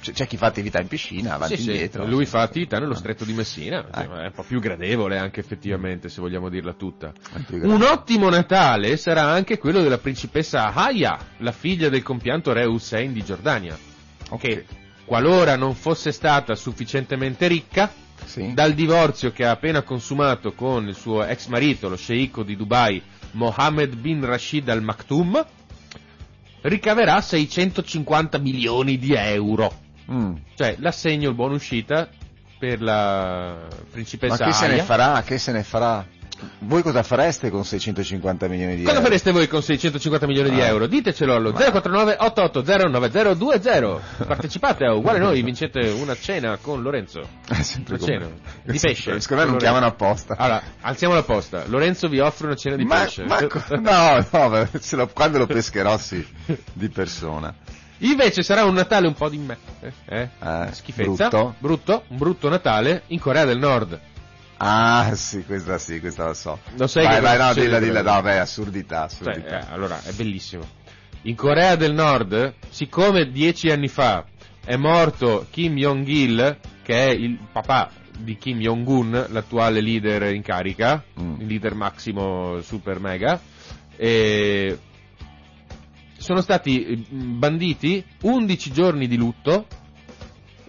C'è, 0.00 0.12
c'è 0.12 0.26
chi 0.26 0.36
fa 0.36 0.46
attività 0.46 0.80
in 0.80 0.88
piscina, 0.88 1.34
avanti 1.34 1.54
Sì, 1.56 1.60
e 1.60 1.64
sì, 1.64 1.70
indietro. 1.72 2.06
Lui 2.06 2.24
fa 2.26 2.40
attività 2.40 2.78
nello 2.80 2.94
stretto 2.94 3.24
di 3.24 3.34
Messina, 3.34 3.84
Eh. 3.84 4.00
insomma, 4.00 4.22
è 4.22 4.26
un 4.26 4.32
po' 4.32 4.42
più 4.42 4.58
gradevole 4.58 5.16
anche 5.18 5.38
effettivamente, 5.38 6.08
se 6.08 6.20
vogliamo 6.20 6.48
dirla 6.48 6.72
tutta. 6.72 7.12
Un 7.50 7.82
ottimo 7.82 8.28
Natale 8.28 8.96
sarà 8.96 9.24
anche 9.30 9.58
quello 9.58 9.80
della 9.82 9.98
principessa 9.98 10.72
Haya, 10.72 11.16
la 11.36 11.52
figlia 11.52 11.88
del 11.88 12.02
compianto 12.02 12.52
re 12.52 12.64
Hussein 12.64 13.12
di 13.12 13.22
Giordania, 13.22 13.78
che 14.38 14.64
qualora 15.04 15.54
non 15.56 15.74
fosse 15.74 16.10
stata 16.10 16.54
sufficientemente 16.56 17.46
ricca, 17.46 17.88
Sì. 18.24 18.54
dal 18.54 18.72
divorzio 18.72 19.30
che 19.32 19.44
ha 19.44 19.50
appena 19.50 19.82
consumato 19.82 20.52
con 20.52 20.88
il 20.88 20.94
suo 20.94 21.24
ex 21.24 21.46
marito, 21.48 21.88
lo 21.88 21.96
sceicco 21.96 22.42
di 22.42 22.56
Dubai, 22.56 23.02
Mohammed 23.32 23.94
bin 23.96 24.24
Rashid 24.24 24.68
Al 24.68 24.82
Maktoum, 24.82 25.44
ricaverà 26.62 27.20
650 27.20 28.38
milioni 28.38 28.98
di 28.98 29.12
euro. 29.14 29.72
Mm. 30.10 30.34
Cioè, 30.54 30.76
l'assegno, 30.78 31.28
il 31.28 31.34
buon 31.34 31.52
uscita 31.52 32.08
per 32.58 32.80
la 32.80 33.66
Ma 33.68 33.76
principessa 33.90 34.44
che 34.44 34.52
se 34.52 34.66
ne 34.68 34.74
Aya. 34.74 34.84
farà? 34.84 35.22
Che 35.22 35.38
se 35.38 35.52
ne 35.52 35.62
farà? 35.62 36.06
Voi 36.60 36.82
cosa 36.82 37.02
fareste 37.02 37.50
con 37.50 37.64
650 37.64 38.48
milioni 38.48 38.74
di 38.76 38.82
Cosa 38.82 38.94
euro? 38.96 39.04
fareste 39.04 39.30
voi 39.32 39.46
con 39.48 39.62
650 39.62 40.26
milioni 40.26 40.50
di 40.50 40.60
Ah. 40.60 40.66
euro? 40.66 40.86
Ditecelo 40.86 41.34
allo 41.34 41.52
049 41.52 42.16
880 42.18 42.88
9020. 42.88 44.00
Partecipate 44.26 44.84
a 44.84 44.94
uguale 44.94 45.18
noi, 45.18 45.42
vincete 45.42 45.88
una 45.90 46.16
cena 46.16 46.56
con 46.60 46.82
Lorenzo. 46.82 47.20
È 47.48 47.62
sempre 47.62 47.94
Una 47.96 48.04
cena 48.04 48.26
di 48.64 48.78
pesce. 48.78 49.18
Secondo 49.20 49.42
me 49.44 49.50
non 49.50 49.58
Con 49.58 49.58
chiamano 49.58 49.84
Lorenzo. 49.86 50.04
apposta. 50.04 50.34
Allora, 50.36 50.62
alziamo 50.80 51.14
la 51.14 51.22
posta. 51.22 51.64
Lorenzo 51.66 52.08
vi 52.08 52.18
offre 52.20 52.46
una 52.46 52.56
cena 52.56 52.76
di 52.76 52.84
Ma- 52.84 53.00
pesce. 53.02 53.24
ma 53.24 53.38
no, 53.80 54.26
no, 54.30 54.48
ma 54.48 54.68
lo- 54.90 55.08
quando 55.08 55.38
lo 55.38 55.46
pescherò 55.46 55.96
sì, 55.98 56.26
di 56.72 56.88
persona. 56.88 57.54
Invece 57.98 58.42
sarà 58.42 58.64
un 58.64 58.74
Natale 58.74 59.06
un 59.06 59.14
po' 59.14 59.28
di 59.28 59.38
me. 59.38 59.56
Eh? 59.80 59.92
eh? 60.06 60.28
Eh, 60.42 60.68
Schifezza. 60.72 61.28
brutto. 61.28 61.54
Brutto, 61.58 62.02
un 62.08 62.16
brutto 62.16 62.48
Natale 62.48 63.02
in 63.08 63.20
Corea 63.20 63.44
del 63.44 63.58
Nord. 63.58 64.00
Ah, 64.64 65.12
sì, 65.16 65.42
questa 65.44 65.76
sì, 65.78 65.98
questa 65.98 66.26
la 66.26 66.34
so. 66.34 66.60
Lo 66.76 66.86
sai 66.86 67.04
vai, 67.04 67.14
che 67.16 67.20
vai, 67.20 67.36
no, 67.38 67.52
dilla, 67.52 67.80
dilla, 67.80 68.02
no, 68.02 68.22
beh, 68.22 68.38
assurdità, 68.38 69.08
Cioè, 69.08 69.30
assurdità. 69.30 69.68
eh, 69.68 69.72
allora, 69.72 70.00
è 70.04 70.12
bellissimo. 70.12 70.62
In 71.22 71.34
Corea 71.34 71.74
del 71.74 71.92
Nord, 71.94 72.54
siccome 72.68 73.28
dieci 73.32 73.70
anni 73.70 73.88
fa 73.88 74.24
è 74.64 74.76
morto 74.76 75.46
Kim 75.50 75.74
Jong-il, 75.74 76.58
che 76.82 77.06
è 77.06 77.10
il 77.10 77.38
papà 77.50 77.90
di 78.16 78.36
Kim 78.36 78.58
Jong-un, 78.60 79.26
l'attuale 79.30 79.80
leader 79.80 80.32
in 80.32 80.42
carica, 80.42 81.02
Mm. 81.20 81.40
il 81.40 81.46
leader 81.46 81.74
massimo 81.74 82.60
super 82.60 83.00
mega, 83.00 83.40
e 83.96 84.78
sono 86.18 86.40
stati 86.40 86.84
eh, 86.84 86.96
banditi 87.10 88.04
11 88.22 88.70
giorni 88.72 89.08
di 89.08 89.16
lutto, 89.16 89.66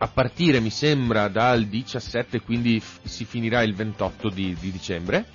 a 0.03 0.07
partire 0.07 0.59
mi 0.59 0.69
sembra 0.69 1.29
dal 1.29 1.63
17, 1.65 2.41
quindi 2.41 2.79
f- 2.81 2.99
si 3.03 3.23
finirà 3.23 3.61
il 3.63 3.73
28 3.73 4.29
di, 4.29 4.53
di 4.59 4.69
dicembre, 4.69 5.25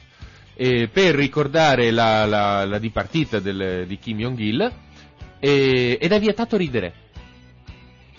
per 0.54 1.14
ricordare 1.14 1.90
la, 1.90 2.26
la- 2.26 2.64
la 2.66 2.78
dipartita 2.78 3.38
del- 3.38 3.86
di 3.86 3.98
Kim 3.98 4.18
Jong-il 4.18 4.60
e- 5.38 5.98
ed 6.00 6.12
è 6.12 6.20
vietato 6.20 6.56
ridere. 6.58 6.92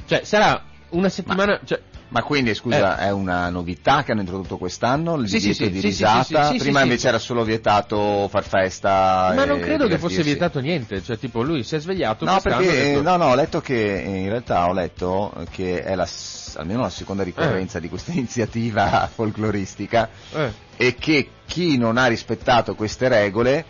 Cioè, 0.08 0.24
sarà 0.24 0.64
una 0.90 1.10
settimana... 1.10 1.60
cioè, 1.64 1.82
Ma 2.10 2.24
quindi, 2.24 2.56
scusa, 2.56 2.98
è 2.98 3.12
una 3.12 3.50
novità 3.50 4.04
che 4.04 4.12
hanno 4.12 4.22
introdotto 4.22 4.58
quest'anno, 4.58 5.16
il 5.16 5.26
Eh. 5.26 5.28
Sì, 5.28 5.54
sì, 5.54 5.70
di 5.70 5.80
sì, 5.80 5.88
risata? 5.88 6.52
sì, 6.52 6.58
Prima 6.58 6.82
invece 6.82 7.08
era 7.08 7.20
solo 7.20 7.44
vietato 7.44 8.28
far 8.30 8.44
festa 8.44 9.32
ma 9.36 9.46
non 9.46 9.60
credo 9.60 9.88
che 9.88 9.98
fosse 9.98 10.24
vietato 10.24 10.60
niente, 10.60 11.04
cioè 11.04 11.18
tipo 11.18 11.44
lui 11.44 11.64
si 11.64 11.76
è 11.76 11.80
svegliato 11.80 12.26
No, 12.26 12.40
perché, 12.42 12.64
eh, 12.64 12.84
detto, 12.94 13.02
no, 13.04 13.16
no, 13.18 13.26
ho 13.26 13.36
letto 13.36 13.62
che, 13.62 14.02
eh, 14.02 14.18
in 14.22 14.30
realtà 14.30 14.68
ho 14.68 14.74
letto 14.74 15.34
che 15.52 15.84
è 15.84 15.96
la, 15.96 16.08
almeno 16.56 16.82
la 16.82 16.90
seconda 16.90 17.24
ricorrenza 17.24 17.78
Eh. 17.78 17.82
di 17.82 17.90
questa 17.90 18.12
iniziativa 18.14 19.10
folcloristica 19.14 20.10
eh, 20.34 20.52
e 20.78 20.96
che 20.96 21.30
chi 21.46 21.78
non 21.78 21.98
ha 21.98 22.08
rispettato 22.08 22.74
queste 22.76 23.08
regole, 23.08 23.58
eh, 23.58 23.66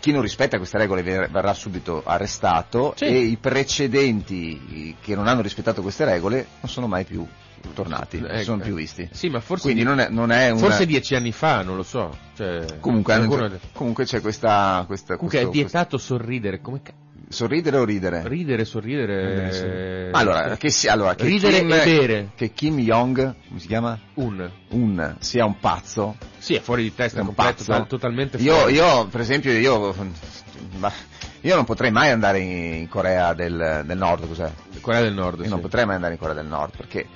chi 0.00 0.12
non 0.12 0.22
rispetta 0.22 0.56
queste 0.58 0.78
regole 0.78 1.02
ver- 1.02 1.30
verrà 1.30 1.52
subito 1.54 2.02
arrestato 2.04 2.94
Sì. 2.96 3.04
e 3.04 3.18
i 3.18 3.36
precedenti 3.36 4.96
che 5.00 5.14
non 5.14 5.26
hanno 5.26 5.40
rispettato 5.42 5.82
queste 5.82 6.04
regole 6.04 6.46
non 6.60 6.70
sono 6.70 6.86
mai 6.86 7.04
più 7.04 7.26
tornati, 7.74 8.20
non 8.20 8.30
eh, 8.30 8.42
sono 8.44 8.62
eh, 8.62 8.64
più 8.66 8.74
visti. 8.74 9.08
Sì, 9.12 9.28
ma 9.28 9.40
forse, 9.40 9.64
Quindi 9.64 9.82
non 9.82 9.98
è, 10.00 10.08
non 10.08 10.30
è 10.30 10.50
una... 10.50 10.60
forse 10.60 10.86
dieci 10.86 11.14
anni 11.14 11.32
fa, 11.32 11.62
non 11.62 11.76
lo 11.76 11.82
so. 11.82 12.16
Cioè, 12.34 12.78
Comunque, 12.80 13.14
qualcuno 13.16 13.50
comunque 13.72 14.04
c'è 14.04 14.20
questa... 14.20 14.84
questa 14.86 15.16
Comunque 15.16 15.40
è 15.40 15.42
questo- 15.46 15.60
vietato 15.62 15.98
sorridere, 15.98 16.60
come 16.60 16.80
ca- 16.82 16.92
Sorridere 17.30 17.76
o 17.76 17.84
ridere? 17.84 18.22
Ridere, 18.26 18.64
sorridere. 18.64 19.50
eh, 20.06 20.08
Ma 20.10 20.18
allora, 20.18 20.56
che, 20.56 20.70
si, 20.70 20.88
allora, 20.88 21.14
che 21.14 21.24
Ridere 21.24 21.58
Kim, 21.58 21.72
e 21.72 21.84
bere. 21.84 22.30
Che 22.34 22.52
Kim 22.52 22.78
Jong, 22.78 23.34
come 23.48 23.60
si 23.60 23.66
chiama? 23.66 23.98
Un. 24.14 24.50
Un, 24.70 25.16
sia 25.18 25.44
un 25.44 25.58
pazzo. 25.58 26.16
Sì, 26.38 26.54
è 26.54 26.60
fuori 26.60 26.84
di 26.84 26.94
testa, 26.94 27.18
È 27.18 27.20
un 27.20 27.26
completo, 27.26 27.52
pazzo. 27.56 27.64
total- 27.72 27.86
totalmente 27.86 28.36
Io, 28.38 28.54
fuori. 28.54 28.72
io, 28.74 29.06
per 29.08 29.20
esempio, 29.20 29.52
io, 29.52 29.94
ma- 30.78 30.92
io 31.42 31.54
non 31.54 31.64
potrei 31.64 31.90
mai 31.90 32.10
andare 32.10 32.38
in, 32.40 32.74
in 32.80 32.88
Corea 32.88 33.34
del, 33.34 33.82
del 33.84 33.98
Nord, 33.98 34.26
cos'è? 34.26 34.50
Corea 34.80 35.02
del 35.02 35.12
Nord, 35.14 35.38
Io 35.40 35.44
sì. 35.44 35.50
non 35.50 35.60
potrei 35.60 35.84
mai 35.84 35.96
andare 35.96 36.14
in 36.14 36.18
Corea 36.18 36.34
del 36.34 36.46
Nord 36.46 36.76
perché 36.76 37.06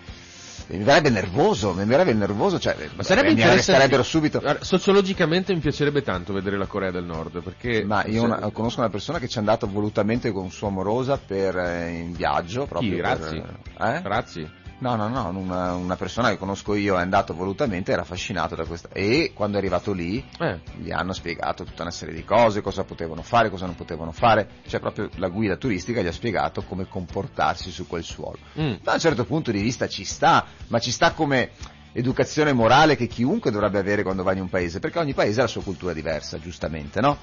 mi 0.79 0.85
verrebbe 0.85 1.11
nervoso, 1.11 1.73
mi 1.75 1.85
verrebbe 1.85 2.12
nervoso, 2.14 2.59
cioè 2.59 2.75
Ma 2.95 3.03
sarebbe 3.03 3.29
mi 3.29 3.35
interessante. 3.41 3.73
arresterebbero 3.73 4.03
subito. 4.03 4.43
Sociologicamente 4.61 5.53
mi 5.55 5.61
piacerebbe 5.61 6.03
tanto 6.03 6.33
vedere 6.33 6.57
la 6.57 6.66
Corea 6.66 6.91
del 6.91 7.05
Nord, 7.05 7.43
perché... 7.43 7.85
Ma 7.85 8.05
io 8.07 8.20
se- 8.20 8.27
una- 8.27 8.51
conosco 8.51 8.81
una 8.81 8.89
persona 8.91 9.18
che 9.18 9.29
ci 9.29 9.37
è 9.37 9.41
andata 9.41 9.66
volutamente 9.66 10.33
con 10.33 10.51
sua 10.51 10.68
amorosa 10.68 11.18
per, 11.18 11.57
eh, 11.57 11.91
in 11.91 12.12
viaggio. 12.12 12.66
Proprio 12.66 12.91
Chi? 12.91 12.97
per- 13.01 13.05
Razzi? 13.18 13.37
eh? 13.37 14.01
Razzi? 14.03 14.51
No, 14.83 14.97
no, 14.97 15.07
no, 15.07 15.28
una, 15.39 15.74
una 15.74 15.95
persona 15.95 16.30
che 16.30 16.39
conosco 16.39 16.74
io 16.74 16.99
è 16.99 17.01
andato 17.01 17.35
volutamente, 17.35 17.93
era 17.93 18.03
affascinato 18.03 18.57
da 18.57 18.64
questa... 18.64 18.89
E 18.93 19.30
quando 19.33 19.57
è 19.57 19.61
arrivato 19.61 19.93
lì 19.93 20.24
Eh. 20.41 20.61
gli 20.74 20.91
hanno 20.91 21.12
spiegato 21.12 21.62
tutta 21.62 21.83
una 21.83 21.93
serie 21.93 22.12
di 22.12 22.24
cose, 22.24 22.62
cosa 22.62 22.83
potevano 22.83 23.22
fare, 23.22 23.49
cosa 23.49 23.66
non 23.66 23.76
potevano 23.76 24.11
fare, 24.11 24.49
cioè 24.66 24.80
proprio 24.80 25.09
la 25.16 25.28
guida 25.28 25.55
turistica 25.55 26.03
gli 26.03 26.09
ha 26.09 26.12
spiegato 26.12 26.62
come 26.62 26.89
comportarsi 26.89 27.70
su 27.70 27.87
quel 27.87 28.03
suolo. 28.03 28.39
Mm. 28.59 28.74
Da 28.83 28.95
un 28.95 28.99
certo 28.99 29.24
punto 29.24 29.53
di 29.53 29.62
vista 29.62 29.87
ci 29.87 30.03
sta, 30.03 30.47
ma 30.66 30.80
ci 30.80 30.91
sta 30.91 31.12
come 31.12 31.51
educazione 31.93 32.53
morale 32.53 32.97
che 32.97 33.07
chiunque 33.07 33.51
dovrebbe 33.51 33.78
avere 33.78 34.03
quando 34.03 34.22
va 34.22 34.32
in 34.32 34.40
un 34.40 34.49
paese, 34.49 34.78
perché 34.80 34.99
ogni 34.99 35.14
paese 35.14 35.40
ha 35.40 35.43
la 35.45 35.49
sua 35.49 35.62
cultura 35.62 35.93
diversa, 35.93 36.38
giustamente, 36.38 37.01
no? 37.01 37.18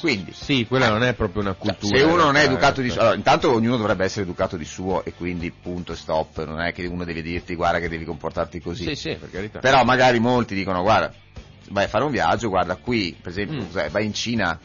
Quindi, 0.00 0.32
Sì, 0.32 0.66
quella 0.66 0.88
non 0.88 1.02
è 1.02 1.14
proprio 1.14 1.42
una 1.42 1.54
cultura. 1.54 1.96
se 1.98 2.04
uno 2.04 2.24
non 2.24 2.36
è 2.36 2.42
eh, 2.42 2.44
educato 2.44 2.80
di 2.80 2.88
eh. 2.88 2.90
suo, 2.90 3.00
allora, 3.00 3.16
intanto 3.16 3.52
ognuno 3.52 3.76
dovrebbe 3.76 4.04
essere 4.04 4.22
educato 4.22 4.56
di 4.56 4.64
suo 4.64 5.04
e 5.04 5.12
quindi 5.12 5.50
punto 5.50 5.92
e 5.92 5.96
stop, 5.96 6.44
non 6.44 6.60
è 6.60 6.72
che 6.72 6.86
uno 6.86 7.04
deve 7.04 7.22
dirti 7.22 7.54
guarda 7.54 7.78
che 7.78 7.88
devi 7.88 8.04
comportarti 8.04 8.60
così. 8.60 8.84
Sì, 8.84 8.94
sì, 8.94 9.14
per 9.16 9.30
carità. 9.30 9.58
Però 9.60 9.82
magari 9.84 10.18
molti 10.20 10.54
dicono 10.54 10.82
guarda, 10.82 11.12
vai 11.70 11.84
a 11.84 11.88
fare 11.88 12.04
un 12.04 12.10
viaggio, 12.10 12.48
guarda 12.48 12.76
qui, 12.76 13.16
per 13.20 13.30
esempio, 13.30 13.64
Mm. 13.64 13.88
vai 13.90 14.04
in 14.04 14.14
Cina, 14.14 14.58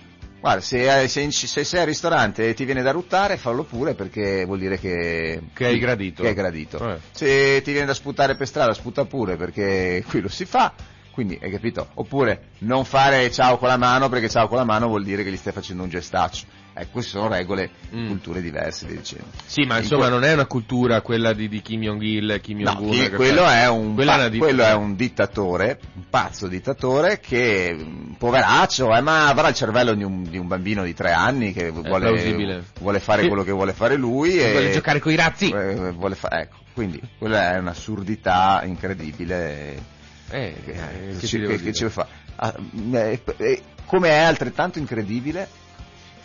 guarda 0.47 0.61
se, 0.61 1.07
se 1.09 1.21
in- 1.21 1.31
se 1.31 1.63
sei 1.63 1.79
al 1.81 1.85
ristorante 1.85 2.47
e 2.49 2.53
ti 2.53 2.63
viene 2.63 2.81
da 2.81 2.91
ruttare 2.91 3.35
fallo 3.37 3.63
pure 3.63 3.93
perché 3.95 4.45
vuol 4.45 4.59
dire 4.59 4.79
che, 4.79 5.41
Che 5.53 5.65
hai 5.65 5.77
gradito. 5.77 6.21
Che 6.21 6.29
hai 6.29 6.33
gradito. 6.33 6.89
Eh. 6.89 6.99
Se 7.11 7.61
ti 7.61 7.71
viene 7.71 7.85
da 7.85 7.93
sputare 7.93 8.35
per 8.35 8.47
strada 8.47 8.73
sputa 8.73 9.03
pure 9.05 9.35
perché 9.35 10.03
qui 10.07 10.21
lo 10.21 10.29
si 10.29 10.45
fa. 10.45 10.73
Quindi, 11.11 11.37
hai 11.41 11.49
capito? 11.49 11.89
Oppure 11.95 12.49
non 12.59 12.85
fare 12.85 13.31
ciao 13.31 13.57
con 13.57 13.67
la 13.67 13.77
mano 13.77 14.07
perché 14.07 14.29
ciao 14.29 14.47
con 14.47 14.57
la 14.57 14.63
mano 14.63 14.87
vuol 14.87 15.03
dire 15.03 15.23
che 15.23 15.31
gli 15.31 15.35
stai 15.37 15.51
facendo 15.51 15.83
un 15.83 15.89
gestaccio. 15.89 16.45
Ecco, 16.79 16.89
queste 16.91 17.11
sono 17.11 17.27
regole, 17.27 17.71
Mm. 17.95 18.07
culture 18.07 18.39
diverse, 18.41 18.85
vi 18.85 18.97
dicevo. 18.97 19.23
Sì, 19.45 19.63
ma 19.63 19.77
In 19.77 19.83
insomma 19.83 20.03
que- 20.03 20.09
non 20.11 20.23
è 20.23 20.33
una 20.33 20.45
cultura 20.45 21.01
quella 21.01 21.33
di, 21.33 21.47
di 21.49 21.61
Kim 21.61 21.81
Jong-il, 21.81 22.39
Kim 22.41 22.59
No, 22.59 22.71
Jong-un. 22.73 22.91
che 22.99 23.09
quello, 23.11 23.41
fa- 23.43 23.61
è 23.61 23.67
un, 23.69 23.95
pa- 23.95 24.25
è 24.27 24.37
quello 24.37 24.63
è 24.63 24.73
un 24.73 24.95
dittatore, 24.95 25.79
un 25.95 26.03
pazzo 26.09 26.47
dittatore 26.47 27.19
che, 27.19 27.73
mh, 27.73 28.15
poveraccio, 28.19 28.95
eh, 28.95 29.01
ma 29.01 29.27
avrà 29.27 29.47
il 29.47 29.55
cervello 29.55 29.93
di 29.95 30.03
un, 30.03 30.21
di 30.23 30.37
un 30.37 30.47
bambino 30.47 30.83
di 30.83 30.93
tre 30.93 31.11
anni 31.13 31.51
che 31.53 31.71
vuole, 31.71 32.63
vuole 32.79 32.99
fare 32.99 33.27
quello 33.27 33.43
che 33.43 33.51
vuole 33.51 33.73
fare 33.73 33.95
lui 33.95 34.37
e 34.39 34.51
Vuole 34.51 34.71
giocare 34.71 34.99
coi 34.99 35.15
razzi. 35.15 35.49
eh, 35.49 35.91
vuole 35.93 36.13
fa- 36.15 36.29
ecco, 36.39 36.57
quindi 36.73 37.01
quella 37.17 37.53
è 37.55 37.57
un'assurdità 37.57 38.61
incredibile. 38.65 39.95
Eh, 40.29 40.53
che, 40.63 40.71
eh, 40.71 41.17
che 41.17 41.27
che- 41.27 41.39
che 41.47 41.57
dire? 41.57 41.73
ci 41.73 41.89
fa. 41.89 42.05
Ah, 42.35 42.53
eh, 42.93 43.21
eh, 43.37 43.61
come 43.85 44.09
è 44.09 44.17
altrettanto 44.17 44.77
incredibile 44.77 45.47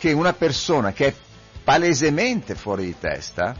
che 0.03 0.11
una 0.11 0.33
persona 0.33 0.91
che 0.91 1.05
è 1.07 1.13
palesemente 1.63 2.55
fuori 2.55 2.83
di 2.83 2.95
testa 2.99 3.55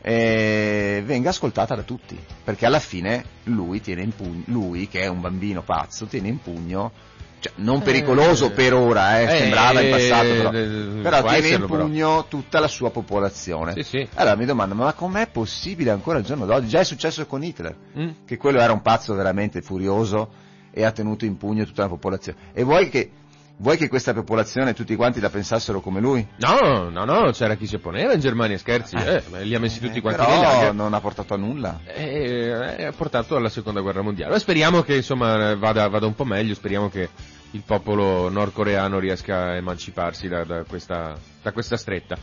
eh, 0.00 1.02
venga 1.04 1.28
ascoltata 1.28 1.74
da 1.74 1.82
tutti, 1.82 2.18
perché 2.42 2.64
alla 2.64 2.78
fine 2.78 3.22
lui 3.44 3.82
tiene 3.82 4.00
in 4.00 4.14
pugno, 4.14 4.44
lui 4.46 4.88
che 4.88 5.02
è 5.02 5.08
un 5.08 5.20
bambino 5.20 5.62
pazzo, 5.62 6.06
tiene 6.06 6.28
in 6.28 6.38
pugno, 6.40 6.90
cioè 7.38 7.52
non 7.56 7.82
pericoloso 7.82 8.52
per 8.52 8.72
ora, 8.72 9.20
eh, 9.20 9.24
eh, 9.24 9.38
sembrava 9.40 9.82
in 9.82 9.90
passato, 9.90 10.28
però, 10.28 10.52
eh, 10.52 11.00
però 11.02 11.20
tiene 11.20 11.36
in 11.36 11.44
esserlo, 11.44 11.66
però. 11.66 11.84
pugno 11.84 12.26
tutta 12.28 12.60
la 12.60 12.68
sua 12.68 12.90
popolazione. 12.90 13.74
Sì, 13.74 13.82
sì. 13.82 14.08
Allora 14.14 14.36
mi 14.36 14.46
domando, 14.46 14.74
ma 14.74 14.90
com'è 14.94 15.28
possibile 15.28 15.90
ancora 15.90 16.16
al 16.16 16.24
giorno 16.24 16.46
d'oggi? 16.46 16.68
Già 16.68 16.80
è 16.80 16.84
successo 16.84 17.26
con 17.26 17.44
Hitler, 17.44 17.76
Mm? 17.98 18.08
che 18.24 18.38
quello 18.38 18.58
era 18.58 18.72
un 18.72 18.80
pazzo 18.80 19.12
veramente 19.14 19.60
furioso 19.60 20.30
e 20.70 20.82
ha 20.82 20.92
tenuto 20.92 21.26
in 21.26 21.36
pugno 21.36 21.66
tutta 21.66 21.82
la 21.82 21.88
popolazione. 21.88 22.38
E 22.54 22.62
vuoi 22.62 22.88
che, 22.88 23.10
vuoi 23.56 23.76
che 23.76 23.88
questa 23.88 24.12
popolazione 24.12 24.74
tutti 24.74 24.96
quanti 24.96 25.20
la 25.20 25.30
pensassero 25.30 25.80
come 25.80 26.00
lui? 26.00 26.26
No, 26.38 26.88
no, 26.90 27.04
no, 27.04 27.30
c'era 27.32 27.54
chi 27.54 27.66
si 27.66 27.76
opponeva 27.76 28.12
in 28.12 28.20
Germania, 28.20 28.58
scherzi, 28.58 28.96
eh, 28.96 29.22
ma 29.30 29.40
li 29.40 29.54
ha 29.54 29.60
messi 29.60 29.80
tutti 29.80 30.00
quanti 30.00 30.20
Però 30.20 30.32
nei 30.32 30.42
lager. 30.42 30.74
non 30.74 30.94
ha 30.94 31.00
portato 31.00 31.34
a 31.34 31.36
nulla. 31.36 31.80
E 31.84 32.84
ha 32.84 32.92
portato 32.92 33.36
alla 33.36 33.48
seconda 33.48 33.80
guerra 33.80 34.02
mondiale. 34.02 34.32
Ma 34.32 34.38
speriamo 34.38 34.82
che 34.82 34.96
insomma 34.96 35.54
vada, 35.54 35.88
vada 35.88 36.06
un 36.06 36.14
po' 36.14 36.24
meglio, 36.24 36.54
speriamo 36.54 36.88
che 36.88 37.08
il 37.52 37.62
popolo 37.64 38.28
nordcoreano 38.28 38.98
riesca 38.98 39.44
a 39.44 39.54
emanciparsi 39.56 40.28
da, 40.28 40.44
da 40.44 40.64
questa, 40.64 41.16
da 41.40 41.52
questa 41.52 41.76
stretta. 41.76 42.16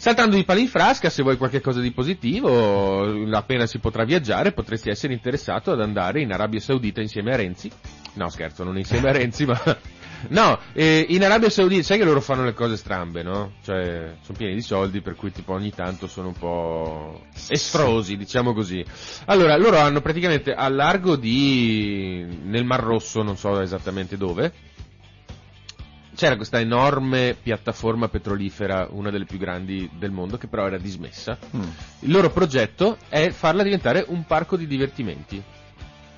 Saltando 0.00 0.36
di 0.36 0.44
pali 0.44 0.62
in 0.62 0.68
frasca, 0.68 1.10
se 1.10 1.22
vuoi 1.22 1.36
qualche 1.36 1.60
cosa 1.60 1.80
di 1.80 1.92
positivo, 1.92 3.04
appena 3.36 3.66
si 3.66 3.80
potrà 3.80 4.04
viaggiare, 4.04 4.52
potresti 4.52 4.88
essere 4.88 5.12
interessato 5.12 5.72
ad 5.72 5.80
andare 5.82 6.22
in 6.22 6.32
Arabia 6.32 6.58
Saudita 6.58 7.02
insieme 7.02 7.34
a 7.34 7.36
Renzi. 7.36 7.70
No, 8.14 8.30
scherzo, 8.30 8.64
non 8.64 8.78
insieme 8.78 9.10
a 9.10 9.12
Renzi, 9.12 9.44
ma... 9.46 9.60
No, 10.28 10.58
eh, 10.72 11.06
in 11.08 11.24
Arabia 11.24 11.50
Saudita, 11.50 11.82
sai 11.82 11.98
che 11.98 12.04
loro 12.04 12.20
fanno 12.20 12.44
le 12.44 12.54
cose 12.54 12.76
strambe, 12.76 13.22
no? 13.22 13.52
Cioè, 13.62 14.16
sono 14.22 14.38
pieni 14.38 14.54
di 14.54 14.62
soldi, 14.62 15.00
per 15.00 15.14
cui 15.14 15.32
tipo 15.32 15.52
ogni 15.52 15.72
tanto 15.72 16.06
sono 16.06 16.28
un 16.28 16.34
po' 16.34 17.26
estrosi, 17.48 18.16
diciamo 18.16 18.52
così. 18.52 18.84
Allora, 19.26 19.56
loro 19.56 19.78
hanno 19.78 20.00
praticamente 20.00 20.52
a 20.52 20.68
largo 20.68 21.16
di... 21.16 22.26
nel 22.42 22.64
Mar 22.64 22.80
Rosso, 22.80 23.22
non 23.22 23.36
so 23.36 23.60
esattamente 23.60 24.16
dove, 24.16 24.52
c'era 26.20 26.36
questa 26.36 26.60
enorme 26.60 27.34
piattaforma 27.40 28.08
petrolifera, 28.08 28.88
una 28.90 29.10
delle 29.10 29.24
più 29.24 29.38
grandi 29.38 29.88
del 29.96 30.10
mondo, 30.10 30.36
che 30.36 30.48
però 30.48 30.66
era 30.66 30.76
dismessa. 30.76 31.38
Mm. 31.56 31.62
Il 32.00 32.10
loro 32.10 32.30
progetto 32.30 32.98
è 33.08 33.30
farla 33.30 33.62
diventare 33.62 34.04
un 34.08 34.24
parco 34.26 34.56
di 34.58 34.66
divertimenti. 34.66 35.42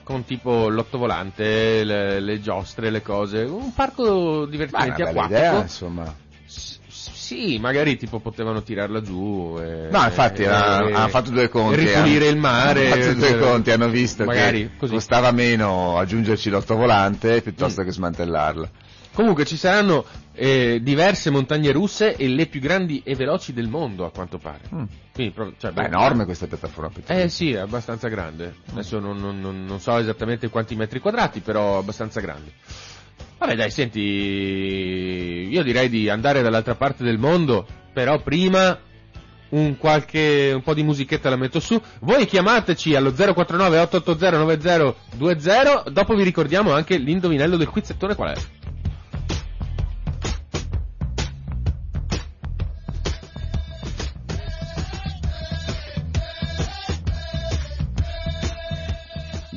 Con 0.04 0.24
tipo 0.24 0.68
l'ottovolante, 0.68 1.84
le, 1.84 2.18
le 2.20 2.40
giostre, 2.40 2.90
le 2.90 3.02
cose. 3.02 3.42
Un 3.42 3.72
parco 3.72 4.38
una 4.40 4.46
divertimenti 4.46 5.02
acquatico. 5.02 5.24
idea, 5.34 5.60
insomma. 5.62 6.14
S- 6.46 6.78
Sì, 6.88 7.58
magari 7.58 7.96
tipo 7.96 8.18
potevano 8.18 8.62
tirarla 8.62 9.00
giù. 9.00 9.56
E, 9.58 9.88
No, 9.90 10.02
infatti 10.04 10.42
e- 10.42 10.48
ha- 10.48 10.78
hanno 10.78 11.08
fatto 11.08 11.30
due 11.30 11.48
conti. 11.48 11.76
ripulire 11.76 12.26
hanno- 12.26 12.34
il 12.34 12.36
mare. 12.36 12.90
Hanno 12.92 13.02
fatto 13.02 13.14
due 13.14 13.28
eh, 13.30 13.38
conti, 13.38 13.70
hanno 13.70 13.88
visto 13.88 14.26
che 14.26 14.70
così. 14.76 14.92
costava 14.92 15.30
meno 15.30 15.96
aggiungerci 15.98 16.50
l'ottovolante 16.50 17.36
Mm. 17.36 17.38
piuttosto 17.40 17.82
che 17.84 17.92
smantellarla. 17.92 18.68
Comunque 19.12 19.44
ci 19.44 19.56
saranno 19.56 20.04
eh, 20.34 20.80
diverse 20.82 21.30
montagne 21.30 21.70
russe 21.72 22.16
e 22.16 22.28
le 22.28 22.46
più 22.46 22.60
grandi 22.60 23.02
e 23.04 23.14
veloci 23.14 23.52
del 23.52 23.68
mondo, 23.68 24.04
a 24.06 24.10
quanto 24.10 24.38
pare. 24.38 24.60
Mm. 24.74 24.84
Quindi, 25.12 25.32
proprio- 25.32 25.56
cioè, 25.58 25.72
Beh, 25.72 25.82
è 25.82 25.86
enorme 25.86 26.24
questa 26.24 26.46
piattaforma. 26.46 26.90
Eh 27.06 27.28
sì, 27.28 27.52
è 27.52 27.58
abbastanza 27.58 28.08
grande. 28.08 28.54
Adesso 28.70 28.98
non, 28.98 29.18
non- 29.18 29.40
non- 29.40 29.64
non 29.66 29.80
so 29.80 29.96
esattamente 29.98 30.48
quanti 30.48 30.74
metri 30.74 30.98
quadrati, 31.00 31.40
però 31.40 31.78
abbastanza 31.78 32.20
grande. 32.20 32.52
Vabbè 33.38 33.54
dai, 33.56 33.70
senti, 33.70 33.98
io 35.50 35.62
direi 35.62 35.88
di 35.88 36.08
andare 36.08 36.42
dall'altra 36.42 36.74
parte 36.76 37.02
del 37.04 37.18
mondo, 37.18 37.66
però 37.92 38.20
prima 38.22 38.78
un 39.50 39.76
qualche 39.76 40.52
un 40.54 40.62
po' 40.62 40.72
di 40.74 40.82
musichetta 40.82 41.28
la 41.28 41.36
metto 41.36 41.60
su. 41.60 41.80
Voi 42.00 42.24
chiamateci 42.24 42.94
allo 42.94 43.12
049 43.12 43.78
880 43.80 44.38
9020, 44.38 45.90
dopo 45.92 46.14
vi 46.14 46.22
ricordiamo 46.22 46.72
anche 46.72 46.96
l'indovinello 46.96 47.56
del 47.56 47.68
quizzettone 47.68 48.14
qual 48.14 48.34
è. 48.36 48.40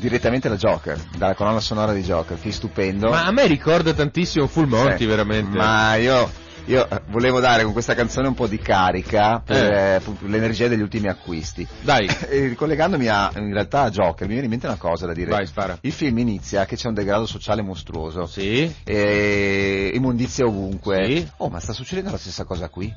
Direttamente 0.05 0.49
da 0.49 0.55
Joker, 0.55 0.99
dalla 1.17 1.33
colonna 1.33 1.59
sonora 1.59 1.91
di 1.91 2.03
Joker, 2.03 2.39
che 2.39 2.49
è 2.49 2.51
stupendo. 2.51 3.09
Ma 3.09 3.25
a 3.25 3.31
me 3.31 3.47
ricorda 3.47 3.91
tantissimo 3.91 4.45
Full 4.45 4.67
Monty, 4.67 4.97
Sì. 4.99 5.05
veramente. 5.07 5.57
Ma 5.57 5.95
io, 5.95 6.29
io 6.66 6.89
eh, 6.89 7.01
volevo 7.07 7.39
dare 7.39 7.63
con 7.63 7.74
questa 7.74 7.93
canzone 7.93 8.28
un 8.28 8.34
po' 8.34 8.47
di 8.47 8.57
carica 8.57 9.39
per 9.39 9.72
Eh. 9.74 9.95
eh, 9.95 10.28
l'energia 10.28 10.68
degli 10.68 10.82
ultimi 10.82 11.07
acquisti. 11.07 11.68
Dai, 11.82 12.07
E 12.28 12.47
ricollegandomi 12.47 13.07
a, 13.07 13.32
in 13.36 13.53
realtà 13.53 13.82
a 13.84 13.89
Joker, 13.89 14.22
mi 14.28 14.34
viene 14.34 14.45
in 14.45 14.49
mente 14.51 14.66
una 14.68 14.78
cosa 14.78 15.05
da 15.05 15.13
dire. 15.13 15.30
vai, 15.32 15.45
spara. 15.45 15.78
Il 15.82 15.91
film 15.91 16.18
inizia 16.18 16.66
che 16.66 16.76
c'è 16.76 16.88
un 16.88 16.93
degrado 16.95 17.26
sociale 17.26 17.61
mostruoso. 17.61 18.26
Sì? 18.26 18.74
E 18.84 19.91
immondizia 19.93 20.45
ovunque. 20.45 21.05
Sì. 21.05 21.32
Oh, 21.38 21.49
ma 21.49 21.59
sta 21.59 21.74
succedendo 21.74 22.11
la 22.11 22.18
stessa 22.18 22.43
cosa 22.45 22.70
qui? 22.70 22.93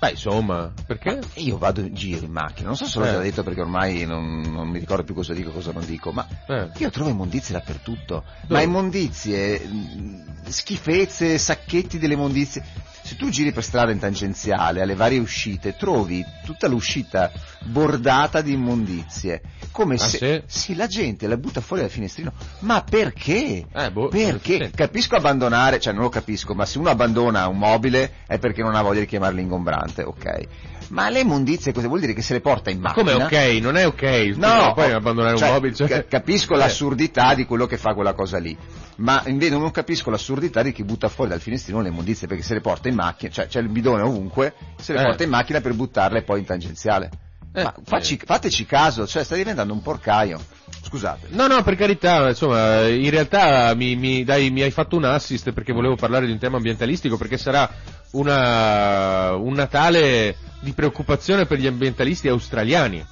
Beh, 0.00 0.10
insomma, 0.10 0.70
perché? 0.86 1.18
E 1.34 1.40
io 1.42 1.56
vado 1.56 1.80
in 1.80 1.94
giro 1.94 2.24
in 2.26 2.32
macchina, 2.32 2.66
non 2.68 2.76
so 2.76 2.84
se 2.86 2.98
l'ho 2.98 3.06
Eh. 3.06 3.10
già 3.12 3.18
detto 3.20 3.42
perché 3.42 3.60
ormai 3.62 4.04
non, 4.04 4.40
non 4.40 4.68
mi 4.68 4.78
ricordo 4.78 5.02
più 5.04 5.14
cosa 5.14 5.32
dico 5.32 5.50
e 5.50 5.52
cosa 5.52 5.72
non 5.72 5.84
dico, 5.86 6.10
ma 6.10 6.26
Eh. 6.46 6.68
io 6.76 6.90
trovo 6.90 7.08
immondizie 7.10 7.54
dappertutto. 7.54 8.24
Dove? 8.42 8.54
Ma 8.54 8.60
immondizie, 8.60 9.58
mh, 9.60 10.48
schifezze, 10.48 11.38
sacchetti 11.38 11.98
delle 11.98 12.14
immondizie. 12.14 12.62
Se 13.04 13.16
tu 13.16 13.28
giri 13.28 13.52
per 13.52 13.62
strada 13.62 13.92
in 13.92 13.98
tangenziale 13.98 14.80
alle 14.80 14.94
varie 14.94 15.18
uscite, 15.18 15.76
trovi 15.76 16.24
tutta 16.44 16.66
l'uscita 16.68 17.30
bordata 17.64 18.40
di 18.40 18.52
immondizie. 18.54 19.42
Come 19.72 19.96
Ah, 19.96 19.98
se 19.98 20.42
sì? 20.46 20.58
sì, 20.60 20.74
la 20.74 20.86
gente 20.86 21.26
la 21.26 21.36
butta 21.36 21.60
fuori 21.60 21.82
dal 21.82 21.90
finestrino. 21.90 22.32
Ma 22.60 22.82
perché? 22.82 23.66
Eh, 23.70 23.90
boh, 23.92 24.08
perché? 24.08 24.70
Capisco 24.74 25.16
abbandonare, 25.16 25.80
cioè 25.80 25.92
non 25.92 26.02
lo 26.02 26.08
capisco, 26.08 26.54
ma 26.54 26.64
se 26.64 26.78
uno 26.78 26.88
abbandona 26.90 27.46
un 27.46 27.58
mobile 27.58 28.12
è 28.26 28.38
perché 28.38 28.62
non 28.62 28.74
ha 28.74 28.80
voglia 28.82 29.00
di 29.00 29.06
chiamarlo 29.06 29.40
ingombrante, 29.40 30.02
ok. 30.02 30.46
Ma 30.88 31.08
le 31.08 31.20
immondizie 31.20 31.72
cosa 31.72 31.88
vuol 31.88 32.00
dire? 32.00 32.12
Che 32.12 32.22
se 32.22 32.34
le 32.34 32.40
porta 32.40 32.70
in 32.70 32.80
macchina? 32.80 33.12
Come 33.12 33.24
ok? 33.24 33.60
Non 33.62 33.76
è 33.76 33.86
ok. 33.86 34.02
No, 34.36 34.72
scusa, 34.74 34.92
oh, 34.92 34.96
abbandonare 34.96 35.36
cioè, 35.36 35.48
un 35.48 35.54
mobile. 35.54 35.74
Cioè... 35.74 35.88
ca- 35.88 36.04
capisco 36.04 36.54
Eh. 36.54 36.58
l'assurdità 36.58 37.34
di 37.34 37.46
quello 37.46 37.66
che 37.66 37.76
fa 37.76 37.94
quella 37.94 38.12
cosa 38.12 38.38
lì, 38.38 38.56
ma 38.96 39.22
invece 39.26 39.56
non 39.56 39.70
capisco 39.70 40.10
l'assurdità 40.10 40.62
di 40.62 40.72
chi 40.72 40.84
butta 40.84 41.08
fuori 41.08 41.30
dal 41.30 41.40
finestrino 41.40 41.80
le 41.80 41.88
immondizie 41.88 42.26
perché 42.26 42.42
se 42.42 42.54
le 42.54 42.60
porta 42.60 42.88
in 42.88 42.94
macchina, 42.94 43.32
cioè 43.32 43.46
c'è 43.46 43.60
il 43.60 43.68
bidone 43.68 44.02
ovunque, 44.02 44.54
se 44.78 44.92
le 44.92 45.00
Eh. 45.00 45.04
porta 45.04 45.22
in 45.22 45.30
macchina 45.30 45.60
per 45.60 45.74
buttarle 45.74 46.22
poi 46.22 46.40
in 46.40 46.44
tangenziale. 46.46 47.10
Eh, 47.56 47.62
ma 47.62 47.72
facci- 47.84 48.20
fateci 48.24 48.66
caso, 48.66 49.06
cioè 49.06 49.22
sta 49.24 49.36
diventando 49.36 49.72
un 49.72 49.80
porcaio. 49.80 50.40
Scusate. 50.82 51.28
No, 51.30 51.46
no, 51.46 51.62
per 51.62 51.76
carità, 51.76 52.28
insomma, 52.28 52.86
in 52.86 53.10
realtà 53.10 53.74
mi, 53.74 53.96
mi- 53.96 54.24
dai, 54.24 54.50
mi 54.50 54.62
hai 54.62 54.70
fatto 54.70 54.96
un 54.96 55.04
assist 55.04 55.52
perché 55.52 55.72
volevo 55.72 55.96
parlare 55.96 56.26
di 56.26 56.32
un 56.32 56.38
tema 56.38 56.56
ambientalistico, 56.56 57.16
perché 57.16 57.36
sarà 57.36 57.68
una, 58.12 59.34
un 59.34 59.52
Natale 59.54 60.36
di 60.60 60.72
preoccupazione 60.72 61.46
per 61.46 61.58
gli 61.58 61.66
ambientalisti 61.66 62.28
australiani. 62.28 63.04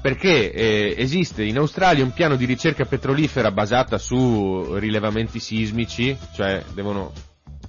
Perché 0.00 0.52
eh, 0.52 0.94
esiste 0.98 1.44
in 1.44 1.58
Australia 1.58 2.02
un 2.02 2.12
piano 2.12 2.34
di 2.34 2.44
ricerca 2.44 2.84
petrolifera 2.84 3.52
basata 3.52 3.98
su 3.98 4.74
rilevamenti 4.74 5.38
sismici, 5.38 6.16
cioè 6.34 6.64
devono 6.74 7.12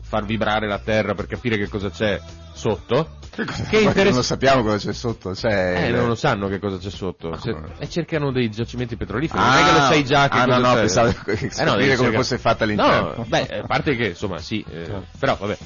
far 0.01 0.26
vibrare 0.26 0.68
la 0.68 0.80
terra 0.80 1.14
per 1.14 1.28
capire 1.28 1.57
che 1.57 1.68
cosa 1.68 1.91
c'è 1.91 2.20
sotto. 2.53 3.18
Che 3.36 3.45
non 3.79 3.84
interessa- 3.88 4.15
lo 4.17 4.21
sappiamo 4.21 4.61
cosa 4.61 4.77
c'è 4.77 4.93
sotto, 4.93 5.34
cioè... 5.36 5.86
Eh, 5.88 5.89
non 5.91 6.07
lo 6.07 6.15
sanno 6.15 6.47
che 6.47 6.59
cosa 6.59 6.77
c'è 6.77 6.89
sotto. 6.91 7.36
Se- 7.38 7.55
e 7.79 7.89
cercano 7.89 8.31
dei 8.31 8.49
giacimenti 8.51 8.95
petroliferi. 8.95 9.41
non 9.41 9.53
è 9.53 9.63
che 9.65 9.71
lo 9.71 9.77
sai 9.79 10.03
già 10.05 10.27
che 10.29 10.38
ah, 10.38 10.45
cosa 10.45 10.57
no, 10.57 10.67
no, 10.67 10.73
c'è. 10.75 10.79
pensavo 10.81 11.11
che 11.25 11.31
Eh, 11.31 11.63
no, 11.63 11.75
devi 11.75 11.95
come 11.95 11.95
cercare- 11.95 12.15
fosse 12.17 12.38
fatta 12.38 12.63
all'interno. 12.63 13.13
No, 13.17 13.25
beh, 13.27 13.47
a 13.61 13.65
parte 13.65 13.95
che, 13.95 14.07
insomma, 14.09 14.38
sì, 14.38 14.63
eh, 14.69 14.91
però 15.17 15.36
vabbè. 15.39 15.57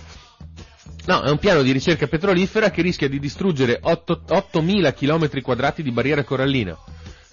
No, 1.08 1.22
è 1.22 1.30
un 1.30 1.38
piano 1.38 1.62
di 1.62 1.72
ricerca 1.72 2.08
petrolifera 2.08 2.70
che 2.70 2.82
rischia 2.82 3.08
di 3.08 3.20
distruggere 3.20 3.80
8 3.82 4.24
8.000 4.28 4.94
km 4.94 5.42
quadrati 5.42 5.82
di 5.84 5.92
barriera 5.92 6.24
corallina. 6.24 6.78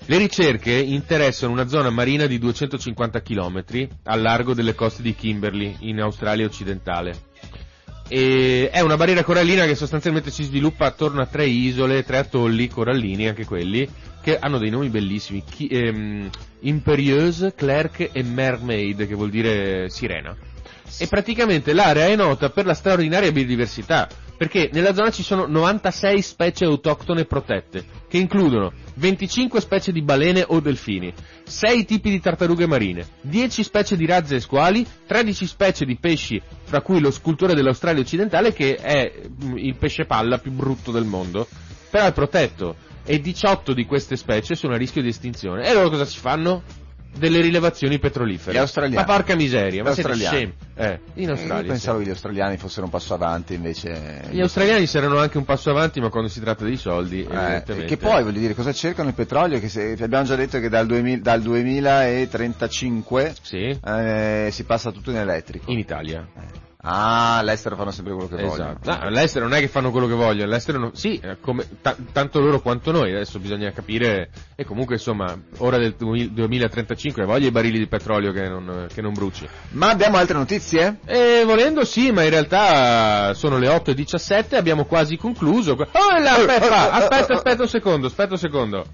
Le 0.07 0.19
ricerche 0.19 0.71
interessano 0.73 1.53
una 1.53 1.67
zona 1.67 1.91
marina 1.91 2.27
di 2.27 2.39
250 2.39 3.23
km 3.23 3.65
al 4.05 4.21
largo 4.21 4.53
delle 4.53 4.75
coste 4.75 5.01
di 5.03 5.15
Kimberley, 5.15 5.77
in 5.81 6.01
Australia 6.01 6.45
occidentale. 6.45 7.33
E 8.07 8.69
è 8.71 8.81
una 8.81 8.97
barriera 8.97 9.25
corallina 9.25 9.65
che 9.65 9.75
sostanzialmente 9.75 10.31
si 10.31 10.43
sviluppa 10.43 10.87
attorno 10.87 11.23
a 11.23 11.27
tre 11.27 11.47
isole, 11.47 12.05
tre 12.05 12.19
atolli 12.19 12.69
corallini, 12.69 13.29
anche 13.29 13.45
quelli, 13.47 13.89
che 14.21 14.39
hanno 14.39 14.59
dei 14.59 14.71
nomi 14.71 14.89
bellissimi. 14.89 15.43
Chi, 15.49 15.69
ehm, 15.69 16.29
Imperieuse, 16.61 17.55
Clerk 17.55 18.11
e 18.13 18.23
Mermaid, 18.23 19.07
che 19.07 19.15
vuol 19.15 19.31
dire 19.31 19.89
sirena. 19.89 20.37
E 20.99 21.07
praticamente 21.07 21.73
l'area 21.73 22.07
è 22.07 22.15
nota 22.15 22.51
per 22.51 22.67
la 22.67 22.75
straordinaria 22.75 23.33
biodiversità, 23.33 24.09
perché 24.37 24.71
nella 24.73 24.95
zona 24.95 25.11
ci 25.11 25.23
sono 25.23 25.47
96 25.47 26.23
specie 26.23 26.65
autoctone 26.65 27.25
protette, 27.25 27.85
che 28.09 28.19
includono 28.19 28.73
25 28.95 29.61
specie 29.61 29.93
di 29.93 30.03
balene 30.03 30.45
o 30.47 30.61
delfini, 30.61 31.13
6 31.45 31.85
tipi 31.85 32.11
di 32.11 32.21
tartarughe 32.21 32.67
marine, 32.67 33.07
10 33.23 33.63
specie 33.63 33.97
di 33.97 34.07
razze 34.07 34.37
e 34.37 34.41
squali, 34.41 34.87
13 35.07 35.47
specie 35.47 35.85
di 35.85 35.97
pesci, 35.97 36.41
fra 36.65 36.81
cui 36.81 37.01
lo 37.01 37.11
scultore 37.11 37.55
dell'Australia 37.55 38.03
occidentale 38.03 38.53
che 38.53 38.77
è 38.77 39.13
mm, 39.45 39.57
il 39.59 39.77
pesce 39.77 40.05
palla 40.05 40.39
più 40.39 40.51
brutto 40.53 40.91
del 40.91 41.05
mondo, 41.05 41.47
però 41.91 42.07
è 42.07 42.13
protetto, 42.13 42.77
e 43.05 43.21
18 43.21 43.73
di 43.75 43.85
queste 43.85 44.17
specie 44.17 44.55
sono 44.55 44.75
a 44.75 44.79
rischio 44.79 45.03
di 45.03 45.09
estinzione. 45.09 45.67
E 45.69 45.75
loro 45.75 45.91
cosa 45.91 46.07
ci 46.07 46.19
fanno? 46.19 46.63
Delle 47.17 47.41
rilevazioni 47.41 47.99
petrolifere. 47.99 48.57
Gli 48.57 48.61
australiani. 48.61 48.97
Ma 49.07 49.13
porca 49.15 49.35
miseria, 49.35 49.83
ma 49.83 49.91
Gli 49.91 49.95
siete 49.95 50.11
australiani. 50.11 50.55
scemi. 50.75 50.93
Eh, 50.93 51.01
in 51.23 51.31
Australia. 51.31 51.63
Io 51.63 51.69
pensavo 51.69 51.97
sì. 51.99 52.03
che 52.03 52.09
gli 52.09 52.13
australiani 52.13 52.57
fossero 52.57 52.85
un 52.87 52.91
passo 52.91 53.15
avanti, 53.15 53.55
invece... 53.55 54.23
Gli 54.31 54.41
australiani 54.41 54.87
saranno 54.87 55.19
anche 55.19 55.39
un 55.39 55.45
passo 55.45 55.71
avanti, 55.71 56.01
ma 56.01 56.09
quando 56.09 56.29
si 56.29 56.41
tratta 56.41 56.65
di 56.65 56.77
soldi, 56.77 57.25
Eh, 57.25 57.63
che 57.87 57.97
poi 57.97 58.23
voglio 58.25 58.41
dire 58.41 58.55
cosa 58.55 58.73
cercano 58.73 59.09
il 59.09 59.15
petrolio 59.15 59.61
che 59.61 59.69
se- 59.69 59.97
abbiamo 60.01 60.25
già 60.25 60.35
detto 60.35 60.59
che 60.59 60.69
dal, 60.69 60.87
2000 60.87 61.19
dal 61.23 61.41
2035 61.43 63.35
Sì, 63.41 63.79
eh, 63.85 64.49
si 64.51 64.65
passa 64.65 64.91
tutto 64.91 65.11
in 65.11 65.17
elettrico 65.19 65.71
in 65.71 65.79
Italia. 65.79 66.27
Ah 66.87 67.39
all'estero 67.39 67.77
fanno 67.77 67.91
sempre 67.91 68.13
quello 68.15 68.29
che 68.29 68.37
vogliono 68.37 68.53
Esatto. 68.55 68.91
No, 68.91 68.99
all'estero 69.01 69.47
non 69.47 69.57
è 69.57 69.61
che 69.61 69.69
fanno 69.69 69.91
quello 69.91 70.07
che 70.07 70.15
vogliono, 70.15 70.45
all'estero 70.45 70.79
no- 70.79 70.91
sì, 70.95 71.19
eh, 71.19 71.39
come, 71.41 71.67
ta- 71.81 71.97
tanto 72.13 72.41
loro 72.41 72.61
quanto 72.61 72.93
noi, 72.93 73.13
adesso 73.13 73.39
bisogna 73.39 73.71
capire, 73.73 74.31
e 74.55 74.65
comunque 74.65 74.97
insomma, 74.97 75.37
ora 75.59 75.79
del 75.79 75.95
2035 75.95 77.25
voglia 77.25 77.49
i 77.49 77.51
barili 77.51 77.79
di 77.79 77.87
petrolio 77.87 78.33
che 78.33 78.49
non, 78.49 78.87
che 78.93 79.01
non 79.01 79.13
bruci. 79.15 79.49
ma 79.71 79.89
abbiamo 79.91 80.17
altre 80.19 80.37
notizie? 80.37 80.99
E 81.07 81.43
volendo 81.45 81.85
sì, 81.85 82.11
ma 82.13 82.23
in 82.23 82.31
realtà 82.31 83.35
sono 83.35 83.59
le 83.59 83.69
8.17, 83.69 84.55
abbiamo 84.55 84.85
quasi 84.85 85.17
concluso. 85.17 85.73
Oh, 85.73 86.19
là, 86.19 86.33
aspetta, 86.33 86.93
aspetta, 86.93 87.35
aspetta 87.35 87.63
un 87.63 87.69
secondo, 87.69 88.07
aspetta 88.07 88.33
un 88.33 88.39
secondo. 88.39 88.87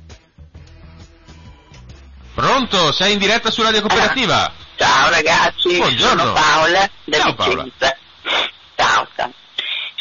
Pronto, 2.35 2.93
sei 2.93 3.13
in 3.15 3.19
diretta 3.19 3.51
su 3.51 3.63
Radio 3.63 3.81
Cooperativa? 3.81 4.51
Ciao 4.81 5.11
ragazzi, 5.11 5.77
Buongiorno. 5.77 6.21
sono 6.23 6.33
Paola 6.33 6.91
da 7.05 7.19
Ciao, 7.19 7.35
Paola. 7.35 7.63
Vicenza. 7.65 7.97
Ciao, 8.77 9.07
ciao. 9.15 9.33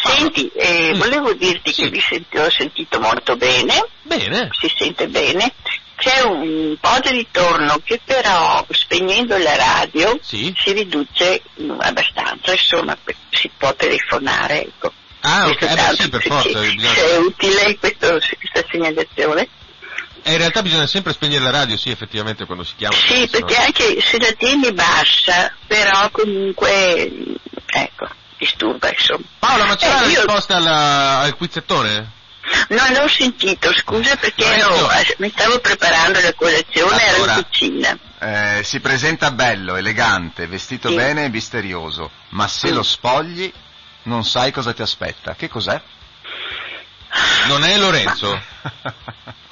Senti, 0.01 0.49
eh, 0.55 0.91
Mm. 0.93 0.97
volevo 0.99 1.33
dirti 1.33 1.73
Sì. 1.73 1.81
che 1.81 1.89
vi 1.89 1.99
senti- 1.99 2.37
ho 2.37 2.49
sentito 2.49 2.97
molto 3.01 3.35
bene, 3.35 3.85
Bene. 4.03 4.47
si 4.57 4.73
sente 4.73 5.07
bene. 5.09 5.51
C'è 5.97 6.21
un 6.21 6.77
po' 6.79 6.97
di 7.01 7.09
ritorno 7.09 7.81
che 7.83 7.99
però 8.05 8.65
spegnendo 8.69 9.37
la 9.37 9.57
radio 9.57 10.17
Sì. 10.23 10.55
si 10.57 10.71
riduce 10.71 11.41
mm, 11.61 11.77
abbastanza, 11.81 12.53
insomma 12.53 12.97
si 13.31 13.51
può 13.57 13.73
telefonare. 13.75 14.61
Ecco. 14.63 14.93
Ah, 15.19 15.47
ok, 15.49 15.61
eh 15.61 15.75
beh, 15.75 15.95
sì, 16.01 16.07
per 16.09 16.21
forza. 16.21 16.57
se 16.63 16.77
è 17.11 17.17
utile 17.17 17.77
questo- 17.77 18.17
questa 18.39 18.63
segnalazione. 18.71 19.49
Eh, 20.23 20.31
in 20.31 20.37
realtà 20.37 20.61
bisogna 20.61 20.87
sempre 20.87 21.13
spegnere 21.13 21.43
la 21.43 21.51
radio, 21.51 21.77
sì, 21.77 21.89
effettivamente, 21.89 22.45
quando 22.45 22.63
si 22.63 22.73
chiama. 22.75 22.95
Sì, 22.95 23.27
perché 23.29 23.55
anche 23.55 24.01
se 24.01 24.19
la 24.19 24.31
tieni 24.37 24.71
bassa, 24.73 25.53
però 25.67 26.09
comunque, 26.11 27.11
ecco, 27.65 28.07
disturba 28.37 28.89
insomma. 28.91 29.23
Paola, 29.39 29.65
ma 29.65 29.75
c'è 29.75 29.87
Eh, 29.87 29.91
la 29.91 30.05
io- 30.07 30.21
risposta 30.23 30.55
alla- 30.57 31.19
al 31.19 31.35
quizzettone? 31.35 32.17
Non 32.69 32.91
l'ho 32.93 33.07
sentito, 33.07 33.71
scusa 33.75 34.15
perché 34.15 34.45
Ma 34.47 34.55
ero- 34.55 34.91
eh, 34.91 35.15
mi 35.19 35.29
stavo 35.29 35.59
preparando 35.59 36.19
la 36.19 36.33
colazione, 36.33 37.03
ero 37.05 37.15
Allora. 37.17 37.35
in 37.35 37.43
cucina. 37.43 37.97
Eh, 38.21 38.61
si 38.63 38.79
presenta 38.79 39.29
bello, 39.31 39.75
elegante, 39.75 40.47
vestito 40.47 40.89
Sì. 40.89 40.95
bene 40.95 41.25
e 41.25 41.29
misterioso, 41.29 42.09
ma 42.29 42.47
se 42.47 42.71
lo 42.71 42.81
spogli 42.83 43.51
non 44.03 44.23
sai 44.25 44.51
cosa 44.51 44.73
ti 44.73 44.81
aspetta. 44.81 45.35
Che 45.35 45.47
cos'è? 45.47 45.79
Non 47.47 47.63
è 47.63 47.77
Lorenzo? 47.77 48.31
Ma 48.61 48.71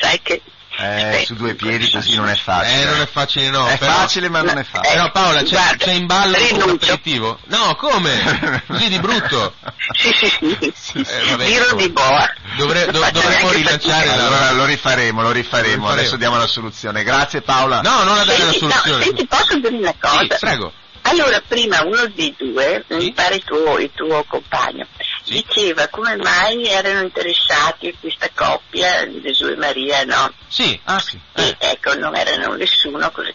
sai 0.00 0.20
che... 0.22 0.42
Eh, 0.78 0.84
Aspetta, 0.86 1.24
su 1.26 1.34
due 1.34 1.54
piedi 1.54 1.90
così 1.90 2.14
non 2.14 2.28
è 2.30 2.36
facile. 2.36 2.80
Eh, 2.80 2.84
non 2.86 3.00
è 3.02 3.06
facile, 3.06 3.50
no. 3.50 3.66
È 3.66 3.76
però- 3.76 3.92
facile 3.92 4.28
ma 4.30 4.40
non 4.40 4.56
è 4.56 4.60
Eh, 4.60 4.64
facile. 4.64 4.94
Eh 4.94 4.96
no, 4.98 5.10
Paola, 5.10 5.42
c'è, 5.42 5.48
Guarda, 5.50 5.84
c'è 5.84 5.92
in 5.92 6.06
ballo 6.06 6.36
un 6.64 6.70
aperitivo? 6.70 7.38
No, 7.46 7.74
come? 7.74 8.62
Così 8.66 8.88
di 8.88 8.98
brutto. 8.98 9.54
Sì, 9.92 10.12
sì, 10.72 10.72
sì. 10.74 10.98
Eh, 11.06 11.24
vabbè, 11.30 11.44
Giro 11.44 11.62
insomma. 11.64 11.82
di 11.82 11.90
boa. 11.90 12.30
Dovre- 12.56 12.86
do- 12.86 13.06
dovremmo 13.12 13.50
rilanciare 13.50 14.06
la- 14.06 14.12
Allora 14.14 14.52
lo 14.52 14.64
rifaremo, 14.64 15.20
lo 15.20 15.32
rifaremo, 15.32 15.68
Lo 15.68 15.72
rifaremo. 15.72 15.88
adesso 15.90 16.16
diamo 16.16 16.36
la 16.38 16.46
soluzione. 16.46 17.02
Grazie 17.02 17.42
Paola. 17.42 17.80
No, 17.82 18.04
non 18.04 18.16
a 18.16 18.24
dare 18.24 18.38
la 18.38 18.50
Senti, 18.50 18.64
no, 18.64 18.70
soluzione. 18.70 19.04
senti, 19.04 19.26
posso 19.26 19.58
dire 19.58 19.76
una 19.76 19.94
cosa? 20.00 20.22
Sì, 20.22 20.36
prego. 20.38 20.72
Allora, 21.02 21.42
prima 21.46 21.82
uno 21.82 22.06
dei 22.14 22.34
due, 22.38 22.84
Sì. 22.88 22.94
mi 22.96 23.12
pare 23.12 23.38
tuo, 23.40 23.78
il 23.78 23.90
tuo 23.94 24.24
compagno, 24.28 24.86
Sì. 24.96 25.09
Diceva 25.30 25.86
come 25.88 26.16
mai 26.16 26.66
erano 26.66 27.02
interessati 27.02 27.88
a 27.88 27.92
questa 27.98 28.28
coppia, 28.34 29.08
Gesù 29.20 29.46
e 29.46 29.56
Maria, 29.56 30.04
no? 30.04 30.32
Sì. 30.48 30.78
Ah 30.84 30.98
sì. 30.98 31.18
E, 31.34 31.54
ecco, 31.58 31.94
non 31.94 32.16
erano 32.16 32.54
nessuno 32.54 33.10
così. 33.12 33.32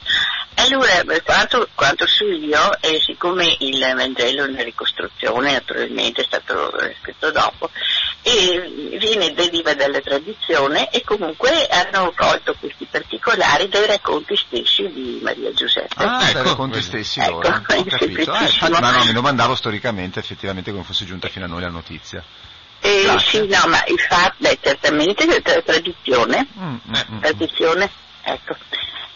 Allora, 0.58 1.04
per 1.06 1.22
quanto, 1.24 1.68
quanto 1.76 2.08
so 2.08 2.26
io, 2.26 2.80
e 2.82 3.00
siccome 3.02 3.56
il 3.60 3.80
Vangelo 3.80 4.46
è 4.46 4.48
una 4.48 4.64
ricostruzione, 4.64 5.52
naturalmente 5.52 6.22
è 6.22 6.26
stato 6.26 6.78
eh, 6.80 6.96
scritto 7.02 7.30
dopo, 7.32 7.70
e 8.22 8.98
viene, 8.98 9.34
deriva 9.34 9.74
dalla 9.74 10.00
tradizione 10.00 10.90
e 10.90 11.04
comunque 11.04 11.68
hanno 11.68 12.12
colto 12.16 12.56
questi 12.60 12.88
particolari 12.90 13.68
dai 13.68 13.86
racconti 13.86 14.36
stessi 14.36 14.90
di 14.92 15.20
Maria 15.22 15.52
Giuseppe. 15.54 16.04
Ah, 16.04 16.24
Ecco, 16.24 16.34
dai 16.34 16.44
racconti 16.44 16.76
vedi. 16.76 16.86
stessi 16.86 17.20
Ecco, 17.20 17.32
loro. 17.32 17.48
Ho 17.50 17.84
capito. 17.86 18.34
Eh, 18.34 18.70
ma 18.70 18.92
no, 18.92 19.04
me 19.04 19.12
lo 19.12 19.22
mandavo 19.22 19.56
storicamente 19.56 20.20
effettivamente 20.20 20.72
come 20.72 20.84
fosse 20.84 21.06
giunta 21.06 21.28
fino 21.28 21.46
a 21.46 21.48
noi 21.48 21.62
la 21.62 21.70
notizia. 21.70 21.85
Eh, 21.94 23.02
Grazie. 23.04 23.42
sì, 23.42 23.48
no, 23.48 23.70
ma 23.70 23.84
infatti, 23.88 24.36
beh, 24.40 24.60
certamente 24.62 25.26
è 25.26 25.42
tra- 25.42 25.62
tradizione, 25.62 26.48
Mm, 26.60 26.64
mm, 26.64 26.74
mm, 26.88 27.16
mm. 27.16 27.20
tradizione, 27.20 27.90
ecco. 28.24 28.56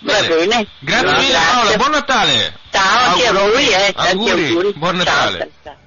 Va 0.02 0.14
bene. 0.28 0.66
Grazie 0.80 1.18
mille 1.18 1.34
Paola, 1.34 1.76
buon 1.76 1.92
Natale! 1.92 2.58
Ciao 2.72 3.12
anche 3.12 3.28
a 3.28 3.30
Auguri. 3.32 3.52
voi, 3.52 3.68
eh. 3.74 3.94
Tanti 3.94 4.12
Auguri. 4.30 4.48
auguri. 4.48 4.74
Buon 4.76 4.96
Natale. 4.96 5.38
ciao, 5.38 5.50
ciao. 5.64 5.78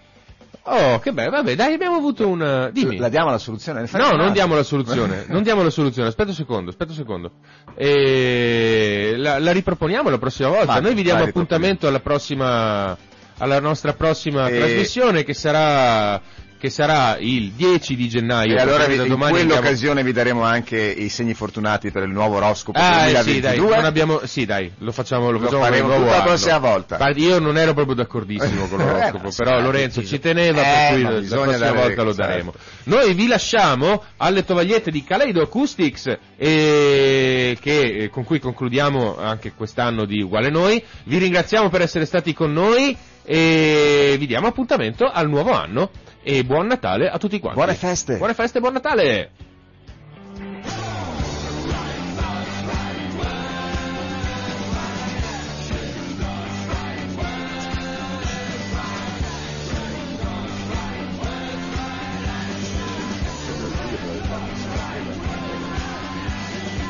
Oh, 0.65 0.99
che 1.01 1.13
bello, 1.13 1.31
vabbè, 1.31 1.57
dai, 1.57 1.75
abbiamo 1.75 1.97
avuto 1.97 2.29
un... 2.29 2.71
Dimmi. 2.73 2.99
La 2.99 3.09
diamo 3.09 3.31
la 3.31 3.39
soluzione? 3.39 3.81
No, 3.81 3.87
non 3.99 4.07
un'altra? 4.13 4.31
diamo 4.31 4.55
la 4.55 4.63
soluzione, 4.63 5.25
non 5.33 5.43
diamo 5.43 5.63
la 5.65 5.71
soluzione, 5.71 6.07
aspetta 6.09 6.29
un 6.29 6.37
secondo, 6.37 6.71
aspetta 6.71 6.91
un 6.93 6.97
secondo. 6.97 7.33
E 7.75 9.15
la, 9.17 9.39
la 9.41 9.51
riproponiamo 9.51 10.09
la 10.09 10.19
prossima 10.19 10.49
volta. 10.51 10.67
Vai, 10.67 10.83
Noi 10.83 10.95
vi 10.95 11.03
diamo 11.03 11.21
vai, 11.21 11.31
appuntamento 11.31 11.89
alla 11.89 11.99
prossima, 12.01 12.97
alla 13.39 13.59
nostra 13.59 13.95
prossima 13.95 14.47
E- 14.49 14.57
trasmissione 14.59 15.25
che 15.25 15.35
sarà, 15.35 16.21
che 16.63 16.71
sarà 16.71 17.17
il 17.19 17.51
10 17.57 17.97
di 17.97 18.09
gennaio. 18.09 18.57
E 18.57 18.61
allora 18.61 18.85
vi- 18.87 18.95
in 18.95 19.17
quell'occasione 19.19 20.05
vi 20.05 20.13
daremo 20.13 20.45
anche 20.45 20.79
i 20.79 21.09
segni 21.09 21.35
fortunati 21.35 21.91
per 21.91 22.05
il 22.05 22.11
nuovo 22.11 22.37
oroscopo 22.37 22.79
Ah, 22.79 23.09
eh, 23.09 23.13
2022. 23.15 23.33
sì, 23.35 23.41
dai, 23.41 23.59
non 23.59 23.85
abbiamo, 23.85 24.21
sì, 24.27 24.45
dai, 24.47 24.71
lo 24.79 24.93
facciamo, 24.93 25.25
lo 25.33 25.39
Lo 25.39 25.45
facciamo 25.47 25.63
faremo 25.65 25.93
tutta 25.97 26.17
la 26.19 26.23
prossima 26.23 26.59
volta. 26.59 26.97
Guardi, 26.99 27.25
io 27.25 27.41
non 27.41 27.59
ero 27.59 27.75
proprio 27.75 27.97
d'accordissimo 27.97 28.69
con 28.69 28.79
l'oroscopo, 28.87 29.27
Eh, 29.27 29.33
però 29.37 29.61
Lorenzo 29.61 30.03
sì. 30.03 30.07
ci 30.07 30.19
teneva, 30.21 30.61
Eh, 30.61 30.65
per 30.65 30.93
cui 30.93 31.03
ma 31.03 31.11
la 31.11 31.43
prossima 31.43 31.73
volta 31.73 32.03
lo 32.05 32.13
daremo. 32.13 32.55
Noi 32.85 33.13
vi 33.15 33.27
lasciamo 33.27 34.05
alle 34.19 34.45
tovagliette 34.45 34.93
di 34.93 35.03
Kaleido 35.03 35.43
Acoustics, 35.43 36.17
e 36.37 37.59
che, 37.61 37.81
eh, 38.05 38.09
con 38.09 38.23
cui 38.23 38.39
concludiamo 38.39 39.19
anche 39.19 39.53
quest'anno 39.57 40.05
di 40.05 40.23
Uguale 40.23 40.49
Noi. 40.51 40.81
Vi 41.07 41.19
ringraziamo 41.19 41.71
per 41.71 41.81
essere 41.83 42.05
stati 42.05 42.33
con 42.33 42.53
noi 42.53 42.97
e 43.25 44.15
vi 44.17 44.27
diamo 44.29 44.47
appuntamento 44.47 45.07
al 45.13 45.29
nuovo 45.29 45.51
anno. 45.51 45.91
E 46.25 46.45
buon 46.45 46.69
Natale 46.69 47.11
a 47.11 47.19
tutti 47.19 47.41
quanti. 47.41 47.59
Buone 47.59 47.75
feste. 47.75 48.17
Buone 48.17 48.35
feste 48.35 48.59
e 48.59 48.61
buon 48.61 48.75
Natale! 48.75 49.31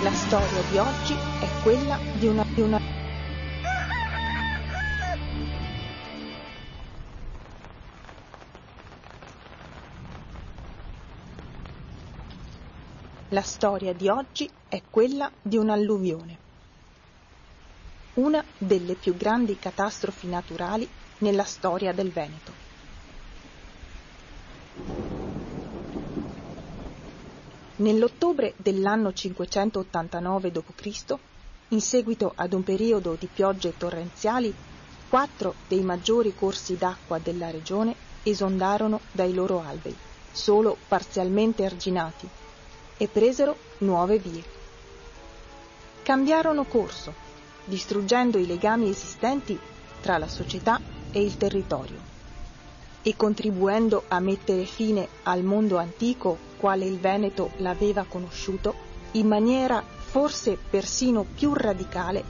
La 0.03 0.11
storia 0.11 0.61
di 0.71 0.77
oggi 0.77 1.15
è 1.41 1.49
quella 1.63 1.99
di 2.19 2.27
una, 2.27 2.45
di 2.53 2.61
una 2.61 2.81
La 13.33 13.41
storia 13.41 13.95
di 13.95 14.11
oggi 14.11 14.47
è 14.69 14.83
quella 14.91 15.31
di 15.41 15.57
un'alluvione. 15.57 16.37
Una 18.17 18.45
delle 18.59 18.95
più 18.95 19.17
grandi 19.17 19.59
catastrofi 19.59 20.27
naturali 20.27 20.87
nella 21.21 21.45
storia 21.45 21.95
del 21.95 22.11
Veneto. 22.11 22.53
Nell'ottobre 27.77 28.53
dell'anno 28.59 29.15
589 29.15 30.51
d.C., 30.51 31.15
in 31.69 31.81
seguito 31.81 32.35
ad 32.37 32.53
un 32.53 32.63
periodo 32.63 33.17
di 33.19 33.29
piogge 33.33 33.75
torrenziali, 33.79 34.55
quattro 35.09 35.55
dei 35.69 35.81
maggiori 35.81 36.35
corsi 36.35 36.77
d'acqua 36.77 37.19
della 37.19 37.51
regione 37.51 37.97
esondarono 38.25 39.01
dai 39.11 39.33
loro 39.33 39.63
alvei, 39.63 39.97
solo 40.31 40.77
parzialmente 40.87 41.65
arginati, 41.65 42.29
e 42.97 43.09
presero 43.09 43.57
nuove 43.79 44.19
vie. 44.19 44.43
Cambiarono 46.03 46.65
corso, 46.65 47.15
distruggendo 47.65 48.39
i 48.39 48.47
legami 48.47 48.89
esistenti 48.89 49.59
tra 50.01 50.19
la 50.19 50.29
società 50.29 50.81
e 51.11 51.23
il 51.23 51.37
territorio 51.37 52.11
e 53.03 53.17
contribuendo 53.17 54.05
a 54.09 54.21
mettere 54.21 54.65
fine 54.65 55.09
al 55.25 55.43
mondo 55.43 55.77
antico 55.77 56.39
quale 56.57 56.85
il 56.85 56.99
Veneto 56.99 57.51
l'aveva 57.57 58.05
conosciuto 58.05 58.75
in 59.13 59.27
maniera 59.27 59.83
forse 59.83 60.57
persino 60.57 61.25
più 61.25 61.53
radicale 61.53 62.25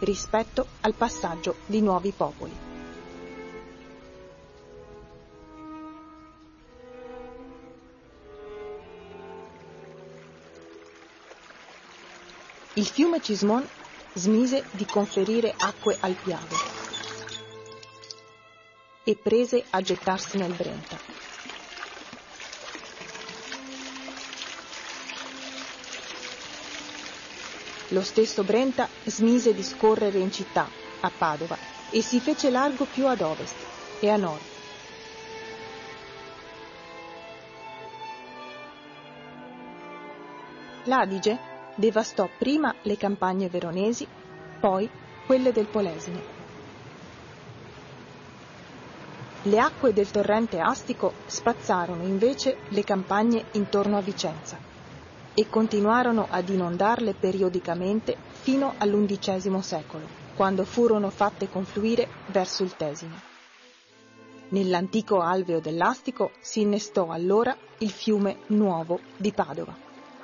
rispetto 0.00 0.66
al 0.82 0.94
passaggio 0.94 1.56
di 1.66 1.80
nuovi 1.80 2.12
popoli. 2.12 2.73
Il 12.76 12.86
fiume 12.86 13.20
Cismon 13.20 13.64
smise 14.14 14.64
di 14.72 14.84
conferire 14.84 15.54
acque 15.56 15.96
al 16.00 16.14
Piave 16.14 16.56
e 19.04 19.16
prese 19.16 19.64
a 19.70 19.80
gettarsi 19.80 20.38
nel 20.38 20.52
Brenta. 20.52 20.98
Lo 27.88 28.02
stesso 28.02 28.42
Brenta 28.42 28.88
smise 29.04 29.54
di 29.54 29.62
scorrere 29.62 30.18
in 30.18 30.32
città, 30.32 30.68
a 30.98 31.12
Padova, 31.16 31.56
e 31.90 32.02
si 32.02 32.18
fece 32.18 32.50
largo 32.50 32.86
più 32.86 33.06
ad 33.06 33.20
ovest 33.20 33.54
e 34.00 34.10
a 34.10 34.16
nord. 34.16 34.42
L'Adige 40.86 41.52
devastò 41.74 42.28
prima 42.38 42.74
le 42.82 42.96
campagne 42.96 43.48
veronesi, 43.48 44.06
poi 44.60 44.88
quelle 45.26 45.52
del 45.52 45.66
Polesine. 45.66 46.32
Le 49.42 49.58
acque 49.58 49.92
del 49.92 50.10
torrente 50.10 50.58
Astico 50.58 51.12
spazzarono 51.26 52.02
invece 52.04 52.56
le 52.68 52.82
campagne 52.82 53.44
intorno 53.52 53.98
a 53.98 54.00
Vicenza 54.00 54.58
e 55.34 55.48
continuarono 55.48 56.26
ad 56.30 56.48
inondarle 56.48 57.12
periodicamente 57.12 58.16
fino 58.30 58.74
all'undicesimo 58.78 59.60
secolo, 59.60 60.06
quando 60.34 60.64
furono 60.64 61.10
fatte 61.10 61.50
confluire 61.50 62.08
verso 62.26 62.62
il 62.62 62.74
Tesino. 62.74 63.20
Nell'antico 64.48 65.20
alveo 65.20 65.60
dell'Astico 65.60 66.30
si 66.40 66.60
innestò 66.60 67.10
allora 67.10 67.54
il 67.78 67.90
fiume 67.90 68.38
nuovo 68.46 69.00
di 69.16 69.32
Padova, 69.32 69.76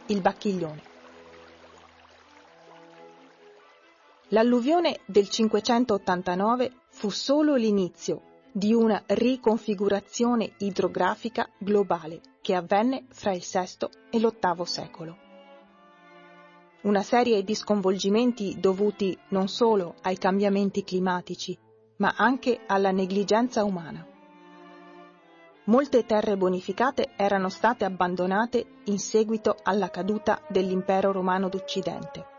il 0.07 0.21
Bacchiglione. 0.21 0.90
L'alluvione 4.33 5.01
del 5.07 5.29
589 5.29 6.73
fu 6.91 7.11
solo 7.11 7.57
l'inizio 7.57 8.23
di 8.53 8.73
una 8.73 9.03
riconfigurazione 9.07 10.53
idrografica 10.59 11.49
globale 11.59 12.21
che 12.41 12.55
avvenne 12.55 13.07
fra 13.09 13.33
il 13.33 13.43
VI 13.43 13.89
e 14.09 14.21
l'VIII 14.21 14.67
secolo. 14.67 15.17
Una 16.83 17.03
serie 17.03 17.43
di 17.43 17.57
sconvolgimenti 17.57 18.57
dovuti 18.61 19.19
non 19.31 19.49
solo 19.49 19.97
ai 20.03 20.17
cambiamenti 20.17 20.85
climatici, 20.85 21.59
ma 21.97 22.15
anche 22.17 22.61
alla 22.69 22.93
negligenza 22.93 23.65
umana. 23.65 24.07
Molte 25.65 26.07
terre 26.07 26.37
bonificate 26.37 27.15
erano 27.17 27.49
state 27.49 27.85
abbandonate 27.85 28.65
in 28.85 29.01
seguito 29.01 29.57
alla 29.65 29.91
caduta 29.91 30.41
dell'impero 30.49 31.11
romano 31.11 31.49
d'Occidente 31.49 32.39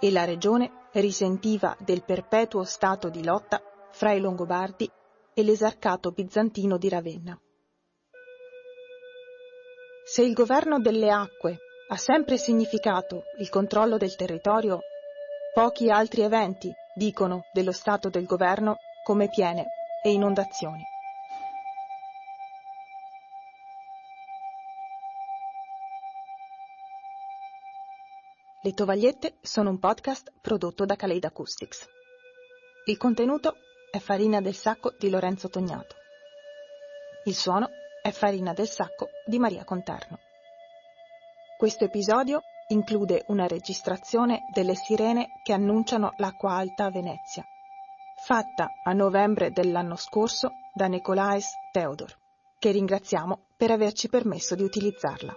e 0.00 0.10
la 0.10 0.24
regione 0.24 0.86
risentiva 0.92 1.76
del 1.80 2.04
perpetuo 2.04 2.64
stato 2.64 3.08
di 3.08 3.24
lotta 3.24 3.60
fra 3.90 4.12
i 4.12 4.20
Longobardi 4.20 4.90
e 5.34 5.42
l'esarcato 5.42 6.10
bizantino 6.10 6.78
di 6.78 6.88
Ravenna. 6.88 7.38
Se 10.04 10.22
il 10.22 10.32
governo 10.32 10.80
delle 10.80 11.10
acque 11.10 11.58
ha 11.90 11.96
sempre 11.96 12.38
significato 12.38 13.22
il 13.38 13.48
controllo 13.48 13.96
del 13.96 14.16
territorio, 14.16 14.80
pochi 15.52 15.90
altri 15.90 16.22
eventi 16.22 16.72
dicono 16.94 17.44
dello 17.52 17.72
stato 17.72 18.08
del 18.08 18.24
governo 18.24 18.76
come 19.04 19.28
piene 19.28 19.66
e 20.02 20.12
inondazioni. 20.12 20.82
Le 28.60 28.72
tovagliette 28.72 29.36
sono 29.40 29.70
un 29.70 29.78
podcast 29.78 30.32
prodotto 30.40 30.84
da 30.84 30.96
Kaleid 30.96 31.24
Acoustics. 31.24 31.86
Il 32.86 32.96
contenuto 32.96 33.54
è 33.88 33.98
Farina 33.98 34.40
del 34.40 34.54
Sacco 34.54 34.94
di 34.98 35.08
Lorenzo 35.10 35.48
Tognato. 35.48 35.94
Il 37.26 37.36
suono 37.36 37.68
è 38.02 38.10
Farina 38.10 38.52
del 38.54 38.66
Sacco 38.66 39.10
di 39.24 39.38
Maria 39.38 39.62
Conterno. 39.62 40.18
Questo 41.56 41.84
episodio 41.84 42.40
include 42.70 43.22
una 43.28 43.46
registrazione 43.46 44.40
delle 44.52 44.74
sirene 44.74 45.28
che 45.44 45.52
annunciano 45.52 46.14
l'acqua 46.16 46.54
alta 46.54 46.86
a 46.86 46.90
Venezia, 46.90 47.44
fatta 48.24 48.72
a 48.82 48.92
novembre 48.92 49.52
dell'anno 49.52 49.94
scorso 49.94 50.50
da 50.74 50.86
Nicolaes 50.86 51.46
Theodor, 51.70 52.12
che 52.58 52.72
ringraziamo 52.72 53.50
per 53.56 53.70
averci 53.70 54.08
permesso 54.08 54.56
di 54.56 54.64
utilizzarla. 54.64 55.32